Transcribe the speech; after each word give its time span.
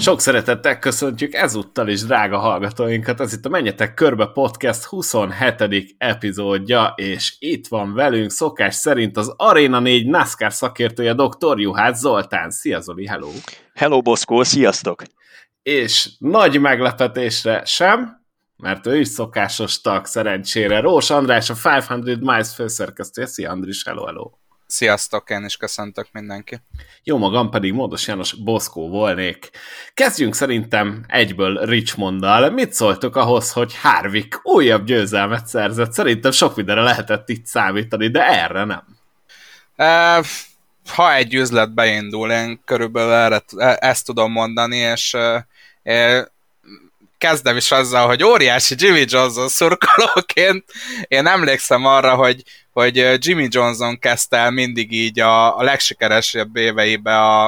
Sok 0.00 0.20
szeretettel 0.20 0.78
köszöntjük 0.78 1.34
ezúttal 1.34 1.88
is 1.88 2.04
drága 2.04 2.38
hallgatóinkat, 2.38 3.20
ez 3.20 3.32
itt 3.32 3.44
a 3.44 3.48
Menjetek 3.48 3.94
Körbe 3.94 4.26
Podcast 4.26 4.84
27. 4.84 5.94
epizódja, 5.98 6.92
és 6.96 7.36
itt 7.38 7.66
van 7.66 7.94
velünk 7.94 8.30
szokás 8.30 8.74
szerint 8.74 9.16
az 9.16 9.34
Arena 9.36 9.78
4 9.80 10.06
NASCAR 10.06 10.52
szakértője 10.52 11.14
dr. 11.14 11.60
Juhász 11.60 11.98
Zoltán. 11.98 12.50
Szia 12.50 12.80
Zoli, 12.80 13.06
hello! 13.06 13.30
Hello 13.74 14.02
Boszkó, 14.02 14.42
sziasztok! 14.42 15.02
És 15.62 16.08
nagy 16.18 16.60
meglepetésre 16.60 17.64
sem, 17.64 18.24
mert 18.56 18.86
ő 18.86 18.98
is 18.98 19.08
szokásos 19.08 19.80
tag 19.80 20.06
szerencsére. 20.06 20.80
Rós 20.80 21.10
András, 21.10 21.50
a 21.50 21.54
500 21.54 21.88
Miles 22.20 22.54
főszerkesztője. 22.54 23.26
Szia 23.26 23.50
Andris, 23.50 23.84
hello, 23.84 24.04
hello! 24.04 24.39
Sziasztok, 24.70 25.30
én 25.30 25.44
is 25.44 25.56
köszöntök 25.56 26.06
mindenki. 26.12 26.60
Jó 27.02 27.18
magam 27.18 27.50
pedig 27.50 27.72
Módos 27.72 28.06
János 28.06 28.32
Boszkó 28.32 28.88
volnék. 28.88 29.50
Kezdjünk 29.94 30.34
szerintem 30.34 31.04
egyből 31.06 31.64
Richmonddal. 31.64 32.50
Mit 32.50 32.72
szóltok 32.72 33.16
ahhoz, 33.16 33.52
hogy 33.52 33.76
Harvick 33.76 34.40
újabb 34.42 34.84
győzelmet 34.84 35.46
szerzett? 35.46 35.92
Szerintem 35.92 36.30
sok 36.30 36.56
mindenre 36.56 36.82
lehetett 36.82 37.28
itt 37.28 37.46
számítani, 37.46 38.08
de 38.08 38.26
erre 38.26 38.64
nem. 38.64 38.84
E, 39.76 40.22
ha 40.88 41.14
egy 41.14 41.34
üzlet 41.34 41.74
beindul, 41.74 42.30
én 42.30 42.60
körülbelül 42.64 43.12
erre, 43.12 43.42
e, 43.56 43.76
ezt 43.80 44.06
tudom 44.06 44.32
mondani, 44.32 44.76
és 44.76 45.14
e, 45.14 45.46
kezdem 47.20 47.56
is 47.56 47.70
azzal, 47.70 48.06
hogy 48.06 48.24
óriási 48.24 48.74
Jimmy 48.78 49.04
Johnson 49.08 49.48
szurkolóként 49.48 50.64
én 51.08 51.26
emlékszem 51.26 51.84
arra, 51.84 52.14
hogy, 52.14 52.42
hogy 52.72 53.26
Jimmy 53.26 53.46
Johnson 53.50 53.98
kezdte 53.98 54.36
el 54.36 54.50
mindig 54.50 54.92
így 54.92 55.20
a, 55.20 55.58
a 55.58 55.62
legsikeresebb 55.62 56.56
éveibe 56.56 57.18
a, 57.18 57.46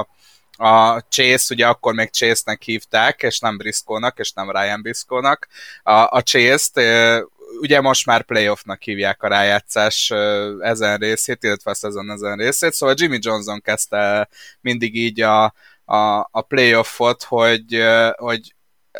a 0.56 1.00
Chase, 1.08 1.54
ugye 1.54 1.66
akkor 1.66 1.94
még 1.94 2.10
Chase-nek 2.10 2.62
hívták, 2.62 3.22
és 3.22 3.38
nem 3.38 3.56
Briscoe-nak, 3.56 4.18
és 4.18 4.32
nem 4.32 4.50
Ryan 4.50 4.82
Briscoe-nak, 4.82 5.48
a, 5.82 5.92
a 5.92 6.22
Chase-t, 6.22 6.80
ugye 7.60 7.80
most 7.80 8.06
már 8.06 8.22
playoffnak 8.22 8.82
hívják 8.82 9.22
a 9.22 9.28
rájátszás 9.28 10.12
ezen 10.60 10.98
részét, 10.98 11.42
illetve 11.42 11.70
a 11.70 11.74
szezon 11.74 12.10
ezen 12.10 12.36
részét, 12.36 12.72
szóval 12.72 12.94
Jimmy 12.98 13.18
Johnson 13.20 13.60
kezdte 13.60 14.28
mindig 14.60 14.96
így 14.96 15.20
a, 15.20 15.44
a, 15.84 16.28
a 16.30 16.40
playoffot, 16.40 17.22
hogy, 17.22 17.82
hogy 18.16 18.54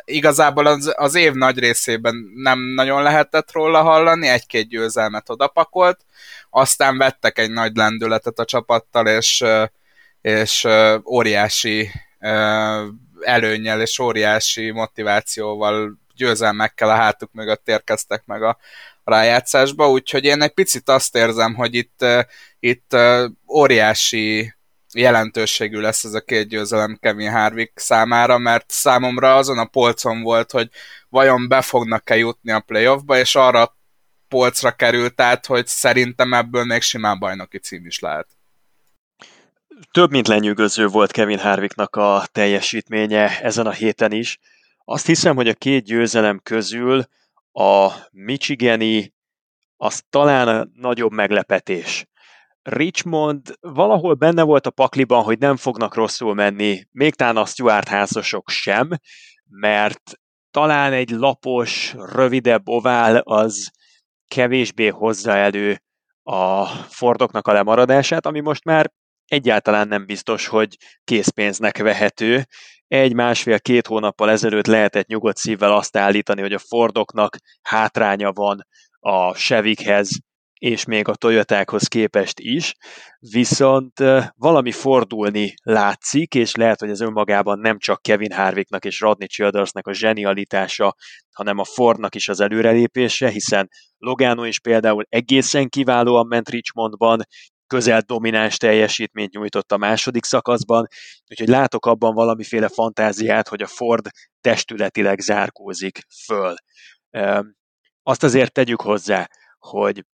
igazából 0.04 0.66
az, 0.66 0.92
az 0.96 1.14
év 1.14 1.32
nagy 1.32 1.58
részében 1.58 2.14
nem 2.34 2.58
nagyon 2.58 3.02
lehetett 3.02 3.52
róla 3.52 3.82
hallani, 3.82 4.28
egy-két 4.28 4.68
győzelmet 4.68 5.30
odapakolt, 5.30 6.00
aztán 6.50 6.98
vettek 6.98 7.38
egy 7.38 7.50
nagy 7.50 7.76
lendületet 7.76 8.38
a 8.38 8.44
csapattal, 8.44 9.06
és, 9.06 9.44
és 10.20 10.66
óriási 11.04 11.90
előnyel 13.20 13.80
és 13.80 13.98
óriási 13.98 14.70
motivációval 14.70 15.98
győzelmekkel 16.14 16.88
a 16.88 16.94
hátuk 16.94 17.32
mögött 17.32 17.68
érkeztek 17.68 18.22
meg 18.26 18.42
a 18.42 18.58
rájátszásba, 19.04 19.90
úgyhogy 19.90 20.24
én 20.24 20.42
egy 20.42 20.54
picit 20.54 20.88
azt 20.88 21.16
érzem, 21.16 21.54
hogy 21.54 21.74
itt, 21.74 22.04
itt 22.60 22.96
óriási 23.48 24.54
jelentőségű 24.94 25.78
lesz 25.78 26.04
ez 26.04 26.14
a 26.14 26.20
két 26.20 26.48
győzelem 26.48 26.98
Kevin 27.00 27.30
Harvick 27.30 27.78
számára, 27.78 28.38
mert 28.38 28.70
számomra 28.70 29.36
azon 29.36 29.58
a 29.58 29.64
polcon 29.64 30.22
volt, 30.22 30.50
hogy 30.50 30.68
vajon 31.08 31.48
be 31.48 31.62
fognak-e 31.62 32.16
jutni 32.16 32.52
a 32.52 32.60
playoffba, 32.60 33.18
és 33.18 33.34
arra 33.34 33.76
polcra 34.28 34.70
került 34.70 35.20
át, 35.20 35.46
hogy 35.46 35.66
szerintem 35.66 36.32
ebből 36.32 36.64
még 36.64 36.80
simán 36.80 37.18
bajnoki 37.18 37.58
cím 37.58 37.86
is 37.86 37.98
lehet. 37.98 38.28
Több 39.90 40.10
mint 40.10 40.28
lenyűgöző 40.28 40.86
volt 40.86 41.10
Kevin 41.10 41.38
Harvicknak 41.38 41.96
a 41.96 42.24
teljesítménye 42.32 43.40
ezen 43.40 43.66
a 43.66 43.70
héten 43.70 44.12
is. 44.12 44.38
Azt 44.84 45.06
hiszem, 45.06 45.36
hogy 45.36 45.48
a 45.48 45.54
két 45.54 45.84
győzelem 45.84 46.40
közül 46.42 47.04
a 47.52 47.90
Michigani 48.10 49.14
az 49.76 50.02
talán 50.10 50.48
a 50.48 50.66
nagyobb 50.74 51.12
meglepetés. 51.12 52.06
Richmond 52.62 53.56
valahol 53.60 54.14
benne 54.14 54.42
volt 54.42 54.66
a 54.66 54.70
pakliban, 54.70 55.22
hogy 55.22 55.38
nem 55.38 55.56
fognak 55.56 55.94
rosszul 55.94 56.34
menni, 56.34 56.86
még 56.90 57.14
talán 57.14 57.36
a 57.36 57.44
Stuart 57.44 57.88
házasok 57.88 58.48
sem, 58.50 58.90
mert 59.44 60.20
talán 60.50 60.92
egy 60.92 61.10
lapos, 61.10 61.94
rövidebb 61.98 62.68
ovál 62.68 63.16
az 63.16 63.70
kevésbé 64.28 64.88
hozza 64.88 65.36
elő 65.36 65.82
a 66.22 66.66
Fordoknak 66.66 67.46
a 67.46 67.52
lemaradását, 67.52 68.26
ami 68.26 68.40
most 68.40 68.64
már 68.64 68.92
egyáltalán 69.26 69.88
nem 69.88 70.06
biztos, 70.06 70.46
hogy 70.46 70.76
készpénznek 71.04 71.78
vehető. 71.78 72.46
Egy-másfél-két 72.86 73.86
hónappal 73.86 74.30
ezelőtt 74.30 74.66
lehetett 74.66 75.06
nyugodt 75.06 75.36
szívvel 75.36 75.72
azt 75.72 75.96
állítani, 75.96 76.40
hogy 76.40 76.52
a 76.52 76.58
Fordoknak 76.58 77.36
hátránya 77.62 78.32
van 78.32 78.66
a 79.00 79.32
Chevikhez 79.32 80.20
és 80.62 80.84
még 80.84 81.08
a 81.08 81.14
Toyotákhoz 81.14 81.86
képest 81.86 82.40
is, 82.40 82.74
viszont 83.18 83.92
valami 84.36 84.72
fordulni 84.72 85.54
látszik, 85.62 86.34
és 86.34 86.54
lehet, 86.54 86.80
hogy 86.80 86.90
ez 86.90 87.00
önmagában 87.00 87.58
nem 87.58 87.78
csak 87.78 88.02
Kevin 88.02 88.32
Harvicknak 88.32 88.84
és 88.84 89.00
Rodney 89.00 89.26
Childersnek 89.26 89.86
a 89.86 89.92
zsenialitása, 89.92 90.94
hanem 91.32 91.58
a 91.58 91.64
Fordnak 91.64 92.14
is 92.14 92.28
az 92.28 92.40
előrelépése, 92.40 93.28
hiszen 93.28 93.68
Logano 93.98 94.44
is 94.44 94.60
például 94.60 95.04
egészen 95.08 95.68
kiválóan 95.68 96.26
ment 96.26 96.48
Richmondban, 96.48 97.20
közel 97.66 98.00
domináns 98.06 98.56
teljesítményt 98.56 99.32
nyújtott 99.32 99.72
a 99.72 99.76
második 99.76 100.24
szakaszban, 100.24 100.86
úgyhogy 101.30 101.48
látok 101.48 101.86
abban 101.86 102.14
valamiféle 102.14 102.68
fantáziát, 102.68 103.48
hogy 103.48 103.62
a 103.62 103.66
Ford 103.66 104.08
testületileg 104.40 105.20
zárkózik 105.20 105.98
föl. 106.24 106.54
Azt 108.02 108.22
azért 108.22 108.52
tegyük 108.52 108.80
hozzá, 108.80 109.28
hogy 109.58 110.04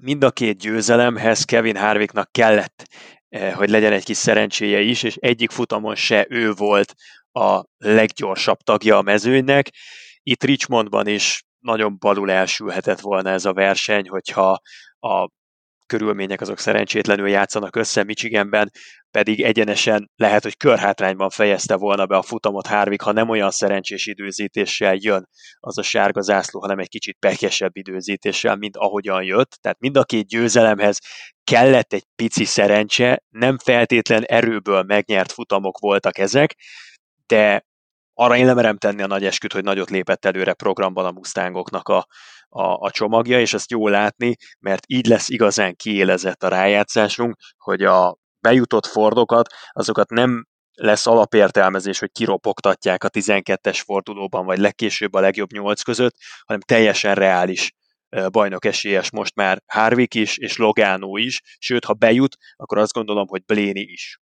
mind 0.00 0.24
a 0.24 0.30
két 0.30 0.58
győzelemhez 0.58 1.44
Kevin 1.44 1.76
Harvicknak 1.76 2.32
kellett, 2.32 2.86
eh, 3.28 3.54
hogy 3.54 3.70
legyen 3.70 3.92
egy 3.92 4.04
kis 4.04 4.16
szerencséje 4.16 4.80
is, 4.80 5.02
és 5.02 5.16
egyik 5.16 5.50
futamon 5.50 5.94
se 5.94 6.26
ő 6.28 6.52
volt 6.52 6.94
a 7.32 7.64
leggyorsabb 7.78 8.58
tagja 8.58 8.96
a 8.96 9.02
mezőnynek. 9.02 9.70
Itt 10.22 10.44
Richmondban 10.44 11.06
is 11.06 11.44
nagyon 11.58 11.96
balul 11.98 12.30
elsülhetett 12.30 13.00
volna 13.00 13.30
ez 13.30 13.44
a 13.44 13.52
verseny, 13.52 14.08
hogyha 14.08 14.60
a 14.98 15.28
körülmények 15.90 16.40
azok 16.40 16.58
szerencsétlenül 16.58 17.28
játszanak 17.28 17.76
össze 17.76 18.04
Michiganben, 18.04 18.70
pedig 19.10 19.42
egyenesen 19.42 20.10
lehet, 20.16 20.42
hogy 20.42 20.56
körhátrányban 20.56 21.30
fejezte 21.30 21.76
volna 21.76 22.06
be 22.06 22.16
a 22.16 22.22
futamot 22.22 22.66
Harvick, 22.66 23.02
ha 23.02 23.12
nem 23.12 23.28
olyan 23.28 23.50
szerencsés 23.50 24.06
időzítéssel 24.06 24.94
jön 24.98 25.28
az 25.60 25.78
a 25.78 25.82
sárga 25.82 26.20
zászló, 26.20 26.60
hanem 26.60 26.78
egy 26.78 26.88
kicsit 26.88 27.16
pekesebb 27.18 27.76
időzítéssel, 27.76 28.56
mint 28.56 28.76
ahogyan 28.76 29.22
jött. 29.22 29.58
Tehát 29.60 29.80
mind 29.80 29.96
a 29.96 30.04
két 30.04 30.26
győzelemhez 30.26 30.98
kellett 31.44 31.92
egy 31.92 32.04
pici 32.14 32.44
szerencse, 32.44 33.22
nem 33.28 33.58
feltétlen 33.58 34.22
erőből 34.22 34.82
megnyert 34.82 35.32
futamok 35.32 35.78
voltak 35.78 36.18
ezek, 36.18 36.54
de 37.26 37.64
arra 38.14 38.36
én 38.36 38.44
nem 38.44 38.54
merem 38.54 38.76
tenni 38.76 39.02
a 39.02 39.06
nagy 39.06 39.24
esküt, 39.24 39.52
hogy 39.52 39.64
nagyot 39.64 39.90
lépett 39.90 40.24
előre 40.24 40.54
programban 40.54 41.04
a 41.04 41.10
Mustangoknak 41.10 41.88
a, 41.88 42.06
a, 42.50 42.62
a 42.62 42.90
csomagja, 42.90 43.40
és 43.40 43.54
ezt 43.54 43.70
jól 43.70 43.90
látni, 43.90 44.36
mert 44.58 44.84
így 44.86 45.06
lesz 45.06 45.28
igazán 45.28 45.76
kiélezett 45.76 46.42
a 46.42 46.48
rájátszásunk, 46.48 47.36
hogy 47.58 47.82
a 47.82 48.16
bejutott 48.40 48.86
Fordokat, 48.86 49.54
azokat 49.72 50.10
nem 50.10 50.46
lesz 50.72 51.06
alapértelmezés, 51.06 51.98
hogy 51.98 52.10
kiropogtatják 52.12 53.04
a 53.04 53.10
12-es 53.10 53.80
fordulóban, 53.84 54.44
vagy 54.44 54.58
legkésőbb 54.58 55.14
a 55.14 55.20
legjobb 55.20 55.52
8 55.52 55.82
között, 55.82 56.14
hanem 56.44 56.60
teljesen 56.60 57.14
reális 57.14 57.72
bajnok 58.30 58.64
esélyes 58.64 59.10
most 59.10 59.34
már 59.34 59.62
Harvick 59.66 60.14
is, 60.14 60.38
és 60.38 60.56
Logano 60.56 61.16
is, 61.16 61.40
sőt, 61.58 61.84
ha 61.84 61.92
bejut, 61.92 62.36
akkor 62.56 62.78
azt 62.78 62.92
gondolom, 62.92 63.26
hogy 63.28 63.44
Bléni 63.44 63.80
is. 63.80 64.20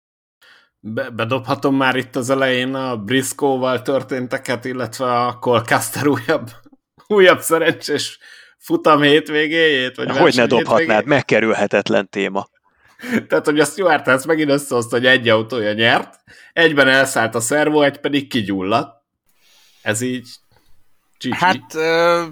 Be- 0.78 1.10
bedobhatom 1.10 1.76
már 1.76 1.96
itt 1.96 2.16
az 2.16 2.30
elején 2.30 2.74
a 2.74 2.96
Briscoe-val 2.96 3.82
történteket, 3.82 4.64
illetve 4.64 5.20
a 5.20 5.38
Colcaster 5.38 6.06
újabb, 6.06 6.50
újabb 7.12 7.40
szerencsés 7.40 8.18
futam 8.58 9.02
hétvégéjét? 9.02 9.96
Vagy 9.96 10.16
hogy 10.16 10.34
ne 10.34 10.46
dobhatnád, 10.46 11.04
megkerülhetetlen 11.04 12.08
téma. 12.08 12.48
Tehát, 13.28 13.44
hogy 13.44 13.60
a 13.60 13.64
Stuart 13.64 14.04
House 14.04 14.26
megint 14.26 14.50
összehozta, 14.50 14.96
hogy 14.96 15.06
egy 15.06 15.28
autója 15.28 15.72
nyert, 15.72 16.20
egyben 16.52 16.88
elszállt 16.88 17.34
a 17.34 17.40
szervó, 17.40 17.82
egy 17.82 17.98
pedig 17.98 18.28
kigyulladt. 18.28 19.02
Ez 19.82 20.00
így 20.00 20.28
Gigi. 21.22 21.36
Hát 21.38 21.74
ö, 21.74 22.24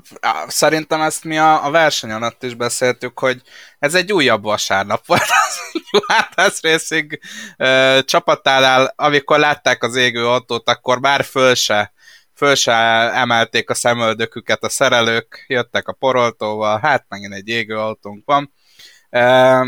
szerintem 0.47 1.01
ezt 1.01 1.25
mi 1.25 1.39
a, 1.39 1.65
a 1.65 1.71
verseny 1.71 2.11
alatt 2.11 2.43
is 2.43 2.55
beszéltük, 2.55 3.19
hogy 3.19 3.43
ez 3.79 3.95
egy 3.95 4.13
újabb 4.13 4.43
vasárnap 4.43 5.07
volt 5.07 5.21
az 5.47 5.83
Juhász 5.91 6.63
Racing 6.63 7.19
ö, 7.57 7.99
csapatánál, 8.05 8.93
amikor 8.97 9.39
látták 9.39 9.83
az 9.83 9.97
égő 9.97 10.27
autót, 10.27 10.69
akkor 10.69 11.01
már 11.01 11.25
föl 11.25 11.55
se, 11.55 11.93
föl 12.41 12.55
se 12.55 12.73
emelték 13.13 13.71
a 13.71 13.75
szemöldöküket 13.75 14.65
a 14.65 14.69
szerelők, 14.69 15.45
jöttek 15.49 15.89
a 15.89 15.93
poroltóval, 15.93 16.79
hát 16.79 17.05
megint 17.09 17.35
egy 17.35 17.49
égő 17.49 17.79
autónk 17.79 18.25
van. 18.25 18.53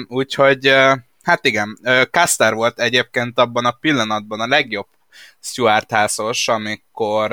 Úgyhogy, 0.09 0.69
hát 1.23 1.45
igen, 1.47 1.79
Caster 2.11 2.55
volt 2.55 2.81
egyébként 2.81 3.39
abban 3.39 3.65
a 3.65 3.71
pillanatban 3.71 4.41
a 4.41 4.47
legjobb 4.47 4.87
Stuart 5.41 5.91
házos, 5.91 6.49
amikor, 6.49 7.33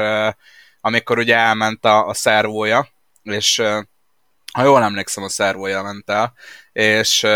amikor 0.82 1.18
ugye 1.18 1.36
elment 1.36 1.86
a, 1.86 2.08
a 2.08 2.14
szervója, 2.14 2.88
és 3.24 3.64
ha 4.54 4.64
jól 4.64 4.84
emlékszem, 4.84 5.24
a 5.24 5.30
szervója 5.30 5.82
ment 5.82 6.10
el, 6.10 6.34
és 6.74 7.28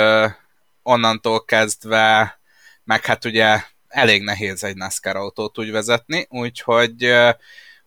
onnantól 0.83 1.45
kezdve 1.45 2.39
meg 2.83 3.05
hát 3.05 3.25
ugye 3.25 3.61
elég 3.88 4.23
nehéz 4.23 4.63
egy 4.63 4.75
NASCAR 4.75 5.15
autót 5.15 5.59
úgy 5.59 5.71
vezetni, 5.71 6.27
úgyhogy, 6.29 7.13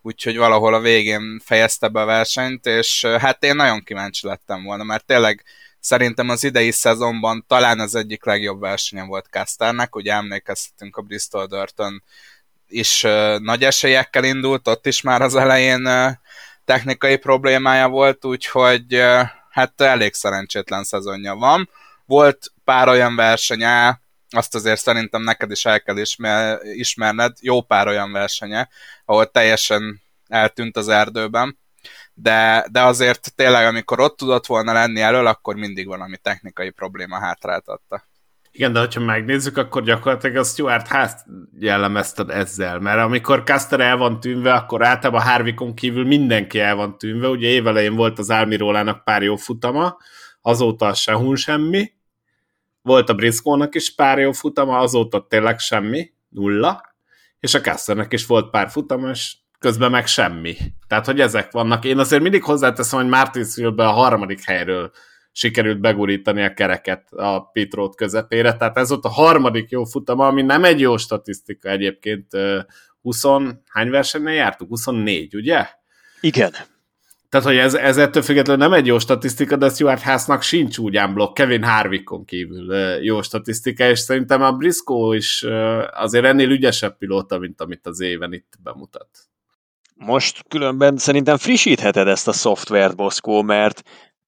úgyhogy 0.07 0.37
valahol 0.37 0.75
a 0.75 0.81
végén 0.81 1.41
fejezte 1.45 1.89
be 1.89 2.01
a 2.01 2.05
versenyt, 2.05 2.67
és 2.67 3.05
hát 3.05 3.45
én 3.45 3.57
nagyon 3.57 3.83
kíváncsi 3.83 4.27
lettem 4.27 4.63
volna, 4.63 4.83
mert 4.83 5.07
tényleg 5.07 5.45
szerintem 5.81 6.29
az 6.29 6.45
idei 6.45 6.71
szezonban 6.71 7.45
talán 7.49 7.81
az 7.81 7.95
egyik 7.95 8.25
legjobb 8.25 8.61
versenye 8.61 9.05
volt 9.05 9.27
Casternek, 9.31 9.97
ugye 9.97 10.13
emlékeztetünk 10.13 10.97
a 10.97 11.03
Bristol 11.03 11.47
Dörtön 11.47 12.03
is 12.69 13.01
nagy 13.39 13.65
esélyekkel 13.65 14.25
indult, 14.25 14.69
ott 14.69 14.87
is 14.87 15.01
már 15.01 15.23
az 15.23 15.35
elején 15.35 15.89
technikai 16.65 17.17
problémája 17.17 17.89
volt, 17.89 18.25
úgyhogy 18.25 19.03
hát 19.51 19.81
elég 19.81 20.15
szerencsétlen 20.15 20.85
szezonja 20.85 21.35
van. 21.35 21.71
Volt 22.05 22.53
pár 22.65 22.89
olyan 22.89 23.17
versenye, 23.17 24.01
azt 24.31 24.55
azért 24.55 24.81
szerintem 24.81 25.23
neked 25.23 25.51
is 25.51 25.65
el 25.65 25.83
kell 25.83 25.97
ismer, 25.97 26.59
ismerned, 26.63 27.37
jó 27.41 27.63
pár 27.63 27.87
olyan 27.87 28.13
versenye, 28.13 28.69
ahol 29.05 29.31
teljesen 29.31 30.01
eltűnt 30.29 30.77
az 30.77 30.89
erdőben, 30.89 31.59
de, 32.15 32.67
de 32.71 32.83
azért 32.83 33.35
tényleg, 33.35 33.67
amikor 33.67 34.01
ott 34.01 34.17
tudott 34.17 34.47
volna 34.47 34.73
lenni 34.73 35.01
elől, 35.01 35.27
akkor 35.27 35.55
mindig 35.55 35.87
valami 35.87 36.17
technikai 36.17 36.71
probléma 36.71 37.19
hátráltatta. 37.19 38.05
Igen, 38.57 38.73
de 38.73 38.89
ha 38.95 39.01
megnézzük, 39.01 39.57
akkor 39.57 39.83
gyakorlatilag 39.83 40.37
a 40.37 40.45
Stuart 40.45 40.89
házt 40.89 41.27
jellemezted 41.59 42.31
ezzel, 42.31 42.79
mert 42.79 42.99
amikor 42.99 43.43
Caster 43.43 43.81
el 43.81 43.97
van 43.97 44.21
tűnve, 44.21 44.53
akkor 44.53 44.87
általában 44.87 45.23
Harvikon 45.23 45.75
kívül 45.75 46.07
mindenki 46.07 46.61
el 46.61 46.75
van 46.75 46.99
tűnve, 46.99 47.29
ugye 47.29 47.49
évelején 47.49 47.95
volt 47.95 48.19
az 48.19 48.31
Almirólának 48.31 49.05
pár 49.05 49.23
jó 49.23 49.37
futama, 49.37 49.97
azóta 50.41 50.95
sehun 50.95 51.37
semmi, 51.37 51.93
volt 52.87 53.09
a 53.09 53.15
Briscoe-nak 53.15 53.75
is 53.75 53.95
pár 53.95 54.19
jó 54.19 54.33
futama, 54.33 54.79
azóta 54.79 55.27
tényleg 55.29 55.59
semmi, 55.59 56.11
nulla, 56.29 56.95
és 57.41 57.55
a 57.55 57.61
Casternek 57.61 58.13
is 58.13 58.27
volt 58.27 58.51
pár 58.51 58.71
futama, 58.71 59.11
és 59.11 59.37
közben 59.59 59.91
meg 59.91 60.07
semmi. 60.07 60.57
Tehát, 60.87 61.07
hogy 61.07 61.21
ezek 61.21 61.53
vannak. 61.53 61.85
Én 61.85 61.99
azért 61.99 62.23
mindig 62.23 62.43
hozzáteszem, 62.43 63.01
hogy 63.01 63.09
Martinsville-be 63.09 63.87
a 63.87 63.93
harmadik 63.93 64.45
helyről 64.45 64.91
sikerült 65.33 65.81
begurítani 65.81 66.43
a 66.43 66.55
kereket 66.55 67.13
a 67.13 67.51
Pitrót 67.51 67.97
közepére, 67.97 68.57
tehát 68.57 68.77
ez 68.77 68.93
ott 68.93 69.05
a 69.05 69.09
harmadik 69.09 69.71
jó 69.71 69.85
futama, 69.85 70.27
ami 70.27 70.43
nem 70.43 70.65
egy 70.65 70.81
jó 70.81 70.97
statisztika 70.97 71.69
egyébként. 71.69 72.27
20, 73.03 73.23
hány 73.69 73.91
versenynél 73.91 74.35
jártuk? 74.35 74.69
24, 74.69 75.35
ugye? 75.35 75.67
Igen. 76.21 76.53
Tehát, 77.37 77.51
hogy 77.51 77.61
ez, 77.61 77.75
ez 77.75 77.97
ettől 77.97 78.23
függetlenül 78.23 78.63
nem 78.63 78.73
egy 78.73 78.87
jó 78.87 78.99
statisztika, 78.99 79.57
de 79.57 79.69
Stuart 79.69 80.03
Haasnak 80.03 80.43
sincs 80.43 80.79
úgy 80.79 80.99
blokk, 81.13 81.35
Kevin 81.35 81.63
Harvickon 81.63 82.25
kívül 82.25 82.75
jó 83.03 83.23
statisztika, 83.23 83.89
és 83.89 83.99
szerintem 83.99 84.43
a 84.43 84.53
Briscoe 84.53 85.17
is 85.17 85.45
azért 85.91 86.25
ennél 86.25 86.51
ügyesebb 86.51 86.99
pilóta, 86.99 87.39
mint 87.39 87.61
amit 87.61 87.87
az 87.87 88.01
éven 88.01 88.33
itt 88.33 88.53
bemutat. 88.63 89.09
Most 89.95 90.45
különben 90.49 90.97
szerintem 90.97 91.37
frissítheted 91.37 92.09
ezt 92.09 92.29
a 92.29 92.33
szoftvert, 92.33 92.97
Boszkó, 92.97 93.43
mert 93.43 93.83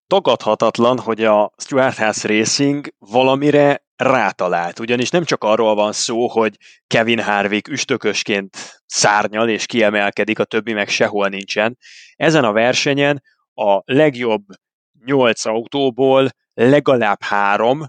tagadhatatlan, 0.06 0.98
hogy 0.98 1.24
a 1.24 1.52
Stuart 1.56 1.96
House 1.96 2.28
Racing 2.28 2.88
valamire 2.98 3.87
rátalált. 4.02 4.78
Ugyanis 4.78 5.10
nem 5.10 5.24
csak 5.24 5.44
arról 5.44 5.74
van 5.74 5.92
szó, 5.92 6.28
hogy 6.28 6.56
Kevin 6.86 7.22
Harvick 7.22 7.68
üstökösként 7.68 8.80
szárnyal 8.86 9.48
és 9.48 9.66
kiemelkedik, 9.66 10.38
a 10.38 10.44
többi 10.44 10.72
meg 10.72 10.88
sehol 10.88 11.28
nincsen. 11.28 11.78
Ezen 12.16 12.44
a 12.44 12.52
versenyen 12.52 13.22
a 13.54 13.82
legjobb 13.84 14.42
nyolc 15.04 15.44
autóból 15.44 16.28
legalább 16.54 17.22
három 17.22 17.86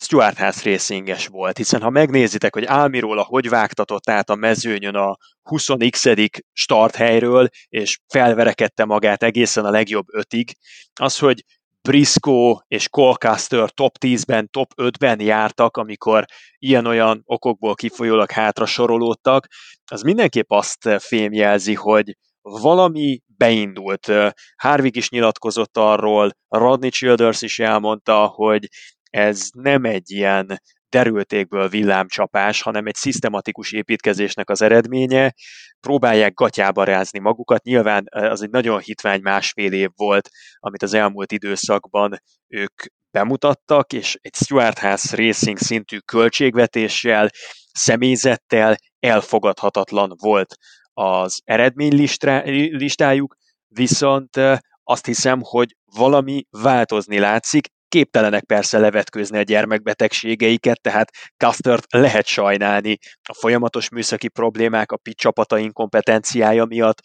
Stuart 0.00 0.38
House 0.38 0.70
Racinges 0.70 1.26
volt, 1.26 1.56
hiszen 1.56 1.82
ha 1.82 1.90
megnézitek, 1.90 2.54
hogy 2.54 2.64
Álmiról 2.64 3.22
hogy 3.22 3.48
vágtatott 3.48 4.10
át 4.10 4.30
a 4.30 4.34
mezőnyön 4.34 4.94
a 4.94 5.16
20x 5.50 6.40
starthelyről, 6.52 7.48
és 7.68 7.98
felverekedte 8.08 8.84
magát 8.84 9.22
egészen 9.22 9.64
a 9.64 9.70
legjobb 9.70 10.06
ötig, 10.12 10.56
az, 11.00 11.18
hogy 11.18 11.44
Briscoe 11.82 12.64
és 12.68 12.88
Colcaster 12.88 13.70
top 13.70 13.96
10-ben, 14.00 14.50
top 14.50 14.72
5-ben 14.76 15.20
jártak, 15.20 15.76
amikor 15.76 16.24
ilyen-olyan 16.58 17.22
okokból 17.24 17.74
kifolyólag 17.74 18.30
hátra 18.30 18.66
sorolódtak, 18.66 19.46
az 19.90 20.02
mindenképp 20.02 20.50
azt 20.50 20.88
fémjelzi, 20.98 21.74
hogy 21.74 22.16
valami 22.40 23.20
beindult. 23.26 24.12
Harvick 24.56 24.96
is 24.96 25.10
nyilatkozott 25.10 25.76
arról, 25.76 26.30
Rodney 26.48 26.90
Childers 26.90 27.42
is 27.42 27.58
elmondta, 27.58 28.26
hogy 28.26 28.68
ez 29.10 29.48
nem 29.52 29.84
egy 29.84 30.10
ilyen 30.10 30.60
derültékből 30.88 31.68
villámcsapás, 31.68 32.62
hanem 32.62 32.86
egy 32.86 32.94
szisztematikus 32.94 33.72
építkezésnek 33.72 34.50
az 34.50 34.62
eredménye. 34.62 35.34
Próbálják 35.80 36.34
gatyába 36.34 36.84
rázni 36.84 37.18
magukat. 37.18 37.62
Nyilván 37.62 38.04
az 38.10 38.42
egy 38.42 38.50
nagyon 38.50 38.80
hitvány 38.80 39.20
másfél 39.20 39.72
év 39.72 39.90
volt, 39.96 40.28
amit 40.58 40.82
az 40.82 40.94
elmúlt 40.94 41.32
időszakban 41.32 42.22
ők 42.48 42.82
bemutattak, 43.10 43.92
és 43.92 44.18
egy 44.20 44.34
Stuart 44.34 44.78
House 44.78 45.16
Racing 45.16 45.58
szintű 45.58 45.98
költségvetéssel, 45.98 47.30
személyzettel 47.72 48.76
elfogadhatatlan 48.98 50.12
volt 50.20 50.54
az 50.92 51.40
eredménylistájuk, 51.44 53.36
viszont 53.68 54.36
azt 54.82 55.06
hiszem, 55.06 55.40
hogy 55.42 55.76
valami 55.84 56.44
változni 56.50 57.18
látszik, 57.18 57.66
képtelenek 57.88 58.44
persze 58.44 58.78
levetkőzni 58.78 59.38
a 59.38 59.42
gyermekbetegségeiket, 59.42 60.80
tehát 60.80 61.10
Custert 61.36 61.84
lehet 61.88 62.26
sajnálni 62.26 62.98
a 63.28 63.34
folyamatos 63.34 63.88
műszaki 63.88 64.28
problémák, 64.28 64.92
a 64.92 64.96
pitch 64.96 65.20
csapata 65.20 65.58
inkompetenciája 65.58 66.64
miatt, 66.64 67.00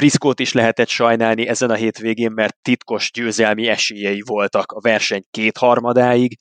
Priskót 0.00 0.40
is 0.40 0.52
lehetett 0.52 0.88
sajnálni 0.88 1.48
ezen 1.48 1.70
a 1.70 1.74
hétvégén, 1.74 2.32
mert 2.32 2.56
titkos 2.62 3.10
győzelmi 3.10 3.68
esélyei 3.68 4.22
voltak 4.26 4.72
a 4.72 4.80
verseny 4.80 5.22
kétharmadáig, 5.30 6.38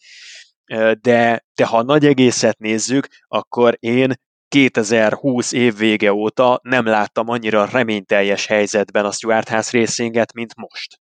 de, 1.01 1.45
de 1.55 1.65
ha 1.65 1.83
nagy 1.83 2.05
egészet 2.05 2.57
nézzük, 2.57 3.07
akkor 3.27 3.77
én 3.79 4.13
2020 4.47 5.51
év 5.51 5.75
vége 5.75 6.13
óta 6.13 6.59
nem 6.63 6.85
láttam 6.85 7.29
annyira 7.29 7.65
reményteljes 7.65 8.45
helyzetben 8.45 9.05
a 9.05 9.11
Stuart 9.11 9.49
House 9.49 9.77
Racinget, 9.77 10.33
mint 10.33 10.55
most. 10.55 10.99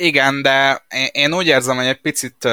Igen, 0.00 0.42
de 0.42 0.84
én 1.12 1.34
úgy 1.34 1.46
érzem, 1.46 1.76
hogy 1.76 1.86
egy 1.86 2.00
picit 2.00 2.44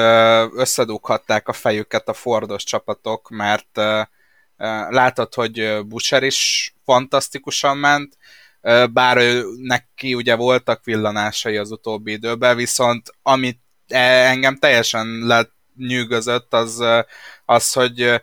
összedughatták 0.52 1.48
a 1.48 1.52
fejüket 1.52 2.08
a 2.08 2.12
Fordos 2.12 2.64
csapatok, 2.64 3.28
mert 3.30 3.80
látod, 4.88 5.34
hogy 5.34 5.86
Busher 5.86 6.22
is 6.22 6.72
fantasztikusan 6.84 7.76
ment, 7.76 8.16
bár 8.92 9.16
ő, 9.16 9.44
neki 9.56 10.14
ugye 10.14 10.34
voltak 10.34 10.84
villanásai 10.84 11.56
az 11.56 11.70
utóbbi 11.70 12.12
időben, 12.12 12.56
viszont 12.56 13.12
amit 13.22 13.60
e, 13.88 14.28
engem 14.28 14.56
teljesen 14.56 15.06
lenyűgözött, 15.76 16.54
az, 16.54 16.82
az 17.44 17.72
hogy 17.72 18.20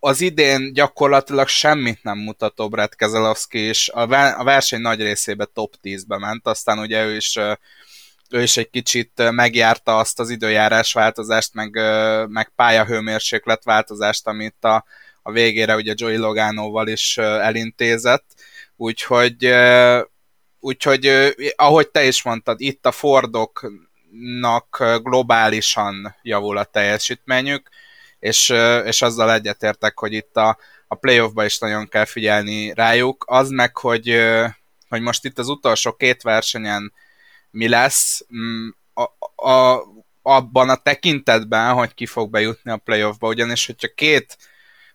az 0.00 0.20
idén 0.20 0.72
gyakorlatilag 0.72 1.48
semmit 1.48 2.02
nem 2.02 2.18
mutató 2.18 2.68
Brett 2.68 2.94
Keselowski, 2.94 3.58
és 3.58 3.88
a 3.88 4.44
verseny 4.44 4.80
nagy 4.80 5.00
részébe 5.02 5.44
top 5.44 5.74
10-be 5.82 6.18
ment, 6.18 6.46
aztán 6.46 6.78
ugye 6.78 7.04
ő 7.04 7.16
is 7.16 7.38
ő 8.30 8.42
is 8.42 8.56
egy 8.56 8.70
kicsit 8.70 9.30
megjárta 9.30 9.96
azt 9.96 10.20
az 10.20 10.30
időjárás 10.30 10.92
változást, 10.92 11.54
meg, 11.54 11.70
meg 12.28 12.52
pályahőmérséklet 12.56 13.64
változást, 13.64 14.26
amit 14.26 14.64
a, 14.64 14.84
a 15.22 15.32
végére 15.32 15.76
ugye 15.76 15.92
Joey 15.96 16.16
Loganoval 16.16 16.88
is 16.88 17.18
elintézett. 17.18 18.24
Úgyhogy, 18.76 19.54
úgyhogy 20.60 21.34
ahogy 21.56 21.88
te 21.88 22.04
is 22.04 22.22
mondtad, 22.22 22.60
itt 22.60 22.86
a 22.86 22.92
Fordoknak 22.92 24.84
globálisan 25.02 26.16
javul 26.22 26.56
a 26.56 26.64
teljesítményük, 26.64 27.68
és, 28.18 28.54
és 28.84 29.02
azzal 29.02 29.32
egyetértek, 29.32 29.98
hogy 29.98 30.12
itt 30.12 30.36
a, 30.36 30.58
a 30.88 30.94
playoffba 30.94 31.44
is 31.44 31.58
nagyon 31.58 31.88
kell 31.88 32.04
figyelni 32.04 32.74
rájuk. 32.74 33.24
Az 33.28 33.50
meg, 33.50 33.76
hogy, 33.76 34.16
hogy 34.88 35.00
most 35.00 35.24
itt 35.24 35.38
az 35.38 35.48
utolsó 35.48 35.92
két 35.92 36.22
versenyen 36.22 36.92
mi 37.50 37.68
lesz 37.68 38.26
mm, 38.34 38.68
a, 38.94 39.02
a, 39.50 39.82
abban 40.22 40.68
a 40.68 40.76
tekintetben, 40.76 41.74
hogy 41.74 41.94
ki 41.94 42.06
fog 42.06 42.30
bejutni 42.30 42.70
a 42.70 42.76
playoffba, 42.76 43.28
ugyanis 43.28 43.66
hogyha 43.66 43.88
két 43.94 44.38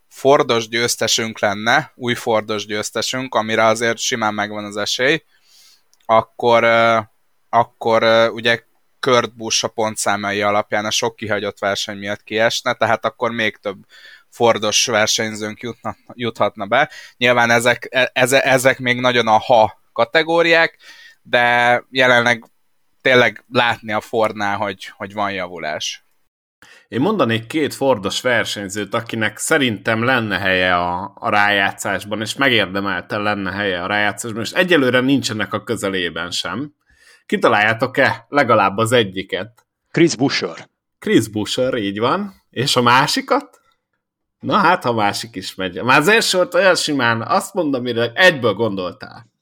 Fordos 0.08 0.68
győztesünk 0.68 1.40
lenne, 1.40 1.92
új 1.96 2.14
Fordos 2.14 2.66
győztesünk, 2.66 3.36
amire 3.36 3.66
azért 3.66 3.98
simán 3.98 4.34
megvan 4.34 4.66
az 4.66 4.78
esély, 4.78 5.24
akkor, 6.06 6.64
akkor 7.50 8.30
ugye 8.34 8.64
Kurt 9.00 9.36
Busch 9.36 9.64
a 9.64 9.68
pontszámai 9.68 10.42
alapján 10.42 10.86
a 10.86 10.92
sok 10.92 11.16
kihagyott 11.16 11.60
verseny 11.60 11.98
miatt 11.98 12.24
kiesne, 12.24 12.74
tehát 12.74 13.06
akkor 13.06 13.32
még 13.32 13.58
több 13.58 13.78
Fordos 14.30 14.86
versenyzőnk 14.86 15.62
jutna, 15.62 15.96
juthatna 16.14 16.66
be. 16.66 16.90
Nyilván 17.18 17.50
ezek, 17.50 17.88
e, 17.92 18.12
ezek, 18.14 18.46
ezek 18.46 18.80
még 18.80 19.00
nagyon 19.00 19.28
a 19.28 19.38
ha 19.38 19.82
kategóriák, 19.94 20.78
de 21.24 21.84
jelenleg 21.90 22.44
tényleg 23.02 23.44
látni 23.52 23.92
a 23.92 24.02
Fordnál, 24.02 24.58
hogy, 24.58 24.86
hogy 24.86 25.14
van 25.14 25.32
javulás. 25.32 26.06
Én 26.88 27.02
mondanék 27.02 27.48
két 27.48 27.74
Fordos 27.74 28.22
versenyzőt, 28.22 28.94
akinek 28.94 29.38
szerintem 29.38 30.04
lenne 30.04 30.40
helye 30.40 30.76
a, 30.76 31.12
a 31.16 31.30
rájátszásban, 31.30 32.22
és 32.22 32.36
megérdemelte 32.36 33.18
lenne 33.18 33.52
helye 33.52 33.84
a 33.84 33.88
rájátszásban, 33.88 34.44
és 34.44 34.52
egyelőre 34.52 35.00
nincsenek 35.00 35.54
a 35.54 35.64
közelében 35.64 36.32
sem. 36.32 36.74
Kitaláljátok-e 37.26 38.26
legalább 38.30 38.78
az 38.78 38.92
egyiket? 38.92 39.66
Chris 39.92 40.16
Busher. 40.16 40.70
Chris 41.00 41.28
Busher, 41.28 41.74
így 41.74 42.00
van. 42.00 42.34
És 42.50 42.76
a 42.76 42.82
másikat? 42.82 43.62
Na 44.40 44.58
hát, 44.58 44.84
ha 44.84 44.94
másik 44.94 45.36
is 45.36 45.56
megy. 45.56 45.82
Már 45.82 46.00
az 46.00 46.08
első 46.08 46.38
volt 46.38 46.54
olyan 46.54 46.76
simán, 46.76 47.22
azt 47.22 47.54
mondom, 47.54 47.82
mire 47.82 48.12
egyből 48.14 48.54
gondoltál. 48.54 49.33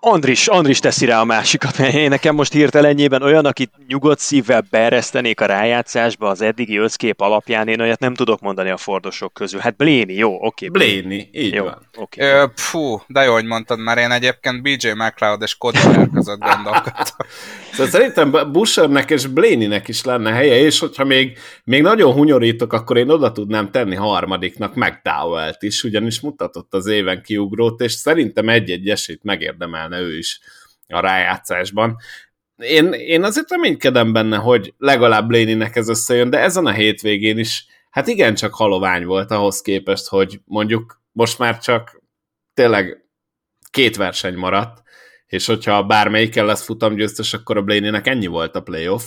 Andris, 0.00 0.46
Andris 0.48 0.78
teszi 0.78 1.06
rá 1.06 1.20
a 1.20 1.24
másikat, 1.24 1.78
mert 1.78 1.94
én 1.94 2.08
nekem 2.08 2.34
most 2.34 2.52
hirtelenjében 2.52 3.22
olyan, 3.22 3.44
akit 3.44 3.70
nyugodt 3.86 4.18
szívvel 4.18 4.66
beeresztenék 4.70 5.40
a 5.40 5.46
rájátszásba 5.46 6.28
az 6.28 6.40
eddigi 6.40 6.76
összkép 6.76 7.20
alapján, 7.20 7.68
én 7.68 7.80
olyat 7.80 8.00
nem 8.00 8.14
tudok 8.14 8.40
mondani 8.40 8.70
a 8.70 8.76
fordosok 8.76 9.32
közül. 9.32 9.60
Hát 9.60 9.76
Bléni, 9.76 10.14
jó, 10.14 10.34
oké. 10.34 10.66
Okay, 10.66 10.68
Bléni, 10.68 11.28
így 11.32 11.54
jó, 11.54 11.64
van. 11.64 11.88
Okay. 11.96 12.28
Ö, 12.28 12.44
fú, 12.54 13.02
de 13.06 13.22
jó, 13.22 13.32
hogy 13.32 13.44
mondtad, 13.44 13.78
mert 13.78 13.98
én 13.98 14.10
egyébként 14.10 14.62
BJ 14.62 14.88
McLeod 14.90 15.42
és 15.42 15.56
Cody 15.56 15.78
között 16.14 16.40
gondolkodtam. 16.40 17.26
szóval 17.72 17.92
szerintem 17.92 18.52
Bushernek 18.52 19.10
és 19.10 19.26
Bléninek 19.26 19.88
is 19.88 20.04
lenne 20.04 20.32
helye, 20.32 20.58
és 20.58 20.78
hogyha 20.78 21.04
még, 21.04 21.38
még 21.64 21.82
nagyon 21.82 22.12
hunyorítok, 22.12 22.72
akkor 22.72 22.96
én 22.96 23.10
oda 23.10 23.32
tudnám 23.32 23.70
tenni 23.70 23.94
harmadiknak 23.94 24.74
McDowell-t 24.74 25.62
is, 25.62 25.84
ugyanis 25.84 26.20
mutatott 26.20 26.74
az 26.74 26.86
éven 26.86 27.22
kiugrót, 27.22 27.80
és 27.80 27.92
szerintem 27.92 28.48
egy-egy 28.48 28.88
esélyt 28.88 29.22
meg 29.22 29.42
megérdemelne 29.44 30.00
ő 30.00 30.16
is 30.18 30.40
a 30.88 31.00
rájátszásban. 31.00 31.96
Én, 32.56 32.92
én 32.92 33.22
azért 33.22 33.50
reménykedem 33.50 34.12
benne, 34.12 34.36
hogy 34.36 34.74
legalább 34.78 35.30
Léninek 35.30 35.76
ez 35.76 35.88
összejön, 35.88 36.30
de 36.30 36.38
ezen 36.38 36.66
a 36.66 36.72
hétvégén 36.72 37.38
is, 37.38 37.66
hát 37.90 38.06
igen, 38.06 38.34
csak 38.34 38.54
halovány 38.54 39.04
volt 39.04 39.30
ahhoz 39.30 39.60
képest, 39.60 40.08
hogy 40.08 40.40
mondjuk 40.44 41.02
most 41.12 41.38
már 41.38 41.58
csak 41.58 42.02
tényleg 42.54 43.04
két 43.70 43.96
verseny 43.96 44.34
maradt, 44.34 44.82
és 45.34 45.46
hogyha 45.46 45.82
bármelyikkel 45.82 46.46
lesz 46.46 46.64
futamgyőztes, 46.64 47.32
akkor 47.32 47.56
a 47.56 47.62
Blaney-nek 47.62 48.06
ennyi 48.06 48.26
volt 48.26 48.56
a 48.56 48.60
playoff. 48.60 49.02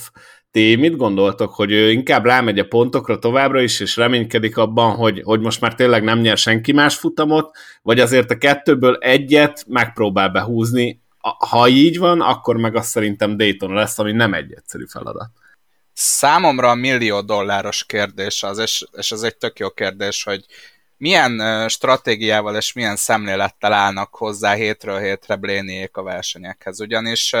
Ti 0.50 0.76
mit 0.76 0.96
gondoltok, 0.96 1.54
hogy 1.54 1.72
ő 1.72 1.90
inkább 1.90 2.24
rámegy 2.24 2.58
a 2.58 2.64
pontokra 2.64 3.18
továbbra 3.18 3.60
is, 3.60 3.80
és 3.80 3.96
reménykedik 3.96 4.56
abban, 4.56 4.94
hogy, 4.94 5.20
hogy 5.24 5.40
most 5.40 5.60
már 5.60 5.74
tényleg 5.74 6.02
nem 6.02 6.18
nyer 6.18 6.36
senki 6.36 6.72
más 6.72 6.96
futamot, 6.96 7.56
vagy 7.82 8.00
azért 8.00 8.30
a 8.30 8.38
kettőből 8.38 8.96
egyet 8.96 9.64
megpróbál 9.68 10.28
behúzni, 10.28 11.02
ha 11.50 11.68
így 11.68 11.98
van, 11.98 12.20
akkor 12.20 12.56
meg 12.56 12.76
azt 12.76 12.88
szerintem 12.88 13.36
Dayton 13.36 13.72
lesz, 13.72 13.98
ami 13.98 14.12
nem 14.12 14.34
egy 14.34 14.52
egyszerű 14.52 14.84
feladat. 14.86 15.30
Számomra 15.92 16.70
a 16.70 16.74
millió 16.74 17.20
dolláros 17.20 17.84
kérdés 17.84 18.42
az, 18.42 18.58
és, 18.58 18.84
és 18.92 19.12
ez 19.12 19.22
egy 19.22 19.36
tök 19.36 19.58
jó 19.58 19.70
kérdés, 19.70 20.22
hogy 20.22 20.44
milyen 20.98 21.68
stratégiával 21.68 22.56
és 22.56 22.72
milyen 22.72 22.96
szemlélettel 22.96 23.72
állnak 23.72 24.14
hozzá 24.14 24.54
hétről 24.54 24.98
hétre 24.98 25.36
Bléniék 25.36 25.96
a 25.96 26.02
versenyekhez. 26.02 26.80
Ugyanis 26.80 27.34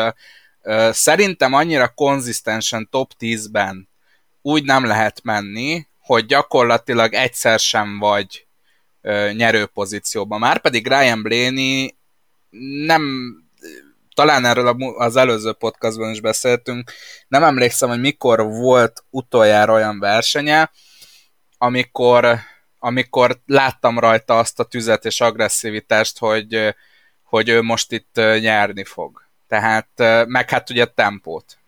szerintem 0.90 1.52
annyira 1.52 1.88
konzisztensen 1.88 2.88
top 2.90 3.12
10-ben 3.18 3.88
úgy 4.42 4.64
nem 4.64 4.84
lehet 4.84 5.20
menni, 5.22 5.86
hogy 5.98 6.26
gyakorlatilag 6.26 7.14
egyszer 7.14 7.58
sem 7.58 7.98
vagy 7.98 8.46
nyerő 9.32 9.66
pozícióban. 9.66 10.38
Márpedig 10.38 10.86
Ryan 10.86 11.22
Blaney 11.22 11.96
nem 12.86 13.32
talán 14.14 14.44
erről 14.44 14.94
az 14.98 15.16
előző 15.16 15.52
podcastban 15.52 16.10
is 16.10 16.20
beszéltünk, 16.20 16.92
nem 17.28 17.42
emlékszem, 17.42 17.88
hogy 17.88 18.00
mikor 18.00 18.42
volt 18.46 19.04
utoljára 19.10 19.72
olyan 19.72 19.98
versenye, 19.98 20.70
amikor 21.58 22.38
amikor 22.78 23.40
láttam 23.46 23.98
rajta 23.98 24.38
azt 24.38 24.60
a 24.60 24.64
tüzet 24.64 25.04
és 25.04 25.20
agresszivitást, 25.20 26.18
hogy, 26.18 26.74
hogy 27.22 27.48
ő 27.48 27.62
most 27.62 27.92
itt 27.92 28.14
nyerni 28.14 28.84
fog. 28.84 29.22
Tehát, 29.48 29.88
meg 30.26 30.50
hát 30.50 30.70
ugye 30.70 30.84
tempót. 30.84 31.58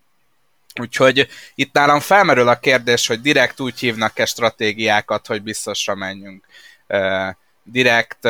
Úgyhogy 0.79 1.27
itt 1.55 1.73
nálam 1.73 1.99
felmerül 1.99 2.47
a 2.47 2.59
kérdés, 2.59 3.07
hogy 3.07 3.21
direkt 3.21 3.59
úgy 3.59 3.79
hívnak-e 3.79 4.25
stratégiákat, 4.25 5.27
hogy 5.27 5.41
biztosra 5.41 5.95
menjünk. 5.95 6.45
Direkt 7.63 8.21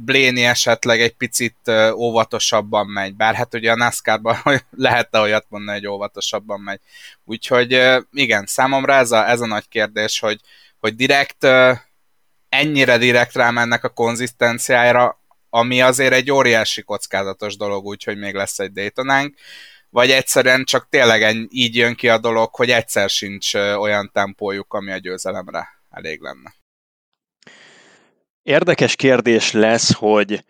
Bléni 0.00 0.44
esetleg 0.44 1.00
egy 1.00 1.14
picit 1.14 1.70
óvatosabban 1.94 2.86
megy, 2.86 3.14
bár 3.14 3.34
hát 3.34 3.54
ugye 3.54 3.72
a 3.72 3.76
NASCAR-ban 3.76 4.36
lehetne 4.76 5.18
olyat 5.20 5.46
mondani, 5.48 5.78
hogy 5.78 5.86
óvatosabban 5.86 6.60
megy. 6.60 6.80
Úgyhogy 7.24 7.98
igen, 8.12 8.46
számomra 8.46 8.94
ez 8.94 9.10
a, 9.10 9.28
ez 9.28 9.40
a 9.40 9.46
nagy 9.46 9.68
kérdés, 9.68 10.18
hogy, 10.18 10.40
hogy 10.80 10.94
direkt 10.94 11.46
ennyire 12.48 12.98
direkt 12.98 13.34
rámennek 13.34 13.84
a 13.84 13.88
konzisztenciára, 13.88 15.20
ami 15.50 15.80
azért 15.80 16.12
egy 16.12 16.30
óriási 16.30 16.82
kockázatos 16.82 17.56
dolog, 17.56 17.84
úgyhogy 17.84 18.18
még 18.18 18.34
lesz 18.34 18.58
egy 18.58 18.72
Daytonánk, 18.72 19.34
vagy 19.90 20.10
egyszerűen 20.10 20.64
csak 20.64 20.88
tényleg 20.88 21.46
így 21.48 21.76
jön 21.76 21.94
ki 21.94 22.08
a 22.08 22.18
dolog, 22.18 22.54
hogy 22.54 22.70
egyszer 22.70 23.08
sincs 23.08 23.54
olyan 23.54 24.10
tempójuk, 24.12 24.74
ami 24.74 24.92
a 24.92 24.96
győzelemre 24.96 25.68
elég 25.90 26.20
lenne. 26.20 26.54
Érdekes 28.42 28.96
kérdés 28.96 29.52
lesz, 29.52 29.92
hogy 29.94 30.44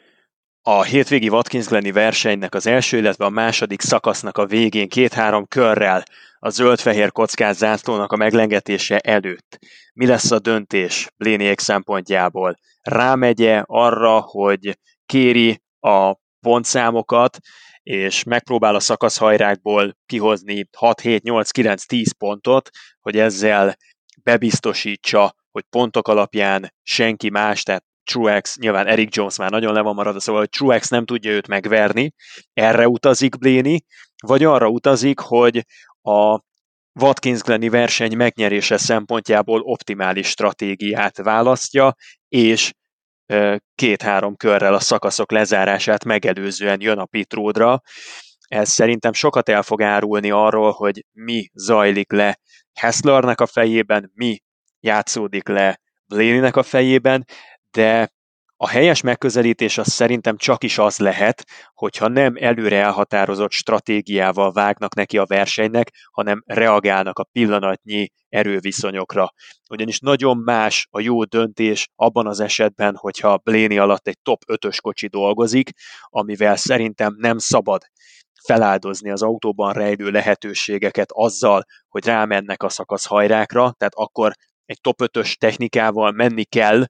a 0.62 0.82
hétvégi 0.82 1.28
Watkins 1.28 1.66
Gleni 1.66 1.92
versenynek 1.92 2.54
az 2.54 2.66
első, 2.66 2.96
illetve 2.96 3.24
a 3.24 3.30
második 3.30 3.80
szakasznak 3.80 4.38
a 4.38 4.46
végén 4.46 4.88
két-három 4.88 5.46
körrel 5.46 6.04
a 6.42 6.48
zöld-fehér 6.48 7.12
kockás 7.12 7.56
zászlónak 7.56 8.12
a 8.12 8.16
meglengetése 8.16 8.98
előtt. 8.98 9.58
Mi 9.94 10.06
lesz 10.06 10.30
a 10.30 10.38
döntés 10.38 11.08
Bléniek 11.16 11.58
szempontjából? 11.58 12.58
Rámegye 12.82 13.62
arra, 13.66 14.20
hogy 14.20 14.78
kéri 15.06 15.62
a 15.80 16.14
pontszámokat, 16.40 17.38
és 17.82 18.22
megpróbál 18.22 18.74
a 18.74 18.80
szakaszhajrákból 18.80 19.96
kihozni 20.06 20.68
6, 20.76 21.00
7, 21.00 21.22
8, 21.22 21.50
9, 21.50 21.84
10 21.84 22.12
pontot, 22.12 22.70
hogy 23.00 23.18
ezzel 23.18 23.76
bebiztosítsa, 24.22 25.34
hogy 25.50 25.64
pontok 25.70 26.08
alapján 26.08 26.74
senki 26.82 27.30
más, 27.30 27.62
tehát 27.62 27.84
Truex, 28.04 28.56
nyilván 28.56 28.86
Eric 28.86 29.16
Jones 29.16 29.38
már 29.38 29.50
nagyon 29.50 29.72
le 29.72 29.80
van 29.80 29.94
maradva, 29.94 30.20
szóval 30.20 30.40
hogy 30.40 30.50
Truex 30.50 30.88
nem 30.88 31.04
tudja 31.04 31.30
őt 31.30 31.46
megverni, 31.46 32.12
erre 32.52 32.88
utazik 32.88 33.38
Bléni, 33.38 33.84
vagy 34.26 34.44
arra 34.44 34.68
utazik, 34.68 35.18
hogy 35.18 35.64
a 36.10 36.44
Watkins 37.00 37.40
Glenny 37.40 37.70
verseny 37.70 38.16
megnyerése 38.16 38.76
szempontjából 38.76 39.60
optimális 39.60 40.28
stratégiát 40.28 41.16
választja, 41.16 41.94
és 42.28 42.72
két-három 43.74 44.36
körrel 44.36 44.74
a 44.74 44.80
szakaszok 44.80 45.30
lezárását 45.30 46.04
megelőzően 46.04 46.80
jön 46.80 46.98
a 46.98 47.04
pitródra. 47.04 47.80
Ez 48.48 48.68
szerintem 48.68 49.12
sokat 49.12 49.48
el 49.48 49.62
fog 49.62 49.82
árulni 49.82 50.30
arról, 50.30 50.70
hogy 50.70 51.04
mi 51.12 51.48
zajlik 51.52 52.12
le 52.12 52.38
Hesslernek 52.74 53.40
a 53.40 53.46
fejében, 53.46 54.10
mi 54.14 54.42
játszódik 54.80 55.48
le 55.48 55.80
Blaney-nek 56.06 56.56
a 56.56 56.62
fejében, 56.62 57.24
de 57.70 58.10
a 58.62 58.68
helyes 58.68 59.00
megközelítés 59.00 59.78
az 59.78 59.92
szerintem 59.92 60.36
csak 60.36 60.64
is 60.64 60.78
az 60.78 60.98
lehet, 60.98 61.44
hogyha 61.74 62.08
nem 62.08 62.34
előre 62.38 62.76
elhatározott 62.76 63.50
stratégiával 63.50 64.52
vágnak 64.52 64.94
neki 64.94 65.18
a 65.18 65.24
versenynek, 65.24 65.90
hanem 66.12 66.42
reagálnak 66.46 67.18
a 67.18 67.24
pillanatnyi 67.32 68.08
erőviszonyokra. 68.28 69.32
Ugyanis 69.70 69.98
nagyon 69.98 70.36
más 70.36 70.86
a 70.90 71.00
jó 71.00 71.24
döntés 71.24 71.88
abban 71.94 72.26
az 72.26 72.40
esetben, 72.40 72.96
hogyha 72.96 73.36
Bléni 73.36 73.78
alatt 73.78 74.08
egy 74.08 74.18
top 74.22 74.42
5-ös 74.46 74.78
kocsi 74.80 75.06
dolgozik, 75.06 75.70
amivel 76.04 76.56
szerintem 76.56 77.14
nem 77.18 77.38
szabad 77.38 77.82
feláldozni 78.44 79.10
az 79.10 79.22
autóban 79.22 79.72
rejlő 79.72 80.10
lehetőségeket 80.10 81.10
azzal, 81.12 81.64
hogy 81.88 82.04
rámennek 82.04 82.62
a 82.62 82.68
szakasz 82.68 83.06
hajrákra, 83.06 83.74
tehát 83.78 83.94
akkor 83.94 84.32
egy 84.64 84.80
top 84.80 84.96
5-ös 85.04 85.34
technikával 85.34 86.10
menni 86.10 86.44
kell 86.44 86.84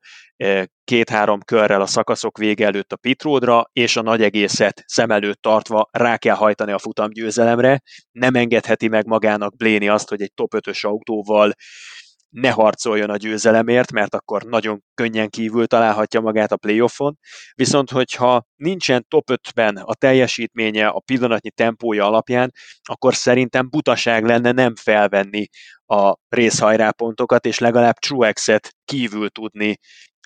két-három 0.91 1.41
körrel 1.41 1.81
a 1.81 1.87
szakaszok 1.87 2.39
vége 2.39 2.67
előtt 2.67 2.93
a 2.93 2.97
pitródra, 2.97 3.71
és 3.73 3.97
a 3.97 4.03
nagy 4.03 4.23
egészet 4.23 4.83
szem 4.87 5.11
előtt 5.11 5.43
tartva 5.43 5.89
rá 5.91 6.17
kell 6.17 6.35
hajtani 6.35 6.73
a 6.73 6.79
futamgyőzelemre. 6.79 7.81
Nem 8.11 8.35
engedheti 8.35 8.89
meg 8.89 9.07
magának 9.07 9.57
Bléni 9.57 9.89
azt, 9.89 10.09
hogy 10.09 10.23
egy 10.23 10.33
top 10.35 10.53
5-ös 10.57 10.87
autóval 10.87 11.53
ne 12.29 12.51
harcoljon 12.51 13.11
a 13.11 13.17
győzelemért, 13.17 13.93
mert 13.93 14.15
akkor 14.15 14.43
nagyon 14.43 14.83
könnyen 14.95 15.29
kívül 15.29 15.67
találhatja 15.67 16.21
magát 16.21 16.53
a 16.53 16.57
playoffon. 16.57 17.19
Viszont, 17.55 17.91
hogyha 17.91 18.43
nincsen 18.57 19.05
top 19.09 19.31
5-ben 19.33 19.77
a 19.77 19.95
teljesítménye 19.95 20.87
a 20.87 21.01
pillanatnyi 21.01 21.51
tempója 21.51 22.07
alapján, 22.07 22.53
akkor 22.83 23.15
szerintem 23.15 23.69
butaság 23.69 24.25
lenne 24.25 24.53
nem 24.53 24.75
felvenni 24.75 25.47
a 25.87 26.17
részhajrápontokat, 26.29 27.47
és 27.47 27.59
legalább 27.59 27.95
Truex-et 27.95 28.75
kívül 28.85 29.29
tudni 29.29 29.79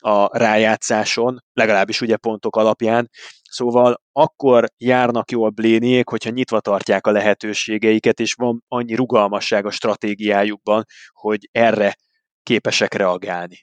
a 0.07 0.39
rájátszáson, 0.39 1.39
legalábbis 1.53 2.01
ugye 2.01 2.17
pontok 2.17 2.57
alapján. 2.57 3.09
Szóval 3.51 4.03
akkor 4.13 4.65
járnak 4.77 5.31
jól 5.31 5.51
Bléniék, 5.51 6.09
hogyha 6.09 6.31
nyitva 6.31 6.61
tartják 6.61 7.07
a 7.07 7.11
lehetőségeiket, 7.11 8.21
és 8.21 8.35
van 8.35 8.63
annyi 8.69 8.95
rugalmasság 8.95 9.67
a 9.67 9.71
stratégiájukban, 9.71 10.85
hogy 11.13 11.49
erre 11.53 11.95
képesek 12.43 12.95
reagálni. 12.95 13.61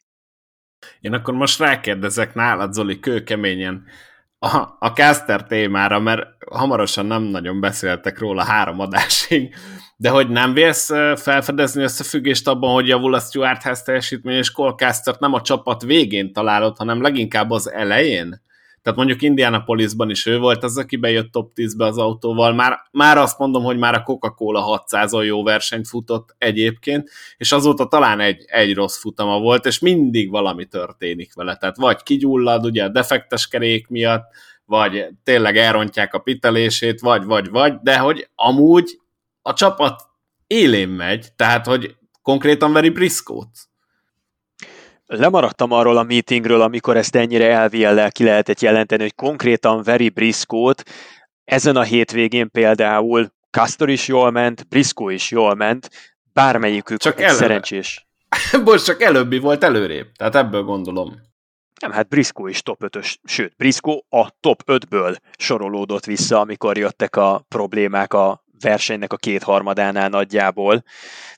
Én 1.00 1.13
akkor 1.13 1.33
most 1.33 1.60
rákérdezek 1.60 2.33
nálad, 2.33 2.74
Zoli, 2.74 3.00
kőkeményen 3.00 3.83
a, 4.43 4.75
a 4.79 4.88
Caster 4.88 5.43
témára, 5.43 6.00
mert 6.00 6.27
hamarosan 6.51 7.05
nem 7.05 7.21
nagyon 7.21 7.60
beszéltek 7.60 8.19
róla 8.19 8.43
három 8.43 8.79
adásig, 8.79 9.55
de 9.98 10.10
hogy 10.10 10.29
nem 10.29 10.53
vélsz 10.53 10.89
felfedezni 11.15 11.83
összefüggést 11.83 12.48
abban, 12.48 12.74
hogy 12.74 12.88
javul 12.88 13.13
a 13.13 13.19
Stuart 13.19 13.63
House 13.63 13.83
teljesítmény, 13.83 14.38
és 14.38 14.51
Colcastert 14.51 15.19
nem 15.19 15.33
a 15.33 15.41
csapat 15.41 15.81
végén 15.81 16.33
találod, 16.33 16.77
hanem 16.77 17.01
leginkább 17.01 17.51
az 17.51 17.71
elején? 17.71 18.41
Tehát 18.81 18.97
mondjuk 18.97 19.21
Indianapolisban 19.21 20.09
is 20.09 20.25
ő 20.25 20.39
volt 20.39 20.63
az, 20.63 20.77
aki 20.77 20.95
bejött 20.95 21.31
top 21.31 21.51
10-be 21.55 21.85
az 21.85 21.97
autóval. 21.97 22.53
Már, 22.53 22.79
már 22.91 23.17
azt 23.17 23.39
mondom, 23.39 23.63
hogy 23.63 23.77
már 23.77 23.93
a 23.93 24.03
Coca-Cola 24.03 24.85
600-on 24.89 25.25
jó 25.25 25.43
versenyt 25.43 25.88
futott 25.88 26.35
egyébként, 26.38 27.09
és 27.38 27.51
azóta 27.51 27.88
talán 27.88 28.19
egy, 28.19 28.43
egy 28.47 28.73
rossz 28.73 29.00
futama 29.00 29.39
volt, 29.39 29.65
és 29.65 29.79
mindig 29.79 30.29
valami 30.29 30.65
történik 30.65 31.33
vele. 31.33 31.55
Tehát 31.55 31.77
vagy 31.77 32.03
kigyullad 32.03 32.65
ugye 32.65 32.83
a 32.83 32.89
defektes 32.89 33.47
kerék 33.47 33.88
miatt, 33.88 34.23
vagy 34.65 35.07
tényleg 35.23 35.57
elrontják 35.57 36.13
a 36.13 36.19
pitelését, 36.19 37.00
vagy, 37.00 37.23
vagy, 37.23 37.50
vagy, 37.50 37.73
de 37.83 37.97
hogy 37.97 38.29
amúgy 38.35 39.00
a 39.41 39.53
csapat 39.53 40.01
élén 40.47 40.89
megy, 40.89 41.27
tehát 41.35 41.65
hogy 41.65 41.95
konkrétan 42.21 42.73
veri 42.73 42.89
Briscoe-t. 42.89 43.70
Lemaradtam 45.13 45.71
arról 45.71 45.97
a 45.97 46.03
meetingről, 46.03 46.61
amikor 46.61 46.97
ezt 46.97 47.15
ennyire 47.15 47.51
elviellel 47.51 48.11
ki 48.11 48.23
lehetett 48.23 48.59
jelenteni, 48.59 49.01
hogy 49.01 49.15
konkrétan 49.15 49.83
veri 49.83 50.09
Briscoe-t. 50.09 50.85
Ezen 51.43 51.75
a 51.75 51.81
hétvégén 51.81 52.51
például 52.51 53.31
Castor 53.49 53.89
is 53.89 54.07
jól 54.07 54.31
ment, 54.31 54.67
Briscoe 54.67 55.13
is 55.13 55.31
jól 55.31 55.55
ment, 55.55 55.89
bármelyikük 56.33 56.99
csak 56.99 57.21
előbb. 57.21 57.37
szerencsés. 57.37 58.07
Most 58.65 58.85
csak 58.85 59.01
előbbi 59.01 59.39
volt 59.39 59.63
előrébb, 59.63 60.11
tehát 60.11 60.35
ebből 60.35 60.63
gondolom. 60.63 61.21
Nem, 61.79 61.91
hát 61.91 62.07
Briscoe 62.07 62.49
is 62.49 62.61
top 62.61 62.81
5-ös, 62.85 63.15
sőt, 63.23 63.55
Briscoe 63.57 63.99
a 64.09 64.29
top 64.39 64.63
5-ből 64.65 65.17
sorolódott 65.37 66.05
vissza, 66.05 66.39
amikor 66.39 66.77
jöttek 66.77 67.15
a 67.15 67.45
problémák 67.47 68.13
a 68.13 68.40
versenynek 68.61 69.13
a 69.13 69.17
kétharmadánál 69.17 70.09
nagyjából. 70.09 70.83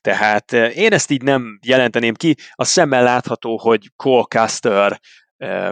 Tehát 0.02 0.54
eh, 0.54 0.78
én 0.78 0.94
ezt 0.94 1.12
így 1.12 1.22
nem 1.22 1.60
jelenteném 1.66 2.14
ki. 2.14 2.36
A 2.52 2.64
szemmel 2.64 3.04
látható, 3.04 3.58
hogy 3.58 3.92
Cole 3.96 4.24
Custer 4.24 5.00
eh, 5.38 5.70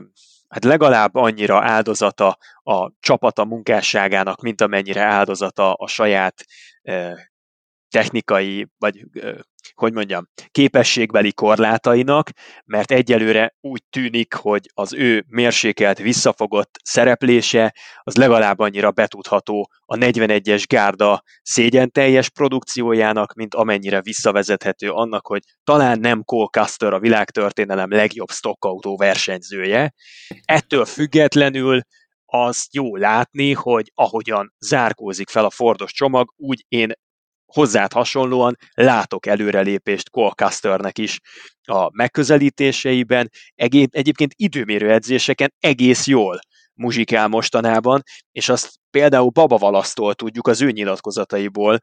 hát 0.48 0.64
legalább 0.64 1.16
annyira 1.16 1.64
áldozata 1.64 2.38
a 2.64 2.92
csapata 3.00 3.46
munkásságának, 3.46 4.42
mint 4.42 4.62
amennyire 4.62 5.02
áldozata 5.02 5.74
a 5.74 5.88
saját 5.88 6.46
eh, 6.82 7.14
technikai, 7.90 8.68
vagy 8.78 9.06
hogy 9.74 9.94
mondjam, 9.94 10.28
képességbeli 10.52 11.34
korlátainak, 11.34 12.30
mert 12.66 12.92
egyelőre 12.92 13.56
úgy 13.62 13.84
tűnik, 13.90 14.34
hogy 14.34 14.70
az 14.74 14.94
ő 14.94 15.26
mérsékelt, 15.28 15.98
visszafogott 15.98 16.80
szereplése 16.84 17.76
az 18.04 18.16
legalább 18.16 18.60
annyira 18.60 18.92
betudható 18.92 19.70
a 19.86 19.96
41-es 19.96 20.64
gárda 20.68 21.24
szégyen 21.42 21.92
teljes 21.92 22.30
produkciójának, 22.30 23.34
mint 23.34 23.56
amennyire 23.56 24.02
visszavezethető 24.02 24.90
annak, 24.90 25.28
hogy 25.28 25.42
talán 25.64 26.00
nem 26.00 26.24
Cole 26.24 26.48
Custer 26.52 26.94
a 26.94 27.00
világtörténelem 27.00 27.90
legjobb 27.90 28.30
stockautó 28.30 28.98
versenyzője. 28.98 29.94
Ettől 30.46 30.86
függetlenül 30.86 31.82
az 32.26 32.68
jó 32.72 32.96
látni, 32.96 33.54
hogy 33.54 33.92
ahogyan 33.94 34.54
zárkózik 34.60 35.30
fel 35.30 35.46
a 35.46 35.50
Fordos 35.50 35.92
csomag, 35.92 36.34
úgy 36.38 36.66
én 36.68 36.92
hozzád 37.54 37.92
hasonlóan 37.92 38.58
látok 38.74 39.26
előrelépést 39.26 40.10
Colcasternek 40.10 40.98
is 40.98 41.20
a 41.68 41.96
megközelítéseiben, 41.96 43.30
egyébként 43.56 44.34
időmérő 44.36 44.92
edzéseken 44.92 45.54
egész 45.60 46.08
jól 46.08 46.40
muzsikál 46.74 47.28
mostanában, 47.28 48.02
és 48.32 48.50
azt 48.50 48.70
például 48.90 49.30
Baba 49.30 49.58
Valasztól 49.58 50.14
tudjuk 50.14 50.48
az 50.48 50.62
ő 50.62 50.72
nyilatkozataiból, 50.72 51.80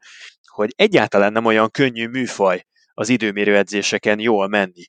hogy 0.51 0.73
egyáltalán 0.75 1.31
nem 1.31 1.45
olyan 1.45 1.71
könnyű 1.71 2.07
műfaj 2.07 2.63
az 2.93 3.09
időmérő 3.09 3.57
edzéseken 3.57 4.19
jól 4.19 4.47
menni. 4.47 4.83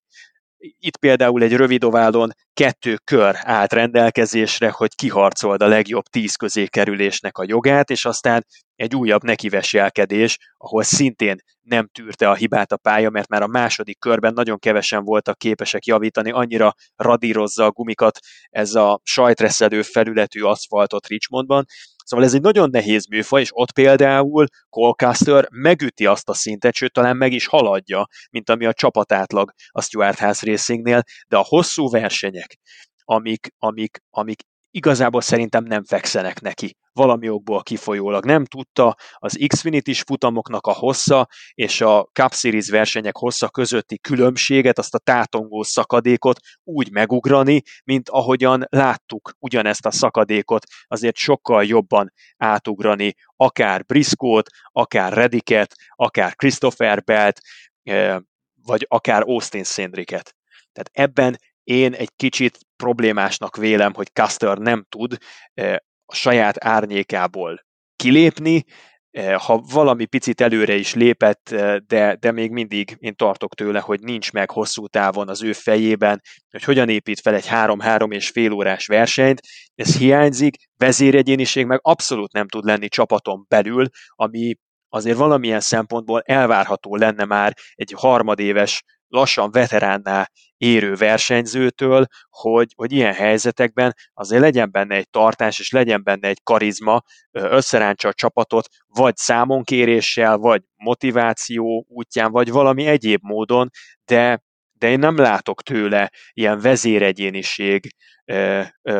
Itt 0.60 0.96
például 0.96 1.42
egy 1.42 1.56
rövid 1.56 1.84
oválon 1.84 2.30
kettő 2.52 2.96
kör 3.04 3.36
állt 3.38 3.72
rendelkezésre, 3.72 4.70
hogy 4.70 4.94
kiharcold 4.94 5.62
a 5.62 5.66
legjobb 5.66 6.04
tíz 6.04 6.34
közé 6.34 6.66
kerülésnek 6.66 7.38
a 7.38 7.44
jogát, 7.46 7.90
és 7.90 8.04
aztán 8.04 8.46
egy 8.74 8.94
újabb 8.94 9.22
nekiveselkedés, 9.22 10.38
ahol 10.56 10.82
szintén 10.82 11.36
nem 11.60 11.88
tűrte 11.92 12.30
a 12.30 12.34
hibát 12.34 12.72
a 12.72 12.76
pálya, 12.76 13.10
mert 13.10 13.28
már 13.28 13.42
a 13.42 13.46
második 13.46 13.98
körben 13.98 14.32
nagyon 14.32 14.58
kevesen 14.58 15.04
voltak 15.04 15.38
képesek 15.38 15.84
javítani, 15.84 16.30
annyira 16.30 16.74
radírozza 16.96 17.64
a 17.64 17.70
gumikat 17.70 18.18
ez 18.48 18.74
a 18.74 19.00
sajtreszelő 19.02 19.82
felületű 19.82 20.42
aszfaltot 20.42 21.06
Richmondban, 21.06 21.64
Szóval 22.10 22.26
ez 22.26 22.34
egy 22.34 22.40
nagyon 22.40 22.70
nehéz 22.70 23.06
műfaj, 23.06 23.40
és 23.40 23.50
ott 23.52 23.72
például 23.72 24.46
Colcaster 24.68 25.48
megüti 25.50 26.06
azt 26.06 26.28
a 26.28 26.34
szintet, 26.34 26.74
sőt 26.74 26.92
talán 26.92 27.16
meg 27.16 27.32
is 27.32 27.46
haladja, 27.46 28.06
mint 28.30 28.50
ami 28.50 28.66
a 28.66 28.72
csapatátlag 28.72 29.52
a 29.68 29.82
Stuart 29.82 30.18
House 30.18 30.46
Racingnél, 30.46 31.02
de 31.28 31.36
a 31.36 31.44
hosszú 31.46 31.90
versenyek, 31.90 32.58
amik, 33.04 33.54
amik, 33.58 34.02
amik 34.10 34.42
igazából 34.70 35.20
szerintem 35.20 35.64
nem 35.64 35.84
fekszenek 35.84 36.40
neki 36.40 36.76
valami 36.92 37.28
okból 37.28 37.62
kifolyólag. 37.62 38.24
Nem 38.24 38.44
tudta 38.44 38.96
az 39.14 39.38
Xfinity-s 39.46 40.02
futamoknak 40.02 40.66
a 40.66 40.72
hossza 40.72 41.28
és 41.54 41.80
a 41.80 42.08
Cup 42.12 42.34
Series 42.34 42.68
versenyek 42.68 43.16
hossza 43.16 43.48
közötti 43.48 43.98
különbséget, 43.98 44.78
azt 44.78 44.94
a 44.94 44.98
tátongó 44.98 45.62
szakadékot 45.62 46.40
úgy 46.64 46.90
megugrani, 46.90 47.62
mint 47.84 48.08
ahogyan 48.08 48.64
láttuk 48.68 49.32
ugyanezt 49.38 49.86
a 49.86 49.90
szakadékot, 49.90 50.64
azért 50.86 51.16
sokkal 51.16 51.64
jobban 51.64 52.12
átugrani 52.36 53.14
akár 53.36 53.84
Briscoe-t, 53.84 54.50
akár 54.72 55.12
Rediket, 55.12 55.74
akár 55.94 56.34
Christopher 56.34 57.02
Belt, 57.02 57.40
eh, 57.82 58.16
vagy 58.62 58.86
akár 58.88 59.22
Austin 59.22 59.64
Szendriket. 59.64 60.34
Tehát 60.72 60.90
ebben 60.92 61.38
én 61.70 61.92
egy 61.92 62.10
kicsit 62.16 62.58
problémásnak 62.76 63.56
vélem, 63.56 63.94
hogy 63.94 64.12
Custer 64.12 64.58
nem 64.58 64.84
tud 64.88 65.16
eh, 65.54 65.76
a 66.06 66.14
saját 66.14 66.64
árnyékából 66.64 67.66
kilépni, 67.96 68.64
eh, 69.10 69.38
ha 69.38 69.64
valami 69.72 70.04
picit 70.04 70.40
előre 70.40 70.74
is 70.74 70.94
lépett, 70.94 71.50
eh, 71.50 71.76
de, 71.76 72.16
de 72.20 72.32
még 72.32 72.50
mindig 72.50 72.96
én 72.98 73.14
tartok 73.14 73.54
tőle, 73.54 73.80
hogy 73.80 74.00
nincs 74.00 74.32
meg 74.32 74.50
hosszú 74.50 74.86
távon 74.86 75.28
az 75.28 75.42
ő 75.42 75.52
fejében, 75.52 76.20
hogy 76.50 76.64
hogyan 76.64 76.88
épít 76.88 77.20
fel 77.20 77.34
egy 77.34 77.46
három-három 77.46 78.10
és 78.10 78.28
fél 78.28 78.52
órás 78.52 78.86
versenyt, 78.86 79.40
ez 79.74 79.96
hiányzik, 79.96 80.56
vezéregyéniség 80.76 81.66
meg 81.66 81.78
abszolút 81.82 82.32
nem 82.32 82.48
tud 82.48 82.64
lenni 82.64 82.88
csapaton 82.88 83.44
belül, 83.48 83.86
ami 84.14 84.54
azért 84.88 85.16
valamilyen 85.16 85.60
szempontból 85.60 86.20
elvárható 86.20 86.96
lenne 86.96 87.24
már 87.24 87.56
egy 87.74 87.94
harmadéves 87.96 88.82
lassan 89.10 89.50
veteránná 89.50 90.28
érő 90.56 90.94
versenyzőtől, 90.94 92.06
hogy, 92.30 92.72
hogy 92.76 92.92
ilyen 92.92 93.12
helyzetekben 93.12 93.94
azért 94.12 94.42
legyen 94.42 94.70
benne 94.70 94.94
egy 94.94 95.10
tartás, 95.10 95.58
és 95.58 95.70
legyen 95.70 96.02
benne 96.02 96.28
egy 96.28 96.42
karizma, 96.42 97.02
összerántsa 97.30 98.08
a 98.08 98.12
csapatot, 98.12 98.68
vagy 98.86 99.16
számonkéréssel, 99.16 100.36
vagy 100.36 100.62
motiváció 100.76 101.84
útján, 101.88 102.30
vagy 102.30 102.50
valami 102.50 102.86
egyéb 102.86 103.20
módon, 103.22 103.70
de, 104.04 104.42
de 104.80 104.90
én 104.90 104.98
nem 104.98 105.16
látok 105.16 105.62
tőle 105.62 106.10
ilyen 106.32 106.60
vezéregyéniség 106.60 107.94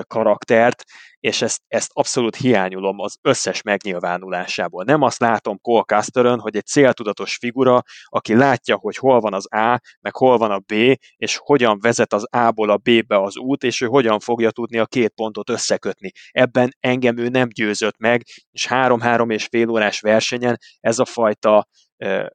karaktert, 0.07 0.85
és 1.21 1.43
ezt, 1.43 1.61
ezt 1.69 1.91
abszolút 1.93 2.37
hiányolom 2.37 2.99
az 2.99 3.17
összes 3.23 3.63
megnyilvánulásából. 3.63 4.85
Nem 4.85 5.03
azt 5.03 5.21
látom 5.21 5.59
Cole 5.61 5.83
Custerön, 5.83 6.39
hogy 6.41 6.57
egy 6.57 6.67
céltudatos 6.67 7.37
figura, 7.37 7.83
aki 8.05 8.35
látja, 8.35 8.77
hogy 8.77 8.97
hol 8.97 9.21
van 9.21 9.35
az 9.35 9.55
A, 9.55 9.81
meg 10.01 10.17
hol 10.17 10.39
van 10.39 10.51
a 10.51 10.59
B, 10.59 10.73
és 11.17 11.37
hogyan 11.37 11.79
vezet 11.81 12.13
az 12.13 12.27
A-ból 12.31 12.71
a 12.71 12.77
B-be 12.77 13.23
az 13.23 13.37
út, 13.37 13.63
és 13.65 13.81
ő 13.81 13.87
hogyan 13.87 14.21
fogja 14.21 14.51
tudni 14.51 14.79
a 14.79 14.87
két 14.87 15.13
pontot 15.15 15.51
összekötni. 15.51 16.11
Ebben 16.31 16.77
engem 16.81 17.17
ő 17.17 17.29
nem 17.29 17.49
győzött 17.49 17.99
meg, 17.99 18.23
és 18.51 18.67
három-három 18.67 19.31
és 19.31 19.47
fél 19.47 19.69
órás 19.69 20.01
versenyen 20.01 20.57
ez 20.81 20.99
a 20.99 21.05
fajta 21.05 21.67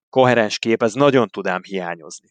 koherens 0.10 0.60
kép, 0.60 0.84
ez 0.84 0.94
nagyon 0.94 1.28
tudám 1.28 1.62
hiányozni. 1.64 2.28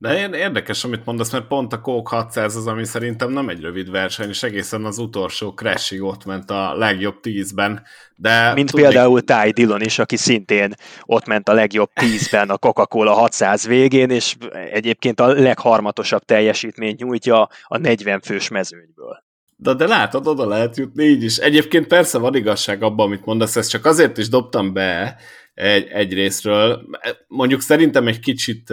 De 0.00 0.28
érdekes, 0.36 0.84
amit 0.84 1.04
mondasz, 1.04 1.32
mert 1.32 1.46
pont 1.46 1.72
a 1.72 1.80
Coke 1.80 2.16
600 2.16 2.56
az, 2.56 2.66
ami 2.66 2.84
szerintem 2.84 3.30
nem 3.30 3.48
egy 3.48 3.60
rövid 3.60 3.90
verseny, 3.90 4.28
és 4.28 4.42
egészen 4.42 4.84
az 4.84 4.98
utolsó 4.98 5.52
crashig 5.52 6.02
ott 6.02 6.24
ment 6.24 6.50
a 6.50 6.74
legjobb 6.74 7.20
tízben. 7.20 7.82
De 8.16 8.52
Mint 8.54 8.70
tudni... 8.70 8.86
például 8.86 9.20
Ty 9.20 9.50
Dillon 9.50 9.80
is, 9.80 9.98
aki 9.98 10.16
szintén 10.16 10.74
ott 11.04 11.26
ment 11.26 11.48
a 11.48 11.52
legjobb 11.52 11.90
tízben 11.92 12.50
a 12.50 12.58
Coca-Cola 12.58 13.12
600 13.12 13.66
végén, 13.66 14.10
és 14.10 14.36
egyébként 14.72 15.20
a 15.20 15.26
legharmatosabb 15.26 16.24
teljesítményt 16.24 16.98
nyújtja 16.98 17.48
a 17.64 17.78
40 17.78 18.20
fős 18.20 18.48
mezőnyből. 18.48 19.22
De, 19.56 19.74
de 19.74 19.86
látod, 19.86 20.26
oda 20.26 20.46
lehet 20.46 20.76
jutni 20.76 21.04
így 21.04 21.22
is. 21.22 21.36
Egyébként 21.36 21.86
persze 21.86 22.18
van 22.18 22.34
igazság 22.34 22.82
abban, 22.82 23.06
amit 23.06 23.24
mondasz, 23.24 23.56
ezt 23.56 23.70
csak 23.70 23.84
azért 23.84 24.18
is 24.18 24.28
dobtam 24.28 24.72
be 24.72 25.16
egy, 25.54 25.86
egy 25.88 26.12
részről. 26.12 26.82
Mondjuk 27.28 27.60
szerintem 27.60 28.06
egy 28.06 28.20
kicsit 28.20 28.72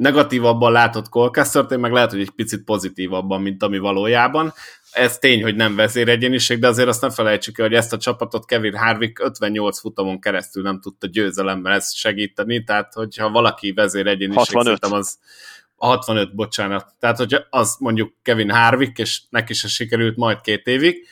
negatívabban 0.00 0.72
látott 0.72 1.08
Colcaster-t, 1.08 1.70
én 1.70 1.78
meg 1.78 1.92
lehet, 1.92 2.10
hogy 2.10 2.20
egy 2.20 2.30
picit 2.30 2.64
pozitívabban, 2.64 3.42
mint 3.42 3.62
ami 3.62 3.78
valójában. 3.78 4.52
Ez 4.90 5.18
tény, 5.18 5.42
hogy 5.42 5.56
nem 5.56 5.76
vezéregyéniség, 5.76 6.58
de 6.58 6.66
azért 6.66 6.88
azt 6.88 7.00
ne 7.00 7.10
felejtsük 7.10 7.58
el, 7.58 7.66
hogy 7.66 7.76
ezt 7.76 7.92
a 7.92 7.96
csapatot 7.96 8.46
Kevin 8.46 8.76
Harvick 8.76 9.18
58 9.18 9.80
futamon 9.80 10.20
keresztül 10.20 10.62
nem 10.62 10.80
tudta 10.80 11.06
győzelemben 11.06 11.72
ezt 11.72 11.94
segíteni, 11.94 12.64
tehát 12.64 12.92
hogyha 12.92 13.30
valaki 13.30 13.72
vezéregyéniség, 13.72 14.56
65. 14.56 14.84
az 14.84 15.18
65, 15.76 16.34
bocsánat. 16.34 16.94
Tehát, 16.98 17.16
hogy 17.16 17.36
az 17.50 17.76
mondjuk 17.78 18.12
Kevin 18.22 18.50
Harvick, 18.50 18.98
és 18.98 19.22
neki 19.30 19.54
se 19.54 19.68
sikerült 19.68 20.16
majd 20.16 20.40
két 20.40 20.66
évig. 20.66 21.06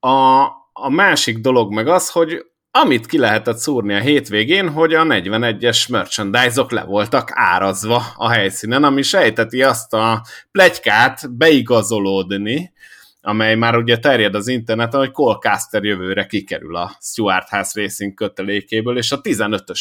A, 0.00 0.42
a 0.72 0.88
másik 0.88 1.38
dolog 1.38 1.72
meg 1.72 1.88
az, 1.88 2.10
hogy 2.10 2.46
amit 2.74 3.06
ki 3.06 3.18
lehetett 3.18 3.56
szúrni 3.56 3.94
a 3.94 4.00
hétvégén, 4.00 4.70
hogy 4.70 4.94
a 4.94 5.02
41-es 5.02 5.90
merchandise-ok 5.90 6.70
le 6.70 6.84
voltak 6.84 7.28
árazva 7.32 8.02
a 8.16 8.28
helyszínen, 8.28 8.84
ami 8.84 9.02
sejteti 9.02 9.62
azt 9.62 9.92
a 9.94 10.22
plegykát 10.50 11.36
beigazolódni, 11.36 12.72
amely 13.20 13.54
már 13.54 13.76
ugye 13.76 13.98
terjed 13.98 14.34
az 14.34 14.48
interneten, 14.48 15.00
hogy 15.00 15.10
Cole 15.10 15.38
jövőre 15.70 16.26
kikerül 16.26 16.76
a 16.76 16.96
Stuart 17.00 17.48
House 17.48 17.80
Racing 17.80 18.14
kötelékéből, 18.14 18.96
és 18.96 19.12
a 19.12 19.20
15-ös 19.20 19.80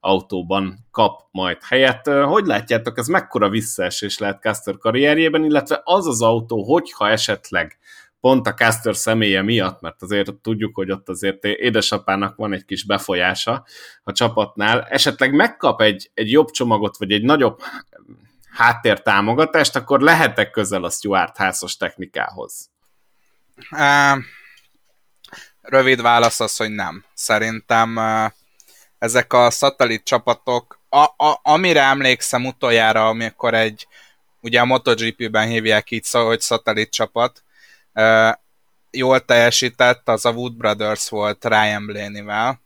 autóban 0.00 0.86
kap 0.90 1.20
majd 1.30 1.58
helyet. 1.68 2.06
Hogy 2.06 2.46
látjátok, 2.46 2.98
ez 2.98 3.06
mekkora 3.06 3.48
visszaesés 3.48 4.18
lehet 4.18 4.40
Caster 4.40 4.78
karrierjében, 4.78 5.44
illetve 5.44 5.80
az 5.84 6.06
az 6.06 6.22
autó, 6.22 6.62
hogyha 6.62 7.08
esetleg 7.08 7.78
pont 8.20 8.46
a 8.46 8.54
Caster 8.54 8.96
személye 8.96 9.42
miatt, 9.42 9.80
mert 9.80 10.02
azért 10.02 10.34
tudjuk, 10.34 10.74
hogy 10.74 10.90
ott 10.90 11.08
azért 11.08 11.44
édesapának 11.44 12.36
van 12.36 12.52
egy 12.52 12.64
kis 12.64 12.84
befolyása 12.84 13.64
a 14.02 14.12
csapatnál, 14.12 14.82
esetleg 14.82 15.32
megkap 15.32 15.80
egy, 15.80 16.10
egy 16.14 16.30
jobb 16.30 16.50
csomagot, 16.50 16.96
vagy 16.96 17.12
egy 17.12 17.22
nagyobb 17.22 17.60
háttértámogatást, 18.50 19.76
akkor 19.76 20.00
lehetek 20.00 20.50
közel 20.50 20.84
a 20.84 20.90
Stuart 20.90 21.36
házos 21.36 21.76
technikához? 21.76 22.70
rövid 25.60 26.02
válasz 26.02 26.40
az, 26.40 26.56
hogy 26.56 26.70
nem. 26.70 27.04
Szerintem 27.14 27.98
ezek 28.98 29.32
a 29.32 29.50
szatellit 29.50 30.04
csapatok, 30.04 30.80
a, 30.88 31.02
a, 31.02 31.40
amire 31.42 31.82
emlékszem 31.82 32.46
utoljára, 32.46 33.08
amikor 33.08 33.54
egy, 33.54 33.86
ugye 34.40 34.60
a 34.60 34.64
MotoGP-ben 34.64 35.48
hívják 35.48 35.90
így, 35.90 36.10
hogy 36.10 36.40
szatellit 36.40 36.90
csapat, 36.90 37.44
jól 38.90 39.24
teljesített, 39.24 40.08
az 40.08 40.24
a 40.24 40.30
Wood 40.30 40.56
Brothers 40.56 41.08
volt 41.08 41.44
Ryan 41.44 41.86
Blaney-vel, 41.86 42.60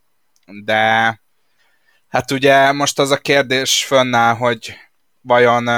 de 0.65 1.21
hát 2.09 2.31
ugye 2.31 2.73
most 2.73 2.99
az 2.99 3.11
a 3.11 3.17
kérdés 3.17 3.85
fönnáll, 3.85 4.35
hogy 4.35 4.77
vajon 5.21 5.69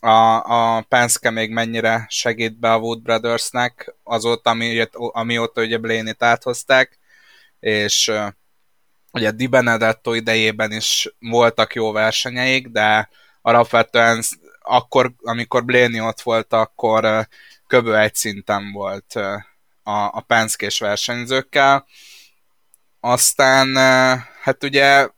a, 0.00 0.76
a 0.76 0.80
Penske 0.80 1.30
még 1.30 1.50
mennyire 1.50 2.06
segít 2.08 2.58
be 2.58 2.72
a 2.72 2.78
Wood 2.78 3.02
Brothersnek 3.02 3.94
azóta, 4.02 4.50
ami, 4.50 4.88
amióta 4.92 5.62
ugye 5.62 5.78
Blaney-t 5.78 6.22
áthozták, 6.22 6.98
és 7.60 8.12
ugye 9.12 9.30
Di 9.30 9.46
Benedetto 9.46 10.14
idejében 10.14 10.72
is 10.72 11.14
voltak 11.18 11.74
jó 11.74 11.92
versenyeik, 11.92 12.68
de 12.68 13.08
alapvetően 13.42 14.22
akkor, 14.60 15.12
amikor 15.22 15.64
Blaney 15.64 16.00
ott 16.00 16.20
volt, 16.20 16.52
akkor 16.52 17.28
köbö 17.70 17.98
egy 17.98 18.14
szinten 18.14 18.72
volt 18.72 19.14
a, 19.82 20.04
a 20.12 20.20
Penske-s 20.20 20.78
versenyzőkkel. 20.78 21.86
Aztán 23.00 23.76
hát 24.42 24.64
ugye 24.64 25.08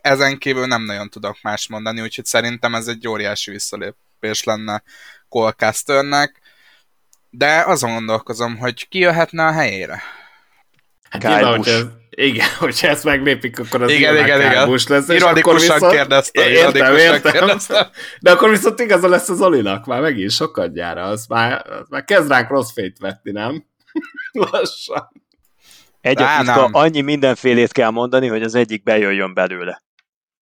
ezen 0.00 0.38
kívül 0.38 0.66
nem 0.66 0.82
nagyon 0.82 1.10
tudok 1.10 1.38
más 1.42 1.68
mondani, 1.68 2.00
úgyhogy 2.00 2.24
szerintem 2.24 2.74
ez 2.74 2.86
egy 2.86 3.08
óriási 3.08 3.50
visszalépés 3.50 4.44
lenne 4.44 4.82
Colcasternek, 5.28 6.40
de 7.30 7.62
azon 7.66 7.92
gondolkozom, 7.92 8.56
hogy 8.56 8.88
ki 8.88 8.98
jöhetne 8.98 9.46
a 9.46 9.52
helyére. 9.52 10.02
Hát 11.10 11.22
nyilván, 11.22 11.56
hogy 11.56 11.68
ez, 11.68 11.84
igen, 12.10 12.48
hogyha 12.58 12.88
ezt 12.88 13.04
meglépik, 13.04 13.58
akkor 13.58 13.82
az 13.82 13.90
igen, 13.90 14.16
igen, 14.16 14.40
igen. 14.40 14.68
lesz. 14.88 15.08
Ironikusan 15.08 15.90
kérdeztem, 15.90 16.48
értem, 16.48 16.96
értem. 16.96 17.32
kérdeztem. 17.32 17.86
De 18.20 18.30
akkor 18.30 18.50
viszont 18.50 18.80
igaza 18.80 19.08
lesz 19.08 19.28
az 19.28 19.40
Olinak, 19.40 19.86
már 19.86 20.00
megint 20.00 20.30
sokadjára, 20.30 21.02
az 21.02 21.26
már, 21.26 21.66
az 21.70 21.86
már 21.88 22.04
kezd 22.04 22.28
ránk 22.28 22.48
rossz 22.48 22.72
fényt 22.72 22.98
vetni, 22.98 23.30
nem? 23.30 23.64
Lassan. 24.50 25.08
Egyébként 26.00 26.48
annyi 26.70 27.00
mindenfélét 27.00 27.72
kell 27.72 27.90
mondani, 27.90 28.26
hogy 28.26 28.42
az 28.42 28.54
egyik 28.54 28.82
bejöjjön 28.82 29.34
belőle. 29.34 29.82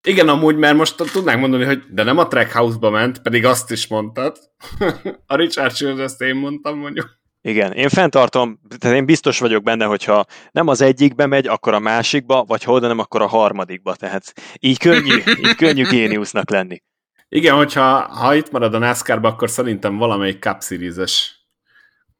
Igen, 0.06 0.28
amúgy, 0.28 0.56
mert 0.56 0.76
most 0.76 0.96
tudnánk 1.12 1.40
mondani, 1.40 1.64
hogy 1.64 1.82
de 1.90 2.02
nem 2.02 2.18
a 2.18 2.26
Trackhouse-ba 2.26 2.90
ment, 2.90 3.22
pedig 3.22 3.44
azt 3.44 3.70
is 3.70 3.86
mondtad. 3.86 4.36
a 5.26 5.36
Richard 5.36 5.74
Shields 5.74 6.00
ezt 6.00 6.20
én 6.20 6.34
mondtam, 6.34 6.78
mondjuk. 6.78 7.22
Igen, 7.46 7.72
én 7.72 7.88
fenntartom, 7.88 8.60
tehát 8.78 8.96
én 8.96 9.04
biztos 9.04 9.38
vagyok 9.38 9.62
benne, 9.62 9.84
hogyha 9.84 10.24
nem 10.50 10.68
az 10.68 10.80
egyikbe 10.80 11.26
megy, 11.26 11.46
akkor 11.46 11.74
a 11.74 11.78
másikba, 11.78 12.44
vagy 12.44 12.62
ha 12.62 12.72
oda 12.72 12.86
nem, 12.86 12.98
akkor 12.98 13.22
a 13.22 13.26
harmadikba. 13.26 13.94
Tehát 13.94 14.32
így 14.60 14.78
könnyű, 14.78 15.14
így 15.44 15.54
könnyű 15.54 15.84
géniusznak 15.84 16.50
lenni. 16.50 16.82
Igen, 17.28 17.54
hogyha 17.54 18.00
ha 18.00 18.34
itt 18.34 18.50
marad 18.50 18.74
a 18.74 18.78
NASCAR-ba, 18.78 19.28
akkor 19.28 19.50
szerintem 19.50 19.96
valamelyik 19.96 20.42
Cup 20.42 20.62
Series-es 20.62 21.44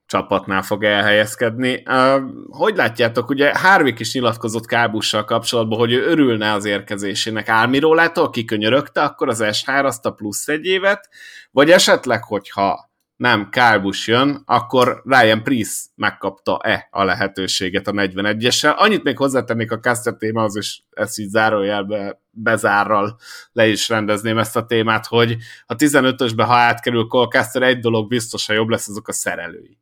csapatnál 0.06 0.62
fog 0.62 0.84
elhelyezkedni. 0.84 1.82
Uh, 1.86 2.22
hogy 2.48 2.76
látjátok, 2.76 3.28
ugye 3.28 3.58
Harvick 3.58 4.00
is 4.00 4.12
nyilatkozott 4.12 4.66
Kábussal 4.66 5.24
kapcsolatban, 5.24 5.78
hogy 5.78 5.92
ő 5.92 6.06
örülne 6.06 6.52
az 6.52 6.64
érkezésének 6.64 7.48
Álmirólától, 7.48 8.30
kikönyörögte 8.30 9.02
akkor 9.02 9.28
az 9.28 9.42
S3 9.42 9.84
azt 9.84 10.06
a 10.06 10.10
plusz 10.10 10.48
egy 10.48 10.64
évet, 10.64 11.08
vagy 11.50 11.70
esetleg, 11.70 12.24
hogyha 12.24 12.92
nem 13.24 13.48
Kálbus 13.50 14.06
jön, 14.06 14.42
akkor 14.46 15.02
Ryan 15.04 15.42
Priest 15.42 15.90
megkapta-e 15.94 16.88
a 16.90 17.04
lehetőséget 17.04 17.86
a 17.86 17.92
41-essel. 17.92 18.76
Annyit 18.76 19.02
még 19.02 19.16
hozzátennék 19.16 19.72
a 19.72 19.80
Caster 19.80 20.14
témához, 20.14 20.56
és 20.56 20.80
ezt 20.90 21.18
így 21.18 21.28
zárójelbe 21.28 22.20
bezárral 22.30 23.18
le 23.52 23.66
is 23.66 23.88
rendezném 23.88 24.38
ezt 24.38 24.56
a 24.56 24.66
témát, 24.66 25.06
hogy 25.06 25.36
a 25.66 25.74
15-ösbe, 25.74 26.44
ha 26.46 26.54
átkerül 26.54 27.06
Colcaster, 27.06 27.62
egy 27.62 27.78
dolog 27.78 28.08
biztos, 28.08 28.48
jobb 28.48 28.68
lesz, 28.68 28.88
azok 28.88 29.08
a 29.08 29.12
szerelői. 29.12 29.78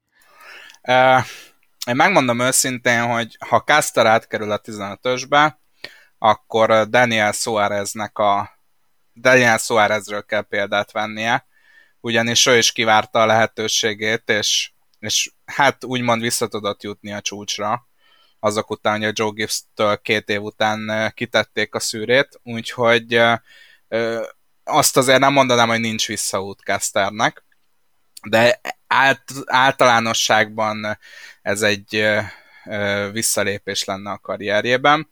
Uh, 0.82 1.24
én 1.86 1.96
megmondom 1.96 2.40
őszintén, 2.40 3.02
hogy 3.02 3.36
ha 3.48 3.60
Caster 3.60 4.06
átkerül 4.06 4.50
a 4.50 4.60
15-ösbe, 4.60 5.52
akkor 6.18 6.88
Daniel 6.88 7.32
Suáreznek 7.32 8.18
a 8.18 8.50
Daniel 9.20 9.58
Suárezről 9.58 10.24
kell 10.24 10.42
példát 10.42 10.92
vennie, 10.92 11.46
ugyanis 12.02 12.46
ő 12.46 12.56
is 12.56 12.72
kivárta 12.72 13.20
a 13.20 13.26
lehetőségét, 13.26 14.28
és, 14.28 14.70
és 14.98 15.30
hát 15.44 15.84
úgymond 15.84 16.22
vissza 16.22 16.48
tudott 16.48 16.82
jutni 16.82 17.12
a 17.12 17.20
csúcsra, 17.20 17.86
azok 18.40 18.70
után, 18.70 18.96
hogy 18.98 19.04
a 19.04 19.12
Joe 19.14 19.30
Gibbs-től 19.34 20.00
két 20.00 20.28
év 20.28 20.42
után 20.42 21.12
kitették 21.14 21.74
a 21.74 21.80
szűrét, 21.80 22.40
úgyhogy 22.42 23.22
azt 24.64 24.96
azért 24.96 25.18
nem 25.18 25.32
mondanám, 25.32 25.68
hogy 25.68 25.80
nincs 25.80 26.06
visszaút 26.06 26.60
Casternek, 26.60 27.44
de 28.28 28.60
át, 28.86 29.24
általánosságban 29.44 30.98
ez 31.42 31.62
egy 31.62 32.08
visszalépés 33.12 33.84
lenne 33.84 34.10
a 34.10 34.18
karrierjében. 34.18 35.10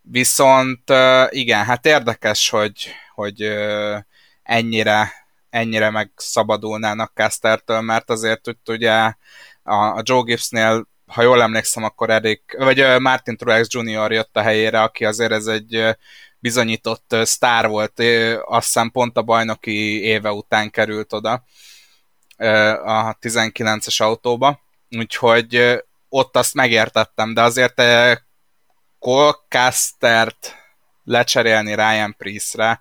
Viszont 0.00 0.92
igen, 1.28 1.64
hát 1.64 1.86
érdekes, 1.86 2.48
hogy, 2.48 2.94
hogy 3.14 3.42
ennyire 4.42 5.12
ennyire 5.50 5.90
megszabadulnának 5.90 7.12
Castertől, 7.14 7.80
mert 7.80 8.10
azért 8.10 8.44
hogy 8.44 8.58
ugye 8.66 8.92
a, 9.62 9.74
a 9.74 10.00
Joe 10.02 10.22
Gibbsnél 10.22 10.86
ha 11.08 11.22
jól 11.22 11.42
emlékszem, 11.42 11.84
akkor 11.84 12.10
Eric, 12.10 12.42
vagy 12.58 13.00
Martin 13.00 13.36
Truex 13.36 13.66
Jr. 13.70 14.12
jött 14.12 14.36
a 14.36 14.42
helyére, 14.42 14.82
aki 14.82 15.04
azért 15.04 15.32
ez 15.32 15.46
egy 15.46 15.96
bizonyított 16.38 17.16
sztár 17.22 17.68
volt, 17.68 18.02
azt 18.44 18.64
hiszem 18.64 18.90
pont 18.90 19.16
a 19.16 19.22
bajnoki 19.22 20.02
éve 20.02 20.32
után 20.32 20.70
került 20.70 21.12
oda 21.12 21.44
a 22.84 23.18
19-es 23.18 24.02
autóba, 24.02 24.60
úgyhogy 24.90 25.82
ott 26.08 26.36
azt 26.36 26.54
megértettem, 26.54 27.34
de 27.34 27.42
azért 27.42 27.82
Cole 28.98 29.36
Castert 29.48 30.54
lecserélni 31.04 31.74
Ryan 31.74 32.14
Priestre, 32.18 32.80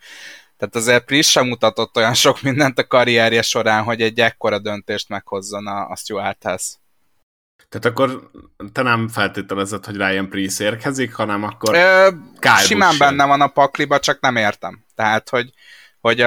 Tehát 0.58 0.76
azért 0.76 1.06
Priest 1.06 1.30
sem 1.30 1.48
mutatott 1.48 1.98
olyan 1.98 2.14
sok 2.14 2.42
mindent 2.42 2.80
a 2.80 2.88
karrierje 2.88 3.42
során, 3.42 3.84
hogy 3.84 4.02
egy 4.02 4.20
ekkora 4.20 4.60
döntést 4.60 5.10
meghozzon 5.10 5.68
a, 5.68 5.90
a 5.90 5.96
Stuarthez. 5.96 6.80
Tehát 7.70 7.86
akkor 7.86 8.32
te 8.72 8.82
nem 8.82 9.08
feltételezed, 9.08 9.86
hogy 9.86 9.96
Ryan 9.96 10.30
Priest 10.30 10.60
érkezik, 10.60 11.14
hanem 11.14 11.44
akkor 11.44 11.76
Ö, 11.76 12.10
Simán 12.58 12.94
sem. 12.94 12.98
benne 12.98 13.26
van 13.26 13.42
a 13.42 13.48
pakliba, 13.48 14.00
csak 14.00 14.20
nem 14.20 14.36
értem. 14.36 14.86
Tehát, 14.96 15.30
hogy, 15.30 15.50
hogy 16.00 16.22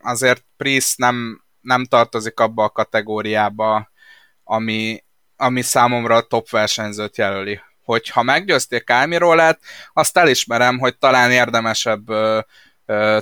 azért 0.00 0.44
Priest 0.56 0.98
nem, 0.98 1.44
nem 1.60 1.84
tartozik 1.84 2.40
abba 2.40 2.64
a 2.64 2.70
kategóriába, 2.70 3.90
ami, 4.44 5.04
ami 5.36 5.62
számomra 5.62 6.16
a 6.16 6.26
top 6.26 6.50
versenyzőt 6.50 7.16
jelöli. 7.16 7.60
Hogyha 7.84 8.22
meggyőzték 8.22 8.84
Kálmirólát, 8.84 9.60
azt 9.92 10.16
elismerem, 10.16 10.78
hogy 10.78 10.98
talán 10.98 11.30
érdemesebb 11.30 12.08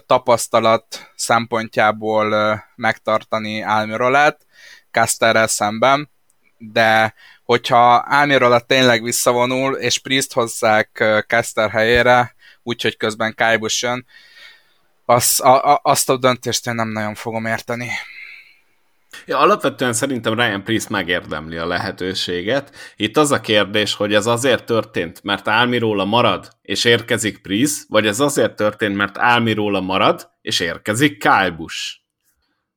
tapasztalat 0.07 1.13
szempontjából 1.15 2.59
megtartani 2.77 3.61
Álmirolát 3.61 4.47
Casterrel 4.91 5.47
szemben, 5.47 6.11
de 6.59 7.15
hogyha 7.45 7.95
Almirola 7.95 8.61
tényleg 8.61 9.03
visszavonul, 9.03 9.75
és 9.75 9.99
Priest 9.99 10.33
hozzák 10.33 11.05
Caster 11.27 11.71
helyére, 11.71 12.35
úgyhogy 12.63 12.97
közben 12.97 13.35
Kajbus 13.35 13.83
jön, 13.83 14.07
az, 15.05 15.41
a, 15.41 15.73
a, 15.73 15.81
azt 15.83 16.11
a 16.11 16.17
döntést 16.17 16.67
én 16.67 16.75
nem 16.75 16.89
nagyon 16.89 17.15
fogom 17.15 17.47
érteni. 17.47 17.91
Ja, 19.27 19.39
alapvetően 19.39 19.93
szerintem 19.93 20.35
Ryan 20.35 20.65
Priest 20.65 20.89
megérdemli 20.89 21.57
a 21.57 21.67
lehetőséget. 21.67 22.77
Itt 22.97 23.17
az 23.17 23.31
a 23.31 23.41
kérdés, 23.41 23.95
hogy 23.95 24.15
ez 24.15 24.27
azért 24.27 24.65
történt, 24.65 25.23
mert 25.23 25.49
Álmiróla 25.49 26.05
marad, 26.05 26.49
és 26.63 26.85
érkezik 26.85 27.43
Priest, 27.43 27.85
vagy 27.89 28.07
ez 28.07 28.21
azért 28.21 28.57
történt, 28.57 28.97
mert 28.97 29.19
Álmiróla 29.19 29.81
marad, 29.81 30.31
és 30.41 30.61
érkezik 30.61 31.19
Kyle. 31.19 31.57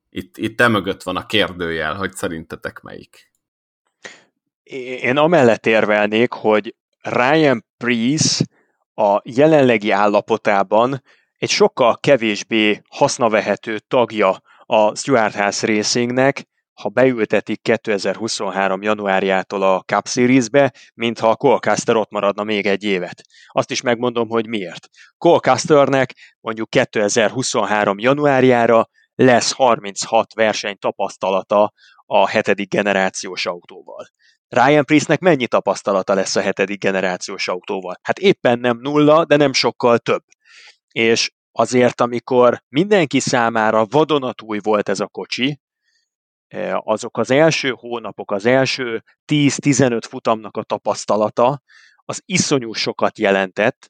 Itt, 0.09 0.37
itt 0.37 0.61
emögött 0.61 1.03
van 1.03 1.15
a 1.15 1.25
kérdőjel, 1.25 1.93
hogy 1.93 2.13
szerintetek 2.13 2.81
melyik. 2.81 3.31
Én 5.01 5.17
amellett 5.17 5.65
érvelnék, 5.65 6.31
hogy 6.31 6.75
Ryan 7.01 7.65
Priest 7.77 8.43
a 8.93 9.21
jelenlegi 9.23 9.91
állapotában 9.91 11.03
egy 11.37 11.49
sokkal 11.49 11.97
kevésbé 11.97 12.81
hasznavehető 12.89 13.79
tagja 13.79 14.41
a 14.69 14.95
Stuart 14.95 15.33
House 15.33 15.67
Racingnek, 15.67 16.43
ha 16.73 16.89
beültetik 16.89 17.61
2023. 17.61 18.81
januárjától 18.81 19.61
a 19.61 19.81
Cup 19.81 20.07
Series-be, 20.07 20.73
mintha 20.93 21.29
a 21.29 21.35
Colcaster 21.35 21.95
ott 21.95 22.09
maradna 22.09 22.43
még 22.43 22.65
egy 22.65 22.83
évet. 22.83 23.21
Azt 23.47 23.71
is 23.71 23.81
megmondom, 23.81 24.29
hogy 24.29 24.47
miért. 24.47 24.87
Colcasternek 25.17 26.13
mondjuk 26.39 26.69
2023. 26.69 27.99
januárjára 27.99 28.89
lesz 29.15 29.51
36 29.51 30.33
verseny 30.33 30.77
tapasztalata 30.79 31.73
a 32.05 32.27
hetedik 32.27 32.69
generációs 32.69 33.45
autóval. 33.45 34.05
Ryan 34.47 34.85
Priestnek 34.85 35.19
mennyi 35.19 35.47
tapasztalata 35.47 36.13
lesz 36.13 36.35
a 36.35 36.41
hetedik 36.41 36.79
generációs 36.79 37.47
autóval? 37.47 37.99
Hát 38.01 38.19
éppen 38.19 38.59
nem 38.59 38.77
nulla, 38.81 39.25
de 39.25 39.35
nem 39.35 39.53
sokkal 39.53 39.97
több. 39.97 40.23
És 40.91 41.31
azért, 41.57 42.01
amikor 42.01 42.61
mindenki 42.69 43.19
számára 43.19 43.85
vadonatúj 43.85 44.59
volt 44.63 44.89
ez 44.89 44.99
a 44.99 45.07
kocsi, 45.07 45.59
e, 46.47 46.81
azok 46.83 47.17
az 47.17 47.31
első 47.31 47.69
hónapok, 47.69 48.31
az 48.31 48.45
első 48.45 49.03
10-15 49.31 50.01
futamnak 50.09 50.57
a 50.57 50.63
tapasztalata, 50.63 51.61
az 52.05 52.21
iszonyú 52.25 52.73
sokat 52.73 53.17
jelentett, 53.19 53.89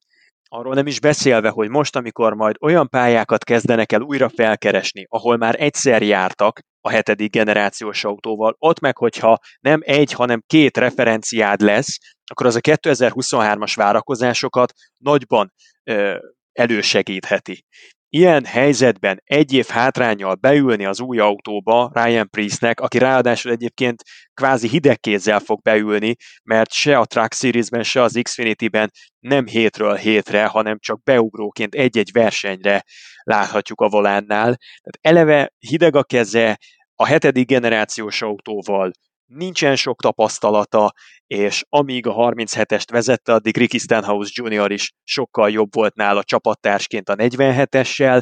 Arról 0.50 0.74
nem 0.74 0.88
is 0.88 1.00
beszélve, 1.00 1.50
hogy 1.50 1.70
most, 1.70 1.96
amikor 1.96 2.34
majd 2.34 2.56
olyan 2.60 2.90
pályákat 2.90 3.44
kezdenek 3.44 3.92
el 3.92 4.02
újra 4.02 4.30
felkeresni, 4.30 5.06
ahol 5.10 5.38
már 5.38 5.62
egyszer 5.62 6.02
jártak 6.02 6.60
a 6.82 6.90
hetedik 6.90 7.32
generációs 7.32 8.04
autóval, 8.04 8.56
ott 8.60 8.80
meg, 8.80 8.98
hogyha 8.98 9.38
nem 9.60 9.80
egy, 9.84 10.12
hanem 10.12 10.44
két 10.46 10.78
referenciád 10.78 11.62
lesz, 11.62 11.98
akkor 12.24 12.46
az 12.46 12.56
a 12.56 12.60
2023-as 12.60 13.74
várakozásokat 13.76 14.74
nagyban 14.98 15.54
ö, 15.84 16.18
elősegítheti. 16.58 17.66
Ilyen 18.10 18.46
helyzetben 18.46 19.22
egy 19.24 19.54
év 19.54 19.66
hátrányjal 19.68 20.36
beülni 20.36 20.86
az 20.86 21.00
új 21.00 21.20
autóba 21.20 21.92
Ryan 21.94 22.30
Priestnek, 22.30 22.80
aki 22.80 22.98
ráadásul 22.98 23.52
egyébként 23.52 24.04
kvázi 24.34 24.68
hideg 24.68 25.00
kézzel 25.00 25.40
fog 25.40 25.62
beülni, 25.62 26.16
mert 26.44 26.72
se 26.72 26.98
a 26.98 27.06
Truck 27.06 27.34
Series-ben, 27.34 27.84
se 27.84 28.02
az 28.02 28.20
Xfinity-ben 28.22 28.92
nem 29.20 29.46
hétről 29.46 29.96
hétre, 29.96 30.46
hanem 30.46 30.78
csak 30.80 31.04
beugróként 31.04 31.76
egy-egy 31.76 32.10
versenyre 32.12 32.84
láthatjuk 33.24 33.82
a 33.82 33.90
volánnál. 33.90 34.56
Tehát 34.56 35.00
eleve 35.02 35.52
hideg 35.60 35.96
a 35.96 36.04
keze, 36.04 36.58
a 36.96 37.06
hetedik 37.06 37.48
generációs 37.48 38.22
autóval 38.22 38.92
nincsen 39.28 39.76
sok 39.76 40.02
tapasztalata, 40.02 40.94
és 41.28 41.64
amíg 41.70 42.08
a 42.08 42.14
37-est 42.14 42.88
vezette, 42.92 43.34
addig 43.34 43.58
Ricky 43.58 43.78
Stenhouse 43.78 44.32
Jr. 44.34 44.72
is 44.72 44.94
sokkal 45.04 45.50
jobb 45.52 45.74
volt 45.74 45.96
nála 45.96 46.24
csapattársként 46.24 47.10
a 47.10 47.16
47-essel, 47.16 48.22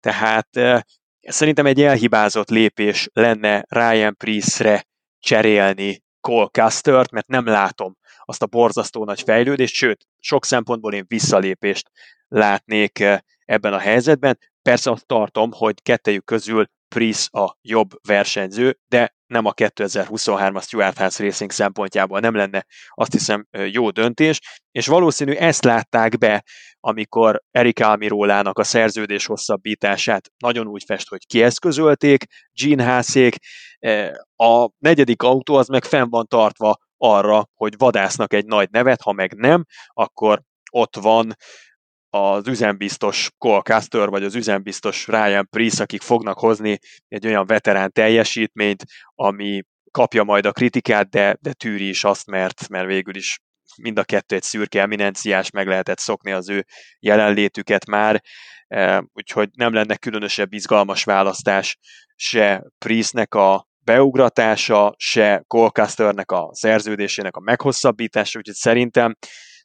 tehát 0.00 0.48
szerintem 1.20 1.66
egy 1.66 1.82
elhibázott 1.82 2.50
lépés 2.50 3.08
lenne 3.12 3.64
Ryan 3.68 4.16
Priestre 4.16 4.84
cserélni 5.18 6.02
Cole 6.20 6.48
Custert, 6.52 7.10
mert 7.10 7.26
nem 7.26 7.46
látom 7.46 7.96
azt 8.24 8.42
a 8.42 8.46
borzasztó 8.46 9.04
nagy 9.04 9.22
fejlődést, 9.22 9.74
sőt, 9.74 10.06
sok 10.18 10.44
szempontból 10.44 10.94
én 10.94 11.04
visszalépést 11.08 11.90
látnék 12.28 13.04
ebben 13.44 13.72
a 13.72 13.78
helyzetben. 13.78 14.38
Persze 14.62 14.90
azt 14.90 15.06
tartom, 15.06 15.50
hogy 15.52 15.82
kettejük 15.82 16.24
közül 16.24 16.66
Price 16.88 17.28
a 17.30 17.56
jobb 17.62 17.90
versenyző, 18.06 18.78
de 18.88 19.14
nem 19.32 19.44
a 19.44 19.52
2023-as 19.52 20.62
Stuart 20.62 20.98
House 20.98 21.22
Racing 21.24 21.50
szempontjából 21.50 22.20
nem 22.20 22.34
lenne 22.34 22.66
azt 22.88 23.12
hiszem 23.12 23.46
jó 23.50 23.90
döntés, 23.90 24.40
és 24.70 24.86
valószínű 24.86 25.32
ezt 25.32 25.64
látták 25.64 26.18
be, 26.18 26.44
amikor 26.80 27.42
Erik 27.50 27.80
Almirólának 27.80 28.58
a 28.58 28.64
szerződés 28.64 29.26
hosszabbítását 29.26 30.30
nagyon 30.38 30.66
úgy 30.66 30.82
fest, 30.86 31.08
hogy 31.08 31.26
kieszközölték, 31.26 32.24
Gene 32.52 32.84
Hászék, 32.84 33.36
a 34.36 34.68
negyedik 34.78 35.22
autó 35.22 35.54
az 35.54 35.68
meg 35.68 35.84
fenn 35.84 36.08
van 36.08 36.26
tartva 36.26 36.76
arra, 36.96 37.44
hogy 37.54 37.74
vadásznak 37.76 38.32
egy 38.32 38.46
nagy 38.46 38.68
nevet, 38.70 39.02
ha 39.02 39.12
meg 39.12 39.34
nem, 39.34 39.64
akkor 39.88 40.42
ott 40.70 40.96
van 40.96 41.34
az 42.14 42.46
üzembiztos 42.48 43.30
Cole 43.38 43.60
Custer, 43.62 44.08
vagy 44.08 44.24
az 44.24 44.34
üzembiztos 44.34 45.06
Ryan 45.06 45.48
Priest, 45.50 45.80
akik 45.80 46.02
fognak 46.02 46.38
hozni 46.38 46.78
egy 47.08 47.26
olyan 47.26 47.46
veterán 47.46 47.92
teljesítményt, 47.92 48.84
ami 49.14 49.62
kapja 49.90 50.22
majd 50.22 50.46
a 50.46 50.52
kritikát, 50.52 51.08
de, 51.08 51.36
de 51.40 51.52
tűri 51.52 51.88
is 51.88 52.04
azt, 52.04 52.26
mert, 52.26 52.68
mert 52.68 52.86
végül 52.86 53.16
is 53.16 53.38
mind 53.82 53.98
a 53.98 54.04
kettő 54.04 54.34
egy 54.34 54.42
szürke 54.42 54.80
eminenciás, 54.80 55.50
meg 55.50 55.66
lehetett 55.66 55.98
szokni 55.98 56.32
az 56.32 56.48
ő 56.48 56.64
jelenlétüket 56.98 57.86
már, 57.86 58.22
e, 58.66 59.04
úgyhogy 59.12 59.48
nem 59.52 59.72
lenne 59.72 59.96
különösebb 59.96 60.52
izgalmas 60.52 61.04
választás 61.04 61.78
se 62.16 62.64
Priestnek 62.78 63.34
a 63.34 63.66
beugratása, 63.84 64.94
se 64.96 65.44
Colcasternek 65.46 66.30
a 66.30 66.50
szerződésének 66.52 67.36
a 67.36 67.40
meghosszabbítása, 67.40 68.38
úgyhogy 68.38 68.54
szerintem 68.54 69.16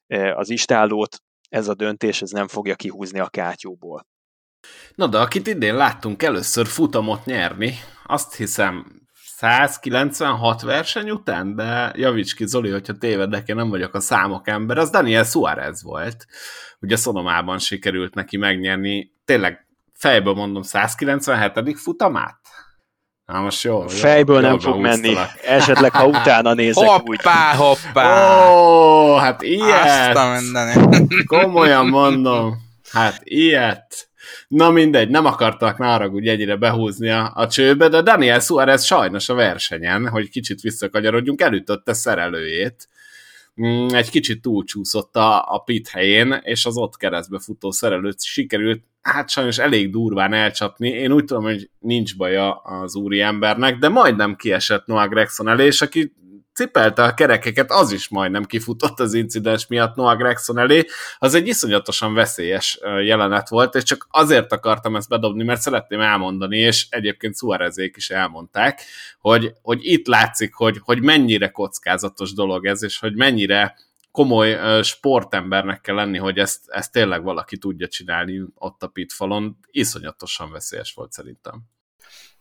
e, 0.08 0.36
az 0.36 0.50
istállót 0.50 1.18
ez 1.50 1.68
a 1.68 1.76
döntés 1.76 2.22
ez 2.22 2.30
nem 2.30 2.48
fogja 2.48 2.76
kihúzni 2.76 3.20
a 3.20 3.28
kátyúból. 3.28 4.08
Na 4.96 5.08
de 5.08 5.20
akit 5.20 5.48
idén 5.48 5.76
láttunk 5.76 6.24
először 6.24 6.68
futamot 6.68 7.26
nyerni, 7.26 7.74
azt 8.06 8.36
hiszem 8.36 9.06
196 9.14 10.62
verseny 10.62 11.10
után, 11.10 11.56
de 11.56 11.92
javíts 11.96 12.36
ki 12.36 12.48
Zoli, 12.48 12.70
hogyha 12.70 12.98
tévedek, 12.98 13.48
én 13.48 13.56
nem 13.56 13.70
vagyok 13.70 13.94
a 13.94 14.00
számok 14.00 14.48
ember, 14.48 14.78
az 14.78 14.90
Daniel 14.90 15.24
Suarez 15.24 15.84
volt. 15.84 16.26
Ugye 16.80 16.96
Szonomában 16.96 17.60
sikerült 17.60 18.14
neki 18.14 18.38
megnyerni, 18.38 19.14
tényleg 19.26 19.68
fejből 19.94 20.34
mondom 20.34 20.62
197. 20.62 21.80
futamát? 21.80 22.47
Na 23.28 23.40
most 23.42 23.64
jó. 23.64 23.88
Fejből 23.88 24.42
jó, 24.42 24.48
nem 24.48 24.60
fog 24.60 24.80
menni. 24.82 25.14
Esetleg, 25.44 25.92
ha 25.92 26.08
utána 26.08 26.54
nézek 26.54 26.88
hoppá, 26.88 27.04
úgy. 27.06 27.22
Hoppá, 27.22 27.54
hoppá. 27.54 28.50
Ó, 28.50 29.16
hát 29.16 29.42
ilyet. 29.42 30.18
Komolyan 31.26 31.88
mondom. 31.88 32.56
Hát 32.92 33.22
ilyet. 33.24 34.10
Na 34.48 34.72
mindegy, 34.72 35.10
nem 35.10 35.26
akartak 35.26 35.78
nárag 35.78 36.14
úgy 36.14 36.28
egyre 36.28 36.56
behúzni 36.56 37.10
a, 37.10 37.32
a 37.36 37.48
csőbe, 37.48 37.88
de 37.88 38.02
Daniel 38.02 38.40
Suarez 38.40 38.84
sajnos 38.84 39.30
a 39.30 39.34
versenyen, 39.34 40.10
hogy 40.10 40.30
kicsit 40.30 40.62
visszakanyarodjunk, 40.62 41.42
elütötte 41.42 41.94
szerelőjét. 41.94 42.90
Mm, 43.62 43.88
egy 43.88 44.10
kicsit 44.10 44.42
túlcsúszott 44.42 45.16
a, 45.16 45.54
a 45.54 45.58
pit 45.58 45.88
helyén, 45.88 46.40
és 46.44 46.66
az 46.66 46.78
ott 46.78 46.98
keresztbe 46.98 47.40
futó 47.40 47.72
szerelőt 47.72 48.24
sikerült 48.24 48.84
hát 49.08 49.30
sajnos 49.30 49.58
elég 49.58 49.92
durván 49.92 50.34
elcsapni. 50.34 50.90
Én 50.90 51.12
úgy 51.12 51.26
tudom, 51.26 51.44
hogy 51.44 51.70
nincs 51.80 52.18
baja 52.18 52.54
az 52.54 52.96
úri 52.96 53.22
embernek, 53.22 53.78
de 53.78 53.90
majdnem 53.90 54.36
kiesett 54.36 54.86
Noah 54.86 55.10
Gregson 55.10 55.48
elé, 55.48 55.66
és 55.66 55.82
aki 55.82 56.16
cipelte 56.54 57.04
a 57.04 57.14
kerekeket, 57.14 57.72
az 57.72 57.92
is 57.92 58.10
majdnem 58.10 58.44
kifutott 58.44 59.00
az 59.00 59.14
incidens 59.14 59.68
miatt 59.68 59.96
Noah 59.96 60.18
Gregson 60.18 60.58
elé. 60.58 60.86
Az 61.18 61.34
egy 61.34 61.48
iszonyatosan 61.48 62.14
veszélyes 62.14 62.80
jelenet 63.04 63.50
volt, 63.50 63.76
és 63.76 63.84
csak 63.84 64.08
azért 64.10 64.52
akartam 64.52 64.96
ezt 64.96 65.10
bedobni, 65.10 65.44
mert 65.44 65.62
szeretném 65.62 66.00
elmondani, 66.00 66.58
és 66.58 66.88
egyébként 66.90 67.38
Suarezék 67.38 67.96
is 67.96 68.10
elmondták, 68.10 68.82
hogy, 69.20 69.54
hogy 69.62 69.80
itt 69.82 70.08
látszik, 70.08 70.54
hogy, 70.54 70.80
hogy 70.84 71.02
mennyire 71.02 71.50
kockázatos 71.50 72.34
dolog 72.34 72.66
ez, 72.66 72.84
és 72.84 73.00
hogy 73.00 73.16
mennyire 73.16 73.76
komoly 74.18 74.82
sportembernek 74.84 75.82
kell 75.82 75.96
lenni, 75.96 76.18
hogy 76.18 76.38
ezt, 76.38 76.62
ezt 76.68 76.92
tényleg 76.92 77.24
valaki 77.24 77.58
tudja 77.58 77.88
csinálni 77.88 78.44
ott 78.56 78.84
a 78.84 78.88
pitfalon. 78.88 79.58
Iszonyatosan 79.72 80.52
veszélyes 80.52 80.94
volt 80.94 81.12
szerintem. 81.12 81.62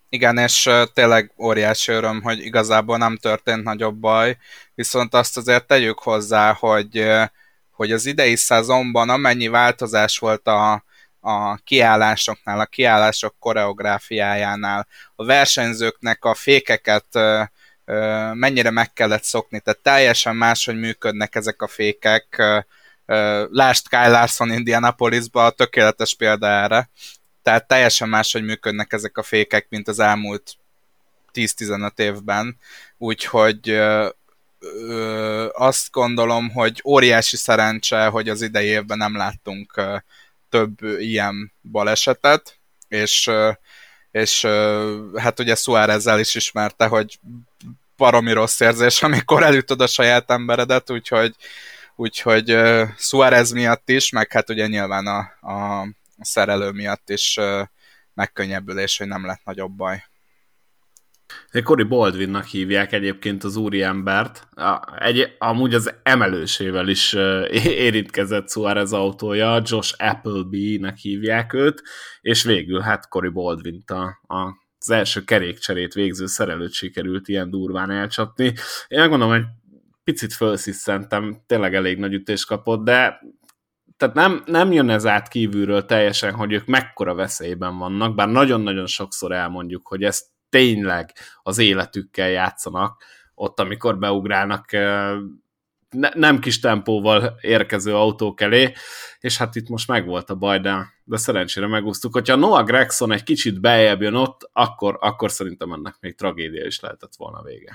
Igen, 0.08 0.38
és 0.38 0.70
tényleg 0.92 1.32
óriási 1.38 1.92
öröm, 1.92 2.22
hogy 2.22 2.38
igazából 2.38 2.96
nem 2.98 3.16
történt 3.16 3.62
nagyobb 3.62 3.96
baj, 3.96 4.36
viszont 4.74 5.14
azt 5.14 5.36
azért 5.36 5.66
tegyük 5.66 5.98
hozzá, 5.98 6.52
hogy, 6.52 7.06
hogy 7.70 7.92
az 7.92 8.06
idei 8.06 8.36
szezonban 8.36 9.10
amennyi 9.10 9.48
változás 9.48 10.18
volt 10.18 10.46
a, 10.46 10.84
a 11.20 11.56
kiállásoknál, 11.56 12.60
a 12.60 12.66
kiállások 12.66 13.34
koreográfiájánál, 13.38 14.86
a 15.14 15.24
versenyzőknek 15.24 16.24
a 16.24 16.34
fékeket 16.34 17.06
mennyire 18.32 18.70
meg 18.70 18.92
kellett 18.92 19.22
szokni, 19.22 19.60
tehát 19.60 19.80
teljesen 19.80 20.36
máshogy 20.36 20.78
működnek 20.78 21.34
ezek 21.34 21.62
a 21.62 21.68
fékek. 21.68 22.42
Lásd 23.50 23.88
Kyle 23.88 24.08
Larson 24.08 24.52
Indianapolisba 24.52 25.44
a 25.44 25.50
tökéletes 25.50 26.14
példa 26.14 26.46
erre. 26.46 26.90
Tehát 27.42 27.66
teljesen 27.66 28.08
máshogy 28.08 28.44
működnek 28.44 28.92
ezek 28.92 29.18
a 29.18 29.22
fékek, 29.22 29.66
mint 29.68 29.88
az 29.88 29.98
elmúlt 29.98 30.52
10-15 31.32 31.98
évben. 31.98 32.56
Úgyhogy 32.98 33.80
azt 35.52 35.90
gondolom, 35.90 36.50
hogy 36.50 36.82
óriási 36.84 37.36
szerencse, 37.36 38.06
hogy 38.06 38.28
az 38.28 38.42
idei 38.42 38.66
évben 38.66 38.98
nem 38.98 39.16
láttunk 39.16 39.80
több 40.48 40.82
ilyen 40.98 41.52
balesetet, 41.70 42.58
és 42.88 43.30
és 44.16 44.46
hát 45.16 45.40
ugye 45.40 45.54
Suárezzel 45.54 46.20
is 46.20 46.34
ismerte, 46.34 46.86
hogy 46.86 47.18
baromi 47.96 48.32
rossz 48.32 48.60
érzés, 48.60 49.02
amikor 49.02 49.42
elütöd 49.42 49.80
a 49.80 49.86
saját 49.86 50.30
emberedet, 50.30 50.90
úgyhogy, 50.90 51.34
úgyhogy 51.96 52.52
uh, 52.52 52.88
Suárez 52.96 53.50
miatt 53.50 53.88
is, 53.88 54.10
meg 54.10 54.32
hát 54.32 54.50
ugye 54.50 54.66
nyilván 54.66 55.06
a, 55.06 55.18
a 55.52 55.88
szerelő 56.20 56.70
miatt 56.70 57.10
is 57.10 57.38
megkönnyebbülés, 58.14 58.98
hogy 58.98 59.06
nem 59.06 59.26
lett 59.26 59.40
nagyobb 59.44 59.72
baj. 59.72 60.04
Cory 61.62 61.82
Baldwinnak 61.82 62.44
hívják 62.44 62.92
egyébként 62.92 63.44
az 63.44 63.56
úriembert. 63.56 64.48
Egy, 64.98 65.34
amúgy 65.38 65.74
az 65.74 65.94
emelősével 66.02 66.88
is 66.88 67.12
érintkezett 67.86 68.50
Suarez 68.50 68.92
autója, 68.92 69.62
Josh 69.64 69.94
Appleby-nek 69.98 70.96
hívják 70.96 71.52
őt, 71.52 71.82
és 72.20 72.42
végül 72.42 72.80
hát 72.80 73.08
Cory 73.08 73.28
Baldwin 73.28 73.82
a, 73.86 74.34
a 74.34 74.64
az 74.78 74.90
első 74.90 75.24
kerékcserét 75.24 75.94
végző 75.94 76.26
szerelőt 76.26 76.72
sikerült 76.72 77.28
ilyen 77.28 77.50
durván 77.50 77.90
elcsapni. 77.90 78.44
Én 78.88 78.98
megmondom, 78.98 79.28
hogy 79.28 79.44
picit 80.04 80.32
felsziszentem, 80.32 81.42
tényleg 81.46 81.74
elég 81.74 81.98
nagy 81.98 82.12
ütés 82.12 82.44
kapott, 82.44 82.84
de 82.84 83.20
tehát 83.96 84.14
nem, 84.14 84.42
nem 84.46 84.72
jön 84.72 84.90
ez 84.90 85.06
át 85.06 85.28
kívülről 85.28 85.84
teljesen, 85.84 86.34
hogy 86.34 86.52
ők 86.52 86.66
mekkora 86.66 87.14
veszélyben 87.14 87.78
vannak, 87.78 88.14
bár 88.14 88.28
nagyon-nagyon 88.28 88.86
sokszor 88.86 89.32
elmondjuk, 89.32 89.86
hogy 89.86 90.02
ezt 90.02 90.26
tényleg 90.48 91.12
az 91.42 91.58
életükkel 91.58 92.28
játszanak, 92.28 93.04
ott, 93.34 93.60
amikor 93.60 93.98
beugrálnak 93.98 94.72
ne, 95.90 96.08
nem 96.14 96.38
kis 96.38 96.60
tempóval 96.60 97.38
érkező 97.40 97.94
autók 97.94 98.40
elé, 98.40 98.72
és 99.20 99.36
hát 99.36 99.54
itt 99.54 99.68
most 99.68 99.88
megvolt 99.88 100.30
a 100.30 100.34
baj, 100.34 100.58
de, 100.58 100.86
de 101.04 101.16
szerencsére 101.16 101.66
megúsztuk. 101.66 102.12
Hogyha 102.12 102.36
Noah 102.36 102.64
Gregson 102.64 103.12
egy 103.12 103.22
kicsit 103.22 103.60
beljebb 103.60 104.02
jön 104.02 104.14
ott, 104.14 104.50
akkor, 104.52 104.96
akkor 105.00 105.30
szerintem 105.30 105.72
ennek 105.72 105.96
még 106.00 106.16
tragédia 106.16 106.66
is 106.66 106.80
lehetett 106.80 107.16
volna 107.16 107.42
vége. 107.42 107.72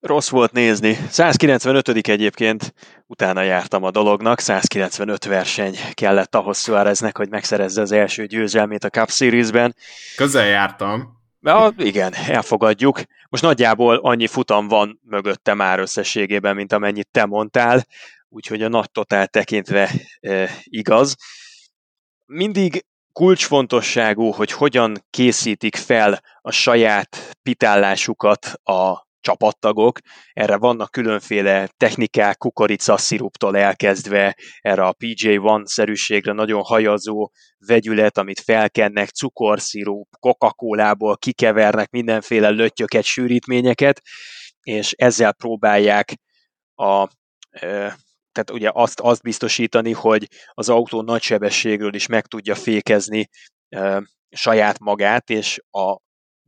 Rossz 0.00 0.28
volt 0.28 0.52
nézni. 0.52 0.98
195 1.08 1.88
egyébként 1.88 2.74
utána 3.06 3.42
jártam 3.42 3.84
a 3.84 3.90
dolognak, 3.90 4.38
195 4.38 5.24
verseny 5.24 5.76
kellett 5.92 6.34
ahhoz 6.34 6.62
Suáreznek, 6.62 7.16
hogy 7.16 7.28
megszerezze 7.28 7.80
az 7.80 7.92
első 7.92 8.26
győzelmét 8.26 8.84
a 8.84 8.88
Cup 8.88 9.10
Series-ben. 9.10 9.74
Közel 10.16 10.46
jártam. 10.46 11.19
Ja, 11.42 11.72
igen, 11.76 12.14
elfogadjuk. 12.14 13.00
Most 13.28 13.42
nagyjából 13.42 13.96
annyi 13.96 14.26
futam 14.26 14.68
van 14.68 15.00
mögötte 15.02 15.54
már 15.54 15.78
összességében, 15.78 16.54
mint 16.54 16.72
amennyit 16.72 17.08
te 17.10 17.24
mondtál, 17.24 17.86
úgyhogy 18.28 18.62
a 18.62 18.68
nagy 18.68 18.90
totál 18.90 19.26
tekintve 19.26 19.90
e, 20.20 20.50
igaz. 20.64 21.16
Mindig 22.26 22.84
kulcsfontosságú, 23.12 24.30
hogy 24.30 24.52
hogyan 24.52 25.04
készítik 25.10 25.76
fel 25.76 26.22
a 26.40 26.50
saját 26.50 27.36
pitállásukat 27.42 28.46
a 28.62 29.08
csapattagok. 29.20 29.98
Erre 30.32 30.56
vannak 30.56 30.90
különféle 30.90 31.68
technikák, 31.76 32.36
kukorica 32.36 32.96
sziruptól 32.96 33.56
elkezdve, 33.56 34.36
erre 34.60 34.86
a 34.86 34.94
PJ1-szerűségre 34.94 36.32
nagyon 36.32 36.62
hajazó 36.62 37.30
vegyület, 37.58 38.18
amit 38.18 38.40
felkennek, 38.40 39.08
cukorszirup, 39.08 40.08
Coca-Colából 40.20 41.16
kikevernek 41.16 41.90
mindenféle 41.90 42.48
löttyöket, 42.48 43.04
sűrítményeket, 43.04 44.02
és 44.62 44.92
ezzel 44.92 45.32
próbálják 45.32 46.14
a 46.74 47.08
tehát 48.32 48.50
ugye 48.50 48.70
azt, 48.72 49.00
azt 49.00 49.22
biztosítani, 49.22 49.92
hogy 49.92 50.28
az 50.52 50.68
autó 50.68 51.02
nagy 51.02 51.22
sebességről 51.22 51.94
is 51.94 52.06
meg 52.06 52.26
tudja 52.26 52.54
fékezni 52.54 53.28
saját 54.30 54.78
magát, 54.78 55.30
és 55.30 55.60
a 55.70 55.98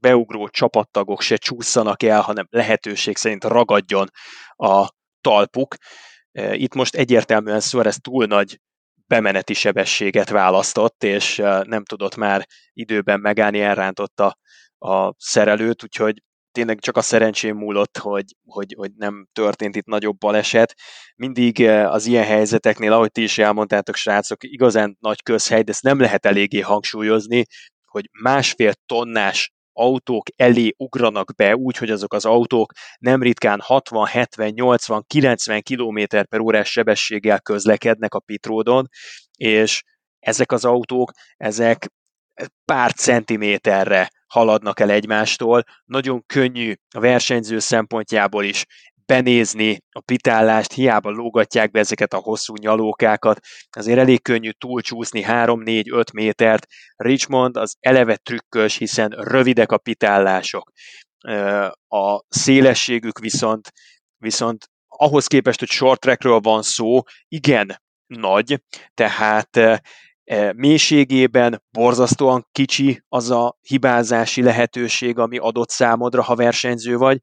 beugró 0.03 0.49
csapattagok 0.49 1.21
se 1.21 1.37
csúszanak 1.37 2.03
el, 2.03 2.21
hanem 2.21 2.47
lehetőség 2.51 3.17
szerint 3.17 3.45
ragadjon 3.45 4.11
a 4.57 4.88
talpuk. 5.21 5.75
E, 6.33 6.55
itt 6.55 6.75
most 6.75 6.95
egyértelműen 6.95 7.61
Suarez 7.61 7.99
túl 8.01 8.27
nagy 8.27 8.61
bemeneti 9.07 9.55
sebességet 9.55 10.29
választott, 10.31 11.05
és 11.05 11.38
e, 11.38 11.62
nem 11.67 11.85
tudott 11.85 12.17
már 12.17 12.47
időben 12.73 13.21
megállni, 13.21 13.61
elrántotta 13.61 14.38
a 14.79 15.15
szerelőt, 15.19 15.83
úgyhogy 15.83 16.23
tényleg 16.53 16.79
csak 16.81 16.97
a 16.97 17.03
szerencsém 17.03 17.57
múlott, 17.57 17.99
hogy, 17.99 18.25
hogy, 18.47 18.75
hogy 18.77 18.91
nem 18.97 19.27
történt 19.33 19.77
itt 19.77 19.87
nagyobb 19.87 20.19
baleset. 20.19 20.75
Mindig 21.17 21.61
e, 21.61 21.88
az 21.91 22.07
ilyen 22.07 22.25
helyzeteknél, 22.25 22.93
ahogy 22.93 23.11
ti 23.11 23.23
is 23.23 23.38
elmondtátok, 23.38 23.97
srácok, 23.97 24.45
igazán 24.45 24.97
nagy 25.01 25.23
közhely, 25.23 25.62
de 25.62 25.71
ezt 25.71 25.83
nem 25.83 26.01
lehet 26.01 26.27
eléggé 26.27 26.61
hangsúlyozni, 26.61 27.45
hogy 27.87 28.09
másfél 28.23 28.73
tonnás 28.87 29.53
autók 29.73 30.27
elé 30.37 30.73
ugranak 30.77 31.35
be, 31.37 31.57
úgy, 31.57 31.77
hogy 31.77 31.91
azok 31.91 32.13
az 32.13 32.25
autók 32.25 32.73
nem 32.99 33.23
ritkán 33.23 33.61
60, 33.61 34.07
70, 34.07 34.53
80, 34.55 35.05
90 35.07 35.63
km 35.63 36.03
per 36.29 36.41
órás 36.41 36.71
sebességgel 36.71 37.41
közlekednek 37.41 38.15
a 38.15 38.21
pitródon, 38.21 38.89
és 39.37 39.83
ezek 40.19 40.53
az 40.53 40.65
autók, 40.65 41.11
ezek 41.37 41.89
pár 42.65 42.93
centiméterre 42.93 44.11
haladnak 44.27 44.81
el 44.81 44.91
egymástól. 44.91 45.65
Nagyon 45.85 46.27
könnyű 46.27 46.75
a 46.95 47.01
versenyző 47.01 47.59
szempontjából 47.59 48.45
is 48.45 48.65
benézni 49.07 49.83
a 49.91 50.01
pitállást, 50.01 50.73
hiába 50.73 51.11
lógatják 51.11 51.71
be 51.71 51.79
ezeket 51.79 52.12
a 52.12 52.17
hosszú 52.17 52.55
nyalókákat, 52.61 53.41
azért 53.71 53.99
elég 53.99 54.23
könnyű 54.23 54.51
túlcsúszni 54.51 55.25
3-4-5 55.27 56.12
métert. 56.12 56.67
Richmond 56.97 57.57
az 57.57 57.77
eleve 57.81 58.17
trükkös, 58.17 58.77
hiszen 58.77 59.09
rövidek 59.11 59.73
a 59.73 59.79
pitállások. 59.79 60.73
A 61.88 62.23
szélességük 62.29 63.19
viszont, 63.19 63.73
viszont 64.17 64.71
ahhoz 64.88 65.27
képest, 65.27 65.59
hogy 65.59 65.69
short 65.69 66.01
trackről 66.01 66.41
van 66.41 66.62
szó, 66.62 67.01
igen 67.29 67.83
nagy, 68.07 68.62
tehát 68.95 69.83
mélységében 70.53 71.62
borzasztóan 71.71 72.47
kicsi 72.53 73.03
az 73.09 73.31
a 73.31 73.57
hibázási 73.61 74.43
lehetőség, 74.43 75.18
ami 75.18 75.39
adott 75.39 75.68
számodra, 75.68 76.22
ha 76.22 76.35
versenyző 76.35 76.97
vagy, 76.97 77.18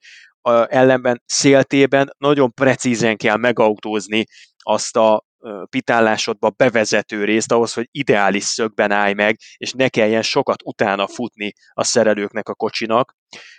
ellenben 0.68 1.22
széltében 1.26 2.10
nagyon 2.18 2.54
precízen 2.54 3.18
kell 3.18 3.38
megautózni 3.38 4.26
azt 4.58 4.98
a 4.98 5.24
pitálásodba 5.70 6.50
bevezető 6.50 7.24
részt 7.24 7.52
ahhoz, 7.52 7.74
hogy 7.74 7.88
ideális 7.92 8.44
szögben 8.44 8.92
állj 8.92 9.14
meg, 9.14 9.38
és 9.58 9.72
ne 9.72 9.90
kelljen 9.90 10.22
sokat 10.22 10.62
utána 10.64 11.08
futni 11.08 11.54
a 11.74 11.84
szerelőknek 11.84 12.50
a 12.50 12.56
kocsinak. 12.56 13.16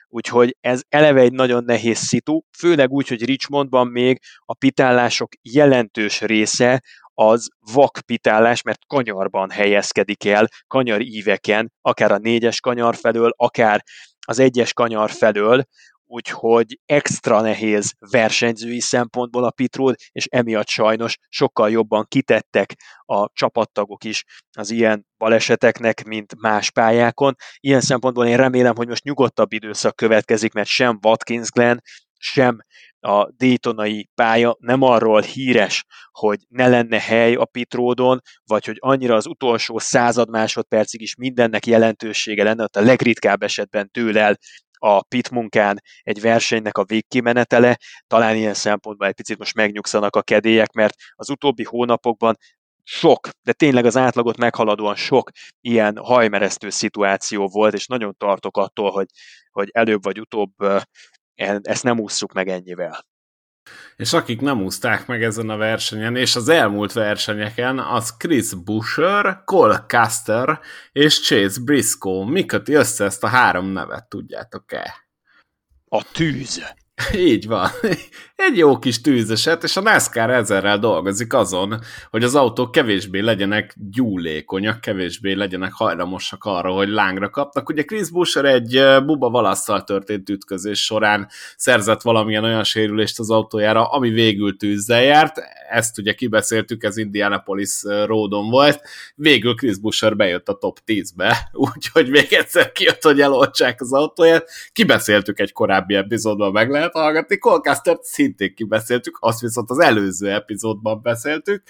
Úgyhogy 0.08 0.56
ez 0.60 0.80
eleve 0.88 1.20
egy 1.20 1.32
nagyon 1.32 1.64
nehéz 1.64 1.98
szitu, 1.98 2.40
főleg 2.58 2.90
úgy, 2.90 3.08
hogy 3.08 3.24
Richmondban 3.24 3.86
még 3.86 4.18
a 4.44 4.54
pitálások 4.54 5.32
jelentős 5.42 6.20
része 6.20 6.82
az 7.14 7.48
vakpitálás, 7.72 8.62
mert 8.62 8.86
kanyarban 8.86 9.50
helyezkedik 9.50 10.24
el, 10.24 10.48
kanyar 10.66 11.00
íveken, 11.00 11.72
akár 11.80 12.12
a 12.12 12.18
négyes 12.18 12.60
kanyar 12.60 12.96
felől, 12.96 13.32
akár 13.36 13.82
az 14.26 14.38
egyes 14.38 14.72
kanyar 14.72 15.10
felől, 15.10 15.64
úgyhogy 16.10 16.78
extra 16.86 17.40
nehéz 17.40 17.92
versenyzői 18.10 18.80
szempontból 18.80 19.44
a 19.44 19.50
pitród, 19.50 19.94
és 20.12 20.26
emiatt 20.30 20.68
sajnos 20.68 21.16
sokkal 21.28 21.70
jobban 21.70 22.06
kitettek 22.08 22.74
a 23.04 23.28
csapattagok 23.32 24.04
is 24.04 24.24
az 24.56 24.70
ilyen 24.70 25.06
baleseteknek, 25.18 26.04
mint 26.04 26.40
más 26.40 26.70
pályákon. 26.70 27.34
Ilyen 27.60 27.80
szempontból 27.80 28.26
én 28.26 28.36
remélem, 28.36 28.74
hogy 28.76 28.88
most 28.88 29.04
nyugodtabb 29.04 29.52
időszak 29.52 29.96
következik, 29.96 30.52
mert 30.52 30.68
sem 30.68 30.98
Watkins 31.02 31.50
Glen, 31.50 31.82
sem 32.18 32.58
a 33.00 33.30
Daytonai 33.32 34.08
pálya 34.14 34.56
nem 34.58 34.82
arról 34.82 35.20
híres, 35.20 35.84
hogy 36.12 36.38
ne 36.48 36.68
lenne 36.68 37.00
hely 37.00 37.34
a 37.34 37.44
pitródon, 37.44 38.20
vagy 38.44 38.64
hogy 38.64 38.76
annyira 38.78 39.14
az 39.14 39.26
utolsó 39.26 39.78
század 39.78 40.30
másodpercig 40.30 41.00
is 41.00 41.14
mindennek 41.14 41.66
jelentősége 41.66 42.42
lenne, 42.42 42.62
ott 42.62 42.76
a 42.76 42.80
legritkább 42.80 43.42
esetben 43.42 43.90
től 43.90 44.18
el 44.18 44.38
a 44.82 45.02
pit 45.02 45.30
munkán 45.30 45.82
egy 46.02 46.20
versenynek 46.20 46.78
a 46.78 46.84
végkimenetele, 46.84 47.78
talán 48.06 48.36
ilyen 48.36 48.54
szempontból 48.54 49.06
egy 49.06 49.14
picit 49.14 49.38
most 49.38 49.54
megnyugszanak 49.54 50.16
a 50.16 50.22
kedélyek, 50.22 50.72
mert 50.72 50.94
az 51.14 51.30
utóbbi 51.30 51.64
hónapokban 51.64 52.36
sok, 52.82 53.28
de 53.42 53.52
tényleg 53.52 53.84
az 53.84 53.96
átlagot 53.96 54.36
meghaladóan 54.36 54.94
sok 54.94 55.30
ilyen 55.60 55.96
hajmeresztő 55.96 56.70
szituáció 56.70 57.48
volt, 57.48 57.74
és 57.74 57.86
nagyon 57.86 58.14
tartok 58.18 58.56
attól, 58.56 58.90
hogy, 58.90 59.06
hogy 59.50 59.68
előbb 59.72 60.02
vagy 60.02 60.20
utóbb 60.20 60.52
ezt 61.62 61.82
nem 61.82 62.00
ússzuk 62.00 62.32
meg 62.32 62.48
ennyivel. 62.48 63.04
És 63.96 64.12
akik 64.12 64.40
nem 64.40 64.62
úszták 64.62 65.06
meg 65.06 65.22
ezen 65.22 65.50
a 65.50 65.56
versenyen, 65.56 66.16
és 66.16 66.36
az 66.36 66.48
elmúlt 66.48 66.92
versenyeken, 66.92 67.78
az 67.78 68.16
Chris 68.16 68.54
Busher, 68.54 69.42
Cole 69.44 69.84
Caster 69.88 70.60
és 70.92 71.20
Chase 71.20 71.60
Briscoe. 71.60 72.30
Mi 72.30 72.44
köti 72.44 72.72
össze 72.72 73.04
ezt 73.04 73.24
a 73.24 73.28
három 73.28 73.66
nevet, 73.66 74.08
tudjátok-e? 74.08 74.94
A 75.88 76.04
tűz. 76.12 76.62
Így 77.14 77.46
van. 77.46 77.68
Egy 78.48 78.56
jó 78.56 78.78
kis 78.78 79.00
tűzeset, 79.00 79.62
és 79.62 79.76
a 79.76 79.80
NASCAR 79.80 80.30
ezerrel 80.30 80.78
dolgozik 80.78 81.34
azon, 81.34 81.80
hogy 82.10 82.24
az 82.24 82.34
autók 82.34 82.72
kevésbé 82.72 83.20
legyenek 83.20 83.74
gyúlékonyak, 83.90 84.80
kevésbé 84.80 85.32
legyenek 85.32 85.72
hajlamosak 85.72 86.44
arra, 86.44 86.72
hogy 86.72 86.88
lángra 86.88 87.30
kapnak. 87.30 87.68
Ugye 87.68 87.82
Chris 87.82 88.10
Buescher 88.10 88.44
egy 88.44 88.82
buba 89.04 89.30
valasszal 89.30 89.84
történt 89.84 90.28
ütközés 90.28 90.84
során 90.84 91.28
szerzett 91.56 92.02
valamilyen 92.02 92.44
olyan 92.44 92.64
sérülést 92.64 93.18
az 93.18 93.30
autójára, 93.30 93.90
ami 93.90 94.10
végül 94.10 94.56
tűzzel 94.56 95.02
járt. 95.02 95.40
Ezt 95.70 95.98
ugye 95.98 96.12
kibeszéltük, 96.12 96.84
ez 96.84 96.96
Indianapolis 96.96 97.82
ródon 98.04 98.50
volt. 98.50 98.80
Végül 99.14 99.54
Chris 99.54 99.78
Buescher 99.78 100.16
bejött 100.16 100.48
a 100.48 100.54
top 100.54 100.78
10-be, 100.86 101.48
úgyhogy 101.74 102.08
még 102.08 102.32
egyszer 102.32 102.72
kijött, 102.72 103.02
hogy 103.02 103.20
eloltsák 103.20 103.80
az 103.80 103.92
autóját. 103.92 104.48
Kibeszéltük 104.72 105.40
egy 105.40 105.52
korábbi 105.52 105.94
epizódban, 105.94 106.52
meg 106.52 106.70
lehet 106.70 106.89
hallgatni. 106.92 107.38
Colcastert 107.38 108.02
szintén 108.02 108.54
kibeszéltük, 108.54 109.16
azt 109.20 109.40
viszont 109.40 109.70
az 109.70 109.78
előző 109.78 110.30
epizódban 110.30 111.02
beszéltük, 111.02 111.62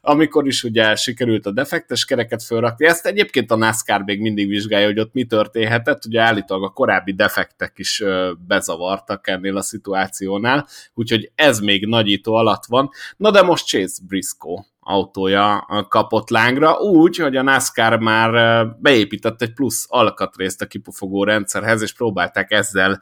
amikor 0.00 0.46
is 0.46 0.64
ugye 0.64 0.94
sikerült 0.94 1.46
a 1.46 1.50
defektes 1.50 2.04
kereket 2.04 2.42
fölrakni. 2.42 2.86
Ezt 2.86 3.06
egyébként 3.06 3.50
a 3.50 3.56
NASCAR 3.56 4.02
még 4.02 4.20
mindig 4.20 4.48
vizsgálja, 4.48 4.86
hogy 4.86 5.00
ott 5.00 5.12
mi 5.12 5.24
történhetett. 5.24 6.04
Ugye 6.04 6.20
állítólag 6.20 6.64
a 6.64 6.72
korábbi 6.72 7.12
defektek 7.12 7.72
is 7.76 8.02
bezavartak 8.46 9.28
ennél 9.28 9.56
a 9.56 9.62
szituációnál, 9.62 10.66
úgyhogy 10.94 11.32
ez 11.34 11.60
még 11.60 11.86
nagyító 11.86 12.34
alatt 12.34 12.64
van. 12.66 12.90
Na 13.16 13.30
de 13.30 13.42
most 13.42 13.66
Chase 13.66 14.02
Briscoe 14.06 14.64
autója 14.84 15.66
kapott 15.88 16.30
lángra, 16.30 16.78
úgy, 16.78 17.16
hogy 17.16 17.36
a 17.36 17.42
NASCAR 17.42 17.98
már 17.98 18.66
beépített 18.80 19.42
egy 19.42 19.52
plusz 19.52 19.86
alkatrészt 19.88 20.62
a 20.62 20.66
kipufogó 20.66 21.24
rendszerhez, 21.24 21.82
és 21.82 21.92
próbálták 21.92 22.50
ezzel 22.50 23.00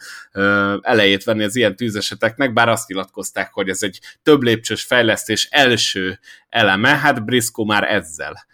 elejét 0.80 1.24
venni 1.24 1.44
az 1.44 1.56
ilyen 1.56 1.76
tűzeseteknek, 1.76 2.52
bár 2.52 2.68
azt 2.68 2.88
nyilatkozták, 2.88 3.52
hogy 3.52 3.68
ez 3.68 3.82
egy 3.82 4.00
több 4.22 4.42
lépcsős 4.42 4.82
fejlesztés 4.82 5.48
első 5.50 6.18
eleme, 6.48 6.88
hát 6.88 7.24
Briscoe 7.24 7.66
már 7.66 7.84
ezzel 7.84 8.50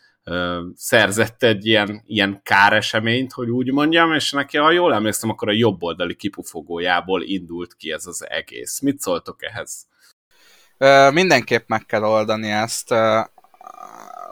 szerzett 0.74 1.43
egy 1.43 1.66
ilyen, 1.66 2.03
ilyen 2.07 2.41
káreseményt, 2.43 3.33
hogy 3.33 3.51
úgy 3.51 3.72
mondjam, 3.72 4.14
és 4.14 4.31
neki, 4.31 4.57
ha 4.57 4.70
jól 4.70 4.95
emlékszem, 4.95 5.31
akkor 5.31 5.49
a 5.49 5.53
jobb 5.53 5.83
oldali 5.83 6.14
kipufogójából 6.14 7.22
indult 7.22 7.74
ki 7.74 7.93
ez 7.93 8.07
az 8.07 8.26
egész. 8.29 8.81
Mit 8.81 9.01
szóltok 9.01 9.45
ehhez? 9.45 9.87
Mindenképp 11.11 11.68
meg 11.68 11.87
kell 11.87 12.03
oldani 12.03 12.51
ezt. 12.51 12.95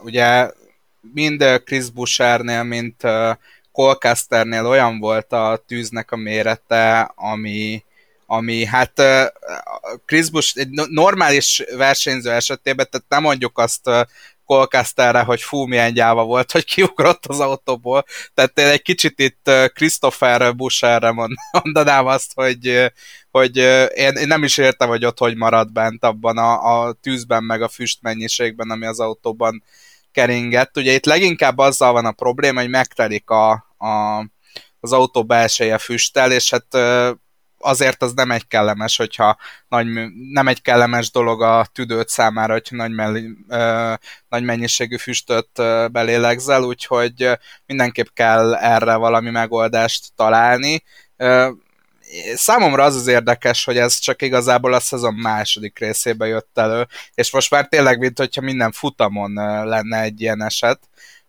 Ugye 0.02 0.50
mind 1.00 1.62
Chris 1.64 1.90
Bushernél, 1.90 2.62
mind 2.62 2.94
Colcasternél 3.72 4.66
olyan 4.66 4.98
volt 4.98 5.32
a 5.32 5.62
tűznek 5.66 6.10
a 6.10 6.16
mérete, 6.16 7.12
ami, 7.14 7.84
ami 8.26 8.64
hát 8.64 9.02
Chris 10.04 10.30
Bush 10.30 10.58
egy 10.58 10.68
normális 10.90 11.64
versenyző 11.76 12.30
esetében, 12.30 12.86
tehát 12.90 13.06
nem 13.08 13.22
mondjuk 13.22 13.58
azt 13.58 13.90
Colcasterre, 14.46 15.20
hogy 15.20 15.42
fú, 15.42 15.64
milyen 15.64 15.92
gyáva 15.92 16.24
volt, 16.24 16.52
hogy 16.52 16.64
kiugrott 16.64 17.26
az 17.26 17.40
autóból. 17.40 18.04
Tehát 18.34 18.58
én 18.58 18.66
egy 18.66 18.82
kicsit 18.82 19.18
itt 19.18 19.50
Christopher 19.74 20.54
Busherre 20.54 21.10
mondanám 21.62 22.06
azt, 22.06 22.32
hogy, 22.34 22.92
hogy 23.30 23.56
én, 23.94 24.12
én 24.12 24.26
nem 24.26 24.44
is 24.44 24.58
értem, 24.58 24.88
hogy 24.88 25.04
ott 25.04 25.18
hogy 25.18 25.36
marad 25.36 25.72
bent 25.72 26.04
abban 26.04 26.38
a, 26.38 26.86
a 26.86 26.92
tűzben, 26.92 27.44
meg 27.44 27.62
a 27.62 27.68
füst 27.68 28.02
mennyiségben, 28.02 28.70
ami 28.70 28.86
az 28.86 29.00
autóban 29.00 29.62
keringett. 30.12 30.76
Ugye 30.76 30.92
itt 30.92 31.04
leginkább 31.04 31.58
azzal 31.58 31.92
van 31.92 32.06
a 32.06 32.12
probléma, 32.12 32.60
hogy 32.60 32.70
megtelik 32.70 33.30
a, 33.30 33.50
a, 33.78 34.18
az 34.80 34.92
autó 34.92 35.24
belseje 35.24 35.78
füsttel, 35.78 36.32
és 36.32 36.50
hát 36.50 36.66
azért 37.58 38.02
az 38.02 38.12
nem 38.12 38.30
egy 38.30 38.46
kellemes, 38.46 38.96
hogyha 38.96 39.36
nagy, 39.68 39.86
nem 40.32 40.48
egy 40.48 40.62
kellemes 40.62 41.10
dolog 41.10 41.42
a 41.42 41.66
tüdőt 41.72 42.08
számára, 42.08 42.52
hogy 42.52 42.66
nagy, 42.70 42.92
melli, 42.92 43.28
ö, 43.48 43.94
nagy 44.28 44.42
mennyiségű 44.42 44.96
füstöt 44.96 45.48
ö, 45.58 45.86
belélegzel, 45.92 46.62
úgyhogy 46.62 47.30
mindenképp 47.66 48.06
kell 48.14 48.54
erre 48.54 48.94
valami 48.94 49.30
megoldást 49.30 50.06
találni. 50.16 50.82
Ö, 51.16 51.50
számomra 52.34 52.84
az 52.84 52.94
az 52.94 53.06
érdekes, 53.06 53.64
hogy 53.64 53.78
ez 53.78 53.98
csak 53.98 54.22
igazából 54.22 54.72
a 54.74 54.80
szezon 54.80 55.14
második 55.14 55.78
részébe 55.78 56.26
jött 56.26 56.58
elő, 56.58 56.86
és 57.14 57.32
most 57.32 57.50
már 57.50 57.68
tényleg, 57.68 57.98
mint 57.98 58.18
hogyha 58.18 58.40
minden 58.40 58.72
futamon 58.72 59.32
lenne 59.64 60.00
egy 60.00 60.20
ilyen 60.20 60.42
eset, 60.42 60.78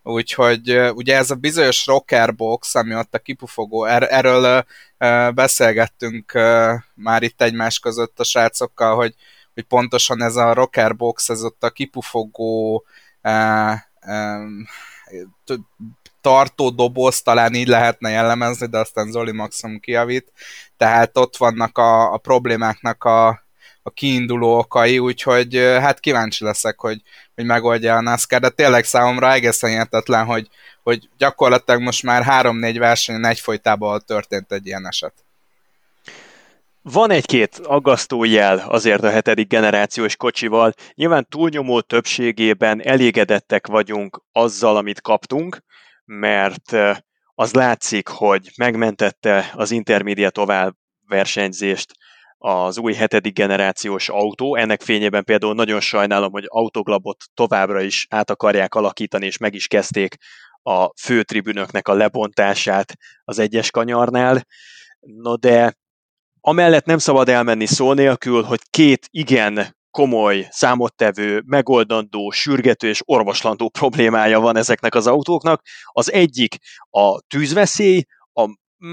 Úgyhogy 0.08 0.80
ugye 0.94 1.16
ez 1.16 1.32
a 1.32 1.36
bizonyos 1.36 1.86
rockerbox, 1.86 2.76
ami 2.76 2.96
ott 2.96 3.14
a 3.14 3.20
kipufogó, 3.20 3.86
er- 3.86 4.12
erről 4.12 4.66
beszélgettünk 5.34 6.32
már 6.94 7.24
itt 7.24 7.42
egymás 7.42 7.80
között 7.80 8.20
a 8.20 8.24
srácokkal, 8.24 8.96
hogy, 8.96 9.16
hogy 9.54 9.64
pontosan 9.64 10.22
ez 10.22 10.36
a 10.36 10.54
rockerbox, 10.54 11.30
ez 11.30 11.44
ott 11.44 11.64
a 11.64 11.70
kipufogó 11.70 12.84
tartó 16.22 16.70
doboz, 16.70 17.22
talán 17.22 17.54
így 17.54 17.68
lehetne 17.68 18.10
jellemezni, 18.10 18.68
de 18.68 18.78
aztán 18.78 19.12
Zoli 19.12 19.32
maximum 19.32 19.80
kiavít. 19.80 20.32
Tehát 20.78 21.18
ott 21.18 21.38
vannak 21.38 21.78
a, 21.78 22.14
a 22.14 22.18
problémáknak 22.18 23.04
a, 23.04 23.47
a 23.88 23.90
kiinduló 23.90 24.58
okai, 24.58 25.00
úgyhogy 25.00 25.56
hát 25.56 26.00
kíváncsi 26.00 26.44
leszek, 26.44 26.80
hogy, 26.80 27.02
hogy 27.36 27.46
megoldja 27.46 27.96
a 27.96 28.02
NASCAR, 28.02 28.40
de 28.40 28.50
tényleg 28.50 28.84
számomra 28.84 29.32
egészen 29.32 29.70
értetlen, 29.70 30.26
hogy, 30.26 30.48
hogy 30.84 31.10
gyakorlatilag 31.18 31.82
most 31.82 32.04
már 32.04 32.24
három-négy 32.24 32.80
versenyen 32.80 33.26
egyfolytában 33.26 34.04
történt 34.06 34.52
egy 34.52 34.66
ilyen 34.66 34.88
eset. 34.88 35.14
Van 36.82 37.12
egy-két 37.12 37.58
aggasztó 37.64 38.24
jel 38.24 38.58
azért 38.68 39.04
a 39.04 39.10
hetedik 39.10 39.48
generációs 39.48 40.16
kocsival. 40.16 40.74
Nyilván 40.94 41.28
túlnyomó 41.30 41.82
többségében 41.82 42.82
elégedettek 42.82 43.68
vagyunk 43.68 44.22
azzal, 44.32 44.78
amit 44.78 45.02
kaptunk, 45.02 45.64
mert 46.06 46.76
az 47.36 47.54
látszik, 47.54 48.08
hogy 48.08 48.52
megmentette 48.58 49.52
az 49.54 49.72
intermédia 49.72 50.30
tovább 50.30 50.76
versenyzést 51.08 51.92
az 52.38 52.78
új 52.78 52.94
hetedik 52.94 53.34
generációs 53.34 54.10
autó. 54.10 54.56
Ennek 54.56 54.82
fényében 54.82 55.24
például 55.24 55.54
nagyon 55.54 55.80
sajnálom, 55.80 56.32
hogy 56.32 56.46
autoglabot 56.48 57.24
továbbra 57.34 57.82
is 57.82 58.08
át 58.10 58.30
akarják 58.30 58.76
alakítani, 58.76 59.26
és 59.26 59.38
meg 59.38 59.54
is 59.54 59.68
kezdték 59.68 60.16
a 60.62 60.92
főtribünöknek 61.02 61.88
a 61.88 61.94
lebontását 61.94 62.94
az 63.24 63.40
egyes 63.40 63.72
kanyarnál. 63.72 64.46
No 65.00 65.36
de 65.36 65.74
amellett 66.42 66.86
nem 66.86 66.98
szabad 66.98 67.30
elmenni 67.30 67.66
szó 67.66 67.94
nélkül, 67.94 68.44
hogy 68.44 68.60
két 68.70 69.08
igen 69.10 69.76
komoly, 69.92 70.48
számottevő, 70.50 71.42
megoldandó, 71.46 72.30
sürgető 72.30 72.88
és 72.88 73.02
orvoslandó 73.06 73.70
problémája 73.70 74.40
van 74.40 74.58
ezeknek 74.58 74.96
az 74.96 75.08
autóknak. 75.08 75.62
Az 75.92 76.12
egyik 76.12 76.58
a 76.90 77.22
tűzveszély, 77.22 78.04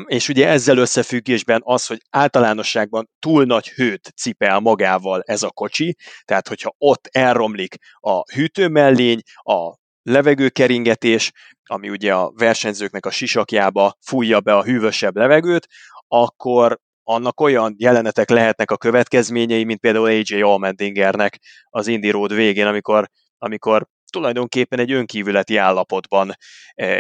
és 0.07 0.29
ugye 0.29 0.49
ezzel 0.49 0.79
összefüggésben 0.79 1.61
az, 1.65 1.87
hogy 1.87 2.01
általánosságban 2.11 3.11
túl 3.19 3.45
nagy 3.45 3.69
hőt 3.69 4.13
cipel 4.17 4.61
magával 4.61 5.23
ez 5.27 5.43
a 5.43 5.51
kocsi, 5.51 5.97
tehát 6.25 6.49
hogyha 6.49 6.75
ott 6.79 7.07
elromlik 7.07 7.77
a 8.01 8.33
hűtőmellény, 8.35 9.21
a 9.35 9.75
levegőkeringetés, 10.03 11.33
ami 11.65 11.89
ugye 11.89 12.15
a 12.15 12.33
versenyzőknek 12.35 13.07
a 13.07 13.11
sisakjába 13.11 13.97
fújja 14.01 14.41
be 14.41 14.57
a 14.57 14.65
hűvösebb 14.65 15.17
levegőt, 15.17 15.67
akkor 16.09 16.79
annak 17.03 17.41
olyan 17.41 17.75
jelenetek 17.79 18.31
lehetnek 18.31 18.71
a 18.71 18.77
következményei, 18.77 19.65
mint 19.65 19.81
például 19.81 20.07
AJ 20.07 20.43
Allmendingernek 20.43 21.39
az 21.71 21.87
Indy 21.87 22.11
Road 22.11 22.35
végén, 22.35 22.67
amikor, 22.67 23.09
amikor 23.39 23.87
tulajdonképpen 24.15 24.79
egy 24.79 24.93
önkívületi 24.93 25.57
állapotban 25.57 26.33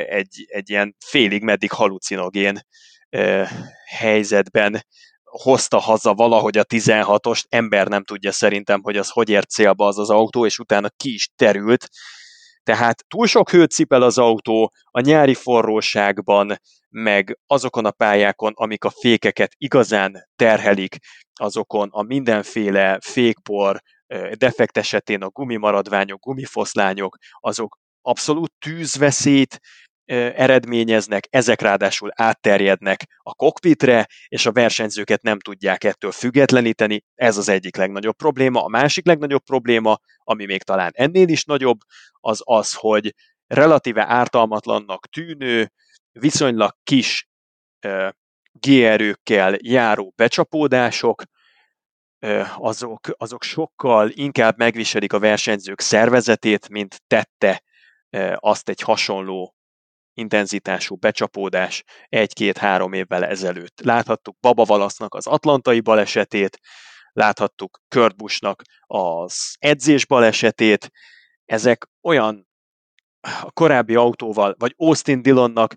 egy, 0.07 0.45
egy 0.47 0.71
ilyen 0.71 0.97
félig 1.07 1.43
meddig 1.43 1.71
halucinogén 1.71 2.61
helyzetben 3.99 4.85
hozta 5.23 5.79
haza 5.79 6.15
valahogy 6.15 6.59
a 6.59 6.65
16-ost, 6.65 7.43
ember 7.49 7.89
nem 7.89 8.05
tudja 8.05 8.33
szerintem, 8.33 8.81
hogy 8.83 8.97
az 8.97 9.09
hogy 9.09 9.29
ért 9.29 9.51
célba 9.51 9.87
az 9.87 9.99
az 9.99 10.11
autó, 10.11 10.47
és 10.47 10.59
utána 10.59 10.89
ki 10.97 11.13
is 11.13 11.29
terült. 11.37 11.89
Tehát 12.63 13.05
túl 13.09 13.27
sok 13.27 13.51
hőt 13.51 13.71
cipel 13.71 14.03
az 14.03 14.19
autó, 14.19 14.73
a 14.91 15.01
nyári 15.01 15.35
forróságban, 15.35 16.57
meg 16.89 17.39
azokon 17.47 17.85
a 17.85 17.91
pályákon, 17.91 18.53
amik 18.57 18.85
a 18.85 18.91
fékeket 18.91 19.53
igazán 19.57 20.29
terhelik, 20.37 20.97
azokon 21.35 21.89
a 21.91 22.03
mindenféle 22.03 22.99
fékpor, 23.01 23.81
defekt 24.35 24.77
esetén 24.77 25.23
a 25.23 25.29
gumimaradványok, 25.29 26.21
gumifoszlányok, 26.21 27.17
azok 27.41 27.79
abszolút 28.03 28.53
tűzveszélyt 28.59 29.61
eredményeznek, 30.35 31.27
ezek 31.31 31.61
ráadásul 31.61 32.11
átterjednek 32.15 33.05
a 33.19 33.35
kokpitre, 33.35 34.07
és 34.29 34.47
a 34.47 34.53
versenyzőket 34.53 35.23
nem 35.23 35.39
tudják 35.39 35.85
ettől 35.85 36.13
függetleníteni. 36.13 37.03
Ez 37.15 37.37
az 37.37 37.49
egyik 37.49 37.77
legnagyobb 37.77 38.17
probléma. 38.17 38.65
A 38.65 38.69
másik 38.69 39.07
legnagyobb 39.07 39.43
probléma, 39.43 39.99
ami 40.19 40.45
még 40.45 40.63
talán 40.63 40.91
ennél 40.95 41.29
is 41.29 41.45
nagyobb, 41.45 41.79
az 42.13 42.41
az, 42.45 42.75
hogy 42.75 43.15
relatíve 43.47 44.05
ártalmatlannak 44.07 45.07
tűnő, 45.07 45.73
viszonylag 46.13 46.73
kis 46.83 47.29
G-erőkkel 48.53 49.57
járó 49.61 50.13
becsapódások, 50.17 51.23
azok, 52.57 53.01
azok 53.17 53.43
sokkal 53.43 54.11
inkább 54.11 54.59
megviselik 54.59 55.13
a 55.13 55.19
versenyzők 55.19 55.81
szervezetét, 55.81 56.69
mint 56.69 57.03
tette 57.07 57.63
azt 58.35 58.69
egy 58.69 58.81
hasonló 58.81 59.55
intenzitású 60.15 60.97
becsapódás 60.97 61.85
egy-két-három 62.09 62.93
évvel 62.93 63.25
ezelőtt. 63.25 63.81
Láthattuk 63.81 64.41
Baba 64.41 64.65
Valasznak 64.65 65.15
az 65.15 65.27
atlantai 65.27 65.81
balesetét, 65.81 66.59
láthattuk 67.13 67.81
Kurt 67.89 68.17
Buschnak 68.17 68.63
az 68.87 69.57
edzés 69.59 70.07
balesetét, 70.07 70.91
ezek 71.45 71.89
olyan 72.03 72.49
a 73.21 73.51
korábbi 73.51 73.95
autóval, 73.95 74.55
vagy 74.59 74.75
Austin 74.77 75.23
Dillonnak, 75.23 75.75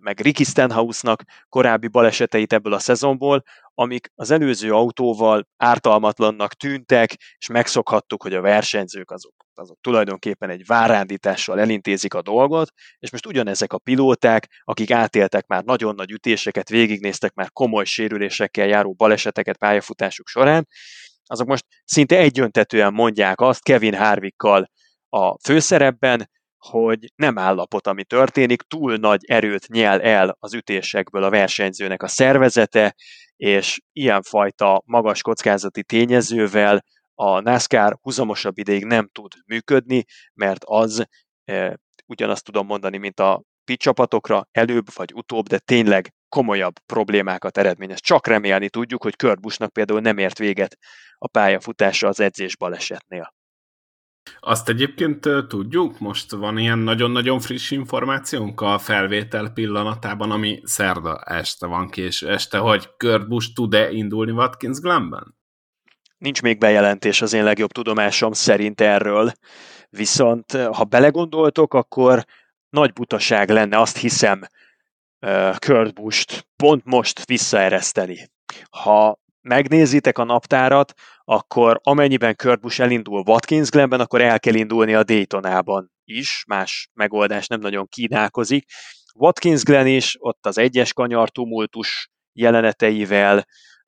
meg 0.00 0.20
Ricky 0.20 0.44
Stenhouse-nak 0.44 1.22
korábbi 1.48 1.88
baleseteit 1.88 2.52
ebből 2.52 2.72
a 2.72 2.78
szezonból, 2.78 3.42
amik 3.78 4.08
az 4.14 4.30
előző 4.30 4.72
autóval 4.72 5.48
ártalmatlannak 5.56 6.54
tűntek, 6.54 7.14
és 7.38 7.46
megszokhattuk, 7.46 8.22
hogy 8.22 8.34
a 8.34 8.40
versenyzők 8.40 9.10
azok, 9.10 9.34
azok 9.54 9.78
tulajdonképpen 9.80 10.50
egy 10.50 10.66
várándítással 10.66 11.60
elintézik 11.60 12.14
a 12.14 12.22
dolgot, 12.22 12.70
és 12.98 13.10
most 13.10 13.26
ugyanezek 13.26 13.72
a 13.72 13.78
pilóták, 13.78 14.48
akik 14.64 14.90
átéltek 14.90 15.46
már 15.46 15.64
nagyon 15.64 15.94
nagy 15.94 16.10
ütéseket, 16.10 16.68
végignéztek 16.68 17.34
már 17.34 17.52
komoly 17.52 17.84
sérülésekkel 17.84 18.66
járó 18.66 18.92
baleseteket 18.92 19.56
pályafutásuk 19.56 20.26
során, 20.26 20.68
azok 21.26 21.46
most 21.46 21.64
szinte 21.84 22.16
egyöntetően 22.16 22.92
mondják 22.92 23.40
azt 23.40 23.62
Kevin 23.62 23.94
Harvickkal 23.94 24.70
a 25.08 25.38
főszerepben, 25.38 26.30
hogy 26.58 27.12
nem 27.16 27.38
állapot, 27.38 27.86
ami 27.86 28.04
történik, 28.04 28.62
túl 28.62 28.96
nagy 28.96 29.24
erőt 29.24 29.68
nyel 29.68 30.00
el 30.00 30.36
az 30.40 30.54
ütésekből 30.54 31.22
a 31.22 31.30
versenyzőnek 31.30 32.02
a 32.02 32.08
szervezete, 32.08 32.94
és 33.36 33.80
ilyenfajta 33.92 34.82
magas 34.84 35.22
kockázati 35.22 35.84
tényezővel 35.84 36.84
a 37.14 37.40
NASCAR 37.40 37.98
huzamosabb 38.00 38.58
ideig 38.58 38.84
nem 38.84 39.08
tud 39.12 39.32
működni, 39.46 40.04
mert 40.34 40.64
az 40.64 41.06
e, 41.44 41.78
ugyanazt 42.06 42.44
tudom 42.44 42.66
mondani, 42.66 42.96
mint 42.98 43.20
a 43.20 43.42
pit 43.64 43.80
csapatokra, 43.80 44.48
előbb 44.52 44.86
vagy 44.94 45.12
utóbb, 45.14 45.46
de 45.46 45.58
tényleg 45.58 46.14
komolyabb 46.28 46.74
problémákat 46.86 47.58
eredményez. 47.58 48.00
Csak 48.00 48.26
remélni 48.26 48.68
tudjuk, 48.68 49.02
hogy 49.02 49.16
Kurt 49.16 49.40
Buschnak 49.40 49.72
például 49.72 50.00
nem 50.00 50.18
ért 50.18 50.38
véget 50.38 50.76
a 51.18 51.28
pályafutása 51.28 52.08
az 52.08 52.20
edzés 52.20 52.56
balesetnél. 52.56 53.34
Azt 54.40 54.68
egyébként 54.68 55.28
tudjuk, 55.48 55.98
most 55.98 56.30
van 56.30 56.58
ilyen 56.58 56.78
nagyon-nagyon 56.78 57.40
friss 57.40 57.70
információnk 57.70 58.60
a 58.60 58.78
felvétel 58.78 59.50
pillanatában, 59.50 60.30
ami 60.30 60.60
szerda 60.64 61.20
este 61.24 61.66
van 61.66 61.88
ki, 61.88 62.02
és 62.02 62.22
este, 62.22 62.58
hogy 62.58 62.88
Kurt 62.96 63.28
Busch 63.28 63.52
tud-e 63.54 63.90
indulni 63.90 64.30
Watkins 64.30 64.78
Glenben? 64.78 65.34
Nincs 66.18 66.42
még 66.42 66.58
bejelentés 66.58 67.22
az 67.22 67.32
én 67.32 67.44
legjobb 67.44 67.72
tudomásom 67.72 68.32
szerint 68.32 68.80
erről, 68.80 69.32
viszont 69.90 70.52
ha 70.52 70.84
belegondoltok, 70.84 71.74
akkor 71.74 72.24
nagy 72.68 72.92
butaság 72.92 73.50
lenne, 73.50 73.80
azt 73.80 73.96
hiszem, 73.96 74.42
Kurt 75.58 75.94
Busch-t 75.94 76.48
pont 76.56 76.84
most 76.84 77.24
visszaereszteni. 77.24 78.30
Ha 78.70 79.18
megnézitek 79.46 80.18
a 80.18 80.24
naptárat, 80.24 80.92
akkor 81.24 81.80
amennyiben 81.82 82.36
Kurt 82.36 82.60
Busch 82.60 82.80
elindul 82.80 83.22
Watkins 83.26 83.70
Glenben, 83.70 84.00
akkor 84.00 84.20
el 84.20 84.40
kell 84.40 84.54
indulni 84.54 84.94
a 84.94 85.02
Daytonában 85.02 85.90
is, 86.04 86.44
más 86.46 86.88
megoldás 86.94 87.46
nem 87.46 87.60
nagyon 87.60 87.88
kínálkozik. 87.88 88.64
Watkins 89.14 89.62
Glen 89.62 89.86
is, 89.86 90.16
ott 90.18 90.46
az 90.46 90.58
egyes 90.58 90.92
kanyar 90.92 91.30
tumultus 91.30 92.10
jeleneteivel, 92.32 93.44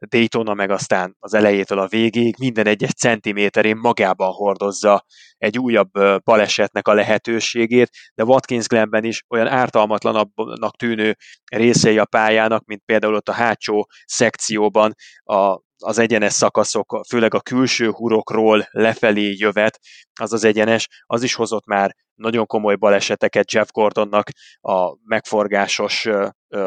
Daytona 0.07 0.55
meg 0.55 0.71
aztán 0.71 1.17
az 1.19 1.35
elejétől 1.35 1.79
a 1.79 1.87
végéig 1.87 2.35
minden 2.39 2.67
egyes 2.67 2.93
centiméterén 2.93 3.77
magában 3.77 4.33
hordozza 4.33 5.05
egy 5.39 5.59
újabb 5.59 5.91
balesetnek 6.25 6.89
a 6.89 6.95
lehetőségét, 6.95 7.91
de 8.15 8.25
Watkins 8.25 8.67
Glenben 8.67 9.05
is 9.05 9.25
olyan 9.29 9.47
ártalmatlanabbnak 9.47 10.77
tűnő 10.77 11.17
részei 11.51 11.99
a 11.99 12.05
pályának, 12.05 12.65
mint 12.65 12.83
például 12.85 13.15
ott 13.15 13.29
a 13.29 13.33
hátsó 13.33 13.89
szekcióban 14.05 14.95
a, 15.23 15.61
az 15.79 15.99
egyenes 15.99 16.33
szakaszok, 16.33 17.01
főleg 17.09 17.35
a 17.35 17.41
külső 17.41 17.91
hurokról 17.91 18.69
lefelé 18.71 19.35
jövet, 19.39 19.79
az 20.21 20.33
az 20.33 20.45
egyenes, 20.45 20.89
az 21.07 21.23
is 21.23 21.35
hozott 21.35 21.67
már 21.67 21.95
nagyon 22.15 22.47
komoly 22.47 22.77
baleseteket 22.77 23.53
Jeff 23.53 23.69
Gordonnak 23.71 24.31
a 24.61 24.97
megforgásos 25.05 26.09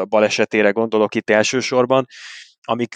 balesetére 0.08 0.70
gondolok 0.70 1.14
itt 1.14 1.30
elsősorban, 1.30 2.06
amik 2.62 2.94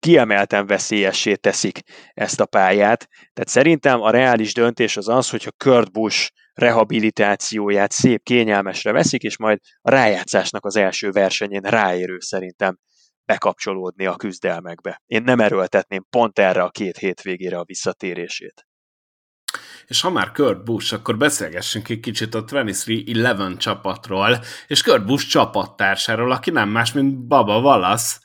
kiemelten 0.00 0.66
veszélyessé 0.66 1.34
teszik 1.34 1.80
ezt 2.14 2.40
a 2.40 2.46
pályát. 2.46 3.08
Tehát 3.08 3.48
szerintem 3.48 4.00
a 4.00 4.10
reális 4.10 4.54
döntés 4.54 4.96
az 4.96 5.08
az, 5.08 5.30
hogyha 5.30 5.50
Kurt 5.56 5.92
Busch 5.92 6.30
rehabilitációját 6.54 7.90
szép 7.90 8.22
kényelmesre 8.22 8.92
veszik, 8.92 9.22
és 9.22 9.38
majd 9.38 9.58
a 9.80 9.90
rájátszásnak 9.90 10.64
az 10.64 10.76
első 10.76 11.10
versenyén 11.10 11.62
ráérő 11.62 12.16
szerintem 12.18 12.78
bekapcsolódni 13.24 14.06
a 14.06 14.16
küzdelmekbe. 14.16 15.02
Én 15.06 15.22
nem 15.22 15.40
erőltetném 15.40 16.06
pont 16.10 16.38
erre 16.38 16.62
a 16.62 16.70
két 16.70 16.98
hétvégére 16.98 17.58
a 17.58 17.64
visszatérését. 17.64 18.64
És 19.86 20.00
ha 20.00 20.10
már 20.10 20.32
Kurt 20.32 20.64
Busch, 20.64 20.94
akkor 20.94 21.16
beszélgessünk 21.16 21.88
egy 21.88 22.00
kicsit 22.00 22.34
a 22.34 22.44
23-11 22.44 23.56
csapatról, 23.56 24.38
és 24.66 24.82
Kurt 24.82 25.04
Busch 25.04 25.28
csapattársáról, 25.28 26.32
aki 26.32 26.50
nem 26.50 26.68
más, 26.68 26.92
mint 26.92 27.26
Baba 27.26 27.58
Wallace, 27.58 28.18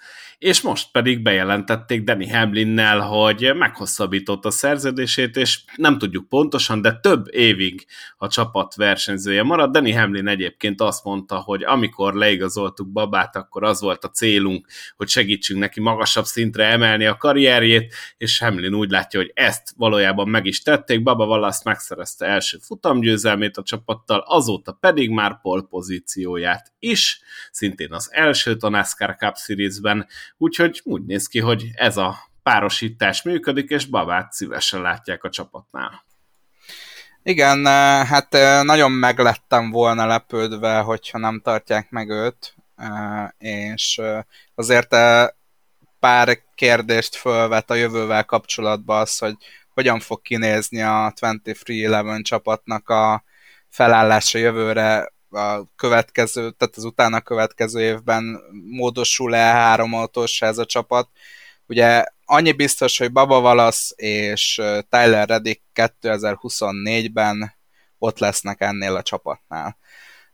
és 0.45 0.61
most 0.61 0.91
pedig 0.91 1.21
bejelentették 1.21 2.03
Danny 2.03 2.31
Hamlinnel, 2.31 2.99
hogy 2.99 3.51
meghosszabbított 3.55 4.45
a 4.45 4.51
szerződését, 4.51 5.35
és 5.35 5.59
nem 5.75 5.97
tudjuk 5.97 6.29
pontosan, 6.29 6.81
de 6.81 6.99
több 6.99 7.25
évig 7.31 7.85
a 8.17 8.27
csapat 8.27 8.75
versenyzője 8.75 9.43
marad. 9.43 9.71
Danny 9.71 9.97
Hamlin 9.97 10.27
egyébként 10.27 10.81
azt 10.81 11.03
mondta, 11.03 11.35
hogy 11.35 11.63
amikor 11.63 12.13
leigazoltuk 12.13 12.91
babát, 12.91 13.35
akkor 13.35 13.63
az 13.63 13.81
volt 13.81 14.03
a 14.03 14.09
célunk, 14.09 14.67
hogy 14.95 15.07
segítsünk 15.07 15.59
neki 15.59 15.81
magasabb 15.81 16.25
szintre 16.25 16.65
emelni 16.65 17.05
a 17.05 17.17
karrierjét, 17.17 17.93
és 18.17 18.39
Hamlin 18.39 18.73
úgy 18.73 18.89
látja, 18.89 19.19
hogy 19.19 19.31
ezt 19.33 19.73
valójában 19.77 20.29
meg 20.29 20.45
is 20.45 20.61
tették. 20.61 21.03
Baba 21.03 21.25
Wallace 21.25 21.61
megszerezte 21.63 22.25
első 22.25 22.57
futamgyőzelmét 22.61 23.57
a 23.57 23.63
csapattal, 23.63 24.23
azóta 24.27 24.71
pedig 24.71 25.09
már 25.09 25.41
pol 25.41 25.67
pozícióját 25.67 26.73
is, 26.79 27.19
szintén 27.51 27.93
az 27.93 28.09
elsőt 28.11 28.63
a 28.63 28.69
NASCAR 28.69 29.15
Cup 29.15 29.35
Series-ben, 29.37 30.07
úgyhogy 30.37 30.81
úgy 30.83 31.05
néz 31.05 31.27
ki, 31.27 31.39
hogy 31.39 31.65
ez 31.75 31.97
a 31.97 32.17
párosítás 32.43 33.21
működik, 33.21 33.69
és 33.69 33.85
Babát 33.85 34.31
szívesen 34.31 34.81
látják 34.81 35.23
a 35.23 35.29
csapatnál. 35.29 36.03
Igen, 37.23 37.65
eh, 37.67 38.07
hát 38.07 38.33
eh, 38.33 38.63
nagyon 38.63 38.91
meglettem 38.91 39.71
volna 39.71 40.05
lepődve, 40.05 40.79
hogyha 40.79 41.17
nem 41.17 41.41
tartják 41.41 41.89
meg 41.89 42.09
őt, 42.09 42.55
eh, 42.75 43.27
és 43.37 44.01
azért 44.55 44.95
pár 45.99 46.39
kérdést 46.55 47.15
fölvet 47.15 47.69
a 47.69 47.73
jövővel 47.73 48.25
kapcsolatban 48.25 49.01
az, 49.01 49.17
hogy 49.17 49.35
hogyan 49.69 49.99
fog 49.99 50.21
kinézni 50.21 50.81
a 50.81 51.11
23-11 51.15 52.21
csapatnak 52.21 52.89
a 52.89 53.23
felállása 53.69 54.37
jövőre 54.37 55.13
a 55.35 55.67
következő, 55.75 56.51
tehát 56.51 56.75
az 56.77 56.83
utána 56.83 57.21
következő 57.21 57.81
évben 57.81 58.39
módosul-e 58.69 59.37
három 59.37 59.93
autós 59.93 60.41
ez 60.41 60.57
a 60.57 60.65
csapat. 60.65 61.09
Ugye 61.67 62.03
annyi 62.25 62.51
biztos, 62.51 62.97
hogy 62.97 63.11
Baba 63.11 63.39
Valasz 63.39 63.93
és 63.95 64.61
Tyler 64.89 65.27
Reddick 65.27 65.61
2024-ben 65.73 67.55
ott 67.97 68.19
lesznek 68.19 68.61
ennél 68.61 68.95
a 68.95 69.01
csapatnál. 69.01 69.77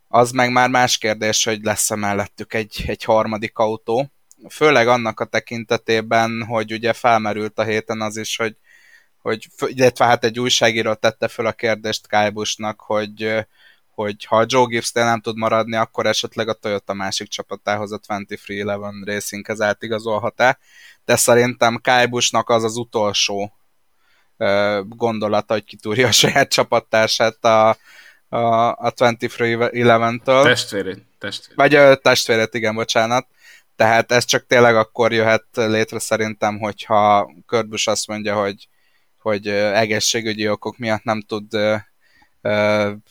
Az 0.08 0.32
meg 0.32 0.52
már 0.52 0.70
más 0.70 0.98
kérdés, 0.98 1.44
hogy 1.44 1.64
lesz-e 1.64 1.96
mellettük 1.96 2.54
egy, 2.54 2.84
egy 2.88 3.04
harmadik 3.04 3.58
autó. 3.58 4.12
Főleg 4.50 4.88
annak 4.88 5.20
a 5.20 5.26
tekintetében, 5.26 6.46
hogy 6.46 6.72
ugye 6.72 6.94
felmerült 6.94 7.60
a 7.60 7.64
héten 7.64 8.02
az 8.02 8.18
is, 8.18 8.36
hogy, 8.36 8.58
hogy 9.22 9.48
illetve 9.58 10.06
hát 10.06 10.24
egy 10.24 10.40
újságíró 10.40 10.94
tette 10.94 11.28
föl 11.28 11.46
a 11.46 11.52
kérdést 11.52 12.08
Kyle 12.08 12.32
hogy 12.78 13.46
hogy 14.02 14.26
ha 14.26 14.46
Joe 14.48 14.66
gibbs 14.66 14.92
nem 14.92 15.22
tud 15.22 15.38
maradni, 15.38 15.76
akkor 15.76 16.06
esetleg 16.06 16.48
a 16.48 16.54
Toyota 16.54 16.94
másik 16.94 17.28
csapatához, 17.28 17.92
a 17.92 17.98
2311 17.98 19.04
Racinghez 19.04 19.62
átigazolhat-e, 19.62 20.58
de 21.06 21.16
szerintem 21.16 21.80
Kyle 21.82 22.06
Busch-nak 22.06 22.50
az 22.50 22.64
az 22.64 22.76
utolsó 22.76 23.54
gondolata, 24.88 25.54
hogy 25.54 25.64
kitúrja 25.64 26.08
a 26.08 26.12
saját 26.12 26.50
csapattársát 26.50 27.46
a, 27.46 27.70
a, 28.30 28.70
a 28.70 28.92
2311-től. 28.96 30.44
Testvérét. 30.44 31.06
testvérét. 31.20 31.56
Vagy 31.56 31.76
a 31.76 31.96
testvérét, 31.96 32.54
igen, 32.54 32.76
bocsánat. 32.76 33.28
Tehát 33.76 34.12
ez 34.12 34.26
csak 34.26 34.46
tényleg 34.48 34.76
akkor 34.76 35.14
jöhet 35.14 35.46
létre 35.54 36.00
szerintem, 36.00 36.60
hogyha 36.60 37.32
Kurt 37.46 37.68
Busch 37.68 37.90
azt 37.90 38.08
mondja, 38.08 38.40
hogy, 38.42 38.68
hogy 39.18 39.48
egészségügyi 39.48 40.50
okok 40.50 40.78
miatt 40.78 41.04
nem 41.04 41.22
tud 41.22 41.46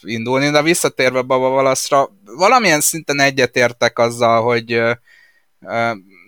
indulni, 0.03 0.51
de 0.51 0.63
visszatérve 0.63 1.23
Baba 1.23 1.49
Valaszra, 1.49 2.09
valamilyen 2.25 2.81
szinten 2.81 3.21
egyetértek 3.21 3.99
azzal, 3.99 4.43
hogy 4.43 4.83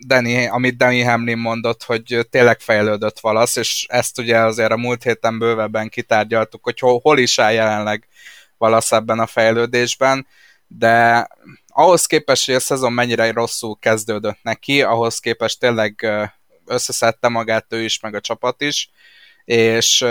Danny, 0.07 0.47
amit 0.47 0.77
Danny 0.77 1.05
Hamlin 1.05 1.37
mondott, 1.37 1.83
hogy 1.83 2.27
tényleg 2.29 2.59
fejlődött 2.59 3.19
Valasz, 3.19 3.55
és 3.55 3.85
ezt 3.89 4.19
ugye 4.19 4.39
azért 4.39 4.71
a 4.71 4.77
múlt 4.77 5.03
héten 5.03 5.39
bővebben 5.39 5.89
kitárgyaltuk, 5.89 6.63
hogy 6.63 6.79
hol, 6.79 6.99
hol 7.03 7.17
is 7.17 7.39
áll 7.39 7.51
jelenleg 7.51 8.07
Valasz 8.57 8.91
ebben 8.91 9.19
a 9.19 9.27
fejlődésben, 9.27 10.27
de 10.67 11.27
ahhoz 11.67 12.05
képest, 12.05 12.45
hogy 12.45 12.55
a 12.55 12.59
szezon 12.59 12.93
mennyire 12.93 13.31
rosszul 13.31 13.77
kezdődött 13.79 14.39
neki, 14.41 14.81
ahhoz 14.81 15.19
képest 15.19 15.59
tényleg 15.59 16.07
összeszedte 16.65 17.27
magát 17.27 17.65
ő 17.69 17.83
is, 17.83 17.99
meg 17.99 18.15
a 18.15 18.21
csapat 18.21 18.61
is, 18.61 18.89
és 19.45 20.05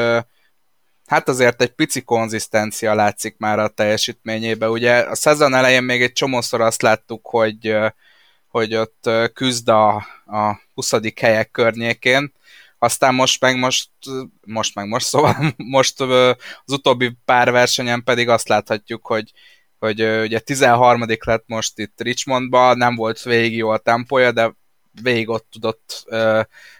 hát 1.12 1.28
azért 1.28 1.62
egy 1.62 1.70
pici 1.70 2.02
konzisztencia 2.02 2.94
látszik 2.94 3.34
már 3.38 3.58
a 3.58 3.68
teljesítményében. 3.68 4.70
Ugye 4.70 4.92
a 4.94 5.14
szezon 5.14 5.54
elején 5.54 5.82
még 5.82 6.02
egy 6.02 6.12
csomószor 6.12 6.60
azt 6.60 6.82
láttuk, 6.82 7.26
hogy, 7.26 7.76
hogy 8.48 8.74
ott 8.74 9.10
küzd 9.32 9.68
a, 9.68 9.94
a 10.26 10.60
20. 10.74 10.92
helyek 11.20 11.50
környékén, 11.50 12.32
aztán 12.78 13.14
most 13.14 13.40
meg 13.40 13.58
most, 13.58 13.88
most 14.46 14.74
meg 14.74 14.88
most, 14.88 15.06
szóval 15.12 15.54
most 15.56 16.00
az 16.00 16.72
utóbbi 16.72 17.16
pár 17.24 17.50
versenyen 17.50 18.04
pedig 18.04 18.28
azt 18.28 18.48
láthatjuk, 18.48 19.06
hogy, 19.06 19.32
hogy 19.78 20.02
ugye 20.02 20.38
13. 20.38 21.04
lett 21.24 21.44
most 21.46 21.78
itt 21.78 22.00
Richmondban, 22.00 22.76
nem 22.76 22.94
volt 22.94 23.22
végig 23.22 23.56
jó 23.56 23.68
a 23.68 23.78
tempója, 23.78 24.32
de 24.32 24.54
végig 25.02 25.28
ott 25.28 25.46
tudott 25.50 26.04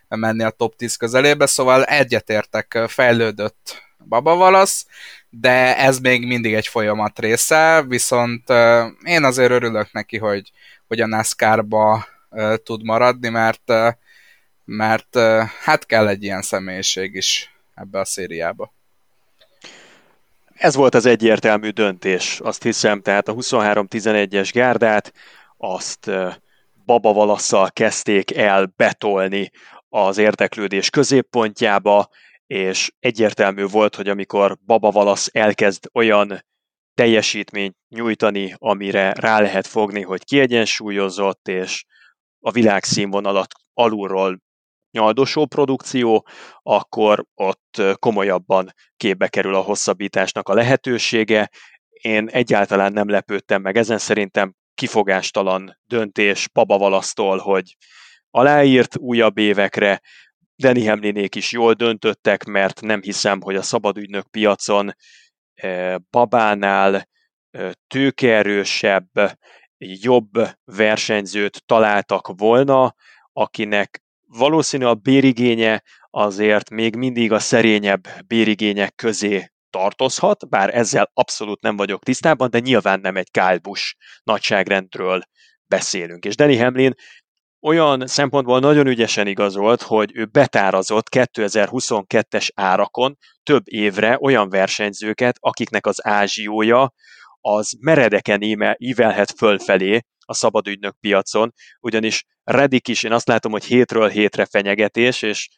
menni 0.09 0.43
a 0.43 0.51
top 0.51 0.76
10 0.76 0.97
közelébe, 0.97 1.47
szóval 1.47 1.85
egyetértek, 1.85 2.85
fejlődött 2.87 3.91
Baba 4.09 4.37
Valasz, 4.37 4.87
de 5.31 5.77
ez 5.77 5.99
még 5.99 6.27
mindig 6.27 6.55
egy 6.55 6.67
folyamat 6.67 7.19
része, 7.19 7.85
viszont 7.89 8.51
én 9.03 9.25
azért 9.25 9.51
örülök 9.51 9.93
neki, 9.93 10.19
hogy, 10.19 10.53
hogy 10.87 11.01
a 11.01 11.07
NASCAR-ba 11.07 12.07
tud 12.63 12.85
maradni, 12.85 13.29
mert, 13.29 13.73
mert 14.65 15.19
hát 15.63 15.87
kell 15.87 16.09
egy 16.09 16.23
ilyen 16.23 16.43
személyiség 16.43 17.15
is 17.15 17.55
ebbe 17.75 17.99
a 17.99 18.05
szériába. 18.05 18.73
Ez 20.55 20.75
volt 20.75 20.95
az 20.95 21.07
egyértelmű 21.07 21.69
döntés, 21.69 22.41
azt 22.41 22.63
hiszem, 22.63 23.03
tehát 23.03 23.29
a 23.29 23.35
23-11-es 23.35 24.51
gárdát, 24.53 25.13
azt 25.57 26.11
Baba 26.85 27.13
Valasszal 27.13 27.71
kezdték 27.71 28.37
el 28.37 28.73
betolni 28.77 29.51
az 29.89 30.19
érdeklődés 30.19 30.91
középpontjába, 30.91 32.09
és 32.53 32.93
egyértelmű 32.99 33.65
volt, 33.65 33.95
hogy 33.95 34.09
amikor 34.09 34.57
Baba 34.67 34.91
Valasz 34.91 35.29
elkezd 35.33 35.89
olyan 35.93 36.45
teljesítményt 36.95 37.77
nyújtani, 37.89 38.55
amire 38.59 39.13
rá 39.13 39.41
lehet 39.41 39.67
fogni, 39.67 40.03
hogy 40.03 40.25
kiegyensúlyozott, 40.25 41.49
és 41.49 41.85
a 42.41 42.51
világszínvonalat 42.51 43.55
alulról 43.73 44.41
nyaldosó 44.91 45.47
produkció, 45.47 46.27
akkor 46.63 47.25
ott 47.35 47.83
komolyabban 47.99 48.71
képbe 48.97 49.29
kerül 49.29 49.55
a 49.55 49.61
hosszabbításnak 49.61 50.49
a 50.49 50.55
lehetősége. 50.55 51.51
Én 51.89 52.29
egyáltalán 52.29 52.93
nem 52.93 53.09
lepődtem 53.09 53.63
meg 53.63 53.77
ezen, 53.77 53.99
szerintem 53.99 54.55
kifogástalan 54.75 55.79
döntés 55.85 56.49
Baba 56.49 56.79
Valasztól, 56.79 57.39
hogy 57.39 57.77
aláírt 58.31 58.97
újabb 58.97 59.39
évekre, 59.39 60.01
Danny 60.57 60.89
Hamlinék 60.89 61.35
is 61.35 61.53
jól 61.53 61.73
döntöttek, 61.73 62.45
mert 62.45 62.81
nem 62.81 63.03
hiszem, 63.03 63.41
hogy 63.41 63.57
a 63.57 63.63
szabadügynök 63.63 64.27
piacon 64.27 64.97
eh, 65.55 65.95
babánál 66.11 67.09
eh, 67.51 67.71
tőkeerősebb, 67.87 69.09
jobb 69.79 70.31
versenyzőt 70.65 71.63
találtak 71.67 72.33
volna, 72.37 72.95
akinek 73.33 74.03
valószínű 74.27 74.85
a 74.85 74.95
bérigénye 74.95 75.83
azért 76.11 76.71
még 76.71 76.97
mindig 76.97 77.33
a 77.33 77.39
szerényebb 77.39 78.09
bérigények 78.27 78.95
közé 78.95 79.53
tartozhat, 79.71 80.49
bár 80.49 80.75
ezzel 80.75 81.11
abszolút 81.15 81.61
nem 81.61 81.77
vagyok 81.77 82.03
tisztában, 82.03 82.51
de 82.51 82.59
nyilván 82.59 83.01
nem 83.01 83.17
egy 83.17 83.31
Kyle 83.31 83.59
Busch 83.59 83.95
nagyságrendről 84.23 85.23
beszélünk. 85.67 86.25
És 86.25 86.37
Danny 86.37 86.59
Hamlin 86.59 86.95
olyan 87.63 88.07
szempontból 88.07 88.59
nagyon 88.59 88.87
ügyesen 88.87 89.27
igazolt, 89.27 89.83
hogy 89.83 90.11
ő 90.15 90.25
betárazott 90.25 91.07
2022-es 91.11 92.49
árakon 92.55 93.17
több 93.43 93.63
évre 93.65 94.19
olyan 94.21 94.49
versenyzőket, 94.49 95.37
akiknek 95.41 95.87
az 95.87 96.07
ázsiója 96.07 96.93
az 97.41 97.77
meredeken 97.81 98.41
ívelhet 98.77 99.35
fölfelé 99.37 100.01
a 100.25 100.35
szabadügynök 100.35 100.97
piacon, 101.01 101.53
ugyanis 101.81 102.25
Redik 102.45 102.89
is, 102.89 103.03
én 103.03 103.13
azt 103.13 103.29
látom, 103.29 103.53
hogy 103.53 103.65
hétről 103.65 104.09
hétre 104.09 104.45
fenyegetés, 104.45 105.23
és 105.23 105.49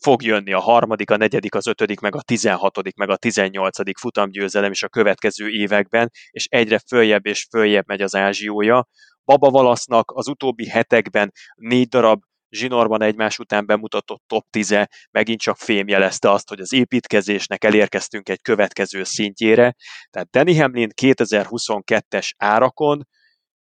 fog 0.00 0.22
jönni 0.22 0.52
a 0.52 0.60
harmadik, 0.60 1.10
a 1.10 1.16
negyedik, 1.16 1.54
az 1.54 1.66
ötödik, 1.66 2.00
meg 2.00 2.14
a 2.14 2.22
tizenhatodik, 2.22 2.94
meg 2.94 3.08
a 3.08 3.16
tizennyolcadik 3.16 3.98
futamgyőzelem 3.98 4.70
is 4.70 4.82
a 4.82 4.88
következő 4.88 5.48
években, 5.48 6.10
és 6.30 6.46
egyre 6.46 6.78
följebb 6.78 7.26
és 7.26 7.46
följebb 7.50 7.84
megy 7.86 8.00
az 8.00 8.14
ázsiója. 8.14 8.86
Baba 9.24 9.50
Valasznak 9.50 10.10
az 10.10 10.28
utóbbi 10.28 10.68
hetekben 10.68 11.32
négy 11.54 11.88
darab 11.88 12.22
zsinórban 12.50 13.02
egymás 13.02 13.38
után 13.38 13.66
bemutatott 13.66 14.22
top 14.26 14.46
10 14.50 14.74
megint 15.10 15.40
csak 15.40 15.56
fémjelezte 15.56 16.30
azt, 16.30 16.48
hogy 16.48 16.60
az 16.60 16.72
építkezésnek 16.72 17.64
elérkeztünk 17.64 18.28
egy 18.28 18.42
következő 18.42 19.04
szintjére. 19.04 19.74
Tehát 20.10 20.30
Danny 20.30 20.60
Hamlin 20.60 20.90
2022-es 21.02 22.30
árakon 22.36 23.06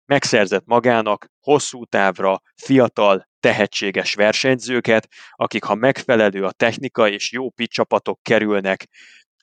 megszerzett 0.06 0.66
magának 0.66 1.28
hosszú 1.40 1.86
távra 1.86 2.42
fiatal, 2.56 3.28
tehetséges 3.40 4.14
versenyzőket, 4.14 5.08
akik 5.32 5.64
ha 5.64 5.76
megfelelő 5.76 6.44
a 6.44 6.52
technika 6.52 7.10
és 7.10 7.32
jó 7.32 7.50
pit 7.50 7.72
csapatok 7.72 8.20
kerülnek 8.22 8.88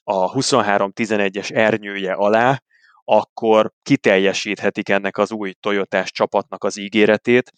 a 0.02 0.32
23-11-es 0.32 1.54
ernyője 1.54 2.12
alá, 2.12 2.62
akkor 3.04 3.72
kiteljesíthetik 3.82 4.88
ennek 4.88 5.18
az 5.18 5.32
új 5.32 5.52
Toyotás 5.60 6.10
csapatnak 6.10 6.64
az 6.64 6.76
ígéretét. 6.78 7.52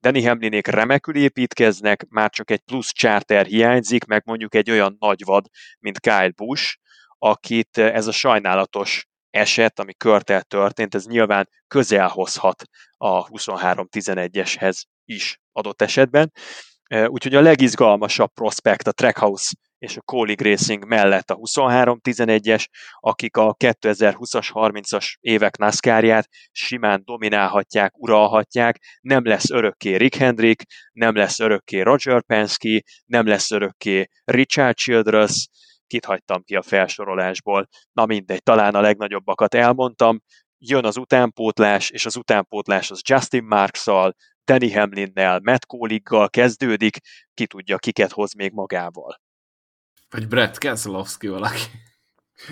Danny 0.00 0.26
Hamlinék 0.26 0.66
remekül 0.66 1.16
építkeznek, 1.16 2.06
már 2.08 2.30
csak 2.30 2.50
egy 2.50 2.60
plusz 2.60 2.92
charter 2.92 3.46
hiányzik, 3.46 4.04
meg 4.04 4.22
mondjuk 4.24 4.54
egy 4.54 4.70
olyan 4.70 4.96
nagyvad, 4.98 5.46
mint 5.78 6.00
Kyle 6.00 6.32
Busch, 6.36 6.76
akit 7.18 7.78
ez 7.78 8.06
a 8.06 8.12
sajnálatos 8.12 9.06
eset, 9.30 9.78
ami 9.78 9.94
körtel 9.94 10.42
történt, 10.42 10.94
ez 10.94 11.06
nyilván 11.06 11.48
közel 11.68 12.08
hozhat 12.08 12.62
a 12.96 13.26
23-11-eshez 13.26 14.82
is 15.04 15.40
adott 15.52 15.82
esetben. 15.82 16.32
Úgyhogy 17.06 17.34
a 17.34 17.40
legizgalmasabb 17.40 18.32
prospekt 18.32 18.86
a 18.86 18.92
Trackhouse 18.92 19.54
és 19.78 19.96
a 19.96 20.00
Colleague 20.00 20.50
Racing 20.50 20.86
mellett 20.86 21.30
a 21.30 21.36
23-11-es, 21.36 22.66
akik 23.00 23.36
a 23.36 23.54
2020-as, 23.54 24.50
30-as 24.52 25.14
évek 25.20 25.56
NASCAR-ját 25.56 26.28
simán 26.52 27.02
dominálhatják, 27.04 27.98
uralhatják, 27.98 28.78
nem 29.00 29.24
lesz 29.24 29.50
örökké 29.50 29.94
Rick 29.94 30.14
Hendrick, 30.14 30.64
nem 30.92 31.14
lesz 31.14 31.38
örökké 31.38 31.80
Roger 31.80 32.22
Penske, 32.22 32.82
nem 33.04 33.26
lesz 33.26 33.50
örökké 33.50 34.08
Richard 34.24 34.76
Childress, 34.76 35.48
kit 35.86 36.04
hagytam 36.04 36.42
ki 36.42 36.54
a 36.54 36.62
felsorolásból. 36.62 37.68
Na 37.92 38.06
mindegy, 38.06 38.42
talán 38.42 38.74
a 38.74 38.80
legnagyobbakat 38.80 39.54
elmondtam. 39.54 40.20
jön 40.58 40.84
az 40.84 40.96
utánpótlás, 40.96 41.90
és 41.90 42.06
az 42.06 42.16
utánpótlás 42.16 42.90
az 42.90 43.00
Justin 43.08 43.44
Marks-szal, 43.44 44.14
Danny 44.44 44.74
Hamlinnel, 44.74 45.40
Matt 45.42 45.66
Koliggal 45.66 46.28
kezdődik, 46.28 46.96
ki 47.34 47.46
tudja, 47.46 47.78
kiket 47.78 48.12
hoz 48.12 48.34
még 48.34 48.52
magával. 48.52 49.20
Vagy 50.10 50.28
Brett 50.28 50.58
Keselowski 50.58 51.28
valaki. 51.28 51.62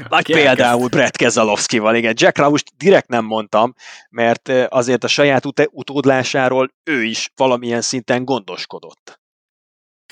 Vagy 0.08 0.26
például 0.26 0.88
Brett 0.88 1.16
Keselowski-val, 1.16 1.94
igen. 1.94 2.14
Jack 2.16 2.38
Roush 2.38 2.64
direkt 2.76 3.08
nem 3.08 3.24
mondtam, 3.24 3.74
mert 4.10 4.48
azért 4.48 5.04
a 5.04 5.08
saját 5.08 5.46
ut- 5.46 5.68
utódlásáról 5.70 6.70
ő 6.84 7.02
is 7.02 7.30
valamilyen 7.36 7.80
szinten 7.80 8.24
gondoskodott. 8.24 9.22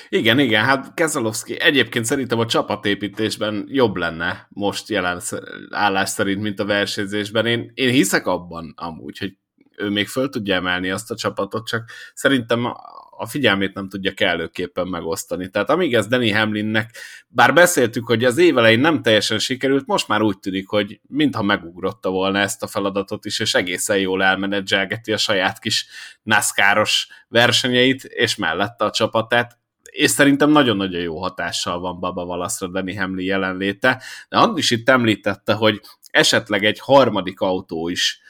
Igen, 0.09 0.39
igen, 0.39 0.63
hát 0.63 0.93
Keselowski 0.93 1.59
egyébként 1.59 2.05
szerintem 2.05 2.39
a 2.39 2.45
csapatépítésben 2.45 3.65
jobb 3.67 3.95
lenne 3.95 4.47
most 4.49 4.89
jelen 4.89 5.21
állás 5.69 6.09
szerint, 6.09 6.41
mint 6.41 6.59
a 6.59 6.65
versenyzésben. 6.65 7.45
Én, 7.45 7.71
én 7.73 7.89
hiszek 7.91 8.27
abban 8.27 8.73
amúgy, 8.77 9.17
hogy 9.17 9.37
ő 9.77 9.89
még 9.89 10.07
föl 10.07 10.29
tudja 10.29 10.55
emelni 10.55 10.89
azt 10.89 11.11
a 11.11 11.15
csapatot, 11.15 11.67
csak 11.67 11.91
szerintem 12.13 12.73
a 13.17 13.25
figyelmét 13.25 13.73
nem 13.73 13.89
tudja 13.89 14.13
kellőképpen 14.13 14.87
megosztani. 14.87 15.49
Tehát 15.49 15.69
amíg 15.69 15.93
ez 15.93 16.07
Danny 16.07 16.33
Hamlinnek, 16.33 16.95
bár 17.27 17.53
beszéltük, 17.53 18.05
hogy 18.05 18.23
az 18.23 18.37
év 18.37 18.57
elején 18.57 18.79
nem 18.79 19.01
teljesen 19.01 19.39
sikerült, 19.39 19.85
most 19.85 20.07
már 20.07 20.21
úgy 20.21 20.39
tűnik, 20.39 20.67
hogy 20.67 20.99
mintha 21.07 21.43
megugrotta 21.43 22.09
volna 22.09 22.39
ezt 22.39 22.63
a 22.63 22.67
feladatot 22.67 23.25
is, 23.25 23.39
és 23.39 23.53
egészen 23.53 23.97
jól 23.97 24.23
elmenedzselgeti 24.23 25.11
a 25.11 25.17
saját 25.17 25.59
kis 25.59 25.87
NASCAR-os 26.23 27.07
versenyeit, 27.27 28.03
és 28.03 28.35
mellette 28.35 28.85
a 28.85 28.91
csapatát 28.91 29.61
és 29.93 30.11
szerintem 30.11 30.49
nagyon-nagyon 30.49 31.01
jó 31.01 31.21
hatással 31.21 31.79
van 31.79 31.99
Baba 31.99 32.25
Valaszra 32.25 32.67
Danny 32.67 32.97
Hamlin 32.97 33.25
jelenléte, 33.25 34.01
de 34.29 34.37
Andris 34.37 34.71
is 34.71 34.77
itt 34.77 34.89
említette, 34.89 35.53
hogy 35.53 35.81
esetleg 36.11 36.65
egy 36.65 36.79
harmadik 36.79 37.39
autó 37.39 37.89
is 37.89 38.21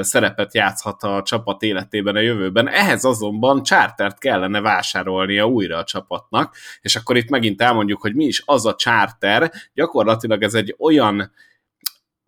szerepet 0.00 0.54
játszhat 0.54 1.02
a 1.02 1.22
csapat 1.24 1.62
életében 1.62 2.16
a 2.16 2.20
jövőben. 2.20 2.68
Ehhez 2.68 3.04
azonban 3.04 3.62
chartert 3.62 4.18
kellene 4.18 4.60
vásárolnia 4.60 5.46
újra 5.46 5.78
a 5.78 5.84
csapatnak, 5.84 6.56
és 6.80 6.96
akkor 6.96 7.16
itt 7.16 7.28
megint 7.28 7.62
elmondjuk, 7.62 8.00
hogy 8.00 8.14
mi 8.14 8.24
is 8.24 8.42
az 8.44 8.66
a 8.66 8.74
charter. 8.74 9.52
Gyakorlatilag 9.74 10.42
ez 10.42 10.54
egy 10.54 10.74
olyan 10.78 11.32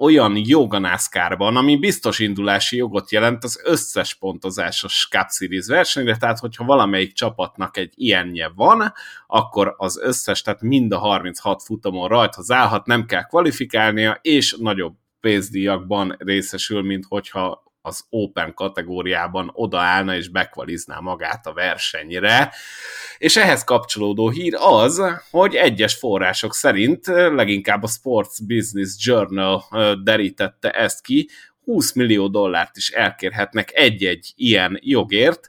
olyan 0.02 0.32
jog 0.36 0.74
a 0.74 0.78
NASCAR-ban, 0.78 1.56
ami 1.56 1.76
biztos 1.76 2.18
indulási 2.18 2.76
jogot 2.76 3.10
jelent 3.10 3.44
az 3.44 3.60
összes 3.64 4.14
pontozásos 4.14 5.08
Cup 5.10 5.26
Series 5.30 5.66
versenyre, 5.66 6.16
tehát 6.16 6.38
hogyha 6.38 6.64
valamelyik 6.64 7.12
csapatnak 7.12 7.76
egy 7.76 7.92
ilyenje 7.94 8.52
van, 8.54 8.92
akkor 9.26 9.74
az 9.76 9.98
összes, 10.02 10.42
tehát 10.42 10.62
mind 10.62 10.92
a 10.92 10.98
36 10.98 11.62
futamon 11.62 12.08
rajthoz 12.08 12.50
állhat, 12.50 12.86
nem 12.86 13.06
kell 13.06 13.22
kvalifikálnia, 13.22 14.18
és 14.22 14.56
nagyobb 14.60 14.94
pénzdíjakban 15.22 16.16
részesül, 16.18 16.82
mint 16.82 17.04
hogyha 17.08 17.70
az 17.84 18.04
Open 18.10 18.54
kategóriában 18.54 19.50
odaállna 19.52 20.16
és 20.16 20.28
bekvalizná 20.28 20.98
magát 20.98 21.46
a 21.46 21.52
versenyre. 21.52 22.52
És 23.18 23.36
ehhez 23.36 23.64
kapcsolódó 23.64 24.28
hír 24.28 24.54
az, 24.58 25.02
hogy 25.30 25.54
egyes 25.54 25.94
források 25.94 26.54
szerint, 26.54 27.06
leginkább 27.06 27.82
a 27.82 27.86
Sports 27.86 28.46
Business 28.46 28.94
Journal 28.98 29.64
derítette 30.02 30.70
ezt 30.70 31.02
ki, 31.02 31.28
20 31.64 31.92
millió 31.92 32.28
dollárt 32.28 32.76
is 32.76 32.90
elkérhetnek 32.90 33.70
egy-egy 33.74 34.32
ilyen 34.36 34.78
jogért, 34.80 35.48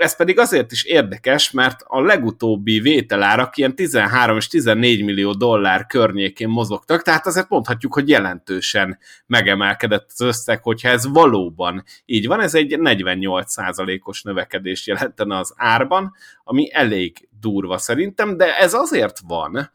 ez 0.00 0.16
pedig 0.16 0.38
azért 0.38 0.72
is 0.72 0.84
érdekes, 0.84 1.50
mert 1.50 1.80
a 1.86 2.00
legutóbbi 2.00 2.80
vételárak 2.80 3.56
ilyen 3.56 3.74
13 3.74 4.36
és 4.36 4.48
14 4.48 5.04
millió 5.04 5.32
dollár 5.32 5.86
környékén 5.86 6.48
mozogtak, 6.48 7.02
tehát 7.02 7.26
azért 7.26 7.48
mondhatjuk, 7.48 7.94
hogy 7.94 8.08
jelentősen 8.08 8.98
megemelkedett 9.26 10.10
az 10.12 10.20
összeg, 10.20 10.62
hogyha 10.62 10.88
ez 10.88 11.06
valóban 11.06 11.84
így 12.04 12.26
van. 12.26 12.40
Ez 12.40 12.54
egy 12.54 12.76
48%-os 12.78 14.22
növekedést 14.22 14.86
jelentene 14.86 15.36
az 15.36 15.54
árban, 15.56 16.14
ami 16.44 16.68
elég 16.72 17.28
durva 17.40 17.78
szerintem, 17.78 18.36
de 18.36 18.56
ez 18.56 18.74
azért 18.74 19.18
van, 19.26 19.70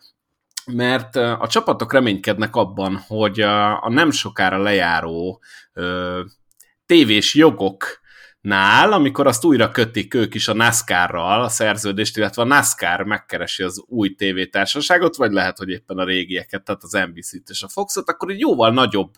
mert 0.72 1.16
a 1.16 1.48
csapatok 1.50 1.94
reménykednek 1.94 2.56
abban, 2.56 3.04
hogy 3.08 3.42
a, 3.42 3.90
nem 3.90 4.12
sokára 4.12 4.58
lejáró 4.58 5.42
tévés 6.86 7.36
jogok 7.36 8.04
nál, 8.46 8.94
amikor 8.94 9.28
azt 9.28 9.46
újra 9.46 9.72
kötik 9.72 10.14
ők 10.14 10.34
is 10.34 10.48
a 10.48 10.54
NASCAR-ral 10.54 11.44
a 11.44 11.50
szerződést, 11.50 12.18
illetve 12.18 12.42
a 12.42 12.46
NASCAR 12.46 13.04
megkeresi 13.04 13.64
az 13.64 13.84
új 13.88 14.16
tévétársaságot, 14.16 15.16
vagy 15.16 15.32
lehet, 15.32 15.58
hogy 15.58 15.70
éppen 15.70 15.98
a 15.98 16.04
régieket, 16.04 16.64
tehát 16.64 16.84
az 16.84 16.92
NBC-t 16.92 17.50
és 17.50 17.64
a 17.64 17.68
Foxot, 17.68 18.10
akkor 18.10 18.30
egy 18.30 18.40
jóval 18.40 18.72
nagyobb 18.72 19.14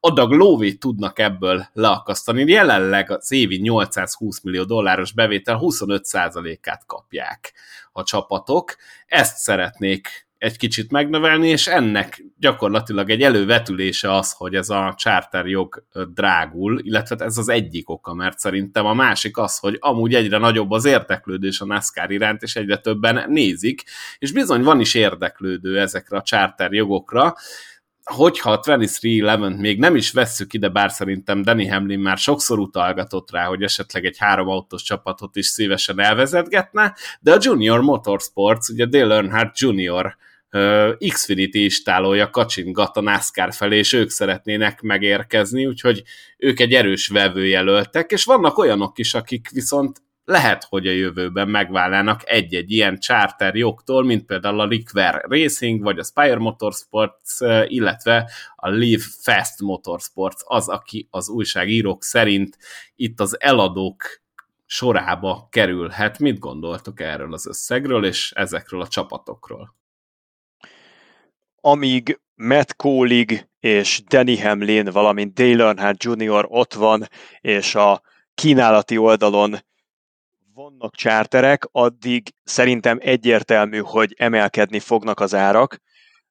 adag 0.00 0.32
lóvét 0.32 0.80
tudnak 0.80 1.18
ebből 1.18 1.66
leakasztani. 1.72 2.50
Jelenleg 2.50 3.10
az 3.10 3.32
évi 3.32 3.56
820 3.56 4.40
millió 4.40 4.64
dolláros 4.64 5.12
bevétel 5.12 5.58
25%-át 5.60 6.82
kapják 6.86 7.52
a 7.92 8.02
csapatok. 8.02 8.76
Ezt 9.06 9.36
szeretnék 9.36 10.29
egy 10.40 10.56
kicsit 10.56 10.90
megnövelni, 10.90 11.48
és 11.48 11.66
ennek 11.66 12.24
gyakorlatilag 12.38 13.10
egy 13.10 13.22
elővetülése 13.22 14.12
az, 14.14 14.32
hogy 14.32 14.54
ez 14.54 14.70
a 14.70 14.94
charter 14.96 15.46
jog 15.46 15.84
drágul, 16.14 16.80
illetve 16.82 17.24
ez 17.24 17.38
az 17.38 17.48
egyik 17.48 17.90
oka, 17.90 18.14
mert 18.14 18.38
szerintem 18.38 18.86
a 18.86 18.94
másik 18.94 19.36
az, 19.36 19.58
hogy 19.58 19.76
amúgy 19.80 20.14
egyre 20.14 20.38
nagyobb 20.38 20.70
az 20.70 20.84
érdeklődés 20.84 21.60
a 21.60 21.64
NASCAR 21.64 22.10
iránt, 22.10 22.42
és 22.42 22.56
egyre 22.56 22.76
többen 22.76 23.30
nézik, 23.30 23.82
és 24.18 24.32
bizony 24.32 24.62
van 24.62 24.80
is 24.80 24.94
érdeklődő 24.94 25.80
ezekre 25.80 26.16
a 26.16 26.22
charter 26.22 26.72
jogokra, 26.72 27.34
hogyha 28.04 28.52
a 28.52 28.60
2311 28.60 29.56
még 29.56 29.78
nem 29.78 29.96
is 29.96 30.12
vesszük 30.12 30.52
ide, 30.52 30.68
bár 30.68 30.90
szerintem 30.90 31.42
Danny 31.42 31.70
Hamlin 31.70 31.98
már 31.98 32.18
sokszor 32.18 32.58
utalgatott 32.58 33.30
rá, 33.30 33.44
hogy 33.44 33.62
esetleg 33.62 34.04
egy 34.04 34.18
három 34.18 34.48
autós 34.48 34.82
csapatot 34.82 35.36
is 35.36 35.46
szívesen 35.46 36.00
elvezetgetne, 36.00 36.94
de 37.20 37.32
a 37.32 37.38
Junior 37.40 37.80
Motorsports, 37.80 38.68
ugye 38.68 38.86
Dale 38.86 39.14
Earnhardt 39.14 39.58
Junior 39.58 40.16
Xfinity 40.98 41.64
istálója 41.64 42.30
kacsingat 42.30 42.96
a 42.96 43.00
NASCAR 43.00 43.52
felé, 43.54 43.78
és 43.78 43.92
ők 43.92 44.10
szeretnének 44.10 44.80
megérkezni, 44.80 45.66
úgyhogy 45.66 46.02
ők 46.36 46.60
egy 46.60 46.72
erős 46.72 47.08
vevőjelöltek, 47.08 48.10
és 48.10 48.24
vannak 48.24 48.58
olyanok 48.58 48.98
is, 48.98 49.14
akik 49.14 49.48
viszont 49.50 50.02
lehet, 50.24 50.64
hogy 50.64 50.86
a 50.86 50.90
jövőben 50.92 51.48
megválnának 51.48 52.20
egy-egy 52.24 52.70
ilyen 52.70 52.98
charter 52.98 53.54
jogtól, 53.54 54.04
mint 54.04 54.26
például 54.26 54.60
a 54.60 54.66
Liquor 54.66 55.20
Racing, 55.28 55.82
vagy 55.82 55.98
a 55.98 56.04
Spire 56.04 56.38
Motorsports, 56.38 57.40
illetve 57.64 58.30
a 58.56 58.68
Live 58.68 59.04
Fast 59.22 59.60
Motorsports, 59.60 60.40
az, 60.44 60.68
aki 60.68 61.08
az 61.10 61.28
újságírók 61.28 62.02
szerint 62.02 62.58
itt 62.96 63.20
az 63.20 63.40
eladók 63.40 64.20
sorába 64.66 65.48
kerülhet. 65.50 66.18
Mit 66.18 66.38
gondoltok 66.38 67.00
erről 67.00 67.32
az 67.32 67.46
összegről, 67.46 68.04
és 68.04 68.32
ezekről 68.34 68.80
a 68.80 68.88
csapatokról? 68.88 69.78
Amíg 71.60 72.20
Matt 72.34 72.76
Colig 72.76 73.48
és 73.60 74.02
Danny 74.08 74.42
Hamlin, 74.42 74.84
valamint 74.84 75.34
Dale 75.34 75.64
Earnhardt 75.64 76.02
Jr. 76.02 76.46
ott 76.48 76.74
van, 76.74 77.08
és 77.40 77.74
a 77.74 78.02
kínálati 78.34 78.98
oldalon 78.98 79.58
vannak 80.54 80.96
csárterek, 80.96 81.68
addig 81.72 82.34
szerintem 82.42 82.98
egyértelmű, 83.00 83.78
hogy 83.78 84.14
emelkedni 84.18 84.78
fognak 84.78 85.20
az 85.20 85.34
árak. 85.34 85.78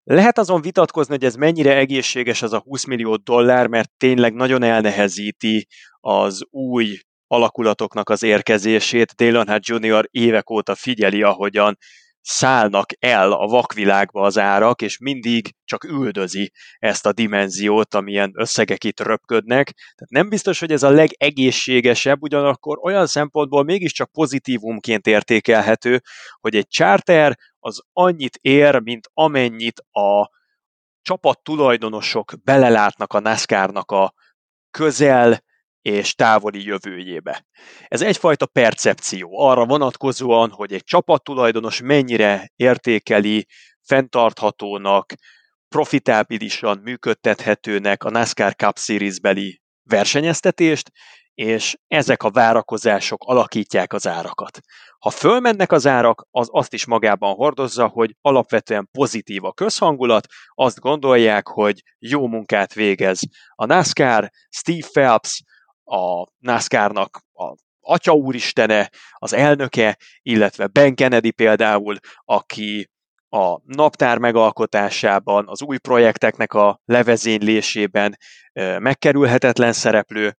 Lehet 0.03 0.37
azon 0.37 0.61
vitatkozni, 0.61 1.13
hogy 1.13 1.25
ez 1.25 1.35
mennyire 1.35 1.75
egészséges 1.75 2.41
az 2.41 2.53
a 2.53 2.59
20 2.59 2.85
millió 2.85 3.15
dollár, 3.15 3.67
mert 3.67 3.91
tényleg 3.97 4.33
nagyon 4.33 4.63
elnehezíti 4.63 5.67
az 5.99 6.41
új 6.49 6.99
alakulatoknak 7.27 8.09
az 8.09 8.23
érkezését. 8.23 9.15
Dale 9.15 9.37
Earnhardt 9.37 9.65
Jr. 9.65 10.07
évek 10.11 10.49
óta 10.49 10.75
figyeli, 10.75 11.23
ahogyan 11.23 11.77
szállnak 12.21 12.89
el 12.99 13.31
a 13.31 13.47
vakvilágba 13.47 14.21
az 14.21 14.37
árak, 14.37 14.81
és 14.81 14.97
mindig 14.97 15.55
csak 15.63 15.83
üldözi 15.83 16.51
ezt 16.79 17.05
a 17.05 17.13
dimenziót, 17.13 17.93
amilyen 17.93 18.31
összegek 18.35 18.83
itt 18.83 18.99
röpködnek. 18.99 19.73
Tehát 19.95 20.09
nem 20.09 20.29
biztos, 20.29 20.59
hogy 20.59 20.71
ez 20.71 20.83
a 20.83 20.89
legegészségesebb, 20.89 22.21
ugyanakkor 22.21 22.79
olyan 22.81 23.07
szempontból 23.07 23.63
mégiscsak 23.63 24.11
pozitívumként 24.11 25.07
értékelhető, 25.07 26.01
hogy 26.39 26.55
egy 26.55 26.67
charter 26.67 27.37
az 27.59 27.81
annyit 27.93 28.37
ér, 28.41 28.81
mint 28.81 29.09
amennyit 29.13 29.79
a 29.91 30.29
csapat 31.01 31.43
tulajdonosok 31.43 32.33
belelátnak 32.43 33.13
a 33.13 33.19
NASCAR-nak 33.19 33.91
a 33.91 34.13
közel 34.71 35.43
és 35.81 36.15
távoli 36.15 36.65
jövőjébe. 36.65 37.45
Ez 37.87 38.01
egyfajta 38.01 38.45
percepció 38.45 39.39
arra 39.39 39.65
vonatkozóan, 39.65 40.49
hogy 40.49 40.73
egy 40.73 40.83
csapattulajdonos 40.83 41.81
mennyire 41.81 42.51
értékeli 42.55 43.47
fenntarthatónak, 43.81 45.13
profitábilisan 45.67 46.79
működtethetőnek 46.83 48.03
a 48.03 48.09
NASCAR 48.09 48.55
Cup 48.55 48.77
Series 48.77 49.19
beli 49.19 49.61
versenyeztetést, 49.83 50.91
és 51.33 51.77
ezek 51.87 52.23
a 52.23 52.31
várakozások 52.31 53.23
alakítják 53.23 53.93
az 53.93 54.07
árakat. 54.07 54.59
Ha 54.99 55.09
fölmennek 55.09 55.71
az 55.71 55.87
árak, 55.87 56.27
az 56.31 56.47
azt 56.51 56.73
is 56.73 56.85
magában 56.85 57.33
hordozza, 57.33 57.87
hogy 57.87 58.15
alapvetően 58.21 58.89
pozitív 58.91 59.43
a 59.43 59.53
közhangulat, 59.53 60.27
azt 60.53 60.79
gondolják, 60.79 61.47
hogy 61.47 61.81
jó 61.99 62.27
munkát 62.27 62.73
végez 62.73 63.19
a 63.55 63.65
NASCAR, 63.65 64.29
Steve 64.49 64.87
Phelps, 64.91 65.43
a 65.89 66.27
NASCAR-nak 66.37 67.23
a 67.33 67.55
atya 67.81 68.11
úristene, 68.11 68.89
az 69.13 69.33
elnöke, 69.33 69.97
illetve 70.21 70.67
Ben 70.67 70.95
Kennedy 70.95 71.31
például, 71.31 71.97
aki 72.25 72.89
a 73.29 73.59
naptár 73.63 74.17
megalkotásában, 74.17 75.47
az 75.47 75.61
új 75.61 75.77
projekteknek 75.77 76.53
a 76.53 76.81
levezénylésében 76.85 78.17
megkerülhetetlen 78.77 79.73
szereplő, 79.73 80.37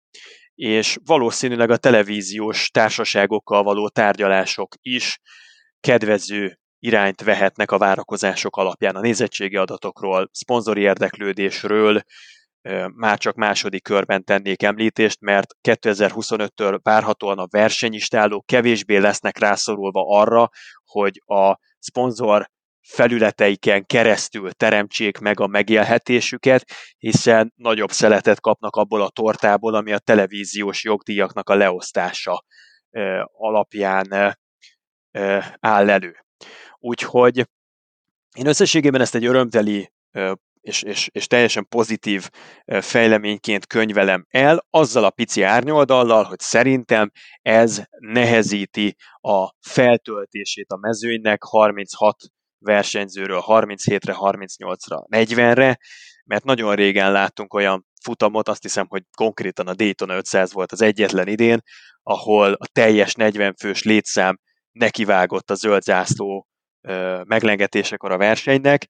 és 0.55 0.97
valószínűleg 1.05 1.69
a 1.69 1.77
televíziós 1.77 2.69
társaságokkal 2.69 3.63
való 3.63 3.89
tárgyalások 3.89 4.75
is 4.81 5.19
kedvező 5.79 6.59
irányt 6.79 7.21
vehetnek 7.21 7.71
a 7.71 7.77
várakozások 7.77 8.57
alapján. 8.57 8.95
A 8.95 8.99
nézettségi 8.99 9.55
adatokról, 9.55 10.29
szponzori 10.31 10.81
érdeklődésről, 10.81 12.01
már 12.95 13.17
csak 13.17 13.35
második 13.35 13.83
körben 13.83 14.23
tennék 14.23 14.63
említést, 14.63 15.21
mert 15.21 15.55
2025-től 15.67 16.79
várhatóan 16.83 17.37
a 17.37 17.47
versenyistálók 17.49 18.45
kevésbé 18.45 18.97
lesznek 18.97 19.37
rászorulva 19.37 20.19
arra, 20.19 20.49
hogy 20.83 21.21
a 21.25 21.59
szponzor 21.79 22.49
felületeiken 22.81 23.85
keresztül 23.85 24.51
teremtsék 24.51 25.17
meg 25.17 25.39
a 25.39 25.47
megélhetésüket, 25.47 26.65
hiszen 26.97 27.53
nagyobb 27.55 27.91
szeletet 27.91 28.39
kapnak 28.39 28.75
abból 28.75 29.01
a 29.01 29.09
tortából, 29.09 29.75
ami 29.75 29.91
a 29.91 29.99
televíziós 29.99 30.83
jogdíjaknak 30.83 31.49
a 31.49 31.55
leosztása 31.55 32.43
alapján 33.31 34.37
áll 35.59 35.89
elő. 35.89 36.25
Úgyhogy 36.79 37.37
én 38.37 38.47
összességében 38.47 39.01
ezt 39.01 39.15
egy 39.15 39.25
örömteli 39.25 39.91
és, 40.61 40.81
és, 40.81 41.09
és 41.11 41.27
teljesen 41.27 41.67
pozitív 41.67 42.29
fejleményként 42.65 43.67
könyvelem 43.67 44.25
el, 44.29 44.65
azzal 44.69 45.03
a 45.03 45.09
pici 45.09 45.41
árnyoldallal, 45.41 46.23
hogy 46.23 46.39
szerintem 46.39 47.11
ez 47.41 47.83
nehezíti 47.97 48.95
a 49.21 49.49
feltöltését 49.59 50.71
a 50.71 50.77
mezőnynek 50.77 51.43
36 51.43 52.15
versenyzőről 52.57 53.43
37-re, 53.45 54.15
38-ra, 54.19 55.05
40-re, 55.09 55.79
mert 56.25 56.43
nagyon 56.43 56.75
régen 56.75 57.11
láttunk 57.11 57.53
olyan 57.53 57.87
futamot, 58.01 58.47
azt 58.47 58.61
hiszem, 58.61 58.85
hogy 58.87 59.03
konkrétan 59.17 59.67
a 59.67 59.73
Daytona 59.73 60.15
500 60.15 60.53
volt 60.53 60.71
az 60.71 60.81
egyetlen 60.81 61.27
idén, 61.27 61.61
ahol 62.03 62.53
a 62.53 62.67
teljes 62.71 63.13
40 63.13 63.55
fős 63.55 63.83
létszám 63.83 64.39
nekivágott 64.71 65.49
a 65.49 65.55
zöld 65.55 65.81
zászló 65.81 66.47
meglengetésekor 67.23 68.11
a 68.11 68.17
versenynek, 68.17 68.87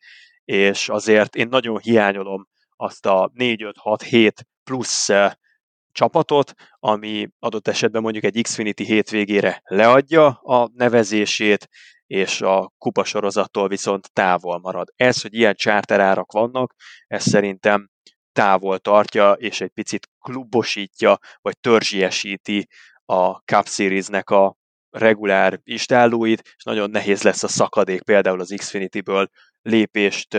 és 0.49 0.89
azért 0.89 1.35
én 1.35 1.47
nagyon 1.47 1.79
hiányolom 1.79 2.47
azt 2.75 3.05
a 3.05 3.31
4-5-6-7 3.35 4.31
plusz 4.63 5.09
csapatot, 5.91 6.53
ami 6.79 7.29
adott 7.39 7.67
esetben 7.67 8.01
mondjuk 8.01 8.23
egy 8.23 8.41
Xfinity 8.41 8.83
hétvégére 8.83 9.61
leadja 9.63 10.27
a 10.27 10.69
nevezését, 10.73 11.67
és 12.07 12.41
a 12.41 12.71
kupasorozattól 12.77 13.67
viszont 13.67 14.13
távol 14.13 14.59
marad. 14.59 14.87
Ez, 14.95 15.21
hogy 15.21 15.33
ilyen 15.33 15.55
csárterárak 15.55 16.31
vannak, 16.31 16.73
ez 17.07 17.23
szerintem 17.23 17.89
távol 18.31 18.79
tartja, 18.79 19.31
és 19.31 19.61
egy 19.61 19.71
picit 19.73 20.09
klubosítja, 20.19 21.17
vagy 21.41 21.59
törzsiesíti 21.59 22.67
a 23.05 23.31
Cup 23.31 23.67
Series-nek 23.67 24.29
a 24.29 24.57
regulár 24.89 25.59
istállóit, 25.63 26.41
és 26.57 26.63
nagyon 26.63 26.89
nehéz 26.89 27.21
lesz 27.21 27.43
a 27.43 27.47
szakadék 27.47 28.03
például 28.03 28.39
az 28.39 28.53
Xfinity-ből 28.57 29.29
lépést 29.61 30.37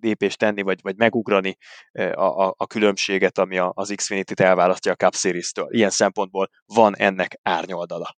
lépést 0.00 0.38
tenni, 0.38 0.62
vagy, 0.62 0.78
vagy 0.82 0.96
megugrani 0.96 1.56
a, 1.92 2.44
a, 2.46 2.54
a 2.56 2.66
különbséget, 2.66 3.38
ami 3.38 3.58
a, 3.58 3.72
az 3.74 3.92
Xfinity-t 3.96 4.40
elválasztja 4.40 4.92
a 4.92 4.94
Cup 4.94 5.14
Series-től. 5.14 5.68
Ilyen 5.70 5.90
szempontból 5.90 6.50
van 6.64 6.96
ennek 6.96 7.38
árnyoldala. 7.42 8.16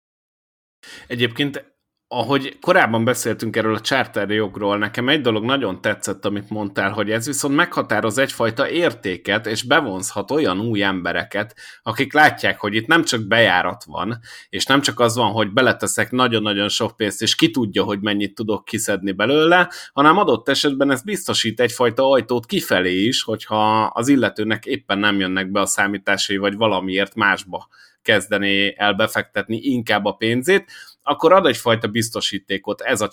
Egyébként 1.07 1.76
ahogy 2.09 2.59
korábban 2.59 3.03
beszéltünk 3.03 3.55
erről 3.55 3.75
a 3.75 3.79
charter 3.79 4.29
jogról, 4.29 4.77
nekem 4.77 5.09
egy 5.09 5.21
dolog 5.21 5.43
nagyon 5.43 5.81
tetszett, 5.81 6.25
amit 6.25 6.49
mondtál, 6.49 6.91
hogy 6.91 7.11
ez 7.11 7.25
viszont 7.25 7.55
meghatároz 7.55 8.17
egyfajta 8.17 8.69
értéket, 8.69 9.45
és 9.45 9.63
bevonzhat 9.63 10.31
olyan 10.31 10.59
új 10.59 10.83
embereket, 10.83 11.55
akik 11.83 12.13
látják, 12.13 12.59
hogy 12.59 12.75
itt 12.75 12.87
nem 12.87 13.03
csak 13.03 13.27
bejárat 13.27 13.83
van, 13.83 14.19
és 14.49 14.65
nem 14.65 14.81
csak 14.81 14.99
az 14.99 15.15
van, 15.15 15.31
hogy 15.31 15.51
beleteszek 15.51 16.11
nagyon-nagyon 16.11 16.69
sok 16.69 16.95
pénzt, 16.95 17.21
és 17.21 17.35
ki 17.35 17.51
tudja, 17.51 17.83
hogy 17.83 17.99
mennyit 18.01 18.35
tudok 18.35 18.65
kiszedni 18.65 19.11
belőle, 19.11 19.69
hanem 19.93 20.17
adott 20.17 20.49
esetben 20.49 20.91
ez 20.91 21.01
biztosít 21.01 21.59
egyfajta 21.59 22.09
ajtót 22.09 22.45
kifelé 22.45 23.03
is, 23.03 23.23
hogyha 23.23 23.83
az 23.83 24.07
illetőnek 24.07 24.65
éppen 24.65 24.99
nem 24.99 25.19
jönnek 25.19 25.51
be 25.51 25.59
a 25.59 25.65
számításai, 25.65 26.37
vagy 26.37 26.55
valamiért 26.55 27.15
másba 27.15 27.67
kezdené 28.01 28.73
el 28.77 28.93
befektetni 28.93 29.57
inkább 29.57 30.05
a 30.05 30.11
pénzét, 30.11 30.71
akkor 31.07 31.33
ad 31.33 31.45
egyfajta 31.45 31.87
biztosítékot 31.87 32.81
ez 32.81 33.01
a 33.01 33.07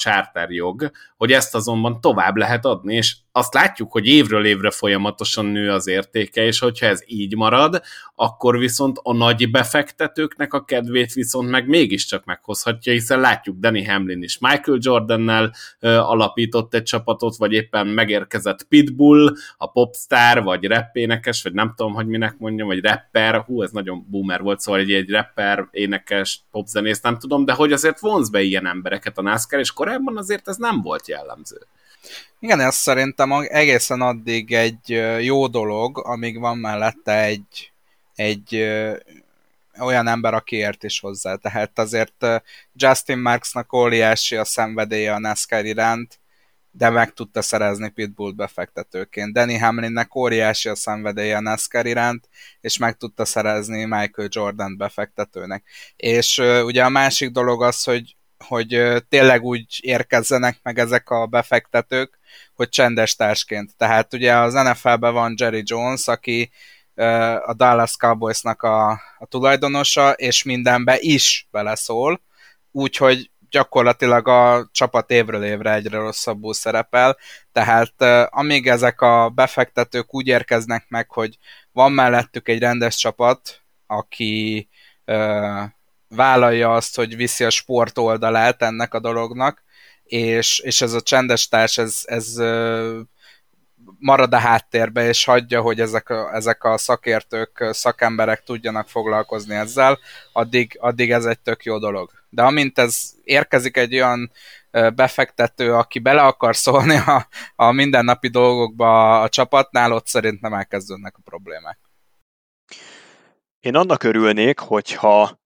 jog, 0.48 0.90
hogy 1.16 1.32
ezt 1.32 1.54
azonban 1.54 2.00
tovább 2.00 2.36
lehet 2.36 2.64
adni, 2.64 2.94
és 2.94 3.16
azt 3.36 3.54
látjuk, 3.54 3.92
hogy 3.92 4.06
évről 4.06 4.44
évre 4.44 4.70
folyamatosan 4.70 5.46
nő 5.46 5.70
az 5.70 5.86
értéke, 5.86 6.44
és 6.44 6.58
hogyha 6.58 6.86
ez 6.86 7.02
így 7.06 7.36
marad, 7.36 7.82
akkor 8.14 8.58
viszont 8.58 8.98
a 9.02 9.12
nagy 9.12 9.50
befektetőknek 9.50 10.52
a 10.52 10.64
kedvét 10.64 11.12
viszont 11.12 11.50
meg 11.50 11.68
mégiscsak 11.68 12.24
meghozhatja, 12.24 12.92
hiszen 12.92 13.20
látjuk 13.20 13.58
Danny 13.58 13.88
Hamlin 13.88 14.22
is 14.22 14.38
Michael 14.38 14.78
Jordannel 14.80 15.54
ö, 15.80 15.96
alapított 15.96 16.74
egy 16.74 16.82
csapatot, 16.82 17.36
vagy 17.36 17.52
éppen 17.52 17.86
megérkezett 17.86 18.64
Pitbull, 18.68 19.34
a 19.56 19.70
popstar, 19.70 20.42
vagy 20.42 20.64
rappénekes, 20.64 21.42
vagy 21.42 21.52
nem 21.52 21.72
tudom, 21.76 21.92
hogy 21.92 22.06
minek 22.06 22.38
mondjam, 22.38 22.66
vagy 22.66 22.84
rapper, 22.84 23.40
hú, 23.40 23.62
ez 23.62 23.70
nagyon 23.70 24.06
boomer 24.10 24.40
volt, 24.40 24.60
szóval 24.60 24.80
egy, 24.80 24.92
egy 24.92 25.10
rapper, 25.10 25.68
énekes, 25.70 26.40
popzenész, 26.50 27.00
nem 27.00 27.18
tudom, 27.18 27.44
de 27.44 27.52
hogy 27.52 27.72
azért 27.72 28.00
vonz 28.00 28.30
be 28.30 28.42
ilyen 28.42 28.66
embereket 28.66 29.18
a 29.18 29.22
NASCAR, 29.22 29.60
és 29.60 29.72
korábban 29.72 30.16
azért 30.16 30.48
ez 30.48 30.56
nem 30.56 30.82
volt 30.82 31.08
jellemző. 31.08 31.58
Igen, 32.40 32.60
ez 32.60 32.74
szerintem 32.74 33.32
egészen 33.32 34.00
addig 34.00 34.52
egy 34.52 35.02
jó 35.20 35.46
dolog, 35.46 35.98
amíg 36.06 36.38
van 36.38 36.58
mellette 36.58 37.22
egy, 37.22 37.72
egy 38.14 38.64
olyan 39.78 40.06
ember, 40.06 40.34
aki 40.34 40.56
ért 40.56 40.84
is 40.84 41.00
hozzá. 41.00 41.34
Tehát 41.34 41.78
azért 41.78 42.26
Justin 42.72 43.18
Marksnak 43.18 43.72
óriási 43.72 44.36
a 44.36 44.44
szenvedélye 44.44 45.12
a 45.14 45.18
NASCAR 45.18 45.64
iránt, 45.64 46.18
de 46.70 46.90
meg 46.90 47.12
tudta 47.12 47.42
szerezni 47.42 47.88
Pitbull 47.88 48.32
befektetőként. 48.32 49.32
Danny 49.32 49.60
Hamlinnek 49.60 50.14
óriási 50.14 50.68
a 50.68 50.74
szenvedélye 50.74 51.36
a 51.36 51.40
NASCAR 51.40 51.86
iránt, 51.86 52.28
és 52.60 52.78
meg 52.78 52.96
tudta 52.96 53.24
szerezni 53.24 53.84
Michael 53.84 54.28
Jordan 54.30 54.76
befektetőnek. 54.76 55.64
És 55.96 56.38
uh, 56.38 56.64
ugye 56.64 56.84
a 56.84 56.88
másik 56.88 57.30
dolog 57.30 57.62
az, 57.62 57.84
hogy 57.84 58.16
hogy 58.46 58.82
tényleg 59.08 59.42
úgy 59.42 59.78
érkezzenek 59.80 60.58
meg 60.62 60.78
ezek 60.78 61.10
a 61.10 61.26
befektetők, 61.26 62.18
hogy 62.54 62.68
csendes 62.68 63.16
társként. 63.16 63.76
Tehát 63.76 64.14
ugye 64.14 64.36
az 64.36 64.52
NFL-ben 64.54 65.12
van 65.12 65.34
Jerry 65.36 65.62
Jones, 65.64 66.08
aki 66.08 66.50
a 67.46 67.54
Dallas 67.56 67.96
Cowboysnak 67.96 68.62
a, 68.62 68.90
a 69.18 69.26
tulajdonosa, 69.28 70.12
és 70.12 70.42
mindenbe 70.42 70.96
is 70.98 71.48
beleszól, 71.50 72.20
úgyhogy 72.70 73.30
gyakorlatilag 73.50 74.28
a 74.28 74.68
csapat 74.72 75.10
évről 75.10 75.44
évre 75.44 75.72
egyre 75.72 75.98
rosszabbul 75.98 76.54
szerepel, 76.54 77.16
tehát 77.52 78.02
amíg 78.30 78.68
ezek 78.68 79.00
a 79.00 79.28
befektetők 79.28 80.14
úgy 80.14 80.26
érkeznek 80.26 80.84
meg, 80.88 81.10
hogy 81.10 81.38
van 81.72 81.92
mellettük 81.92 82.48
egy 82.48 82.58
rendes 82.58 82.96
csapat, 82.96 83.62
aki 83.86 84.68
vállalja 86.14 86.72
azt, 86.72 86.96
hogy 86.96 87.16
viszi 87.16 87.44
a 87.44 87.50
sport 87.50 87.98
oldalát 87.98 88.62
ennek 88.62 88.94
a 88.94 89.00
dolognak, 89.00 89.62
és, 90.04 90.58
és 90.58 90.80
ez 90.80 90.92
a 90.92 91.00
csendes 91.00 91.48
társ, 91.48 91.78
ez, 91.78 92.00
ez 92.04 92.36
marad 93.98 94.34
a 94.34 94.38
háttérbe, 94.38 95.08
és 95.08 95.24
hagyja, 95.24 95.60
hogy 95.60 95.80
ezek 95.80 96.08
a, 96.08 96.34
ezek 96.34 96.64
a 96.64 96.78
szakértők, 96.78 97.68
szakemberek 97.70 98.42
tudjanak 98.42 98.88
foglalkozni 98.88 99.54
ezzel, 99.54 99.98
addig, 100.32 100.76
addig 100.80 101.10
ez 101.10 101.24
egy 101.24 101.40
tök 101.40 101.64
jó 101.64 101.78
dolog. 101.78 102.10
De 102.28 102.42
amint 102.42 102.78
ez 102.78 103.12
érkezik 103.22 103.76
egy 103.76 103.94
olyan 103.94 104.32
befektető, 104.94 105.74
aki 105.74 105.98
bele 105.98 106.22
akar 106.22 106.56
szólni 106.56 106.96
a, 106.96 107.28
a 107.56 107.72
mindennapi 107.72 108.28
dolgokba 108.28 109.20
a 109.20 109.28
csapatnál, 109.28 109.92
ott 109.92 110.06
szerintem 110.06 110.52
elkezdődnek 110.52 111.14
a 111.16 111.22
problémák. 111.24 111.78
Én 113.60 113.74
annak 113.74 114.02
örülnék, 114.02 114.58
hogyha 114.58 115.42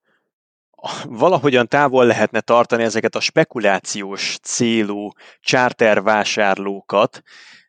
valahogyan 1.04 1.68
távol 1.68 2.06
lehetne 2.06 2.40
tartani 2.40 2.82
ezeket 2.82 3.14
a 3.14 3.20
spekulációs 3.20 4.38
célú 4.42 5.10
chartervásárlókat. 5.40 7.22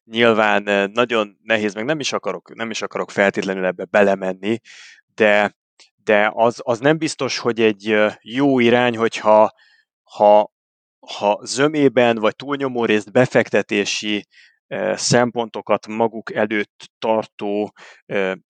Nyilván 0.03 0.67
eh, 0.67 0.87
nagyon 0.87 1.37
nehéz, 1.43 1.73
meg 1.73 1.85
nem 1.85 1.99
is 1.99 2.13
akarok, 2.13 2.55
nem 2.55 2.69
is 2.69 2.81
akarok 2.81 3.11
feltétlenül 3.11 3.65
ebbe 3.65 3.85
belemenni, 3.85 4.59
de 5.15 5.57
de 6.09 6.31
az, 6.33 6.59
az 6.63 6.79
nem 6.79 6.97
biztos, 6.97 7.37
hogy 7.37 7.61
egy 7.61 7.95
jó 8.21 8.59
irány, 8.59 8.97
hogyha 8.97 9.51
ha, 10.03 10.51
ha 10.99 11.39
zömében 11.43 12.17
vagy 12.17 12.35
túlnyomó 12.35 12.85
részt 12.85 13.11
befektetési 13.11 14.27
szempontokat 14.93 15.87
maguk 15.87 16.33
előtt 16.33 16.89
tartó 16.99 17.73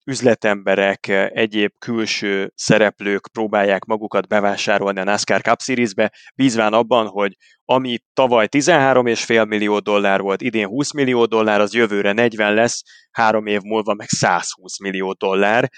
üzletemberek, 0.06 1.08
egyéb 1.32 1.72
külső 1.78 2.52
szereplők 2.54 3.28
próbálják 3.32 3.84
magukat 3.84 4.28
bevásárolni 4.28 5.00
a 5.00 5.04
NASCAR 5.04 5.40
Cup 5.40 5.60
Series-be, 5.60 6.12
bízván 6.34 6.72
abban, 6.72 7.06
hogy 7.06 7.36
ami 7.64 7.98
tavaly 8.12 8.46
13,5 8.50 9.48
millió 9.48 9.78
dollár 9.78 10.20
volt, 10.20 10.40
idén 10.40 10.66
20 10.66 10.92
millió 10.92 11.24
dollár, 11.24 11.60
az 11.60 11.74
jövőre 11.74 12.12
40 12.12 12.54
lesz, 12.54 12.82
három 13.10 13.46
év 13.46 13.60
múlva 13.60 13.94
meg 13.94 14.08
120 14.08 14.80
millió 14.80 15.12
dollár. 15.12 15.70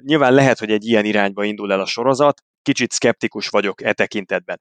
Nyilván 0.00 0.32
lehet, 0.32 0.58
hogy 0.58 0.70
egy 0.70 0.84
ilyen 0.84 1.04
irányba 1.04 1.44
indul 1.44 1.72
el 1.72 1.80
a 1.80 1.86
sorozat, 1.86 2.42
kicsit 2.62 2.92
szkeptikus 2.92 3.48
vagyok 3.48 3.82
e 3.82 3.92
tekintetben 3.92 4.60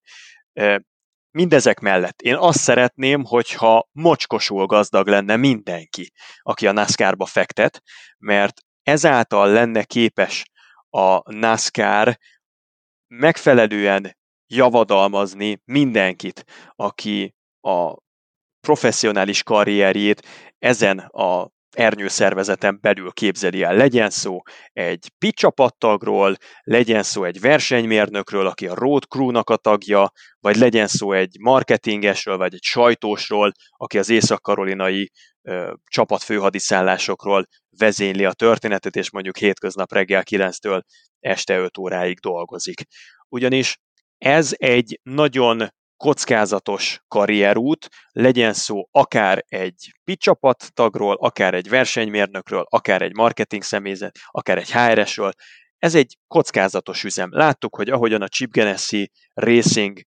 mindezek 1.35 1.79
mellett. 1.79 2.21
Én 2.21 2.35
azt 2.35 2.59
szeretném, 2.59 3.23
hogyha 3.23 3.89
mocskosul 3.91 4.65
gazdag 4.65 5.07
lenne 5.07 5.35
mindenki, 5.35 6.11
aki 6.41 6.67
a 6.67 6.71
NASCAR-ba 6.71 7.25
fektet, 7.25 7.81
mert 8.17 8.61
ezáltal 8.83 9.51
lenne 9.51 9.83
képes 9.83 10.45
a 10.89 11.31
NASCAR 11.33 12.17
megfelelően 13.07 14.17
javadalmazni 14.47 15.61
mindenkit, 15.65 16.43
aki 16.75 17.35
a 17.61 17.93
professzionális 18.59 19.43
karrierjét 19.43 20.27
ezen 20.59 20.99
a 20.99 21.49
ernyőszervezeten 21.75 22.77
belül 22.81 23.11
képzeli 23.11 23.63
el. 23.63 23.75
Legyen 23.75 24.09
szó 24.09 24.41
egy 24.73 25.11
pitcsapattagról, 25.17 26.35
legyen 26.63 27.03
szó 27.03 27.23
egy 27.23 27.39
versenymérnökről, 27.39 28.47
aki 28.47 28.67
a 28.67 28.73
road 28.73 29.03
crew-nak 29.03 29.49
a 29.49 29.57
tagja, 29.57 30.11
vagy 30.39 30.55
legyen 30.55 30.87
szó 30.87 31.11
egy 31.11 31.35
marketingesről, 31.39 32.37
vagy 32.37 32.53
egy 32.53 32.63
sajtósról, 32.63 33.51
aki 33.77 33.97
az 33.97 34.09
észak-karolinai 34.09 35.11
ö, 35.41 35.73
csapat 35.83 36.23
főhadiszállásokról 36.23 37.47
vezényli 37.77 38.25
a 38.25 38.33
történetet, 38.33 38.95
és 38.95 39.11
mondjuk 39.11 39.37
hétköznap 39.37 39.93
reggel 39.93 40.23
9-től 40.29 40.81
este 41.19 41.57
5 41.57 41.77
óráig 41.77 42.19
dolgozik. 42.19 42.81
Ugyanis 43.29 43.77
ez 44.17 44.53
egy 44.57 44.99
nagyon 45.03 45.69
kockázatos 45.97 46.99
karrierút, 47.07 47.87
legyen 48.11 48.53
szó 48.53 48.87
akár 48.91 49.43
egy 49.47 49.93
pitcsapat 50.03 50.73
tagról, 50.73 51.15
akár 51.15 51.53
egy 51.53 51.69
versenymérnökről, 51.69 52.65
akár 52.69 53.01
egy 53.01 53.15
marketing 53.15 53.63
személyzet, 53.63 54.17
akár 54.25 54.57
egy 54.57 54.71
HRS-ről. 54.71 55.31
Ez 55.77 55.95
egy 55.95 56.17
kockázatos 56.27 57.03
üzem. 57.03 57.29
Láttuk, 57.31 57.75
hogy 57.75 57.89
ahogyan 57.89 58.21
a 58.21 58.27
Chip 58.27 58.51
Ganassi 58.51 59.11
Racing 59.33 60.01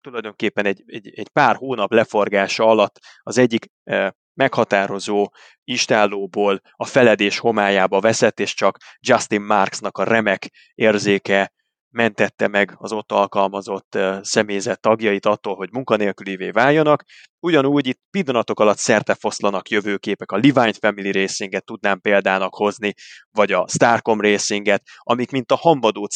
tulajdonképpen 0.00 0.66
egy, 0.66 0.82
egy, 0.86 1.10
egy 1.14 1.28
pár 1.28 1.56
hónap 1.56 1.92
leforgása 1.92 2.64
alatt 2.64 2.98
az 3.22 3.38
egyik 3.38 3.66
eh, 3.82 4.08
meghatározó 4.34 5.32
istállóból 5.64 6.60
a 6.72 6.84
feledés 6.84 7.38
homályába 7.38 8.00
veszett, 8.00 8.40
és 8.40 8.54
csak 8.54 8.78
Justin 9.00 9.42
Marksnak 9.42 9.98
a 9.98 10.04
remek 10.04 10.50
érzéke 10.74 11.52
mentette 11.92 12.48
meg 12.48 12.74
az 12.76 12.92
ott 12.92 13.12
alkalmazott 13.12 13.98
személyzet 14.20 14.80
tagjait 14.80 15.26
attól, 15.26 15.54
hogy 15.54 15.68
munkanélkülivé 15.72 16.50
váljanak. 16.50 17.04
Ugyanúgy 17.40 17.86
itt 17.86 18.00
pillanatok 18.10 18.60
alatt 18.60 18.78
szertefoszlanak 18.78 19.68
jövőképek, 19.68 20.30
a 20.30 20.36
Levine 20.36 20.72
Family 20.72 21.12
Racinget 21.12 21.64
tudnám 21.64 22.00
példának 22.00 22.54
hozni, 22.54 22.94
vagy 23.30 23.52
a 23.52 23.68
Starcom 23.68 24.20
Racinget, 24.20 24.82
amik 24.98 25.30
mint 25.30 25.52
a 25.52 25.56
hambadó 25.56 26.08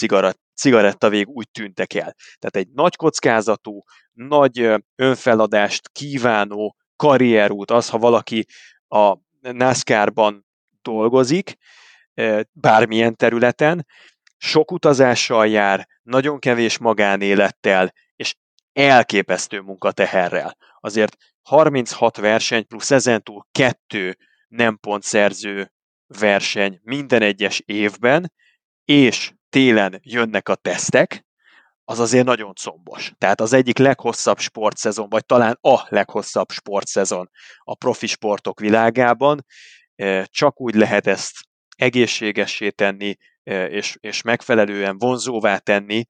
cigaretta 0.55 1.09
vég 1.09 1.29
úgy 1.29 1.51
tűntek 1.51 1.95
el. 1.95 2.15
Tehát 2.39 2.57
egy 2.57 2.69
nagy 2.75 2.97
kockázatú, 2.97 3.83
nagy 4.13 4.75
önfeladást 4.97 5.89
kívánó 5.89 6.77
karrierút 6.97 7.71
az, 7.71 7.89
ha 7.89 7.99
valaki 7.99 8.47
a 8.89 9.17
NASCAR-ban 9.41 10.47
dolgozik, 10.83 11.55
bármilyen 12.53 13.17
területen, 13.17 13.87
sok 14.37 14.73
utazással 14.73 15.47
jár, 15.47 15.89
nagyon 16.03 16.39
kevés 16.39 16.79
magánélettel, 16.79 17.93
és 18.17 18.35
elképesztő 18.73 19.61
munkateherrel. 19.61 20.57
Azért 20.81 21.17
36 21.43 22.17
verseny 22.17 22.67
plusz 22.67 22.91
ezentúl 22.91 23.47
kettő 23.53 24.17
nem 24.49 24.79
pontszerző 24.79 25.73
verseny 26.07 26.81
minden 26.83 27.23
egyes 27.23 27.63
évben, 27.65 28.33
és 28.85 29.33
télen 29.49 30.01
jönnek 30.03 30.49
a 30.49 30.55
tesztek, 30.55 31.25
az 31.85 31.99
azért 31.99 32.25
nagyon 32.25 32.55
combos. 32.55 33.13
Tehát 33.19 33.41
az 33.41 33.53
egyik 33.53 33.79
leghosszabb 33.79 34.39
sportszezon, 34.39 35.09
vagy 35.09 35.27
talán 35.27 35.59
a 35.61 35.87
leghosszabb 35.89 36.51
sportszezon 36.51 37.31
a 37.59 37.75
profi 37.75 38.07
sportok 38.07 38.61
világában. 38.61 39.45
Csak 40.25 40.61
úgy 40.61 40.75
lehet 40.75 41.07
ezt 41.07 41.33
egészségessé 41.77 42.71
tenni, 42.71 43.17
és, 43.69 43.97
és 44.01 44.23
megfelelően 44.23 44.99
vonzóvá 44.99 45.59
tenni, 45.59 46.05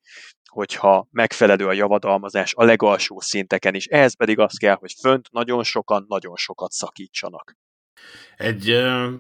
hogyha 0.45 1.09
megfelelő 1.11 1.67
a 1.67 1.73
javadalmazás 1.73 2.55
a 2.55 2.65
legalsó 2.65 3.21
szinteken 3.21 3.75
is. 3.75 3.87
Ehhez 3.87 4.17
pedig 4.17 4.39
az 4.39 4.57
kell, 4.57 4.75
hogy 4.75 4.93
fönt 5.01 5.29
nagyon 5.33 5.63
sokan, 5.63 6.05
nagyon 6.09 6.37
sokat 6.37 6.71
szakítsanak. 6.71 7.57
Egy 8.37 8.71
uh, 8.71 9.13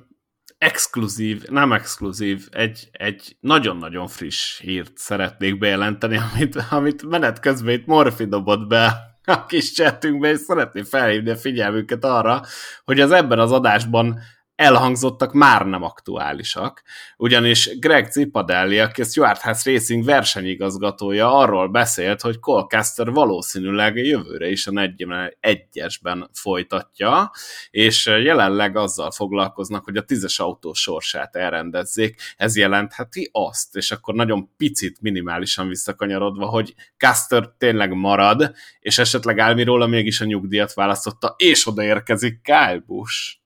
exkluzív, 0.58 1.42
nem 1.48 1.72
exkluzív, 1.72 2.48
egy, 2.50 2.88
egy 2.92 3.36
nagyon-nagyon 3.40 4.06
friss 4.08 4.60
hírt 4.60 4.98
szeretnék 4.98 5.58
bejelenteni, 5.58 6.16
amit, 6.32 6.56
amit 6.70 7.02
menet 7.02 7.40
közben 7.40 7.74
itt 7.74 7.86
Morfi 7.86 8.26
dobott 8.26 8.66
be 8.66 8.92
a 9.24 9.46
kis 9.46 9.72
chatünkbe, 9.72 10.30
és 10.30 10.38
szeretném 10.38 10.84
felhívni 10.84 11.30
a 11.30 11.36
figyelmüket 11.36 12.04
arra, 12.04 12.42
hogy 12.84 13.00
az 13.00 13.10
ebben 13.10 13.38
az 13.38 13.52
adásban 13.52 14.20
elhangzottak 14.56 15.32
már 15.32 15.66
nem 15.66 15.82
aktuálisak, 15.82 16.82
ugyanis 17.16 17.78
Greg 17.78 18.10
Cipadelli, 18.10 18.78
aki 18.78 19.00
a 19.00 19.04
Stuart 19.04 19.40
House 19.40 19.70
Racing 19.70 20.04
versenyigazgatója 20.04 21.38
arról 21.38 21.68
beszélt, 21.68 22.20
hogy 22.20 22.38
Colcaster 22.38 23.10
valószínűleg 23.10 23.96
jövőre 23.96 24.48
is 24.48 24.66
a 24.66 24.70
41-esben 24.70 26.26
folytatja, 26.32 27.30
és 27.70 28.06
jelenleg 28.06 28.76
azzal 28.76 29.10
foglalkoznak, 29.10 29.84
hogy 29.84 29.96
a 29.96 30.02
tízes 30.02 30.38
autó 30.38 30.72
sorsát 30.72 31.36
elrendezzék. 31.36 32.20
Ez 32.36 32.56
jelentheti 32.56 33.30
azt, 33.32 33.76
és 33.76 33.90
akkor 33.90 34.14
nagyon 34.14 34.50
picit, 34.56 35.00
minimálisan 35.00 35.68
visszakanyarodva, 35.68 36.46
hogy 36.46 36.74
Caster 36.96 37.48
tényleg 37.58 37.94
marad, 37.94 38.52
és 38.80 38.98
esetleg 38.98 39.38
Almirola 39.38 39.86
mégis 39.86 40.20
a 40.20 40.24
nyugdíjat 40.24 40.74
választotta, 40.74 41.34
és 41.38 41.66
odaérkezik 41.66 42.40
Kyle 42.42 42.82
Busch 42.86 43.44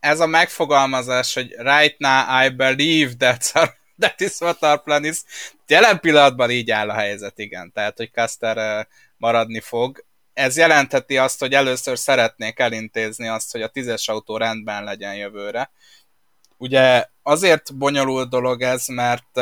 ez 0.00 0.20
a 0.20 0.26
megfogalmazás, 0.26 1.34
hogy 1.34 1.54
right 1.58 1.98
now 1.98 2.44
I 2.44 2.48
believe 2.48 3.12
that's 3.18 3.54
our, 3.58 3.74
that 3.98 4.20
is 4.20 4.40
what 4.40 4.62
our 4.62 4.82
plan 4.82 5.04
is, 5.04 5.22
jelen 5.66 6.00
pillanatban 6.00 6.50
így 6.50 6.70
áll 6.70 6.88
a 6.90 6.94
helyzet, 6.94 7.38
igen. 7.38 7.72
Tehát, 7.72 7.96
hogy 7.96 8.10
Caster 8.12 8.86
maradni 9.16 9.60
fog. 9.60 10.04
Ez 10.32 10.56
jelentheti 10.56 11.16
azt, 11.18 11.40
hogy 11.40 11.52
először 11.52 11.98
szeretnék 11.98 12.58
elintézni 12.58 13.28
azt, 13.28 13.52
hogy 13.52 13.62
a 13.62 13.68
tízes 13.68 14.08
autó 14.08 14.36
rendben 14.36 14.84
legyen 14.84 15.16
jövőre. 15.16 15.70
Ugye 16.56 17.06
azért 17.22 17.76
bonyolult 17.76 18.28
dolog 18.28 18.62
ez, 18.62 18.86
mert 18.86 19.40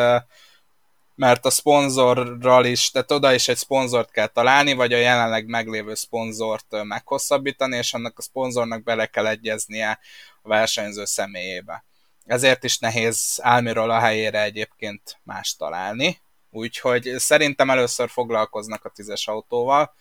mert 1.14 1.44
a 1.44 1.50
szponzorral 1.50 2.64
is, 2.64 2.90
tehát 2.90 3.10
oda 3.10 3.34
is 3.34 3.48
egy 3.48 3.56
szponzort 3.56 4.10
kell 4.10 4.26
találni, 4.26 4.72
vagy 4.72 4.92
a 4.92 4.96
jelenleg 4.96 5.46
meglévő 5.46 5.94
szponzort 5.94 6.82
meghosszabbítani, 6.82 7.76
és 7.76 7.94
annak 7.94 8.18
a 8.18 8.22
szponzornak 8.22 8.82
bele 8.82 9.06
kell 9.06 9.26
egyeznie 9.26 9.98
a 10.42 10.48
versenyző 10.48 11.04
személyébe. 11.04 11.84
Ezért 12.24 12.64
is 12.64 12.78
nehéz 12.78 13.38
Álmiról 13.42 13.90
a 13.90 13.98
helyére 13.98 14.42
egyébként 14.42 15.20
más 15.22 15.56
találni, 15.56 16.20
úgyhogy 16.50 17.14
szerintem 17.16 17.70
először 17.70 18.08
foglalkoznak 18.10 18.84
a 18.84 18.88
tízes 18.88 19.28
autóval, 19.28 19.94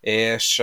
és 0.00 0.62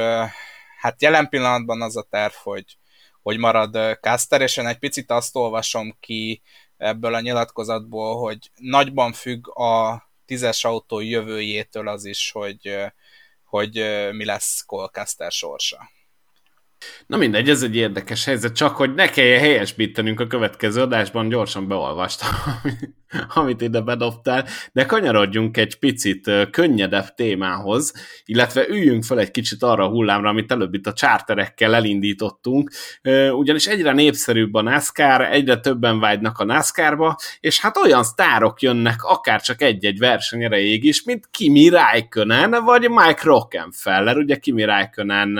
hát 0.79 1.01
jelen 1.01 1.29
pillanatban 1.29 1.81
az 1.81 1.97
a 1.97 2.07
terv, 2.09 2.33
hogy, 2.33 2.77
hogy 3.21 3.37
marad 3.37 3.97
Caster, 4.01 4.41
és 4.41 4.57
én 4.57 4.67
egy 4.67 4.79
picit 4.79 5.11
azt 5.11 5.35
olvasom 5.35 5.97
ki 5.99 6.41
ebből 6.77 7.13
a 7.13 7.19
nyilatkozatból, 7.19 8.19
hogy 8.19 8.51
nagyban 8.55 9.13
függ 9.13 9.57
a 9.57 10.03
tízes 10.25 10.63
autó 10.65 10.99
jövőjétől 10.99 11.87
az 11.87 12.05
is, 12.05 12.31
hogy, 12.31 12.75
hogy 13.43 13.73
mi 14.11 14.25
lesz 14.25 14.65
Colcaster 14.65 15.31
sorsa. 15.31 15.89
Na 17.07 17.17
mindegy, 17.17 17.49
ez 17.49 17.63
egy 17.63 17.75
érdekes 17.75 18.25
helyzet, 18.25 18.55
csak 18.55 18.75
hogy 18.75 18.93
ne 18.93 19.09
kelljen 19.09 19.39
helyesbítenünk 19.39 20.19
a 20.19 20.27
következő 20.27 20.81
adásban, 20.81 21.29
gyorsan 21.29 21.67
beolvastam, 21.67 22.29
amit 23.41 23.61
ide 23.61 23.81
bedobtál, 23.81 24.47
de 24.71 24.85
kanyarodjunk 24.85 25.57
egy 25.57 25.79
picit 25.79 26.31
könnyedebb 26.51 27.13
témához, 27.15 27.93
illetve 28.25 28.67
üljünk 28.67 29.03
fel 29.03 29.19
egy 29.19 29.31
kicsit 29.31 29.63
arra 29.63 29.83
a 29.83 29.89
hullámra, 29.89 30.29
amit 30.29 30.51
előbb 30.51 30.73
itt 30.73 30.87
a 30.87 30.93
charterekkel 30.93 31.75
elindítottunk, 31.75 32.71
ugyanis 33.31 33.67
egyre 33.67 33.91
népszerűbb 33.91 34.53
a 34.53 34.61
NASCAR, 34.61 35.21
egyre 35.21 35.59
többen 35.59 35.99
vágynak 35.99 36.39
a 36.39 36.43
NASCAR-ba, 36.43 37.17
és 37.39 37.59
hát 37.59 37.77
olyan 37.77 38.03
sztárok 38.03 38.61
jönnek 38.61 39.03
akár 39.03 39.41
csak 39.41 39.61
egy-egy 39.61 39.97
verseny 39.97 40.43
erejéig 40.43 40.83
is, 40.83 41.03
mint 41.03 41.27
Kimi 41.31 41.69
Räikkönen, 41.69 42.51
vagy 42.63 42.89
Mike 42.89 43.21
Rockenfeller, 43.23 44.17
ugye 44.17 44.35
Kimi 44.35 44.63
Räikkönen 44.63 45.39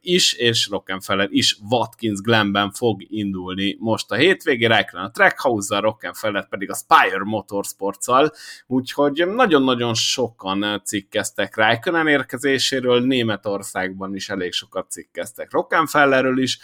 is, 0.00 0.32
és 0.32 0.68
Rockenfeller 0.68 1.28
is 1.30 1.58
Watkins 1.70 2.20
Glenben 2.20 2.70
fog 2.70 3.02
indulni 3.08 3.76
most 3.78 4.10
a 4.10 4.14
hétvégén, 4.14 4.68
Räikkönen 4.68 5.04
a 5.04 5.10
Trackhouse-zal, 5.10 5.80
Rockenfeller 5.80 6.48
pedig 6.48 6.70
a 6.70 6.74
Spire 6.74 7.24
Motorsports-szal, 7.24 8.30
úgyhogy 8.66 9.26
nagyon-nagyon 9.34 9.94
sokan 9.94 10.82
cikkeztek 10.84 11.56
Räikkönen 11.56 12.06
érkezéséről, 12.06 13.00
Németországban 13.00 14.14
is 14.14 14.28
elég 14.28 14.52
sokat 14.52 14.90
cikkeztek 14.90 15.52
Rockenfellerről 15.52 16.38
is, 16.38 16.58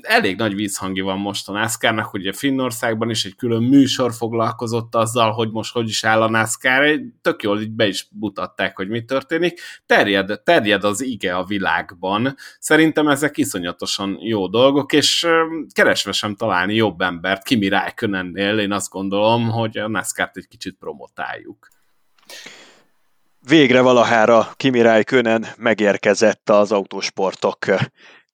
elég 0.00 0.36
nagy 0.36 0.54
vízhangja 0.54 1.04
van 1.04 1.18
most 1.18 1.48
a 1.48 1.52
NASCAR-nak, 1.52 2.12
ugye 2.12 2.32
Finnországban 2.32 3.10
is 3.10 3.24
egy 3.24 3.34
külön 3.34 3.62
műsor 3.62 4.14
foglalkozott 4.14 4.94
azzal, 4.94 5.32
hogy 5.32 5.50
most 5.50 5.72
hogy 5.72 5.88
is 5.88 6.04
áll 6.04 6.22
a 6.22 6.28
NASCAR, 6.28 7.00
tök 7.20 7.42
jól 7.42 7.60
így 7.60 7.70
be 7.70 7.86
is 7.86 8.08
mutatták, 8.10 8.76
hogy 8.76 8.88
mi 8.88 9.04
történik. 9.04 9.60
Terjed, 9.86 10.40
terjed 10.44 10.84
az 10.84 11.02
ige 11.02 11.36
a 11.36 11.44
világban. 11.44 12.36
Szerintem 12.58 13.08
ezek 13.08 13.36
iszonyatosan 13.36 14.16
jó 14.20 14.46
dolgok, 14.46 14.92
és 14.92 15.26
keresve 15.72 16.12
sem 16.12 16.34
találni 16.34 16.74
jobb 16.74 17.00
embert, 17.00 17.42
Kimi 17.42 17.68
Räikkönennél, 17.68 18.58
én 18.58 18.72
azt 18.72 18.90
gondolom, 18.90 19.48
hogy 19.48 19.78
a 19.78 19.88
NASCAR-t 19.88 20.36
egy 20.36 20.48
kicsit 20.48 20.76
promotáljuk. 20.78 21.68
Végre 23.48 23.80
valahára 23.80 24.52
Kimi 24.56 24.80
Räikkönen 24.80 25.46
megérkezett 25.56 26.50
az 26.50 26.72
autósportok 26.72 27.58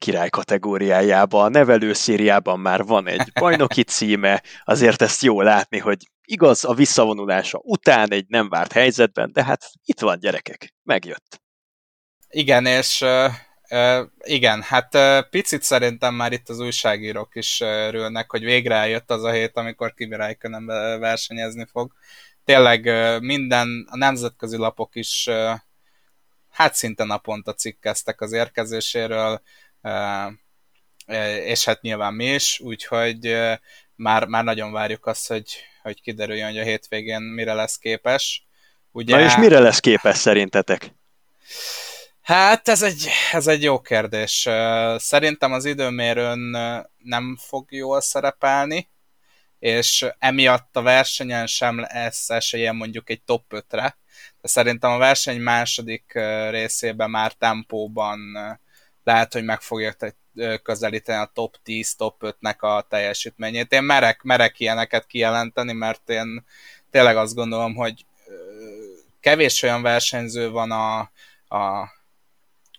király 0.00 0.28
kategóriájába, 0.28 1.42
a 1.42 1.48
nevelő 1.48 1.92
szériában 1.92 2.60
már 2.60 2.84
van 2.84 3.08
egy 3.08 3.32
bajnoki 3.40 3.82
címe, 3.82 4.42
azért 4.64 5.02
ezt 5.02 5.22
jó 5.22 5.40
látni, 5.40 5.78
hogy 5.78 5.98
igaz 6.24 6.64
a 6.64 6.74
visszavonulása 6.74 7.60
után 7.62 8.12
egy 8.12 8.24
nem 8.28 8.48
várt 8.48 8.72
helyzetben, 8.72 9.32
de 9.32 9.44
hát 9.44 9.70
itt 9.84 10.00
van 10.00 10.18
gyerekek, 10.18 10.74
megjött. 10.82 11.40
Igen, 12.28 12.66
és 12.66 13.00
uh, 13.00 13.32
uh, 13.70 14.06
igen, 14.20 14.62
hát 14.62 14.94
uh, 14.94 15.28
picit 15.30 15.62
szerintem 15.62 16.14
már 16.14 16.32
itt 16.32 16.48
az 16.48 16.58
újságírók 16.58 17.34
is 17.34 17.60
örülnek, 17.60 18.30
hogy 18.30 18.44
végre 18.44 18.74
eljött 18.74 19.10
az 19.10 19.24
a 19.24 19.30
hét, 19.30 19.56
amikor 19.56 19.94
Kimi 19.94 20.16
Räikkönen 20.16 20.66
versenyezni 21.00 21.66
fog. 21.70 21.92
Tényleg 22.44 22.84
minden, 23.22 23.86
a 23.90 23.96
nemzetközi 23.96 24.56
lapok 24.56 24.94
is 24.94 25.28
hát 26.50 26.74
szinte 26.74 27.04
naponta 27.04 27.54
cikkeztek 27.54 28.20
az 28.20 28.32
érkezéséről, 28.32 29.42
és 31.44 31.64
hát 31.64 31.80
nyilván 31.80 32.14
mi 32.14 32.34
is, 32.34 32.60
úgyhogy 32.60 33.36
már, 33.94 34.26
már 34.26 34.44
nagyon 34.44 34.72
várjuk 34.72 35.06
azt, 35.06 35.28
hogy, 35.28 35.56
hogy 35.82 36.00
kiderüljön, 36.02 36.48
hogy 36.48 36.58
a 36.58 36.64
hétvégén 36.64 37.20
mire 37.20 37.52
lesz 37.52 37.76
képes. 37.76 38.44
Ugye, 38.92 39.16
Na 39.16 39.22
és 39.22 39.36
mire 39.36 39.58
lesz 39.58 39.80
képes 39.80 40.16
szerintetek? 40.16 40.92
Hát 42.22 42.68
ez 42.68 42.82
egy, 42.82 43.08
ez 43.32 43.46
egy 43.46 43.62
jó 43.62 43.80
kérdés. 43.80 44.48
Szerintem 44.96 45.52
az 45.52 45.64
időmérőn 45.64 46.38
nem 46.98 47.36
fog 47.40 47.72
jól 47.72 48.00
szerepelni, 48.00 48.88
és 49.58 50.06
emiatt 50.18 50.76
a 50.76 50.82
versenyen 50.82 51.46
sem 51.46 51.80
lesz 51.80 52.30
esélye 52.30 52.72
mondjuk 52.72 53.10
egy 53.10 53.22
top 53.22 53.44
5-re, 53.50 53.96
de 54.40 54.48
szerintem 54.48 54.90
a 54.90 54.98
verseny 54.98 55.40
második 55.40 56.18
részében 56.50 57.10
már 57.10 57.32
tempóban 57.32 58.20
lehet, 59.12 59.32
hogy 59.32 59.44
meg 59.44 59.60
fogja 59.60 59.94
közelíteni 60.62 61.18
a 61.18 61.30
top 61.34 61.56
10, 61.62 61.94
top 61.94 62.16
5-nek 62.20 62.58
a 62.58 62.86
teljesítményét. 62.88 63.72
Én 63.72 63.82
merek, 63.82 64.22
merek 64.22 64.60
ilyeneket 64.60 65.06
kijelenteni, 65.06 65.72
mert 65.72 66.10
én 66.10 66.44
tényleg 66.90 67.16
azt 67.16 67.34
gondolom, 67.34 67.74
hogy 67.74 68.04
kevés 69.20 69.62
olyan 69.62 69.82
versenyző 69.82 70.50
van 70.50 70.70
a, 70.70 70.98
a, 71.56 71.80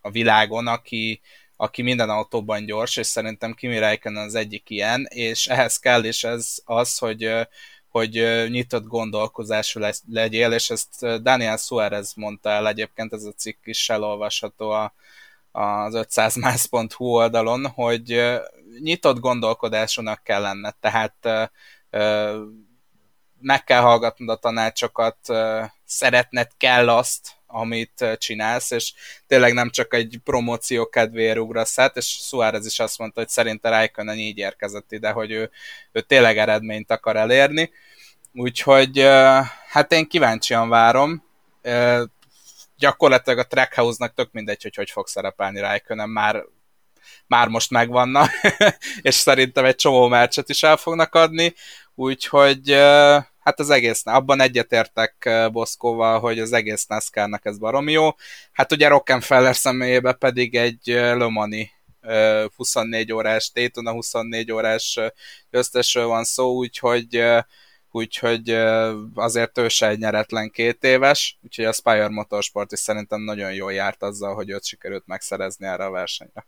a 0.01 0.11
világon, 0.11 0.67
aki, 0.67 1.21
aki 1.55 1.81
minden 1.81 2.09
autóban 2.09 2.65
gyors, 2.65 2.97
és 2.97 3.07
szerintem 3.07 3.53
Kimi 3.53 3.77
Räikkönen 3.77 4.23
az 4.23 4.35
egyik 4.35 4.69
ilyen, 4.69 5.05
és 5.09 5.47
ehhez 5.47 5.77
kell 5.77 6.03
is 6.03 6.23
ez 6.23 6.55
az, 6.65 6.97
hogy 6.97 7.47
hogy 7.91 8.11
nyitott 8.49 8.85
gondolkozású 8.85 9.79
legyél, 10.07 10.51
és 10.51 10.69
ezt 10.69 11.21
Daniel 11.21 11.57
Suarez 11.57 12.13
mondta 12.13 12.49
el 12.49 12.67
egyébként, 12.67 13.13
ez 13.13 13.23
a 13.23 13.31
cikk 13.31 13.65
is 13.65 13.89
elolvasható 13.89 14.69
a, 14.69 14.93
az 15.51 15.93
500más.hu 15.95 17.05
oldalon, 17.05 17.67
hogy 17.67 18.39
nyitott 18.79 19.19
gondolkodásúnak 19.19 20.23
kell 20.23 20.41
lenned, 20.41 20.75
tehát 20.79 21.15
meg 23.41 23.63
kell 23.63 23.81
hallgatnod 23.81 24.29
a 24.29 24.35
tanácsokat, 24.35 25.17
szeretned 25.85 26.47
kell 26.57 26.89
azt, 26.89 27.39
amit 27.47 28.17
csinálsz, 28.17 28.71
és 28.71 28.93
tényleg 29.27 29.53
nem 29.53 29.69
csak 29.69 29.93
egy 29.93 30.19
promóció 30.23 30.89
kedvéért 30.89 31.37
ugrasz 31.37 31.79
át, 31.79 31.97
és 31.97 32.05
Suárez 32.05 32.65
is 32.65 32.79
azt 32.79 32.97
mondta, 32.97 33.19
hogy 33.19 33.29
szerinte 33.29 33.69
Raikkonen 33.69 34.17
így 34.17 34.37
érkezett 34.37 34.91
ide, 34.91 35.11
hogy 35.11 35.31
ő, 35.31 35.51
ő 35.91 36.01
tényleg 36.01 36.37
eredményt 36.37 36.91
akar 36.91 37.15
elérni. 37.15 37.71
Úgyhogy 38.33 38.99
hát 39.67 39.91
én 39.91 40.07
kíváncsian 40.07 40.69
várom 40.69 41.23
gyakorlatilag 42.81 43.39
a 43.39 43.47
Trackhouse-nak 43.47 44.13
tök 44.13 44.31
mindegy, 44.31 44.63
hogy 44.63 44.75
hogy 44.75 44.89
fog 44.89 45.07
szerepelni 45.07 45.59
Raikkonen, 45.59 46.09
már, 46.09 46.43
már 47.27 47.47
most 47.47 47.69
megvannak, 47.69 48.29
és 49.01 49.15
szerintem 49.15 49.65
egy 49.65 49.75
csomó 49.75 50.07
meccset 50.07 50.49
is 50.49 50.63
el 50.63 50.77
fognak 50.77 51.15
adni, 51.15 51.53
úgyhogy 51.95 52.71
hát 53.39 53.59
az 53.59 53.69
egész, 53.69 54.01
abban 54.05 54.41
egyetértek 54.41 55.29
Boszkóval, 55.51 56.19
hogy 56.19 56.39
az 56.39 56.53
egész 56.53 56.85
NASCAR-nak 56.85 57.45
ez 57.45 57.57
baromi 57.57 57.91
jó. 57.91 58.09
Hát 58.51 58.71
ugye 58.71 58.87
Rockenfeller 58.87 59.55
személyében 59.55 60.17
pedig 60.17 60.55
egy 60.55 60.81
Lomani 61.13 61.71
24 62.55 63.11
órás 63.13 63.51
a 63.73 63.91
24 63.91 64.51
órás 64.51 64.99
győztesről 65.51 66.05
van 66.05 66.23
szó, 66.23 66.55
úgyhogy 66.55 67.23
úgyhogy 67.91 68.49
azért 69.13 69.57
ő 69.57 69.67
se 69.67 69.87
egy 69.87 69.99
nyeretlen 69.99 70.49
két 70.49 70.83
éves, 70.83 71.37
úgyhogy 71.41 71.65
a 71.65 71.73
Spire 71.73 72.09
Motorsport 72.09 72.71
is 72.71 72.79
szerintem 72.79 73.21
nagyon 73.21 73.53
jól 73.53 73.73
járt 73.73 74.03
azzal, 74.03 74.33
hogy 74.33 74.49
őt 74.49 74.65
sikerült 74.65 75.07
megszerezni 75.07 75.65
erre 75.65 75.85
a 75.85 75.91
versenyre. 75.91 76.47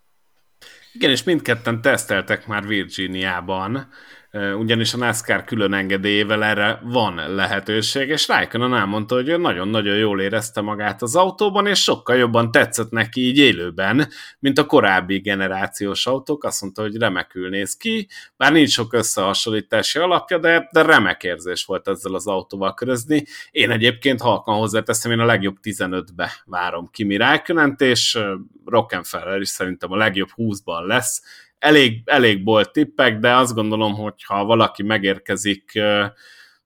Igen, 0.92 1.10
és 1.10 1.22
mindketten 1.22 1.80
teszteltek 1.80 2.46
már 2.46 2.66
Virginiában, 2.66 3.88
ugyanis 4.34 4.94
a 4.94 4.96
NASCAR 4.96 5.44
külön 5.44 5.72
engedélyével 5.72 6.44
erre 6.44 6.80
van 6.82 7.34
lehetőség, 7.34 8.08
és 8.08 8.28
Raikkonen 8.28 8.74
elmondta, 8.74 9.14
hogy 9.14 9.28
ő 9.28 9.36
nagyon-nagyon 9.36 9.96
jól 9.96 10.20
érezte 10.20 10.60
magát 10.60 11.02
az 11.02 11.16
autóban, 11.16 11.66
és 11.66 11.82
sokkal 11.82 12.16
jobban 12.16 12.50
tetszett 12.50 12.90
neki 12.90 13.20
így 13.20 13.38
élőben, 13.38 14.08
mint 14.38 14.58
a 14.58 14.66
korábbi 14.66 15.18
generációs 15.18 16.06
autók, 16.06 16.44
azt 16.44 16.62
mondta, 16.62 16.82
hogy 16.82 16.96
remekül 16.96 17.48
néz 17.48 17.76
ki, 17.76 18.08
bár 18.36 18.52
nincs 18.52 18.70
sok 18.70 18.92
összehasonlítási 18.92 19.98
alapja, 19.98 20.38
de, 20.38 20.68
de 20.72 20.82
remek 20.82 21.22
érzés 21.22 21.64
volt 21.64 21.88
ezzel 21.88 22.14
az 22.14 22.26
autóval 22.26 22.74
körözni. 22.74 23.24
Én 23.50 23.70
egyébként 23.70 24.20
halkan 24.20 24.56
hozzáteszem, 24.56 25.10
én 25.10 25.20
a 25.20 25.24
legjobb 25.24 25.56
15-be 25.62 26.32
várom 26.44 26.88
Kimi 26.92 27.16
Räikkönent, 27.16 27.80
és 27.80 28.18
Rockenfeller 28.64 29.40
is 29.40 29.48
szerintem 29.48 29.92
a 29.92 29.96
legjobb 29.96 30.28
20-ban 30.36 30.86
lesz, 30.86 31.22
elég, 31.64 32.02
elég 32.04 32.42
bolt 32.42 32.72
tippek, 32.72 33.18
de 33.18 33.36
azt 33.36 33.54
gondolom, 33.54 33.94
hogy 33.94 34.24
ha 34.24 34.44
valaki 34.44 34.82
megérkezik 34.82 35.80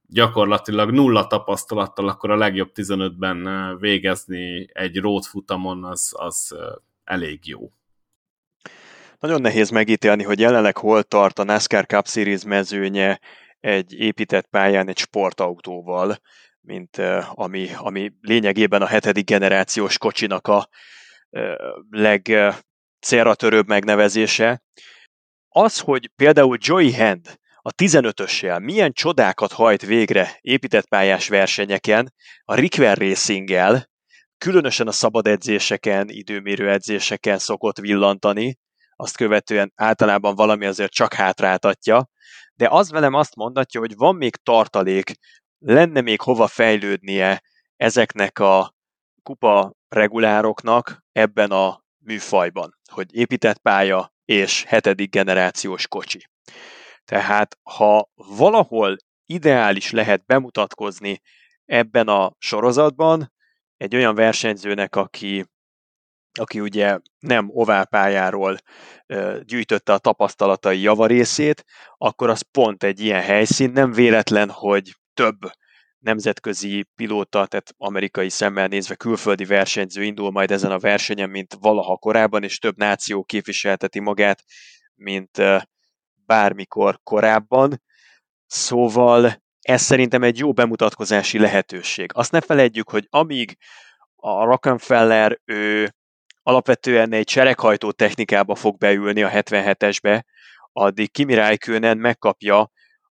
gyakorlatilag 0.07 0.91
nulla 0.91 1.27
tapasztalattal, 1.27 2.09
akkor 2.09 2.31
a 2.31 2.37
legjobb 2.37 2.71
15-ben 2.75 3.77
végezni 3.81 4.69
egy 4.73 4.97
road 4.97 5.25
futamon 5.25 5.85
az, 5.85 6.13
az 6.17 6.57
elég 7.05 7.47
jó. 7.47 7.73
Nagyon 9.19 9.41
nehéz 9.41 9.71
megítélni, 9.71 10.23
hogy 10.23 10.41
jelenleg 10.41 10.77
hol 10.77 11.03
tart 11.03 11.39
a 11.39 11.45
NASCAR 11.45 11.87
Cup 11.87 12.07
Series 12.07 12.45
mezőnye 12.45 13.21
egy 13.61 13.93
épített 13.93 14.47
pályán 14.47 14.89
egy 14.89 14.99
sportautóval, 14.99 16.17
mint 16.61 16.97
ami, 17.35 17.69
ami 17.77 18.13
lényegében 18.21 18.83
a 18.83 18.87
hetedik 18.87 19.27
generációs 19.27 19.99
kocsinak 19.99 20.47
a 20.47 20.69
leg 21.91 22.29
célra 23.01 23.35
törőbb 23.35 23.67
megnevezése. 23.67 24.63
Az, 25.49 25.79
hogy 25.79 26.11
például 26.17 26.59
Joey 26.61 26.95
Hand 26.95 27.39
a 27.57 27.73
15-össel 27.73 28.61
milyen 28.61 28.93
csodákat 28.93 29.53
hajt 29.53 29.83
végre 29.83 30.39
épített 30.41 30.89
pályás 30.89 31.29
versenyeken, 31.29 32.15
a 32.45 32.55
Rickwell 32.55 32.95
racing 32.95 33.51
különösen 34.39 34.87
a 34.87 34.93
szabad 34.93 35.27
edzéseken, 35.27 36.09
időmérő 36.09 36.71
edzéseken 36.71 37.39
szokott 37.39 37.79
villantani, 37.79 38.59
azt 38.97 39.17
követően 39.17 39.73
általában 39.75 40.35
valami 40.35 40.67
azért 40.67 40.93
csak 40.93 41.13
hátráltatja, 41.13 42.09
de 42.55 42.69
az 42.69 42.91
velem 42.91 43.15
azt 43.15 43.35
mondatja, 43.35 43.81
hogy 43.81 43.97
van 43.97 44.17
még 44.17 44.37
tartalék, 44.37 45.13
lenne 45.59 46.01
még 46.01 46.21
hova 46.21 46.47
fejlődnie 46.47 47.43
ezeknek 47.77 48.39
a 48.39 48.75
kupa 49.23 49.73
regulároknak 49.89 51.05
ebben 51.13 51.51
a 51.51 51.85
műfajban, 51.99 52.78
hogy 52.91 53.15
épített 53.15 53.59
pálya 53.59 54.13
és 54.25 54.65
hetedik 54.65 55.11
generációs 55.11 55.89
kocsi. 55.89 56.29
Tehát 57.05 57.59
ha 57.63 58.11
valahol 58.15 58.97
ideális 59.27 59.91
lehet 59.91 60.27
bemutatkozni 60.27 61.21
ebben 61.65 62.09
a 62.09 62.33
sorozatban 62.39 63.33
egy 63.77 63.95
olyan 63.95 64.15
versenyzőnek, 64.15 64.97
aki, 64.97 65.45
aki 66.41 66.61
ugye 66.61 66.99
nem 67.19 67.51
oválpályáról 67.53 68.59
gyűjtötte 69.43 69.93
a 69.93 69.99
tapasztalatai 69.99 70.81
javarészét, 70.81 71.65
akkor 71.97 72.31
az 72.31 72.41
pont 72.41 72.83
egy 72.83 73.01
ilyen 73.01 73.23
helyszín. 73.23 73.71
Nem 73.71 73.93
véletlen, 73.93 74.51
hogy 74.51 74.95
több 75.15 75.39
nemzetközi 75.99 76.87
pilóta, 76.95 77.47
tehát 77.47 77.75
amerikai 77.77 78.29
szemmel 78.29 78.67
nézve 78.67 78.95
külföldi 78.95 79.45
versenyző 79.45 80.03
indul 80.03 80.31
majd 80.31 80.51
ezen 80.51 80.71
a 80.71 80.79
versenyen, 80.79 81.31
mint 81.31 81.57
valaha 81.61 81.97
korábban, 81.97 82.43
és 82.43 82.59
több 82.59 82.77
náció 82.77 83.25
képviselteti 83.25 84.01
magát, 84.01 84.45
mint 84.95 85.43
bármikor 86.27 87.01
korábban. 87.03 87.83
Szóval 88.47 89.43
ez 89.61 89.83
szerintem 89.83 90.23
egy 90.23 90.39
jó 90.39 90.53
bemutatkozási 90.53 91.39
lehetőség. 91.39 92.11
Azt 92.15 92.33
ne 92.33 92.41
felejtjük, 92.41 92.91
hogy 92.91 93.07
amíg 93.11 93.57
a 94.17 94.45
Rockefeller 94.45 95.41
ő 95.45 95.95
alapvetően 96.43 97.13
egy 97.13 97.29
sereghajtó 97.29 97.91
technikába 97.91 98.55
fog 98.55 98.79
beülni 98.79 99.23
a 99.23 99.31
77-esbe, 99.31 100.23
addig 100.73 101.11
Kimi 101.11 101.35
Räikkönen 101.35 101.99
megkapja 101.99 102.71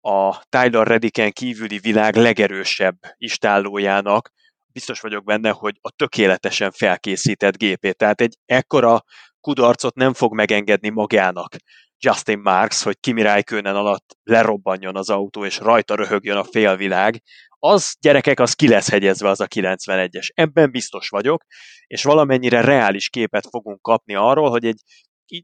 a 0.01 0.43
Tyler 0.49 0.87
Rediken 0.87 1.31
kívüli 1.31 1.79
világ 1.79 2.15
legerősebb 2.15 2.97
istállójának, 3.17 4.31
biztos 4.71 4.99
vagyok 4.99 5.23
benne, 5.23 5.49
hogy 5.49 5.77
a 5.81 5.91
tökéletesen 5.91 6.71
felkészített 6.71 7.57
gépét. 7.57 7.97
Tehát 7.97 8.21
egy 8.21 8.37
ekkora 8.45 9.03
kudarcot 9.41 9.95
nem 9.95 10.13
fog 10.13 10.33
megengedni 10.33 10.89
magának 10.89 11.55
Justin 11.99 12.39
Marks, 12.39 12.83
hogy 12.83 12.99
Kimi 12.99 13.21
Räikkönen 13.21 13.75
alatt 13.75 14.17
lerobbanjon 14.23 14.95
az 14.95 15.09
autó, 15.09 15.45
és 15.45 15.57
rajta 15.57 15.95
röhögjön 15.95 16.37
a 16.37 16.43
félvilág. 16.43 17.21
Az, 17.59 17.95
gyerekek, 17.99 18.39
az 18.39 18.53
ki 18.53 18.67
lesz 18.67 18.89
hegyezve 18.89 19.29
az 19.29 19.39
a 19.39 19.47
91-es. 19.47 20.27
Ebben 20.33 20.71
biztos 20.71 21.09
vagyok, 21.09 21.43
és 21.87 22.03
valamennyire 22.03 22.61
reális 22.61 23.09
képet 23.09 23.47
fogunk 23.49 23.81
kapni 23.81 24.15
arról, 24.15 24.49
hogy 24.49 24.65
egy, 24.65 24.81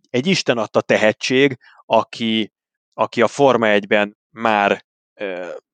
egy 0.09 0.27
Isten 0.27 0.57
adta 0.57 0.81
tehetség, 0.81 1.57
aki, 1.85 2.53
aki 2.93 3.21
a 3.21 3.27
Forma 3.27 3.67
1-ben 3.69 4.17
már 4.35 4.85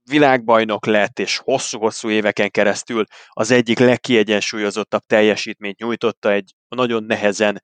világbajnok 0.09 0.85
lett, 0.85 1.19
és 1.19 1.37
hosszú-hosszú 1.37 2.09
éveken 2.09 2.51
keresztül 2.51 3.03
az 3.29 3.51
egyik 3.51 3.79
legkiegyensúlyozottabb 3.79 5.01
teljesítményt 5.01 5.77
nyújtotta 5.77 6.31
egy 6.31 6.53
nagyon 6.67 7.03
nehezen 7.03 7.61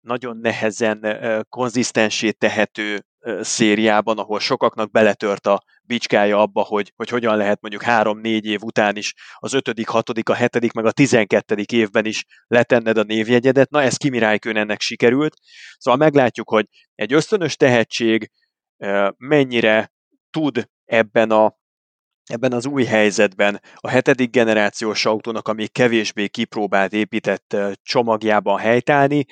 nagyon 0.00 0.36
nehezen 0.36 1.18
konzisztensé 1.48 2.30
tehető 2.30 3.02
szériában, 3.40 4.18
ahol 4.18 4.40
sokaknak 4.40 4.90
beletört 4.90 5.46
a 5.46 5.62
bicskája 5.82 6.38
abba, 6.38 6.62
hogy, 6.62 6.92
hogy 6.96 7.08
hogyan 7.08 7.36
lehet 7.36 7.60
mondjuk 7.60 7.82
három-négy 7.82 8.44
év 8.44 8.62
után 8.62 8.96
is 8.96 9.14
az 9.34 9.52
ötödik, 9.52 9.88
hatodik, 9.88 10.28
a 10.28 10.34
hetedik, 10.34 10.72
meg 10.72 10.84
a 10.84 10.92
tizenkettedik 10.92 11.72
évben 11.72 12.04
is 12.04 12.24
letenned 12.46 12.98
a 12.98 13.02
névjegyedet. 13.02 13.70
Na, 13.70 13.82
ez 13.82 13.96
Kimi 13.96 14.22
ennek 14.42 14.80
sikerült. 14.80 15.36
Szóval 15.78 15.98
meglátjuk, 15.98 16.48
hogy 16.48 16.64
egy 16.94 17.12
ösztönös 17.12 17.56
tehetség 17.56 18.30
mennyire 19.16 19.92
tud 20.30 20.68
ebben 20.84 21.30
a 21.30 21.56
ebben 22.28 22.52
az 22.52 22.66
új 22.66 22.84
helyzetben 22.84 23.60
a 23.74 23.88
hetedik 23.88 24.30
generációs 24.30 25.06
autónak 25.06 25.48
a 25.48 25.52
még 25.52 25.72
kevésbé 25.72 26.28
kipróbált 26.28 26.92
épített 26.92 27.56
csomagjában 27.82 28.58
helytállni. 28.58 29.26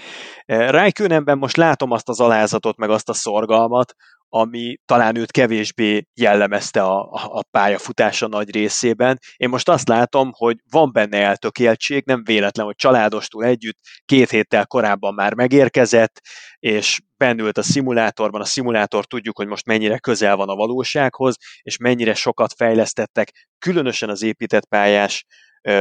Rijkönenben 0.47 1.39
most 1.39 1.56
látom 1.56 1.90
azt 1.90 2.09
az 2.09 2.20
alázatot, 2.20 2.77
meg 2.77 2.90
azt 2.90 3.09
a 3.09 3.12
szorgalmat, 3.12 3.94
ami 4.38 4.76
talán 4.84 5.16
őt 5.16 5.30
kevésbé 5.30 6.06
jellemezte 6.14 6.82
a, 6.82 7.08
a 7.12 7.42
pályafutása 7.50 8.26
nagy 8.26 8.50
részében. 8.50 9.18
Én 9.36 9.48
most 9.48 9.68
azt 9.68 9.88
látom, 9.88 10.30
hogy 10.32 10.56
van 10.70 10.92
benne 10.92 11.18
eltökéltség, 11.18 12.04
nem 12.04 12.24
véletlen, 12.24 12.66
hogy 12.66 12.74
családostul 12.74 13.44
együtt 13.44 13.78
két 14.04 14.30
héttel 14.30 14.66
korábban 14.66 15.14
már 15.14 15.34
megérkezett, 15.34 16.20
és 16.58 17.00
bennült 17.16 17.58
a 17.58 17.62
szimulátorban. 17.62 18.40
A 18.40 18.44
szimulátor 18.44 19.06
tudjuk, 19.06 19.36
hogy 19.36 19.46
most 19.46 19.66
mennyire 19.66 19.98
közel 19.98 20.36
van 20.36 20.48
a 20.48 20.54
valósághoz, 20.54 21.36
és 21.62 21.76
mennyire 21.76 22.14
sokat 22.14 22.52
fejlesztettek, 22.56 23.48
különösen 23.58 24.08
az 24.08 24.22
épített 24.22 24.66
pályás 24.66 25.24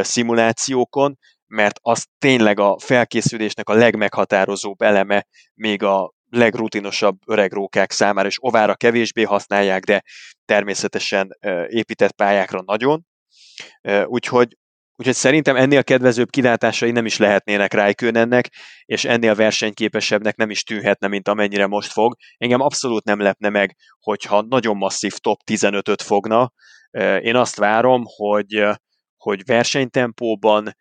szimulációkon, 0.01 1.17
mert 1.47 1.79
az 1.81 2.05
tényleg 2.19 2.59
a 2.59 2.77
felkészülésnek 2.79 3.69
a 3.69 3.73
legmeghatározóbb 3.73 4.81
eleme 4.81 5.25
még 5.53 5.83
a 5.83 6.14
legrutinosabb 6.35 7.17
öreg 7.25 7.51
rókák 7.51 7.91
számára, 7.91 8.27
és 8.27 8.37
ovára 8.39 8.75
kevésbé 8.75 9.23
használják, 9.23 9.83
de 9.83 10.03
természetesen 10.45 11.37
épített 11.67 12.11
pályákra 12.11 12.61
nagyon. 12.65 13.05
Úgyhogy, 14.05 14.57
úgyhogy 14.95 15.15
szerintem 15.15 15.55
ennél 15.55 15.83
kedvezőbb 15.83 16.29
kilátásai 16.29 16.91
nem 16.91 17.05
is 17.05 17.17
lehetnének 17.17 17.73
ennek, 17.97 18.49
és 18.85 19.05
ennél 19.05 19.35
versenyképesebbnek 19.35 20.35
nem 20.35 20.49
is 20.49 20.63
tűnhetne, 20.63 21.07
mint 21.07 21.27
amennyire 21.27 21.67
most 21.67 21.91
fog. 21.91 22.15
Engem 22.37 22.61
abszolút 22.61 23.03
nem 23.03 23.19
lepne 23.19 23.49
meg, 23.49 23.75
hogyha 23.99 24.41
nagyon 24.41 24.77
masszív 24.77 25.13
top 25.13 25.39
15-öt 25.51 26.01
fogna. 26.01 26.51
Én 27.21 27.35
azt 27.35 27.55
várom, 27.55 28.03
hogy, 28.05 28.63
hogy 29.17 29.45
versenytempóban 29.45 30.75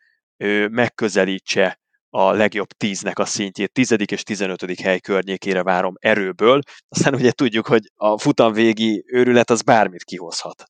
megközelítse 0.71 1.83
a 2.17 2.33
legjobb 2.33 2.69
tíznek 2.77 3.19
a 3.19 3.25
szintjét, 3.25 3.73
tizedik 3.73 4.11
és 4.11 4.23
tizenötödik 4.23 4.81
hely 4.81 5.01
környékére 5.01 5.63
várom 5.63 5.95
erőből. 5.99 6.61
Aztán 6.89 7.15
ugye 7.15 7.33
tudjuk, 7.33 7.67
hogy 7.67 7.91
a 7.95 8.19
futam 8.19 8.53
végi 8.53 9.05
őrület 9.07 9.51
az 9.51 9.63
bármit 9.63 10.05
kihozhat. 10.05 10.65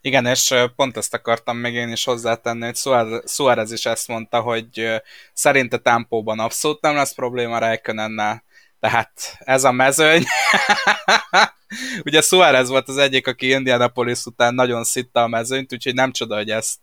Igen, 0.00 0.26
és 0.26 0.54
pont 0.76 0.96
ezt 0.96 1.14
akartam 1.14 1.56
még 1.56 1.74
én 1.74 1.92
is 1.92 2.04
hozzátenni, 2.04 2.64
hogy 2.64 2.76
Suárez 3.24 3.72
is 3.72 3.86
ezt 3.86 4.08
mondta, 4.08 4.40
hogy 4.40 5.00
szerinte 5.32 5.78
tempóban 5.78 6.38
abszolút 6.38 6.80
nem 6.80 6.94
lesz 6.94 7.14
probléma 7.14 7.58
Räikkönennel, 7.58 8.44
tehát 8.80 9.36
ez 9.38 9.64
a 9.64 9.72
mezőny. 9.72 10.24
Ugye 12.06 12.20
Suárez 12.20 12.68
volt 12.68 12.88
az 12.88 12.96
egyik, 12.96 13.26
aki 13.26 13.48
Indianapolis 13.48 14.24
után 14.24 14.54
nagyon 14.54 14.84
szitta 14.84 15.22
a 15.22 15.28
mezőnyt, 15.28 15.72
úgyhogy 15.72 15.94
nem 15.94 16.12
csoda, 16.12 16.36
hogy 16.36 16.50
ezt 16.50 16.80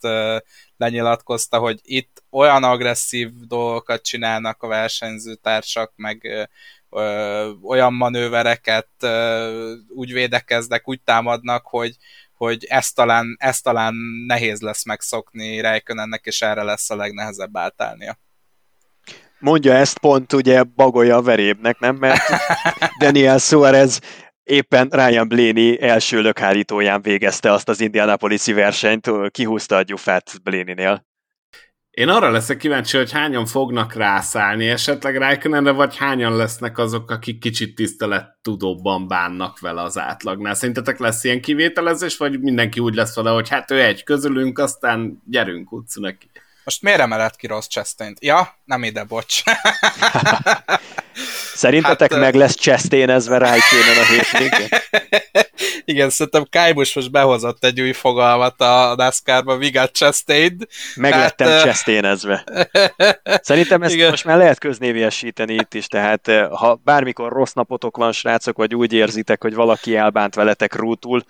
lenyilatkozta, 0.77 1.57
hogy 1.57 1.79
itt 1.83 2.23
olyan 2.29 2.63
agresszív 2.63 3.29
dolgokat 3.47 4.03
csinálnak 4.03 4.63
a 4.63 4.67
versenyzőtársak, 4.67 5.93
meg 5.95 6.47
ö, 6.89 7.49
olyan 7.63 7.93
manővereket 7.93 8.89
ö, 8.99 9.73
úgy 9.87 10.13
védekeznek, 10.13 10.89
úgy 10.89 11.01
támadnak, 11.01 11.67
hogy, 11.67 11.95
hogy 12.33 12.65
ezt 12.69 12.95
talán, 12.95 13.35
ezt 13.39 13.63
talán 13.63 13.93
nehéz 14.27 14.61
lesz 14.61 14.85
megszokni 14.85 15.61
Rijkönennek, 15.61 16.25
és 16.25 16.41
erre 16.41 16.63
lesz 16.63 16.89
a 16.89 16.95
legnehezebb 16.95 17.57
átállnia 17.57 18.19
mondja 19.41 19.73
ezt 19.73 19.97
pont 19.97 20.33
ugye 20.33 20.63
bagolja 20.63 21.15
a 21.15 21.21
verébnek, 21.21 21.79
nem? 21.79 21.95
Mert 21.95 22.21
Daniel 23.01 23.37
Suarez 23.37 23.99
éppen 24.43 24.87
Ryan 24.91 25.27
Blaney 25.27 25.81
első 25.81 26.21
lökhárítóján 26.21 27.01
végezte 27.01 27.51
azt 27.51 27.69
az 27.69 27.81
Indianapolis-i 27.81 28.53
versenyt, 28.53 29.09
kihúzta 29.31 29.75
a 29.75 29.81
gyufát 29.81 30.41
Blaney-nél. 30.43 31.09
Én 31.91 32.09
arra 32.09 32.29
leszek 32.29 32.57
kíváncsi, 32.57 32.97
hogy 32.97 33.11
hányan 33.11 33.45
fognak 33.45 33.93
rászállni 33.93 34.67
esetleg 34.67 35.17
Rijkönenre, 35.17 35.71
vagy 35.71 35.97
hányan 35.97 36.35
lesznek 36.35 36.77
azok, 36.77 37.11
akik 37.11 37.39
kicsit 37.39 37.75
tisztelet 37.75 38.37
tudóbban 38.41 39.07
bánnak 39.07 39.59
vele 39.59 39.81
az 39.81 39.97
átlagnál. 39.97 40.53
Szerintetek 40.53 40.99
lesz 40.99 41.23
ilyen 41.23 41.41
kivételezés, 41.41 42.17
vagy 42.17 42.39
mindenki 42.39 42.79
úgy 42.79 42.93
lesz 42.93 43.15
vele, 43.15 43.29
hogy 43.29 43.49
hát 43.49 43.71
ő 43.71 43.81
egy 43.81 44.03
közülünk, 44.03 44.59
aztán 44.59 45.21
gyerünk 45.25 45.71
utcu 45.71 46.01
neki. 46.01 46.29
Most 46.63 46.81
miért 46.81 46.99
emelett 46.99 47.35
ki 47.35 47.47
Ross 47.47 47.67
chastain 47.67 48.15
Ja, 48.19 48.59
nem 48.65 48.83
ide, 48.83 49.03
bocs. 49.03 49.41
Szerintetek 51.55 52.11
hát, 52.11 52.21
meg 52.21 52.35
lesz 52.35 52.55
cseszténezve 52.55 53.37
Rijkénen 53.37 53.97
a 53.97 54.05
hétvégén? 54.05 54.69
Igen, 55.85 56.09
szerintem 56.09 56.45
Kájbus 56.49 56.95
most 56.95 57.11
behozott 57.11 57.63
egy 57.63 57.81
új 57.81 57.91
fogalmat 57.91 58.61
a 58.61 58.93
NASCAR-ba, 58.97 59.55
we 59.55 59.69
got 59.69 59.91
Chastain. 59.91 60.57
Meg 60.95 61.13
hát, 61.13 61.21
lettem 61.21 61.47
uh... 61.47 61.63
cseszténezve. 61.63 62.43
Szerintem 63.41 63.83
ezt 63.83 63.93
Igen. 63.93 64.09
most 64.09 64.25
már 64.25 64.37
lehet 64.37 64.59
köznéviesíteni 64.59 65.53
itt 65.53 65.73
is, 65.73 65.87
tehát 65.87 66.31
ha 66.51 66.81
bármikor 66.83 67.31
rossz 67.31 67.53
napotok 67.53 67.97
van, 67.97 68.11
srácok, 68.11 68.57
vagy 68.57 68.75
úgy 68.75 68.93
érzitek, 68.93 69.41
hogy 69.41 69.53
valaki 69.53 69.95
elbánt 69.95 70.35
veletek 70.35 70.75
rútul, 70.75 71.23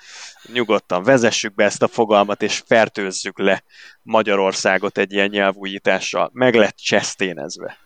nyugodtan 0.54 1.04
vezessük 1.04 1.56
be 1.56 1.64
ezt 1.64 1.82
a 1.82 1.88
fogalmat, 1.88 2.42
és 2.42 2.64
fertőzzük 2.66 3.40
le 3.40 3.64
Magyarországot 4.02 4.98
egy 4.98 5.14
ilyen 5.14 5.30
nyelvújítással. 5.30 6.30
Meg 6.34 6.56
lett 6.56 6.76
cseszténezve. 6.76 7.78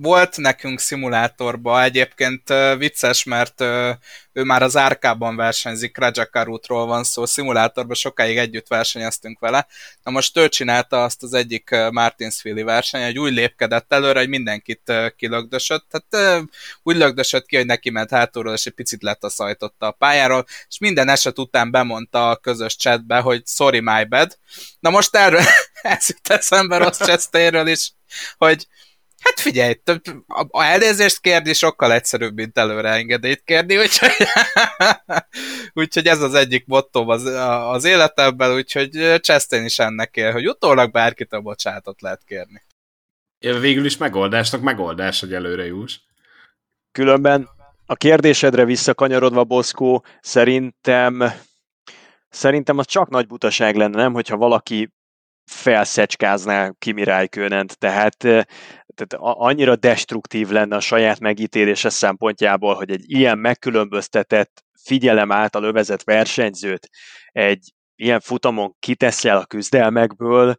Volt 0.00 0.36
nekünk 0.36 0.80
szimulátorban, 0.80 1.82
egyébként 1.82 2.52
vicces, 2.78 3.24
mert 3.24 3.60
ő 4.32 4.42
már 4.44 4.62
az 4.62 4.76
árkában 4.76 5.36
versenyzik, 5.36 5.98
Rajakarutról 5.98 6.86
van 6.86 7.04
szó, 7.04 7.26
szimulátorban 7.26 7.94
sokáig 7.94 8.36
együtt 8.36 8.68
versenyeztünk 8.68 9.38
vele. 9.38 9.66
Na 10.02 10.10
most 10.10 10.36
ő 10.36 10.48
csinálta 10.48 11.02
azt 11.02 11.22
az 11.22 11.32
egyik 11.32 11.70
Martinsville 11.90 12.64
verseny, 12.64 13.04
hogy 13.04 13.18
úgy 13.18 13.32
lépkedett 13.32 13.92
előre, 13.92 14.18
hogy 14.18 14.28
mindenkit 14.28 14.92
kilögdösött, 15.16 15.86
tehát 15.90 16.44
úgy 16.82 16.96
lögdösött 16.96 17.46
ki, 17.46 17.56
hogy 17.56 17.66
neki 17.66 17.90
ment 17.90 18.10
hátulról, 18.10 18.54
és 18.54 18.66
egy 18.66 18.72
picit 18.72 19.02
letaszajtotta 19.02 19.86
a 19.86 19.90
pályáról, 19.90 20.46
és 20.68 20.78
minden 20.78 21.08
eset 21.08 21.38
után 21.38 21.70
bemondta 21.70 22.30
a 22.30 22.36
közös 22.36 22.76
chatbe, 22.76 23.18
hogy 23.18 23.46
sorry 23.46 23.80
my 23.80 24.04
bad. 24.04 24.38
Na 24.78 24.90
most 24.90 25.16
erről 25.16 25.42
ez 25.82 26.08
jut 26.08 26.28
eszembe 26.28 26.76
rossz 26.76 26.98
Chastainről 26.98 27.66
is, 27.66 27.92
hogy 28.38 28.66
Hát 29.20 29.40
figyelj, 29.40 29.80
a 30.48 30.62
elnézést 30.62 31.20
kérni 31.20 31.52
sokkal 31.52 31.92
egyszerűbb, 31.92 32.34
mint 32.34 32.58
előre 32.58 32.88
engedélyt 32.88 33.42
kérni, 33.44 33.78
úgyhogy, 33.78 34.10
úgyhogy 35.82 36.06
ez 36.06 36.20
az 36.20 36.34
egyik 36.34 36.66
mottom 36.66 37.08
az, 37.08 37.24
az 37.74 37.84
életemben, 37.84 38.54
úgyhogy 38.54 38.90
Chastain 39.20 39.64
is 39.64 39.78
ennek 39.78 40.16
él, 40.16 40.32
hogy 40.32 40.48
utólag 40.48 40.90
bárkit 40.90 41.32
a 41.32 41.40
bocsátot 41.40 42.00
lehet 42.00 42.22
kérni. 42.24 42.62
Ja, 43.38 43.58
végül 43.58 43.84
is 43.84 43.96
megoldásnak 43.96 44.60
megoldás, 44.60 45.20
hogy 45.20 45.34
előre 45.34 45.66
juss. 45.66 45.98
Különben 46.92 47.48
a 47.86 47.94
kérdésedre 47.94 48.64
visszakanyarodva, 48.64 49.44
Boszkó, 49.44 50.04
szerintem 50.20 51.32
szerintem 52.28 52.78
az 52.78 52.86
csak 52.86 53.08
nagy 53.08 53.26
butaság 53.26 53.76
lenne, 53.76 53.96
nem, 53.96 54.12
hogyha 54.12 54.36
valaki 54.36 54.92
felszecskázná 55.44 56.70
Kimi 56.78 57.04
Räikkönent, 57.04 57.78
tehát, 57.78 58.26
tehát 59.06 59.36
annyira 59.38 59.76
destruktív 59.76 60.48
lenne 60.48 60.76
a 60.76 60.80
saját 60.80 61.20
megítélése 61.20 61.88
szempontjából, 61.88 62.74
hogy 62.74 62.90
egy 62.90 63.04
ilyen 63.10 63.38
megkülönböztetett 63.38 64.64
figyelem 64.82 65.32
által 65.32 65.62
övezett 65.64 66.02
versenyzőt 66.02 66.88
egy 67.26 67.72
ilyen 67.94 68.20
futamon 68.20 68.76
kitesz 68.78 69.24
el 69.24 69.36
a 69.36 69.46
küzdelmekből, 69.46 70.56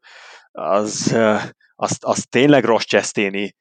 az, 0.51 1.17
az, 1.75 1.97
az 1.99 2.25
tényleg 2.29 2.63
rossz 2.63 2.83
cseszténi 2.83 3.55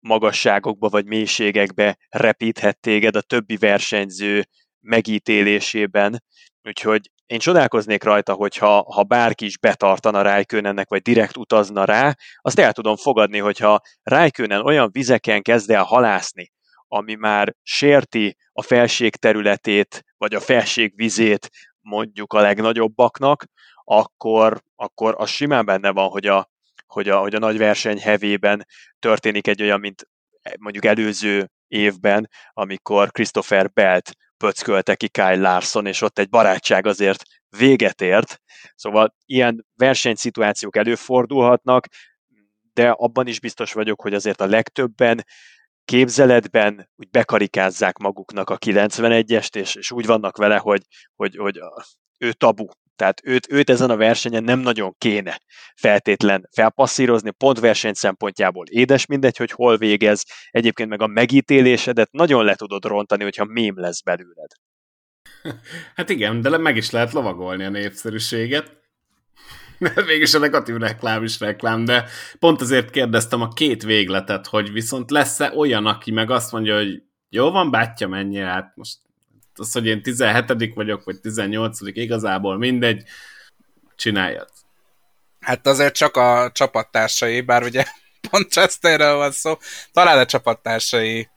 magasságokba 0.00 0.88
vagy 0.88 1.06
mélységekbe 1.06 1.98
repíthet 2.08 2.80
téged 2.80 3.16
a 3.16 3.20
többi 3.20 3.56
versenyző 3.56 4.44
megítélésében. 4.80 6.22
Úgyhogy 6.62 7.10
én 7.26 7.38
csodálkoznék 7.38 8.02
rajta, 8.02 8.32
hogyha 8.32 8.92
ha 8.92 9.02
bárki 9.02 9.44
is 9.44 9.58
betartana 9.58 10.22
Rájkőnennek, 10.22 10.88
vagy 10.88 11.02
direkt 11.02 11.36
utazna 11.36 11.84
rá, 11.84 12.16
azt 12.36 12.58
el 12.58 12.72
tudom 12.72 12.96
fogadni, 12.96 13.38
hogyha 13.38 13.80
Rájkőnen 14.02 14.64
olyan 14.64 14.88
vizeken 14.92 15.42
kezd 15.42 15.70
el 15.70 15.82
halászni, 15.82 16.52
ami 16.88 17.14
már 17.14 17.54
sérti 17.62 18.36
a 18.52 18.62
felség 18.62 19.16
területét, 19.16 20.04
vagy 20.16 20.34
a 20.34 20.40
felség 20.40 20.92
vizét 20.96 21.50
mondjuk 21.80 22.32
a 22.32 22.40
legnagyobbaknak, 22.40 23.44
akkor, 23.84 24.62
akkor 24.76 25.14
az 25.18 25.28
simán 25.28 25.64
benne 25.64 25.90
van, 25.90 26.08
hogy 26.08 26.26
a, 26.26 26.50
hogy 26.86 27.08
a, 27.08 27.18
hogy 27.18 27.34
a 27.34 27.38
nagy 27.38 27.58
verseny 27.58 28.00
hevében 28.00 28.66
történik 28.98 29.46
egy 29.46 29.62
olyan, 29.62 29.80
mint 29.80 30.08
mondjuk 30.58 30.84
előző 30.84 31.50
évben, 31.68 32.30
amikor 32.52 33.10
Christopher 33.10 33.70
Belt 33.72 34.12
pöckölte 34.36 34.94
ki 34.94 35.08
Kyle 35.08 35.36
Larson, 35.36 35.86
és 35.86 36.00
ott 36.00 36.18
egy 36.18 36.28
barátság 36.28 36.86
azért 36.86 37.22
véget 37.58 38.00
ért. 38.00 38.40
Szóval 38.74 39.14
ilyen 39.24 39.66
versenyszituációk 39.74 40.76
előfordulhatnak, 40.76 41.86
de 42.72 42.90
abban 42.90 43.26
is 43.26 43.40
biztos 43.40 43.72
vagyok, 43.72 44.00
hogy 44.00 44.14
azért 44.14 44.40
a 44.40 44.46
legtöbben 44.46 45.24
képzeletben 45.84 46.90
úgy 46.96 47.10
bekarikázzák 47.10 47.98
maguknak 47.98 48.50
a 48.50 48.58
91-est, 48.58 49.56
és, 49.56 49.74
és 49.74 49.90
úgy 49.90 50.06
vannak 50.06 50.36
vele, 50.36 50.56
hogy, 50.56 50.82
hogy, 51.14 51.36
hogy 51.36 51.60
ő 52.18 52.32
tabu, 52.32 52.66
tehát 52.96 53.20
őt, 53.24 53.52
őt 53.52 53.70
ezen 53.70 53.90
a 53.90 53.96
versenyen 53.96 54.44
nem 54.44 54.58
nagyon 54.58 54.94
kéne 54.98 55.40
feltétlen 55.74 56.48
felpasszírozni, 56.52 57.30
pont 57.30 57.60
verseny 57.60 57.94
szempontjából 57.94 58.66
édes 58.66 59.06
mindegy, 59.06 59.36
hogy 59.36 59.50
hol 59.50 59.76
végez, 59.76 60.24
egyébként 60.50 60.88
meg 60.88 61.02
a 61.02 61.06
megítélésedet 61.06 62.12
nagyon 62.12 62.44
le 62.44 62.54
tudod 62.54 62.84
rontani, 62.84 63.22
hogyha 63.22 63.44
mém 63.44 63.80
lesz 63.80 64.02
belőled. 64.02 64.50
Hát 65.94 66.10
igen, 66.10 66.40
de 66.40 66.58
meg 66.58 66.76
is 66.76 66.90
lehet 66.90 67.12
lovagolni 67.12 67.64
a 67.64 67.70
népszerűséget. 67.70 68.76
Végülis 70.06 70.34
a 70.34 70.38
negatív 70.38 70.76
reklám 70.76 71.22
is 71.22 71.40
reklám, 71.40 71.84
de 71.84 72.04
pont 72.38 72.60
azért 72.60 72.90
kérdeztem 72.90 73.40
a 73.40 73.48
két 73.48 73.82
végletet, 73.82 74.46
hogy 74.46 74.72
viszont 74.72 75.10
lesz-e 75.10 75.52
olyan, 75.56 75.86
aki 75.86 76.10
meg 76.10 76.30
azt 76.30 76.52
mondja, 76.52 76.76
hogy 76.76 77.02
jó 77.28 77.50
van, 77.50 77.70
bátya, 77.70 78.08
menjél, 78.08 78.44
hát 78.44 78.72
most 78.74 78.98
az, 79.58 79.72
hogy 79.72 79.86
én 79.86 80.02
17 80.02 80.74
vagyok, 80.74 81.04
vagy 81.04 81.20
18 81.20 81.78
igazából 81.82 82.58
mindegy, 82.58 83.02
csináljad. 83.96 84.48
Hát 85.40 85.66
azért 85.66 85.94
csak 85.94 86.16
a 86.16 86.50
csapattársai, 86.52 87.40
bár 87.40 87.62
ugye 87.62 87.84
pont 88.30 88.50
Chesterről 88.50 89.16
van 89.16 89.30
szó, 89.30 89.56
talán 89.92 90.18
a 90.18 90.24
csapattársai 90.24 91.28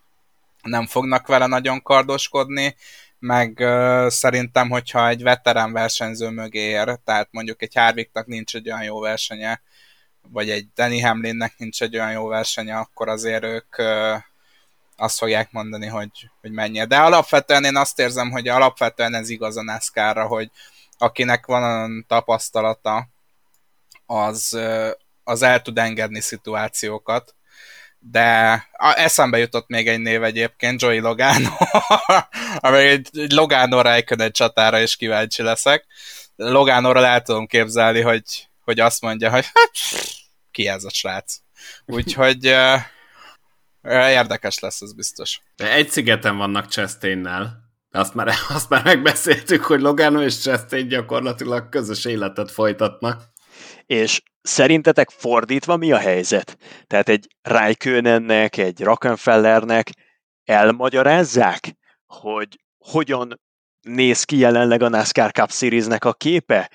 nem 0.61 0.87
fognak 0.87 1.27
vele 1.27 1.45
nagyon 1.45 1.81
kardoskodni, 1.81 2.75
meg 3.19 3.57
uh, 3.59 4.07
szerintem, 4.07 4.69
hogyha 4.69 5.07
egy 5.07 5.23
veterán 5.23 5.73
versenyző 5.73 6.29
mögé 6.29 6.59
ér, 6.59 6.99
tehát 7.03 7.27
mondjuk 7.31 7.61
egy 7.61 7.75
Harvicknak 7.75 8.25
nincs 8.25 8.55
egy 8.55 8.71
olyan 8.71 8.83
jó 8.83 8.99
versenye, 8.99 9.61
vagy 10.21 10.49
egy 10.49 10.67
Danny 10.75 11.03
Hamlinnek 11.03 11.53
nincs 11.57 11.81
egy 11.81 11.95
olyan 11.95 12.11
jó 12.11 12.27
versenye, 12.27 12.75
akkor 12.75 13.07
azért 13.09 13.43
ők 13.43 13.77
uh, 13.77 14.21
azt 14.99 15.17
fogják 15.17 15.51
mondani, 15.51 15.87
hogy, 15.87 16.29
hogy 16.41 16.51
mennyi. 16.51 16.85
De 16.85 16.97
alapvetően 16.97 17.63
én 17.63 17.75
azt 17.75 17.99
érzem, 17.99 18.31
hogy 18.31 18.47
alapvetően 18.47 19.13
ez 19.13 19.29
igaz 19.29 19.57
a 19.57 19.63
NASCAR-ra, 19.63 20.27
hogy 20.27 20.49
akinek 20.97 21.45
van 21.45 22.05
tapasztalata, 22.07 23.07
az, 24.05 24.59
az 25.23 25.41
el 25.41 25.61
tud 25.61 25.77
engedni 25.77 26.21
szituációkat, 26.21 27.35
de 27.99 28.51
a, 28.71 28.93
eszembe 28.97 29.37
jutott 29.37 29.67
még 29.67 29.87
egy 29.87 29.99
név 29.99 30.23
egyébként, 30.23 30.81
Joey 30.81 30.99
Logano, 30.99 31.49
ami 32.57 32.77
egy, 32.77 33.09
egy 33.13 33.31
Logano 33.31 33.81
egy 33.89 34.31
csatára 34.31 34.79
is 34.79 34.95
kíváncsi 34.95 35.41
leszek. 35.41 35.85
Logánóra 36.35 37.05
el 37.05 37.21
tudom 37.21 37.47
képzelni, 37.47 38.01
hogy, 38.01 38.47
hogy 38.63 38.79
azt 38.79 39.01
mondja, 39.01 39.29
hogy 39.29 39.45
ki 40.51 40.67
ez 40.67 40.83
a 40.83 40.89
srác. 40.89 41.35
Úgyhogy 41.85 42.55
Érdekes 43.83 44.59
lesz, 44.59 44.81
ez 44.81 44.93
biztos. 44.93 45.41
De 45.55 45.73
egy 45.73 45.89
szigeten 45.89 46.37
vannak 46.37 46.69
Chastainnel. 46.69 47.67
Azt 47.91 48.13
már, 48.13 48.27
azt 48.55 48.69
már 48.69 48.83
megbeszéltük, 48.83 49.63
hogy 49.63 49.81
Logano 49.81 50.21
és 50.21 50.41
Chastain 50.41 50.87
gyakorlatilag 50.87 51.69
közös 51.69 52.05
életet 52.05 52.51
folytatnak. 52.51 53.23
És 53.85 54.21
szerintetek 54.41 55.09
fordítva 55.09 55.77
mi 55.77 55.91
a 55.91 55.97
helyzet? 55.97 56.57
Tehát 56.87 57.09
egy 57.09 57.27
Raikönennek, 57.41 58.57
egy 58.57 58.81
Rockenfellernek 58.81 59.89
elmagyarázzák, 60.43 61.75
hogy 62.05 62.59
hogyan 62.77 63.41
néz 63.81 64.23
ki 64.23 64.37
jelenleg 64.37 64.81
a 64.81 64.89
NASCAR 64.89 65.31
Cup 65.31 65.51
Series-nek 65.51 66.05
a 66.05 66.13
képe? 66.13 66.71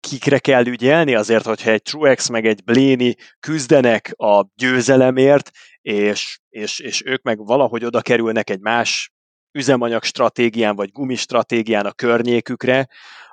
Kikre 0.00 0.38
kell 0.38 0.66
ügyelni 0.66 1.14
azért, 1.14 1.44
hogyha 1.44 1.70
egy 1.70 1.82
Truex 1.82 2.28
meg 2.28 2.46
egy 2.46 2.64
Bléni 2.64 3.16
küzdenek 3.40 4.12
a 4.16 4.46
győzelemért, 4.54 5.50
és, 5.88 6.38
és, 6.48 6.78
és 6.78 7.02
ők 7.04 7.22
meg 7.22 7.38
valahogy 7.38 7.84
oda 7.84 8.00
kerülnek 8.00 8.50
egy 8.50 8.60
más 8.60 9.12
üzemanyag 9.52 10.02
stratégián 10.02 10.76
vagy 10.76 10.90
gumistratégián 10.92 11.86
a 11.86 11.92
környékükre, 11.92 12.88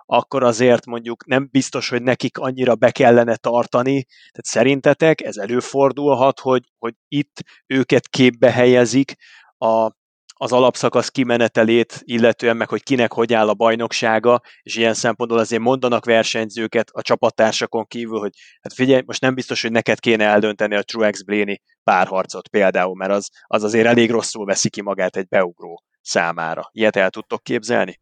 akkor 0.05 0.43
azért 0.43 0.85
mondjuk 0.85 1.25
nem 1.25 1.47
biztos, 1.51 1.89
hogy 1.89 2.01
nekik 2.01 2.37
annyira 2.37 2.75
be 2.75 2.91
kellene 2.91 3.35
tartani. 3.35 4.03
Tehát 4.03 4.45
szerintetek 4.45 5.21
ez 5.21 5.37
előfordulhat, 5.37 6.39
hogy, 6.39 6.63
hogy 6.77 6.93
itt 7.07 7.43
őket 7.67 8.07
képbe 8.07 8.51
helyezik 8.51 9.15
a, 9.57 9.91
az 10.37 10.51
alapszakasz 10.51 11.09
kimenetelét, 11.09 12.01
illetően 12.03 12.57
meg, 12.57 12.69
hogy 12.69 12.83
kinek 12.83 13.13
hogy 13.13 13.33
áll 13.33 13.49
a 13.49 13.53
bajnoksága, 13.53 14.41
és 14.61 14.75
ilyen 14.75 14.93
szempontból 14.93 15.39
azért 15.39 15.61
mondanak 15.61 16.05
versenyzőket 16.05 16.89
a 16.91 17.01
csapattársakon 17.01 17.85
kívül, 17.85 18.19
hogy 18.19 18.33
hát 18.61 18.73
figyelj, 18.73 19.01
most 19.05 19.21
nem 19.21 19.35
biztos, 19.35 19.61
hogy 19.61 19.71
neked 19.71 19.99
kéne 19.99 20.25
eldönteni 20.25 20.75
a 20.75 20.83
Truex 20.83 21.21
Bléni 21.21 21.61
párharcot 21.85 22.47
például, 22.47 22.95
mert 22.95 23.11
az, 23.11 23.29
az 23.43 23.63
azért 23.63 23.87
elég 23.87 24.11
rosszul 24.11 24.45
veszi 24.45 24.69
ki 24.69 24.81
magát 24.81 25.15
egy 25.15 25.27
beugró 25.27 25.83
számára. 26.01 26.69
Ilyet 26.71 26.95
el 26.95 27.09
tudtok 27.09 27.43
képzelni? 27.43 27.99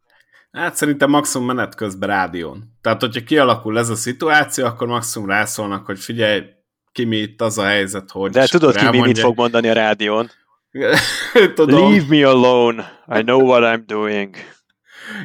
Hát 0.51 0.75
szerintem 0.75 1.09
maximum 1.09 1.47
menet 1.47 1.75
közben 1.75 2.09
rádión. 2.09 2.63
Tehát, 2.81 3.01
hogyha 3.01 3.23
kialakul 3.23 3.77
ez 3.77 3.89
a 3.89 3.95
szituáció, 3.95 4.65
akkor 4.65 4.87
maximum 4.87 5.29
rászólnak, 5.29 5.85
hogy 5.85 5.99
figyelj, 5.99 6.43
ki 6.91 7.03
mi 7.03 7.17
itt 7.17 7.41
az 7.41 7.57
a 7.57 7.63
helyzet, 7.63 8.11
hogy... 8.11 8.31
De 8.31 8.47
tudod 8.47 8.75
ki 8.75 8.89
mi 8.89 8.99
mit 8.99 9.19
fog 9.19 9.37
mondani 9.37 9.67
a 9.67 9.73
rádión? 9.73 10.29
Tudom. 11.55 11.91
Leave 11.91 12.05
me 12.09 12.27
alone, 12.27 13.03
I 13.07 13.21
know 13.21 13.41
what 13.41 13.63
I'm 13.63 13.83
doing. 13.85 14.35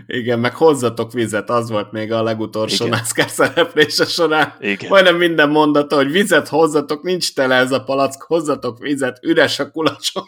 Igen, 0.07 0.39
meg 0.39 0.55
hozzatok 0.55 1.13
vizet, 1.13 1.51
az 1.51 1.71
volt 1.71 1.93
még 1.93 2.13
a 2.13 2.23
legutolsó 2.23 2.87
Igen. 2.87 2.99
NASCAR 2.99 3.29
szereplése 3.29 4.05
során. 4.05 4.55
Igen. 4.61 4.89
Majdnem 4.89 5.17
minden 5.17 5.49
mondata, 5.49 5.97
hogy 5.97 6.11
vizet 6.11 6.49
hozzatok, 6.49 7.03
nincs 7.03 7.35
tele 7.35 7.55
ez 7.55 7.73
a 7.73 7.85
palack, 7.85 8.23
hozzatok 8.23 8.79
vizet, 8.79 9.19
üres 9.23 9.59
a 9.59 9.71
kulacsom. 9.71 10.25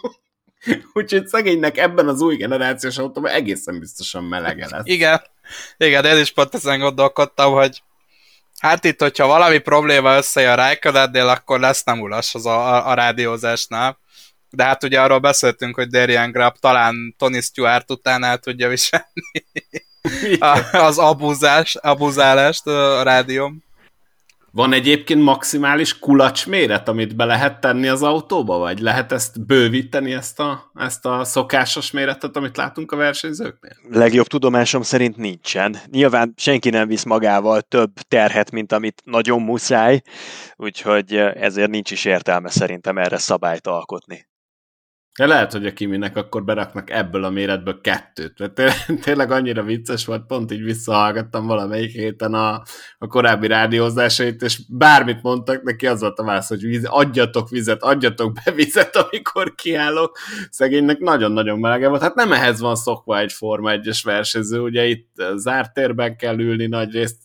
Úgyhogy 0.93 1.27
szegénynek 1.27 1.79
ebben 1.79 2.09
az 2.09 2.21
új 2.21 2.37
generációs 2.37 2.99
autóban 2.99 3.31
egészen 3.31 3.79
biztosan 3.79 4.25
melege 4.25 4.69
lesz. 4.71 4.83
Igen, 4.85 5.21
igen, 5.77 6.05
én 6.05 6.21
is 6.21 6.31
pont 6.31 6.55
ezen 6.55 6.79
gondolkodtam, 6.79 7.53
hogy 7.53 7.83
hát 8.59 8.85
itt, 8.85 9.01
hogyha 9.01 9.27
valami 9.27 9.59
probléma 9.59 10.17
összejön 10.17 10.57
Rijködetnél, 10.57 11.29
akkor 11.29 11.61
lesz 11.61 11.85
nem 11.85 12.01
ulas 12.01 12.35
az 12.35 12.47
a, 12.47 12.75
a, 12.75 12.89
a 12.89 12.95
rádiózásnál. 12.95 13.99
De 14.51 14.65
hát 14.65 14.85
ugye 14.85 15.01
arról 15.01 15.19
beszéltünk, 15.19 15.75
hogy 15.75 15.89
Darian 15.89 16.31
Grapp 16.31 16.55
talán 16.55 17.15
Tony 17.19 17.41
Stewart 17.41 17.91
után 17.91 18.25
el 18.25 18.39
tudja 18.39 18.69
viselni 18.69 19.23
az 20.89 20.99
abuzás, 20.99 21.75
abuzálást 21.75 22.67
a 22.67 23.03
rádióm. 23.03 23.69
Van 24.53 24.73
egyébként 24.73 25.23
maximális 25.23 25.99
kulacs 25.99 26.47
méret, 26.47 26.89
amit 26.89 27.17
be 27.17 27.25
lehet 27.25 27.61
tenni 27.61 27.89
az 27.89 28.03
autóba, 28.03 28.59
vagy 28.59 28.79
lehet 28.79 29.13
ezt 29.13 29.47
bővíteni, 29.47 30.13
ezt 30.13 30.41
a, 30.41 30.71
ezt 30.75 31.07
a 31.07 31.25
szokásos 31.25 31.91
méretet, 31.91 32.37
amit 32.37 32.57
látunk 32.57 32.93
a 32.93 32.97
versenyzőknél? 32.97 33.77
Legjobb 33.91 34.27
tudomásom 34.27 34.83
szerint 34.83 35.17
nincsen. 35.17 35.77
Nyilván 35.91 36.35
senki 36.37 36.71
nem 36.71 36.89
visz 36.89 37.05
magával 37.05 37.61
több 37.61 37.93
terhet, 38.09 38.51
mint 38.51 38.73
amit 38.73 39.03
nagyon 39.05 39.43
muszáj, 39.43 40.03
úgyhogy 40.57 41.15
ezért 41.17 41.71
nincs 41.71 41.91
is 41.91 42.05
értelme 42.05 42.51
szerintem 42.51 42.99
erre 42.99 43.19
szabályt 43.19 43.67
alkotni. 43.67 44.29
De 45.21 45.27
lehet, 45.27 45.53
hogy 45.53 45.67
a 45.67 45.73
Kiminek 45.73 46.17
akkor 46.17 46.45
beraknak 46.45 46.91
ebből 46.91 47.25
a 47.25 47.31
méretből 47.31 47.81
kettőt. 47.81 48.39
Mert 48.39 48.63
tényleg 49.05 49.31
annyira 49.31 49.63
vicces 49.63 50.05
volt, 50.05 50.27
pont 50.27 50.53
így 50.53 50.63
visszahallgattam 50.63 51.47
valamelyik 51.47 51.91
héten 51.91 52.35
a, 52.35 52.63
a 52.99 53.07
korábbi 53.07 53.47
rádiózásait, 53.47 54.43
és 54.43 54.61
bármit 54.69 55.23
mondtak 55.23 55.63
neki, 55.63 55.87
az 55.87 56.01
volt 56.01 56.19
a 56.19 56.25
válasz, 56.25 56.49
hogy 56.49 56.63
víz, 56.63 56.85
adjatok 56.85 57.49
vizet, 57.49 57.83
adjatok 57.83 58.33
be 58.33 58.53
vizet, 58.53 58.97
amikor 58.97 59.55
kiállok. 59.55 60.19
Szegénynek 60.51 60.99
nagyon-nagyon 60.99 61.59
melege 61.59 61.89
volt. 61.89 62.03
Hát 62.03 62.15
nem 62.15 62.33
ehhez 62.33 62.61
van 62.61 62.77
szokva 62.77 63.19
egy 63.19 63.33
Forma 63.33 63.71
1-es 63.73 64.01
versenyző, 64.05 64.61
ugye 64.61 64.87
itt 64.87 65.23
zárt 65.37 65.73
térben 65.73 66.17
kell 66.17 66.39
ülni 66.39 66.67
nagy 66.67 66.93
részt, 66.93 67.17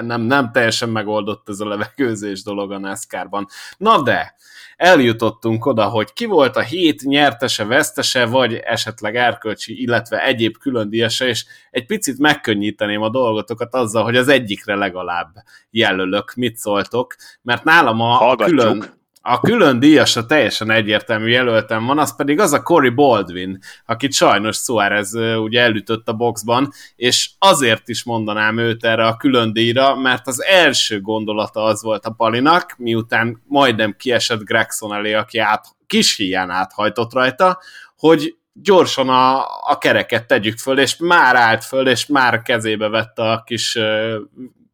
nem, 0.00 0.20
nem 0.20 0.52
teljesen 0.52 0.88
megoldott 0.88 1.48
ez 1.48 1.60
a 1.60 1.68
levegőzés 1.68 2.42
dolog 2.42 2.72
a 2.72 2.78
NASCAR-ban. 2.78 3.46
Na 3.76 4.02
de, 4.02 4.34
eljutottunk 4.82 5.66
oda, 5.66 5.84
hogy 5.84 6.12
ki 6.12 6.24
volt 6.24 6.56
a 6.56 6.60
hét 6.60 7.02
nyertese, 7.02 7.64
vesztese, 7.64 8.26
vagy 8.26 8.54
esetleg 8.54 9.16
erkölcsi, 9.16 9.82
illetve 9.82 10.24
egyéb 10.24 10.56
külön 10.56 10.88
díjasa, 10.88 11.26
és 11.26 11.44
egy 11.70 11.86
picit 11.86 12.18
megkönnyíteném 12.18 13.02
a 13.02 13.10
dolgotokat 13.10 13.74
azzal, 13.74 14.04
hogy 14.04 14.16
az 14.16 14.28
egyikre 14.28 14.74
legalább 14.74 15.34
jelölök, 15.70 16.34
mit 16.34 16.56
szóltok, 16.56 17.14
mert 17.42 17.64
nálam 17.64 18.00
a 18.00 18.12
Hallgatjuk. 18.12 18.58
külön 18.58 19.00
a 19.24 19.40
külön 19.40 19.78
díjasra 19.78 20.26
teljesen 20.26 20.70
egyértelmű 20.70 21.28
jelöltem 21.28 21.86
van, 21.86 21.98
az 21.98 22.16
pedig 22.16 22.40
az 22.40 22.52
a 22.52 22.62
Cory 22.62 22.88
Baldwin, 22.88 23.58
akit 23.86 24.12
sajnos 24.12 24.56
Suárez 24.56 25.14
ugye 25.14 25.60
elütött 25.60 26.08
a 26.08 26.12
boxban, 26.12 26.72
és 26.96 27.30
azért 27.38 27.88
is 27.88 28.04
mondanám 28.04 28.58
őt 28.58 28.84
erre 28.84 29.06
a 29.06 29.16
külön 29.16 29.52
díjra, 29.52 29.94
mert 29.94 30.26
az 30.26 30.42
első 30.42 31.00
gondolata 31.00 31.62
az 31.62 31.82
volt 31.82 32.04
a 32.04 32.10
Palinak, 32.10 32.74
miután 32.76 33.42
majdnem 33.46 33.94
kiesett 33.98 34.42
Gregson 34.42 34.94
elé, 34.94 35.12
aki 35.12 35.38
át, 35.38 35.64
kis 35.86 36.16
híján 36.16 36.50
áthajtott 36.50 37.12
rajta, 37.12 37.60
hogy 37.96 38.36
gyorsan 38.52 39.08
a, 39.08 39.40
a 39.70 39.78
kereket 39.78 40.26
tegyük 40.26 40.58
föl, 40.58 40.78
és 40.78 40.96
már 40.96 41.36
állt 41.36 41.64
föl, 41.64 41.88
és 41.88 42.06
már 42.06 42.42
kezébe 42.42 42.88
vette 42.88 43.30
a 43.30 43.42
kis 43.42 43.78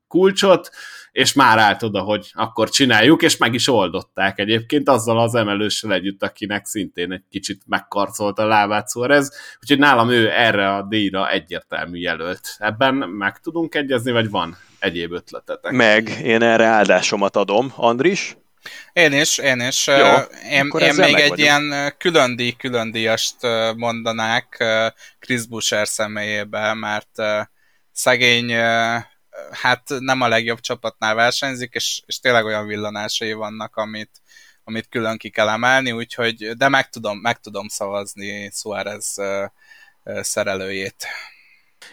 kulcsot, 0.09 0.71
és 1.13 1.33
már 1.33 1.59
állt 1.59 1.83
oda, 1.83 2.01
hogy 2.01 2.31
akkor 2.33 2.69
csináljuk, 2.69 3.23
és 3.23 3.37
meg 3.37 3.55
is 3.55 3.69
oldották 3.69 4.39
egyébként 4.39 4.89
azzal 4.89 5.19
az 5.19 5.35
emelőssel 5.35 5.93
együtt, 5.93 6.23
akinek 6.23 6.67
szintén 6.67 7.13
egy 7.13 7.25
kicsit 7.31 7.63
megkarcolt 7.67 8.39
a 8.39 8.47
lábát 8.47 8.87
ez, 9.09 9.31
úgyhogy 9.61 9.79
nálam 9.79 10.11
ő 10.11 10.31
erre 10.31 10.75
a 10.75 10.83
díjra 10.83 11.31
egyértelmű 11.31 11.99
jelölt. 11.99 12.41
Ebben 12.59 12.95
meg 12.95 13.39
tudunk 13.39 13.75
egyezni, 13.75 14.13
vagy 14.13 14.31
van 14.31 14.57
egyéb 14.79 15.13
ötletetek? 15.13 15.73
Meg, 15.73 16.09
én 16.23 16.43
erre 16.43 16.65
áldásomat 16.65 17.37
adom. 17.37 17.73
Andris? 17.77 18.37
Én 18.93 19.13
is, 19.13 19.39
én 19.39 19.61
is. 19.61 19.87
Jó, 19.87 19.95
én, 20.51 20.71
én 20.79 20.95
még 20.95 21.15
egy 21.15 21.29
vagyok. 21.29 21.39
ilyen 21.39 21.95
külön 21.99 22.37
díj, 22.37 22.53
külön 22.53 22.91
díjast 22.91 23.37
mondanák 23.77 24.65
Chris 25.19 25.47
Busher 25.47 25.89
személyébe, 25.89 26.75
mert 26.75 27.11
szegény 27.93 28.53
hát 29.51 29.83
nem 29.99 30.21
a 30.21 30.29
legjobb 30.29 30.61
csapatnál 30.61 31.15
versenyzik, 31.15 31.75
és, 31.75 32.03
és 32.07 32.21
tényleg 32.21 32.45
olyan 32.45 32.67
villanásai 32.67 33.33
vannak, 33.33 33.77
amit, 33.77 34.11
amit 34.65 34.89
külön 34.89 35.19
ki 35.19 35.31
kell 35.31 35.49
emelni, 35.49 35.93
úgyhogy, 35.93 36.57
de 36.57 36.69
meg 36.69 36.89
tudom, 36.89 37.19
meg 37.19 37.41
tudom 37.41 37.69
szavazni 37.69 38.51
Suárez 38.53 39.17
szerelőjét. 40.05 41.07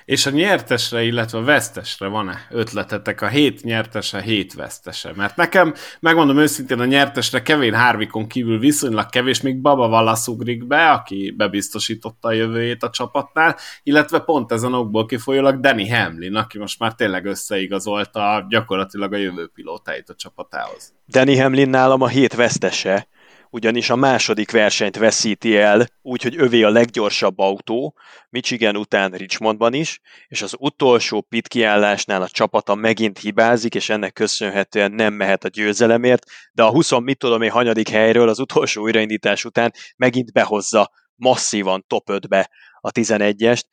És 0.05 0.25
a 0.25 0.29
nyertesre, 0.29 1.03
illetve 1.03 1.37
a 1.37 1.43
vesztesre 1.43 2.07
van-e 2.07 2.47
ötletetek? 2.49 3.21
A 3.21 3.27
hét 3.27 3.63
nyertese, 3.63 4.21
hét 4.21 4.53
vesztese? 4.53 5.11
Mert 5.15 5.35
nekem, 5.35 5.73
megmondom 5.99 6.37
őszintén, 6.37 6.79
a 6.79 6.85
nyertesre 6.85 7.41
Kevin 7.41 7.73
Harvikon 7.73 8.27
kívül 8.27 8.59
viszonylag 8.59 9.09
kevés, 9.09 9.41
még 9.41 9.61
Baba 9.61 9.87
Wallace 9.87 10.31
ugrik 10.31 10.67
be, 10.67 10.89
aki 10.89 11.33
bebiztosította 11.37 12.27
a 12.27 12.31
jövőjét 12.31 12.83
a 12.83 12.89
csapatnál, 12.89 13.57
illetve 13.83 14.19
pont 14.19 14.51
ezen 14.51 14.73
okból 14.73 15.05
kifolyólag 15.05 15.59
Danny 15.59 15.91
Hamlin, 15.91 16.35
aki 16.35 16.57
most 16.57 16.79
már 16.79 16.93
tényleg 16.93 17.25
összeigazolta 17.25 18.45
gyakorlatilag 18.49 19.13
a 19.13 19.17
jövő 19.17 19.47
pilótáit 19.53 20.09
a 20.09 20.15
csapatához. 20.15 20.93
Danny 21.07 21.41
Hamlin 21.41 21.69
nálam 21.69 22.01
a 22.01 22.07
hét 22.07 22.35
vesztese, 22.35 23.07
ugyanis 23.55 23.89
a 23.89 23.95
második 23.95 24.51
versenyt 24.51 24.97
veszíti 24.97 25.57
el, 25.57 25.87
úgyhogy 26.01 26.35
övé 26.37 26.63
a 26.63 26.69
leggyorsabb 26.69 27.39
autó, 27.39 27.97
Michigan 28.29 28.77
után 28.77 29.11
Richmondban 29.11 29.73
is, 29.73 29.99
és 30.27 30.41
az 30.41 30.55
utolsó 30.57 31.21
pit 31.21 31.47
kiállásnál 31.47 32.21
a 32.21 32.27
csapata 32.27 32.75
megint 32.75 33.19
hibázik, 33.19 33.75
és 33.75 33.89
ennek 33.89 34.13
köszönhetően 34.13 34.91
nem 34.91 35.13
mehet 35.13 35.43
a 35.43 35.47
győzelemért, 35.47 36.25
de 36.51 36.63
a 36.63 36.69
20 36.69 36.91
mit 36.99 37.17
tudom 37.17 37.41
én 37.41 37.51
hanyadik 37.51 37.89
helyről 37.89 38.29
az 38.29 38.39
utolsó 38.39 38.81
újraindítás 38.81 39.45
után 39.45 39.71
megint 39.95 40.31
behozza 40.31 40.91
masszívan 41.15 41.83
top 41.87 42.09
5-be 42.11 42.49
a 42.79 42.91
11-est, 42.91 43.63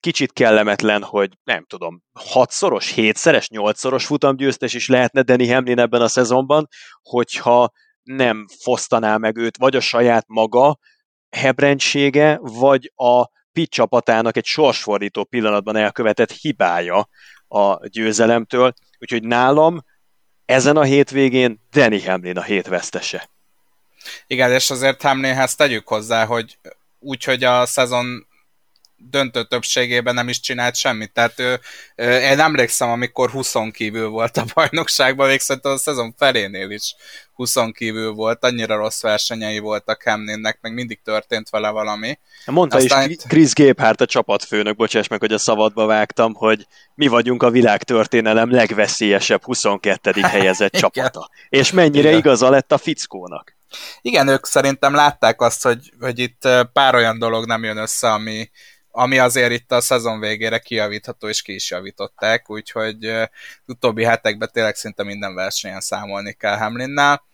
kicsit 0.00 0.32
kellemetlen, 0.32 1.02
hogy 1.02 1.30
nem 1.44 1.64
tudom, 1.66 2.02
hatszoros, 2.12 2.92
hétszeres, 2.92 3.48
nyolcszoros 3.48 4.06
futamgyőztes 4.06 4.74
is 4.74 4.88
lehetne 4.88 5.22
Danny 5.22 5.52
Hamlin 5.52 5.78
ebben 5.78 6.00
a 6.00 6.08
szezonban, 6.08 6.68
hogyha 7.02 7.72
nem 8.04 8.46
fosztaná 8.62 9.16
meg 9.16 9.36
őt, 9.36 9.56
vagy 9.56 9.76
a 9.76 9.80
saját 9.80 10.24
maga 10.28 10.78
hebrendsége, 11.30 12.38
vagy 12.40 12.92
a 12.94 13.32
Pitt 13.52 13.70
csapatának 13.70 14.36
egy 14.36 14.44
sorsfordító 14.44 15.24
pillanatban 15.24 15.76
elkövetett 15.76 16.30
hibája 16.30 17.08
a 17.48 17.86
győzelemtől, 17.88 18.72
úgyhogy 18.98 19.22
nálam 19.22 19.84
ezen 20.44 20.76
a 20.76 20.82
hétvégén 20.82 21.60
Danny 21.70 22.04
Hamlin 22.06 22.38
a 22.38 22.42
hét 22.42 22.66
vesztese. 22.66 23.28
Igen, 24.26 24.52
és 24.52 24.70
azért 24.70 25.02
Hamlinhez 25.02 25.54
tegyük 25.54 25.88
hozzá, 25.88 26.24
hogy 26.24 26.58
úgyhogy 26.98 27.44
a 27.44 27.66
szezon 27.66 28.26
döntő 29.10 29.44
többségében 29.44 30.14
nem 30.14 30.28
is 30.28 30.40
csinált 30.40 30.74
semmit. 30.74 31.12
Tehát 31.12 31.40
ő, 31.40 31.60
én 32.04 32.40
emlékszem, 32.40 32.88
amikor 32.88 33.30
20 33.30 33.54
kívül 33.72 34.08
volt 34.08 34.36
a 34.36 34.44
bajnokságban, 34.54 35.28
még 35.28 35.40
szerintem 35.40 35.72
a 35.72 35.76
szezon 35.76 36.14
felénél 36.18 36.70
is 36.70 36.94
20 37.34 37.54
kívül 37.72 38.12
volt, 38.12 38.44
annyira 38.44 38.76
rossz 38.76 39.02
versenyei 39.02 39.58
voltak 39.58 40.02
Hamlinnek, 40.02 40.58
meg 40.60 40.72
mindig 40.72 41.00
történt 41.02 41.50
vele 41.50 41.70
valami. 41.70 42.18
Mondta 42.46 42.76
Aztán 42.76 43.10
is 43.10 43.16
Chris 43.16 43.52
Géphárt 43.52 44.00
a 44.00 44.06
csapatfőnök, 44.06 44.76
bocsáss 44.76 45.08
meg, 45.08 45.20
hogy 45.20 45.32
a 45.32 45.38
szabadba 45.38 45.86
vágtam, 45.86 46.34
hogy 46.34 46.66
mi 46.94 47.06
vagyunk 47.06 47.42
a 47.42 47.50
világtörténelem 47.50 48.50
legveszélyesebb 48.50 49.44
22. 49.44 50.20
helyezett 50.20 50.76
csapata. 50.82 51.30
És 51.48 51.72
mennyire 51.72 52.08
Igen. 52.08 52.18
igaza 52.18 52.50
lett 52.50 52.72
a 52.72 52.78
fickónak. 52.78 53.56
Igen, 54.00 54.28
ők 54.28 54.46
szerintem 54.46 54.94
látták 54.94 55.40
azt, 55.40 55.62
hogy, 55.62 55.92
hogy 56.00 56.18
itt 56.18 56.48
pár 56.72 56.94
olyan 56.94 57.18
dolog 57.18 57.46
nem 57.46 57.64
jön 57.64 57.76
össze, 57.76 58.12
ami, 58.12 58.50
ami 58.96 59.18
azért 59.18 59.52
itt 59.52 59.72
a 59.72 59.80
szezon 59.80 60.20
végére 60.20 60.58
kijavítható, 60.58 61.28
és 61.28 61.42
ki 61.42 61.54
is 61.54 61.70
javították, 61.70 62.50
úgyhogy 62.50 63.06
uh, 63.06 63.24
utóbbi 63.66 64.04
hetekben 64.04 64.50
tényleg 64.52 64.74
szinte 64.74 65.02
minden 65.02 65.34
versenyen 65.34 65.80
számolni 65.80 66.32
kell 66.32 66.56
Hamlinnál. 66.56 67.24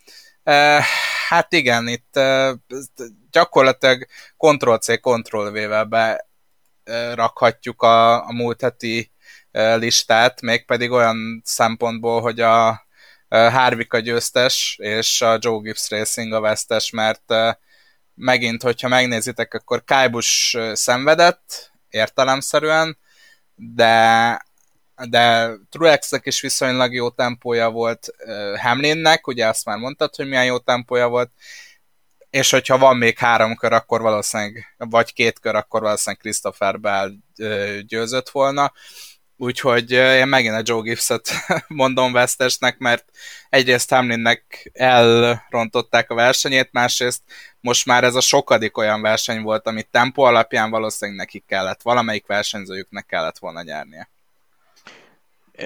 Uh, 0.45 0.82
hát 1.28 1.53
igen, 1.53 1.89
itt 1.89 2.19
gyakorlatilag 3.31 4.07
Ctrl-C, 4.37 5.01
Ctrl-V-vel 5.01 5.89
berakhatjuk 6.85 7.82
a, 7.82 8.27
a 8.27 8.32
múlt 8.32 8.61
heti 8.61 9.12
listát, 9.53 10.41
mégpedig 10.41 10.91
olyan 10.91 11.43
szempontból, 11.45 12.20
hogy 12.20 12.41
a 12.41 12.87
Harvick 13.28 13.95
a 13.95 13.99
győztes, 13.99 14.77
és 14.82 15.23
a 15.23 15.39
Joe 15.41 15.61
Gibbs 15.62 15.91
Racing 15.91 16.32
a 16.32 16.41
vesztes, 16.41 16.91
mert 16.91 17.35
megint, 18.20 18.62
hogyha 18.62 18.88
megnézitek, 18.88 19.55
akkor 19.55 19.84
Kájbus 19.84 20.56
szenvedett, 20.72 21.72
értelemszerűen, 21.90 22.98
de 23.55 24.48
de 25.09 25.51
Truexnek 25.70 26.26
is 26.26 26.40
viszonylag 26.40 26.92
jó 26.94 27.10
tempója 27.10 27.70
volt 27.70 28.09
Hamlinnek, 28.56 29.26
ugye 29.26 29.47
azt 29.47 29.64
már 29.64 29.78
mondtad, 29.78 30.14
hogy 30.14 30.28
milyen 30.28 30.44
jó 30.44 30.59
tempója 30.59 31.09
volt, 31.09 31.30
és 32.30 32.51
hogyha 32.51 32.78
van 32.78 32.97
még 32.97 33.18
három 33.18 33.55
kör, 33.56 33.72
akkor 33.72 34.01
valószínűleg, 34.01 34.74
vagy 34.76 35.12
két 35.12 35.38
kör, 35.38 35.55
akkor 35.55 35.80
valószínűleg 35.80 36.20
Christopher 36.20 36.80
Bell 36.80 37.10
győzött 37.86 38.28
volna. 38.28 38.72
Úgyhogy 39.42 39.90
én 39.90 40.26
megint 40.26 40.54
a 40.54 40.62
Joe 40.64 40.80
Gibbs-et 40.80 41.30
mondom 41.68 42.12
vesztesnek, 42.12 42.78
mert 42.78 43.04
egyrészt 43.48 43.90
Hamlinnek 43.90 44.70
elrontották 44.72 46.10
a 46.10 46.14
versenyét, 46.14 46.68
másrészt 46.72 47.22
most 47.60 47.86
már 47.86 48.04
ez 48.04 48.14
a 48.14 48.20
sokadik 48.20 48.76
olyan 48.76 49.02
verseny 49.02 49.42
volt, 49.42 49.66
amit 49.66 49.88
tempó 49.90 50.22
alapján 50.22 50.70
valószínűleg 50.70 51.20
nekik 51.20 51.44
kellett, 51.46 51.82
valamelyik 51.82 52.26
versenyzőjüknek 52.26 53.06
kellett 53.06 53.38
volna 53.38 53.62
nyernie. 53.62 54.10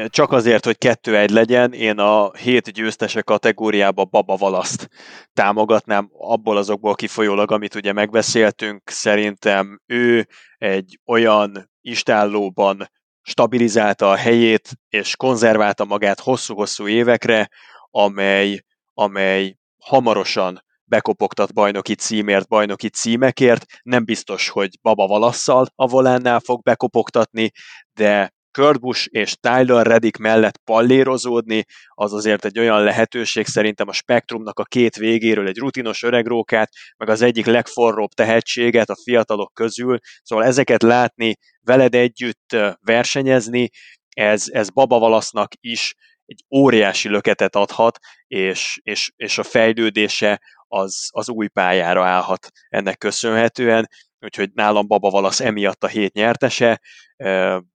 Csak 0.06 0.32
azért, 0.32 0.64
hogy 0.64 0.78
kettő 0.78 1.16
egy 1.16 1.30
legyen, 1.30 1.72
én 1.72 1.98
a 1.98 2.34
hét 2.34 2.72
győztese 2.72 3.22
kategóriába 3.22 4.05
Baba 4.05 4.36
Valaszt 4.36 4.88
támogatnám, 5.32 6.10
abból 6.18 6.56
azokból 6.56 6.94
kifolyólag, 6.94 7.52
amit 7.52 7.74
ugye 7.74 7.92
megbeszéltünk, 7.92 8.90
szerintem 8.90 9.80
ő 9.86 10.28
egy 10.59 11.01
olyan 11.05 11.70
istállóban 11.80 12.88
stabilizálta 13.26 14.10
a 14.10 14.16
helyét, 14.16 14.70
és 14.88 15.16
konzerválta 15.16 15.84
magát 15.84 16.20
hosszú-hosszú 16.20 16.86
évekre, 16.88 17.48
amely, 17.90 18.64
amely 18.94 19.56
hamarosan 19.78 20.64
bekopogtat 20.84 21.52
bajnoki 21.52 21.94
címért, 21.94 22.48
bajnoki 22.48 22.88
címekért. 22.88 23.64
Nem 23.82 24.05
biztos, 24.05 24.48
hogy 24.48 24.78
Baba 24.82 25.06
Valasszal 25.06 25.66
a 25.74 25.86
volánnál 25.86 26.40
fog 26.40 26.62
bekopogtatni, 26.62 27.51
de 27.92 28.32
Kurt 28.59 28.81
Busch 28.81 29.06
és 29.10 29.35
Tyler 29.40 29.86
Reddick 29.86 30.18
mellett 30.18 30.56
pallérozódni, 30.64 31.64
az 31.89 32.12
azért 32.12 32.44
egy 32.44 32.59
olyan 32.59 32.82
lehetőség 32.82 33.47
szerintem 33.47 33.89
a 33.89 33.93
spektrumnak 33.93 34.59
a 34.59 34.64
két 34.64 34.97
végéről 34.97 35.47
egy 35.48 35.59
rutinos 35.59 36.02
öregrókát, 36.02 36.70
meg 36.97 37.09
az 37.09 37.22
egyik 37.22 37.47
legforróbb 37.47 38.10
tehetséget 38.10 38.90
a 38.90 38.97
fiatalok 39.05 39.52
közül, 39.55 39.98
szóval 40.22 40.44
ezeket 40.44 40.82
látni, 40.82 41.35
veled 41.60 41.94
együtt 41.94 42.56
versenyezni, 42.81 43.68
ez, 44.09 44.44
ez 44.51 44.70
Baba 44.70 44.98
Valasznak 44.98 45.52
is 45.60 45.94
egy 46.26 46.44
óriási 46.56 47.09
löketet 47.09 47.56
adhat, 47.56 47.98
és, 48.26 48.81
és, 48.82 49.10
és 49.16 49.39
a 49.39 49.43
fejlődése 49.43 50.40
az, 50.66 51.09
az 51.10 51.28
új 51.28 51.48
pályára 51.48 52.05
állhat 52.05 52.48
ennek 52.68 52.98
köszönhetően 52.98 53.89
úgyhogy 54.24 54.51
nálam 54.55 54.86
Baba 54.86 55.10
Valasz 55.10 55.40
emiatt 55.40 55.84
a 55.84 55.88
hét 55.88 56.12
nyertese. 56.12 56.80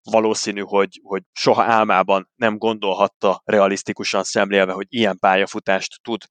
Valószínű, 0.03 0.61
hogy, 0.61 0.99
hogy 1.03 1.21
soha 1.31 1.63
álmában 1.63 2.29
nem 2.35 2.57
gondolhatta 2.57 3.41
realisztikusan 3.45 4.23
szemlélve, 4.23 4.71
hogy 4.71 4.85
ilyen 4.89 5.19
pályafutást 5.19 5.99
tud 6.01 6.21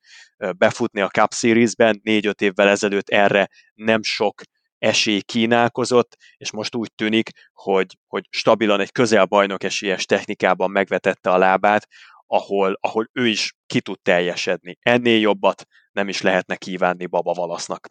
befutni 0.56 1.00
a 1.00 1.08
Cup 1.08 1.32
Series-ben. 1.32 2.00
Négy-öt 2.02 2.40
évvel 2.40 2.68
ezelőtt 2.68 3.08
erre 3.08 3.48
nem 3.74 4.02
sok 4.02 4.42
esély 4.78 5.20
kínálkozott, 5.20 6.16
és 6.36 6.50
most 6.50 6.74
úgy 6.74 6.92
tűnik, 6.94 7.30
hogy, 7.52 7.98
hogy 8.06 8.26
stabilan 8.30 8.80
egy 8.80 8.92
közelbajnok 8.92 9.62
esélyes 9.62 10.04
technikában 10.04 10.70
megvetette 10.70 11.30
a 11.30 11.38
lábát, 11.38 11.88
ahol, 12.26 12.78
ahol 12.80 13.08
ő 13.12 13.26
is 13.26 13.54
ki 13.66 13.80
tud 13.80 14.00
teljesedni. 14.02 14.78
Ennél 14.80 15.18
jobbat 15.18 15.64
nem 15.92 16.08
is 16.08 16.20
lehetne 16.20 16.56
kívánni 16.56 17.06
Baba 17.06 17.32
Valasznak. 17.32 17.88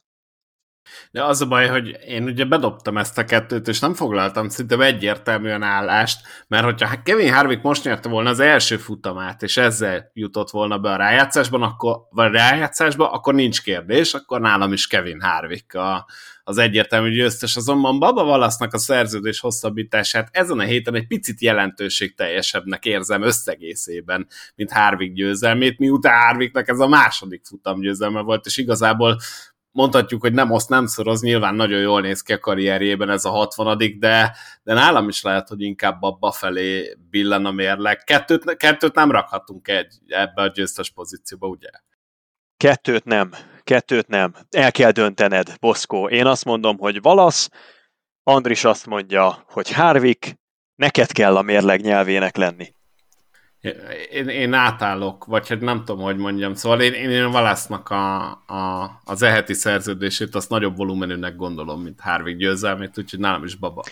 De 1.12 1.24
az 1.24 1.42
a 1.42 1.48
baj, 1.48 1.68
hogy 1.68 1.98
én 2.08 2.24
ugye 2.24 2.46
bedobtam 2.46 2.98
ezt 2.98 3.18
a 3.18 3.26
kettőt, 3.26 3.68
és 3.68 3.80
nem 3.80 3.94
foglaltam 3.94 4.50
szinte 4.50 4.78
egyértelműen 4.78 5.64
állást, 5.64 6.28
mert 6.48 6.64
hogyha 6.64 7.02
Kevin 7.04 7.34
Harvick 7.34 7.64
most 7.64 7.84
nyerte 7.84 8.10
volna 8.10 8.30
az 8.30 8.40
első 8.40 8.78
futamát, 8.78 9.42
és 9.44 9.58
ezzel 9.58 10.12
jutott 10.14 10.50
volna 10.50 10.78
be 10.78 10.90
a 10.90 10.96
rájátszásban, 10.96 11.62
akkor, 11.62 11.98
vagy 12.10 12.32
rájátszásba, 12.32 13.12
akkor 13.12 13.34
nincs 13.34 13.62
kérdés, 13.62 14.14
akkor 14.14 14.42
nálam 14.42 14.74
is 14.74 14.88
Kevin 14.88 15.22
Harvick 15.22 15.74
a, 15.74 16.06
az 16.44 16.58
egyértelmű 16.58 17.12
győztes. 17.12 17.56
Azonban 17.56 18.00
Baba 18.00 18.24
Valasznak 18.24 18.74
a 18.74 18.78
szerződés 18.78 19.40
hosszabbítását 19.40 20.30
ezen 20.32 20.60
a 20.60 20.64
héten 20.64 20.96
egy 20.96 21.08
picit 21.08 21.42
jelentőség 21.42 22.16
teljesebbnek 22.16 22.86
érzem 22.86 23.22
összegészében, 23.22 24.28
mint 24.56 24.72
Harvick 24.72 25.14
győzelmét, 25.14 25.80
miután 25.80 26.22
Harvicknak 26.22 26.68
ez 26.68 26.80
a 26.80 26.88
második 26.88 27.46
futam 27.46 27.80
győzelme 27.80 28.22
volt, 28.22 28.46
és 28.46 28.58
igazából 28.58 29.18
mondhatjuk, 29.78 30.22
hogy 30.22 30.34
nem 30.34 30.52
oszt, 30.52 30.70
nem 30.70 30.86
szoroz, 30.86 31.22
nyilván 31.22 31.56
nagyon 31.56 31.80
jól 31.80 32.02
néz 32.02 32.22
ki 32.22 32.34
a 32.34 32.40
karrierjében 32.40 33.10
ez 33.10 33.26
a 33.26 33.30
60 33.30 33.78
de, 34.00 34.36
de 34.64 34.74
nálam 34.74 35.08
is 35.08 35.22
lehet, 35.22 35.48
hogy 35.48 35.62
inkább 35.62 36.02
abba 36.02 36.32
felé 36.32 36.98
billen 37.10 37.46
a 37.46 37.52
mérleg. 37.52 38.04
Kettőt, 38.04 38.58
kettőt 38.58 38.96
nem 38.96 39.12
rakhatunk 39.12 39.68
egy, 39.68 39.96
ebbe 40.08 40.42
a 40.42 40.48
győztes 40.48 40.92
pozícióba, 40.92 41.48
ugye? 41.48 41.70
Kettőt 42.58 43.04
nem, 43.04 43.32
kettőt 43.64 44.08
nem. 44.08 44.34
El 44.50 44.72
kell 44.72 44.92
döntened, 44.92 45.58
Boszkó. 45.60 46.10
Én 46.10 46.26
azt 46.26 46.46
mondom, 46.46 46.78
hogy 46.78 47.02
Valasz, 47.02 47.50
Andris 48.24 48.64
azt 48.64 48.86
mondja, 48.86 49.44
hogy 49.48 49.72
Harvick, 49.72 50.36
neked 50.76 51.12
kell 51.12 51.38
a 51.38 51.42
mérleg 51.42 51.82
nyelvének 51.82 52.36
lenni. 52.36 52.76
Én, 54.12 54.28
én 54.28 54.54
átállok, 54.54 55.26
vagy 55.26 55.48
hát 55.48 55.60
nem 55.60 55.86
tudom, 55.86 56.04
hogy 56.04 56.18
mondjam. 56.18 56.54
Szóval 56.54 56.82
én, 56.82 56.94
én, 56.94 57.10
én 57.10 57.32
Valásznak 57.32 57.90
a, 57.90 58.30
a, 58.32 58.92
az 59.04 59.22
eheti 59.22 59.54
szerződését 59.54 60.36
azt 60.36 60.50
nagyobb 60.50 60.78
volumenűnek 60.78 61.36
gondolom, 61.36 61.82
mint 61.82 62.00
Harvick 62.00 62.38
győzelmét, 62.38 62.98
úgyhogy 62.98 63.20
nálam 63.20 63.44
is 63.44 63.56
baba. 63.56 63.84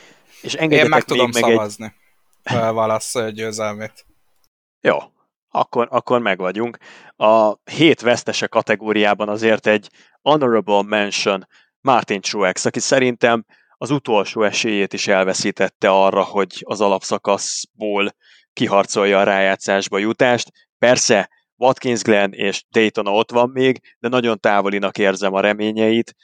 És 0.41 0.53
én 0.53 0.89
meg 0.89 1.03
tudom 1.03 1.30
meg 1.34 1.43
szavazni 1.43 1.93
egy... 2.45 2.57
Valász 2.57 3.14
győzelmét. 3.31 4.06
Jó, 4.81 4.97
akkor, 5.49 5.88
akkor 5.91 6.19
meg 6.19 6.38
vagyunk. 6.38 6.77
A 7.15 7.53
hét 7.72 8.02
vesztese 8.02 8.47
kategóriában 8.47 9.30
azért 9.30 9.68
egy 9.68 9.89
honorable 10.22 10.84
mention 10.84 11.47
Martin 11.81 12.22
Truex, 12.22 12.65
aki 12.65 12.80
szerintem 12.80 13.45
az 13.77 13.91
utolsó 13.91 14.43
esélyét 14.43 14.93
is 14.93 15.07
elveszítette 15.07 15.89
arra, 15.89 16.23
hogy 16.23 16.64
az 16.65 16.81
alapszakaszból 16.81 18.15
kiharcolja 18.56 19.19
a 19.19 19.23
rájátszásba 19.23 19.98
jutást. 19.98 20.52
Persze 20.77 21.30
Watkins 21.57 22.02
Glen 22.02 22.34
és 22.34 22.64
Daytona 22.69 23.11
ott 23.11 23.32
van 23.32 23.49
még, 23.49 23.80
de 23.99 24.07
nagyon 24.07 24.40
távolinak 24.40 24.98
érzem 24.98 25.34
a 25.34 25.40
reményeit. 25.40 26.15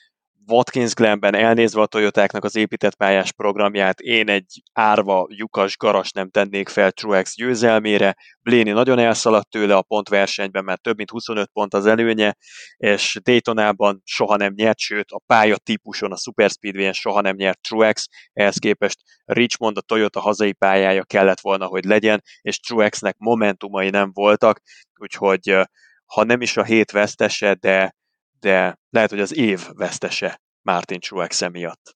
Watkins 0.52 0.94
Glenben 0.94 1.36
elnézve 1.36 1.82
a 1.82 1.86
Toyotáknak 1.86 2.44
az 2.44 2.56
épített 2.56 2.96
pályás 2.96 3.32
programját, 3.32 4.00
én 4.00 4.30
egy 4.30 4.62
árva, 4.74 5.28
lyukas 5.30 5.78
garas 5.78 6.12
nem 6.12 6.30
tennék 6.30 6.70
fel 6.70 6.92
Truex 6.92 7.36
győzelmére. 7.36 8.16
Bléni 8.42 8.72
nagyon 8.72 9.00
elszaladt 9.00 9.50
tőle 9.50 9.76
a 9.76 9.82
pontversenyben, 9.82 10.64
mert 10.64 10.82
több 10.82 10.98
mint 10.98 11.10
25 11.10 11.50
pont 11.54 11.74
az 11.74 11.86
előnye, 11.86 12.36
és 12.78 13.20
Daytonában 13.24 14.02
soha 14.06 14.36
nem 14.36 14.54
nyert, 14.56 14.80
sőt 14.80 15.12
a 15.12 15.22
pálya 15.26 15.58
típuson, 15.58 16.12
a 16.12 16.18
Super 16.18 16.50
Speedway-en 16.50 16.94
soha 16.94 17.22
nem 17.22 17.36
nyert 17.36 17.62
Truex, 17.62 18.08
ehhez 18.34 18.58
képest 18.58 19.00
Richmond 19.26 19.78
a 19.78 19.82
Toyota 19.82 20.20
hazai 20.20 20.54
pályája 20.54 21.04
kellett 21.04 21.40
volna, 21.40 21.66
hogy 21.66 21.84
legyen, 21.84 22.22
és 22.42 22.60
Truexnek 22.60 23.16
momentumai 23.18 23.90
nem 23.90 24.12
voltak, 24.14 24.62
úgyhogy 25.00 25.58
ha 26.06 26.24
nem 26.24 26.42
is 26.42 26.58
a 26.58 26.64
hét 26.64 26.92
vesztese, 26.92 27.54
de 27.54 27.96
de 28.42 28.80
lehet, 28.90 29.10
hogy 29.10 29.20
az 29.20 29.36
év 29.36 29.68
vesztese 29.74 30.42
Martin 30.62 31.00
Truex 31.00 31.50
miatt. 31.52 31.96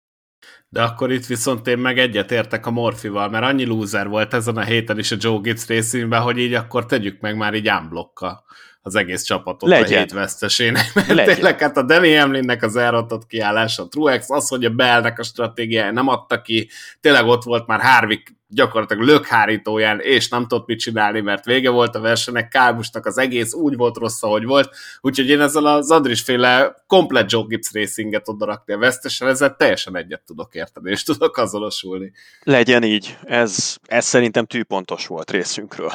De 0.69 0.83
akkor 0.83 1.11
itt 1.11 1.25
viszont 1.25 1.67
én 1.67 1.77
meg 1.77 1.99
egyetértek 1.99 2.65
a 2.65 2.71
Morfival, 2.71 3.29
mert 3.29 3.45
annyi 3.45 3.65
lúzer 3.65 4.07
volt 4.07 4.33
ezen 4.33 4.57
a 4.57 4.63
héten 4.63 4.99
is 4.99 5.11
a 5.11 5.15
Joe 5.19 5.39
Gibbs 5.41 5.67
részében, 5.67 6.21
hogy 6.21 6.37
így 6.37 6.53
akkor 6.53 6.85
tegyük 6.85 7.21
meg 7.21 7.37
már 7.37 7.53
így 7.53 7.67
ámblokka 7.67 8.43
az 8.85 8.95
egész 8.95 9.23
csapatot 9.23 9.69
Legyen. 9.69 9.97
a 9.97 9.99
hét 9.99 10.11
vesztesének. 10.11 10.91
Mert 10.93 11.07
Legyen. 11.07 11.35
tényleg 11.35 11.59
hát 11.59 11.77
a 11.77 11.83
Danny 11.83 12.17
Hamlinnek 12.19 12.63
az 12.63 12.75
elrontott 12.75 13.27
kiállása, 13.27 13.83
a 13.83 13.87
Truex, 13.87 14.29
az, 14.29 14.47
hogy 14.47 14.65
a 14.65 14.69
Bellnek 14.69 15.19
a 15.19 15.23
stratégiája 15.23 15.91
nem 15.91 16.07
adta 16.07 16.41
ki, 16.41 16.69
tényleg 17.01 17.25
ott 17.25 17.43
volt 17.43 17.67
már 17.67 17.81
Harvick 17.81 18.33
gyakorlatilag 18.47 19.03
lökhárítóján, 19.03 19.99
és 19.99 20.29
nem 20.29 20.47
tudott 20.47 20.67
mit 20.67 20.79
csinálni, 20.79 21.21
mert 21.21 21.45
vége 21.45 21.69
volt 21.69 21.95
a 21.95 21.99
versenynek, 21.99 22.47
Kálbusnak 22.47 23.05
az 23.05 23.17
egész 23.17 23.53
úgy 23.53 23.75
volt 23.75 23.97
rossz, 23.97 24.23
ahogy 24.23 24.45
volt, 24.45 24.75
úgyhogy 25.01 25.29
én 25.29 25.41
ezzel 25.41 25.65
az 25.65 25.91
Andris 25.91 26.21
féle 26.21 26.83
komplet 26.87 27.31
Joe 27.31 27.45
Gibbs 27.47 27.69
racinget 27.73 28.27
oda 28.27 28.45
rakni 28.45 28.73
a 28.73 28.77
vesztesen, 28.77 29.27
ezzel 29.27 29.55
teljesen 29.55 29.95
egyet 29.97 30.21
tudok 30.25 30.55
érteni, 30.55 30.91
és 30.91 31.03
tudok 31.03 31.37
azonosulni. 31.37 32.11
Legyen 32.43 32.83
így, 32.83 33.17
ez, 33.23 33.77
ez 33.85 34.05
szerintem 34.05 34.45
tűpontos 34.45 35.07
volt 35.07 35.31
részünkről. 35.31 35.91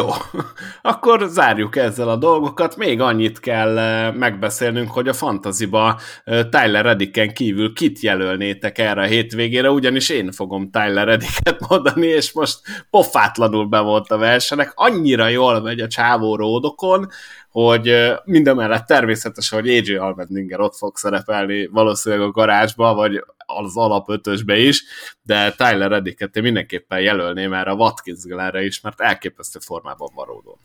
Jó, 0.00 0.08
akkor 0.92 1.28
zárjuk 1.28 1.76
ezzel 1.76 2.08
a 2.08 2.16
dolgokat. 2.16 2.76
Még 2.76 3.00
annyit 3.00 3.40
kell 3.40 3.78
eh, 3.78 4.14
megbeszélnünk, 4.14 4.90
hogy 4.90 5.08
a 5.08 5.12
fantaziba 5.12 6.00
eh, 6.24 6.44
Tyler 6.50 6.84
Redicken 6.84 7.34
kívül 7.34 7.72
kit 7.72 8.00
jelölnétek 8.00 8.78
erre 8.78 9.02
a 9.02 9.06
hétvégére, 9.06 9.70
ugyanis 9.70 10.08
én 10.08 10.32
fogom 10.32 10.70
Tyler 10.70 11.06
Redicket 11.06 11.60
mondani, 11.68 12.06
és 12.06 12.32
most 12.32 12.58
pofátlanul 12.90 13.66
be 13.66 13.80
volt 13.80 14.10
a 14.10 14.18
versenek. 14.18 14.72
Annyira 14.74 15.28
jól 15.28 15.60
megy 15.60 15.80
a 15.80 15.88
csávó 15.88 16.36
ródokon, 16.36 17.08
hogy 17.52 18.12
mindemellett 18.24 18.86
természetesen, 18.86 19.60
hogy 19.60 19.68
AJ 19.68 19.94
Almendinger 19.94 20.60
ott 20.60 20.76
fog 20.76 20.96
szerepelni 20.96 21.66
valószínűleg 21.66 22.24
a 22.26 22.30
garázsba, 22.30 22.94
vagy 22.94 23.24
az 23.46 23.76
alapötösbe 23.76 24.58
is, 24.58 24.84
de 25.22 25.52
Tyler 25.52 25.90
Reddicket 25.90 26.36
én 26.36 26.42
mindenképpen 26.42 27.00
jelölném 27.00 27.52
erre 27.52 27.70
a 27.70 27.74
Watkins 27.74 28.22
Glenre 28.22 28.64
is, 28.64 28.80
mert 28.80 29.00
elképesztő 29.00 29.58
formában 29.58 30.10
van 30.14 30.26
ródon. 30.26 30.58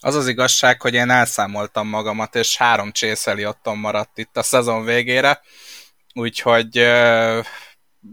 Az 0.00 0.14
az 0.14 0.28
igazság, 0.28 0.80
hogy 0.80 0.94
én 0.94 1.10
elszámoltam 1.10 1.88
magamat, 1.88 2.34
és 2.34 2.56
három 2.56 2.92
csészeli 2.92 3.46
otthon 3.46 3.78
maradt 3.78 4.18
itt 4.18 4.36
a 4.36 4.42
szezon 4.42 4.84
végére, 4.84 5.40
úgyhogy 6.14 6.78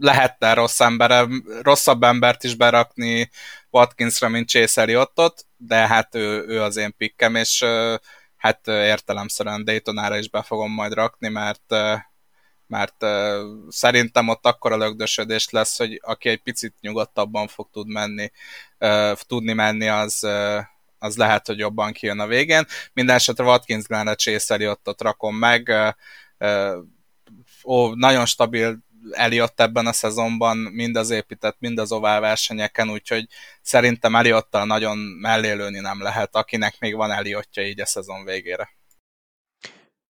lehetne 0.00 0.54
rossz 0.54 0.80
embere, 0.80 1.26
rosszabb 1.62 2.02
embert 2.02 2.44
is 2.44 2.54
berakni 2.54 3.30
Watkinsra, 3.70 4.28
mint 4.28 4.48
Chase 4.48 4.98
ottot, 4.98 5.46
de 5.56 5.86
hát 5.86 6.14
ő, 6.14 6.44
ő 6.46 6.62
az 6.62 6.76
én 6.76 6.96
pikkem, 6.96 7.34
és 7.34 7.64
hát 8.36 8.66
értelemszerűen 8.66 9.64
Daytonára 9.64 10.18
is 10.18 10.28
be 10.28 10.42
fogom 10.42 10.72
majd 10.72 10.92
rakni, 10.92 11.28
mert 11.28 11.74
mert 12.66 13.04
szerintem 13.68 14.28
ott 14.28 14.46
akkora 14.46 14.76
lögdösödés 14.76 15.50
lesz, 15.50 15.78
hogy 15.78 16.00
aki 16.02 16.28
egy 16.28 16.42
picit 16.42 16.74
nyugodtabban 16.80 17.48
fog 17.48 17.68
tud 17.72 17.88
menni, 17.88 18.30
tudni 19.26 19.52
menni, 19.52 19.88
az, 19.88 20.26
az 20.98 21.16
lehet, 21.16 21.46
hogy 21.46 21.58
jobban 21.58 21.92
kijön 21.92 22.20
a 22.20 22.26
végén. 22.26 22.66
Minden 22.92 23.16
esetre 23.16 23.44
Watkins 23.44 23.84
Glenre 23.84 24.14
Chase 24.14 24.70
ott 24.84 25.02
rakom 25.02 25.36
meg, 25.36 25.72
ó, 27.64 27.94
nagyon 27.94 28.26
stabil 28.26 28.78
Eliott 29.10 29.60
ebben 29.60 29.86
a 29.86 29.92
szezonban, 29.92 30.56
mind 30.56 30.96
az 30.96 31.10
épített, 31.10 31.56
mind 31.58 31.78
az 31.78 31.92
ovál 31.92 32.20
versenyeken, 32.20 32.90
úgyhogy 32.90 33.26
szerintem 33.62 34.16
Eliottal 34.16 34.66
nagyon 34.66 34.98
mellélőni 34.98 35.80
nem 35.80 36.02
lehet, 36.02 36.36
akinek 36.36 36.78
még 36.78 36.94
van 36.94 37.10
Eliottja 37.10 37.66
így 37.66 37.80
a 37.80 37.86
szezon 37.86 38.24
végére. 38.24 38.70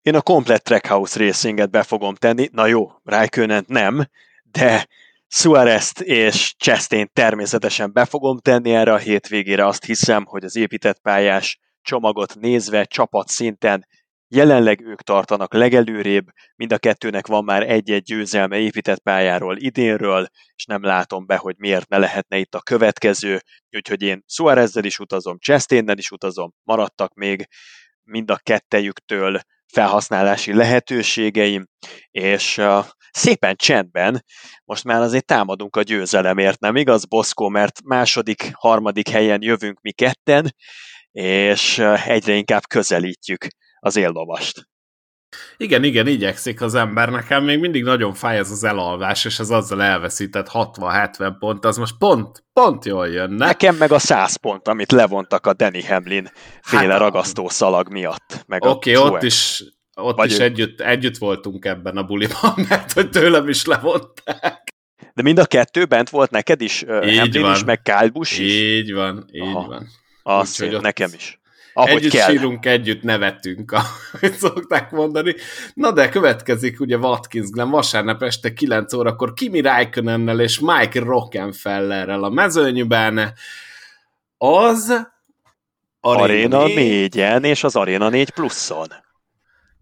Én 0.02 0.14
a 0.14 0.20
komplet 0.20 0.62
Trackhouse 0.62 1.24
Racinget 1.24 1.70
be 1.70 1.82
fogom 1.82 2.14
tenni, 2.14 2.48
na 2.52 2.66
jó, 2.66 2.90
Raikkonen 3.04 3.64
nem, 3.68 4.08
de 4.42 4.88
suarez 5.28 5.92
és 5.98 6.54
Chastain 6.58 7.10
természetesen 7.12 7.92
be 7.92 8.04
fogom 8.04 8.38
tenni 8.38 8.74
erre 8.74 8.92
a 8.92 8.98
hétvégére, 8.98 9.66
azt 9.66 9.84
hiszem, 9.84 10.24
hogy 10.24 10.44
az 10.44 10.56
épített 10.56 11.00
pályás 11.00 11.58
csomagot 11.82 12.34
nézve 12.34 12.84
csapat 12.84 13.28
szinten 13.28 13.86
Jelenleg 14.34 14.80
ők 14.80 15.02
tartanak 15.02 15.54
legelőrébb, 15.54 16.26
mind 16.56 16.72
a 16.72 16.78
kettőnek 16.78 17.26
van 17.26 17.44
már 17.44 17.62
egy-egy 17.70 18.02
győzelme 18.02 18.58
épített 18.58 18.98
pályáról 18.98 19.56
idénről, 19.56 20.26
és 20.54 20.64
nem 20.64 20.82
látom 20.82 21.26
be, 21.26 21.36
hogy 21.36 21.54
miért 21.58 21.88
ne 21.88 21.98
lehetne 21.98 22.38
itt 22.38 22.54
a 22.54 22.60
következő, 22.60 23.40
úgyhogy 23.70 24.02
én 24.02 24.22
Suárezzel 24.26 24.84
is 24.84 24.98
utazom, 24.98 25.38
Chastainnel 25.38 25.98
is 25.98 26.10
utazom, 26.10 26.52
maradtak 26.62 27.14
még 27.14 27.46
mind 28.02 28.30
a 28.30 28.40
kettejüktől 28.42 29.40
felhasználási 29.72 30.54
lehetőségeim, 30.54 31.66
és 32.10 32.60
szépen 33.10 33.56
csendben 33.56 34.24
most 34.64 34.84
már 34.84 35.00
azért 35.00 35.26
támadunk 35.26 35.76
a 35.76 35.82
győzelemért, 35.82 36.60
nem 36.60 36.76
igaz, 36.76 37.04
Boszkó, 37.04 37.48
mert 37.48 37.82
második, 37.84 38.50
harmadik 38.54 39.08
helyen 39.08 39.42
jövünk 39.42 39.80
mi 39.80 39.92
ketten, 39.92 40.54
és 41.10 41.78
egyre 42.06 42.34
inkább 42.34 42.66
közelítjük 42.66 43.46
az 43.82 43.96
éllovast. 43.96 44.70
Igen, 45.56 45.84
igen, 45.84 46.06
igyekszik 46.06 46.60
az 46.60 46.74
ember. 46.74 47.08
Nekem 47.08 47.44
még 47.44 47.58
mindig 47.58 47.82
nagyon 47.82 48.14
fáj 48.14 48.38
ez 48.38 48.50
az 48.50 48.64
elalvás, 48.64 49.24
és 49.24 49.38
az 49.38 49.50
azzal 49.50 49.82
elveszített 49.82 50.48
60-70 50.52 51.34
pont, 51.38 51.64
az 51.64 51.76
most 51.76 51.94
pont, 51.98 52.44
pont 52.52 52.84
jól 52.84 53.08
jönne. 53.08 53.46
Nekem 53.46 53.76
meg 53.76 53.92
a 53.92 53.98
100 53.98 54.36
pont, 54.36 54.68
amit 54.68 54.92
levontak 54.92 55.46
a 55.46 55.52
Danny 55.52 55.86
Hamlin 55.86 56.30
féle 56.60 56.92
hát, 56.92 57.00
ragasztó 57.00 57.48
szalag 57.48 57.88
miatt. 57.88 58.44
Oké, 58.58 58.96
okay, 58.96 59.12
ott 59.12 59.22
is, 59.22 59.64
ott 59.94 60.16
Vagy 60.16 60.30
is 60.30 60.38
ő... 60.38 60.42
együtt, 60.42 60.80
együtt 60.80 61.16
voltunk 61.16 61.64
ebben 61.64 61.96
a 61.96 62.02
buliban, 62.02 62.54
mert 62.68 62.92
hogy 62.92 63.10
tőlem 63.10 63.48
is 63.48 63.64
levonták. 63.64 64.70
De 65.14 65.22
mind 65.22 65.38
a 65.38 65.46
kettő 65.46 65.84
bent 65.84 66.10
volt 66.10 66.30
neked 66.30 66.60
is, 66.60 66.82
így 66.82 67.18
Hamlin 67.18 67.42
van. 67.42 67.54
is, 67.54 67.64
meg 67.64 67.82
Kyle 67.82 68.08
Busch 68.08 68.40
is? 68.40 68.52
Így 68.52 68.92
van, 68.92 69.24
így 69.32 69.40
Aha. 69.40 69.66
van. 69.66 69.86
Azt 70.22 70.62
Úgy, 70.62 70.80
nekem 70.80 71.10
is. 71.14 71.40
Ahogy 71.74 71.90
együtt 71.90 72.10
kell. 72.12 72.28
sírunk, 72.28 72.66
együtt 72.66 73.02
nevetünk, 73.02 73.72
ahogy 74.12 74.32
szokták 74.32 74.90
mondani. 74.90 75.34
Na 75.74 75.92
de 75.92 76.08
következik 76.08 76.80
ugye 76.80 76.96
Watkins 76.96 77.50
Glen 77.50 77.70
vasárnap 77.70 78.22
este 78.22 78.52
9 78.52 78.92
órakor 78.92 79.32
Kimi 79.32 79.60
Räikkönennel 79.60 80.40
és 80.40 80.58
Mike 80.58 81.00
Rockenfellerrel 81.00 82.24
a 82.24 82.30
mezőnyben. 82.30 83.32
Az 84.38 85.10
Arena, 86.00 86.58
Arena 86.58 86.64
4-en 86.66 87.44
és 87.44 87.64
az 87.64 87.76
Arena 87.76 88.08
4 88.08 88.30
pluszon. 88.30 88.88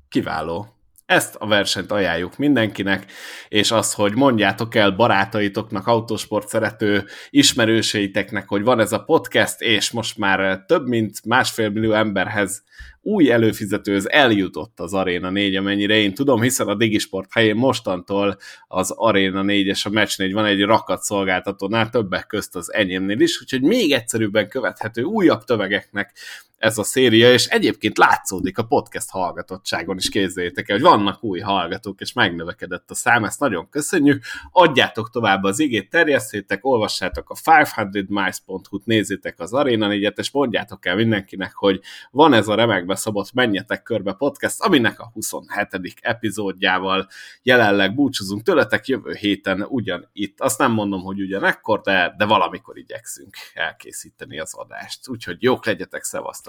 Kiváló. 0.09 0.80
Ezt 1.11 1.35
a 1.39 1.47
versenyt 1.47 1.93
ajánljuk 1.93 2.37
mindenkinek, 2.37 3.12
és 3.49 3.70
az, 3.70 3.95
hogy 3.95 4.15
mondjátok 4.15 4.74
el 4.74 4.91
barátaitoknak, 4.91 5.87
autósport 5.87 6.49
szerető 6.49 7.05
ismerőseiteknek, 7.31 8.49
hogy 8.49 8.62
van 8.62 8.81
ez 8.81 8.93
a 8.93 9.03
podcast, 9.03 9.61
és 9.61 9.91
most 9.91 10.19
már 10.19 10.65
több 10.66 10.87
mint 10.87 11.24
másfél 11.24 11.69
millió 11.69 11.93
emberhez 11.93 12.62
új 13.03 13.31
előfizetőhöz 13.31 14.11
eljutott 14.11 14.81
az 14.81 14.95
Arena 14.95 15.31
4, 15.31 15.57
amennyire 15.57 15.95
én 15.95 16.15
tudom, 16.15 16.41
hiszen 16.41 16.69
a 16.69 16.74
Digisport 16.74 17.32
helyén 17.32 17.57
mostantól 17.57 18.37
az 18.69 18.91
Arena 18.91 19.43
4 19.43 19.66
és 19.66 19.87
a 19.87 19.91
Match 19.91 20.19
4 20.19 20.32
van 20.32 20.45
egy 20.45 20.62
rakat 20.62 21.03
szolgáltatónál, 21.03 21.91
többek 21.91 22.27
közt 22.27 22.57
az 22.57 22.73
enyémnél 22.73 23.20
is, 23.20 23.41
úgyhogy 23.41 23.62
még 23.62 23.93
egyszerűbben 23.93 24.49
követhető 24.49 25.03
újabb 25.03 25.45
tömegeknek 25.45 26.12
ez 26.61 26.78
a 26.78 26.82
széria, 26.82 27.32
és 27.32 27.47
egyébként 27.47 27.99
látszódik 27.99 28.59
a 28.59 28.65
podcast 28.65 29.11
hallgatottságon 29.11 29.97
is, 29.97 30.09
kézzétek 30.09 30.69
el, 30.69 30.77
hogy 30.77 30.85
vannak 30.85 31.24
új 31.24 31.41
hallgatók, 31.41 32.01
és 32.01 32.12
megnövekedett 32.12 32.91
a 32.91 32.95
szám, 32.95 33.24
ezt 33.24 33.41
nagyon 33.41 33.69
köszönjük. 33.69 34.24
Adjátok 34.51 35.11
tovább 35.11 35.43
az 35.43 35.59
igét, 35.59 35.91
terjesszétek, 35.91 36.65
olvassátok 36.65 37.31
a 37.31 37.35
500miles.hu-t, 37.35 38.85
nézzétek 38.85 39.41
az 39.41 39.53
Arena 39.53 39.87
4 39.87 40.12
és 40.16 40.31
mondjátok 40.31 40.87
el 40.87 40.95
mindenkinek, 40.97 41.55
hogy 41.55 41.81
van 42.11 42.32
ez 42.32 42.49
a 42.49 42.55
remekbe 42.55 42.95
szabott 42.95 43.32
Menjetek 43.32 43.82
körbe 43.82 44.12
podcast, 44.12 44.61
aminek 44.61 45.01
a 45.01 45.11
27. 45.12 45.99
epizódjával 46.01 47.09
jelenleg 47.43 47.95
búcsúzunk 47.95 48.43
tőletek 48.43 48.87
jövő 48.87 49.12
héten 49.12 49.66
ugyan 49.69 50.09
itt. 50.12 50.41
Azt 50.41 50.59
nem 50.59 50.73
mondom, 50.73 51.03
hogy 51.03 51.20
ugyanekkor, 51.20 51.81
de, 51.81 52.15
de 52.16 52.24
valamikor 52.24 52.78
igyekszünk 52.78 53.37
elkészíteni 53.55 54.41
az 54.41 54.55
adást. 54.55 55.09
Úgyhogy 55.09 55.43
jók 55.43 55.66
legyetek, 55.66 56.03
szevasztok! 56.03 56.49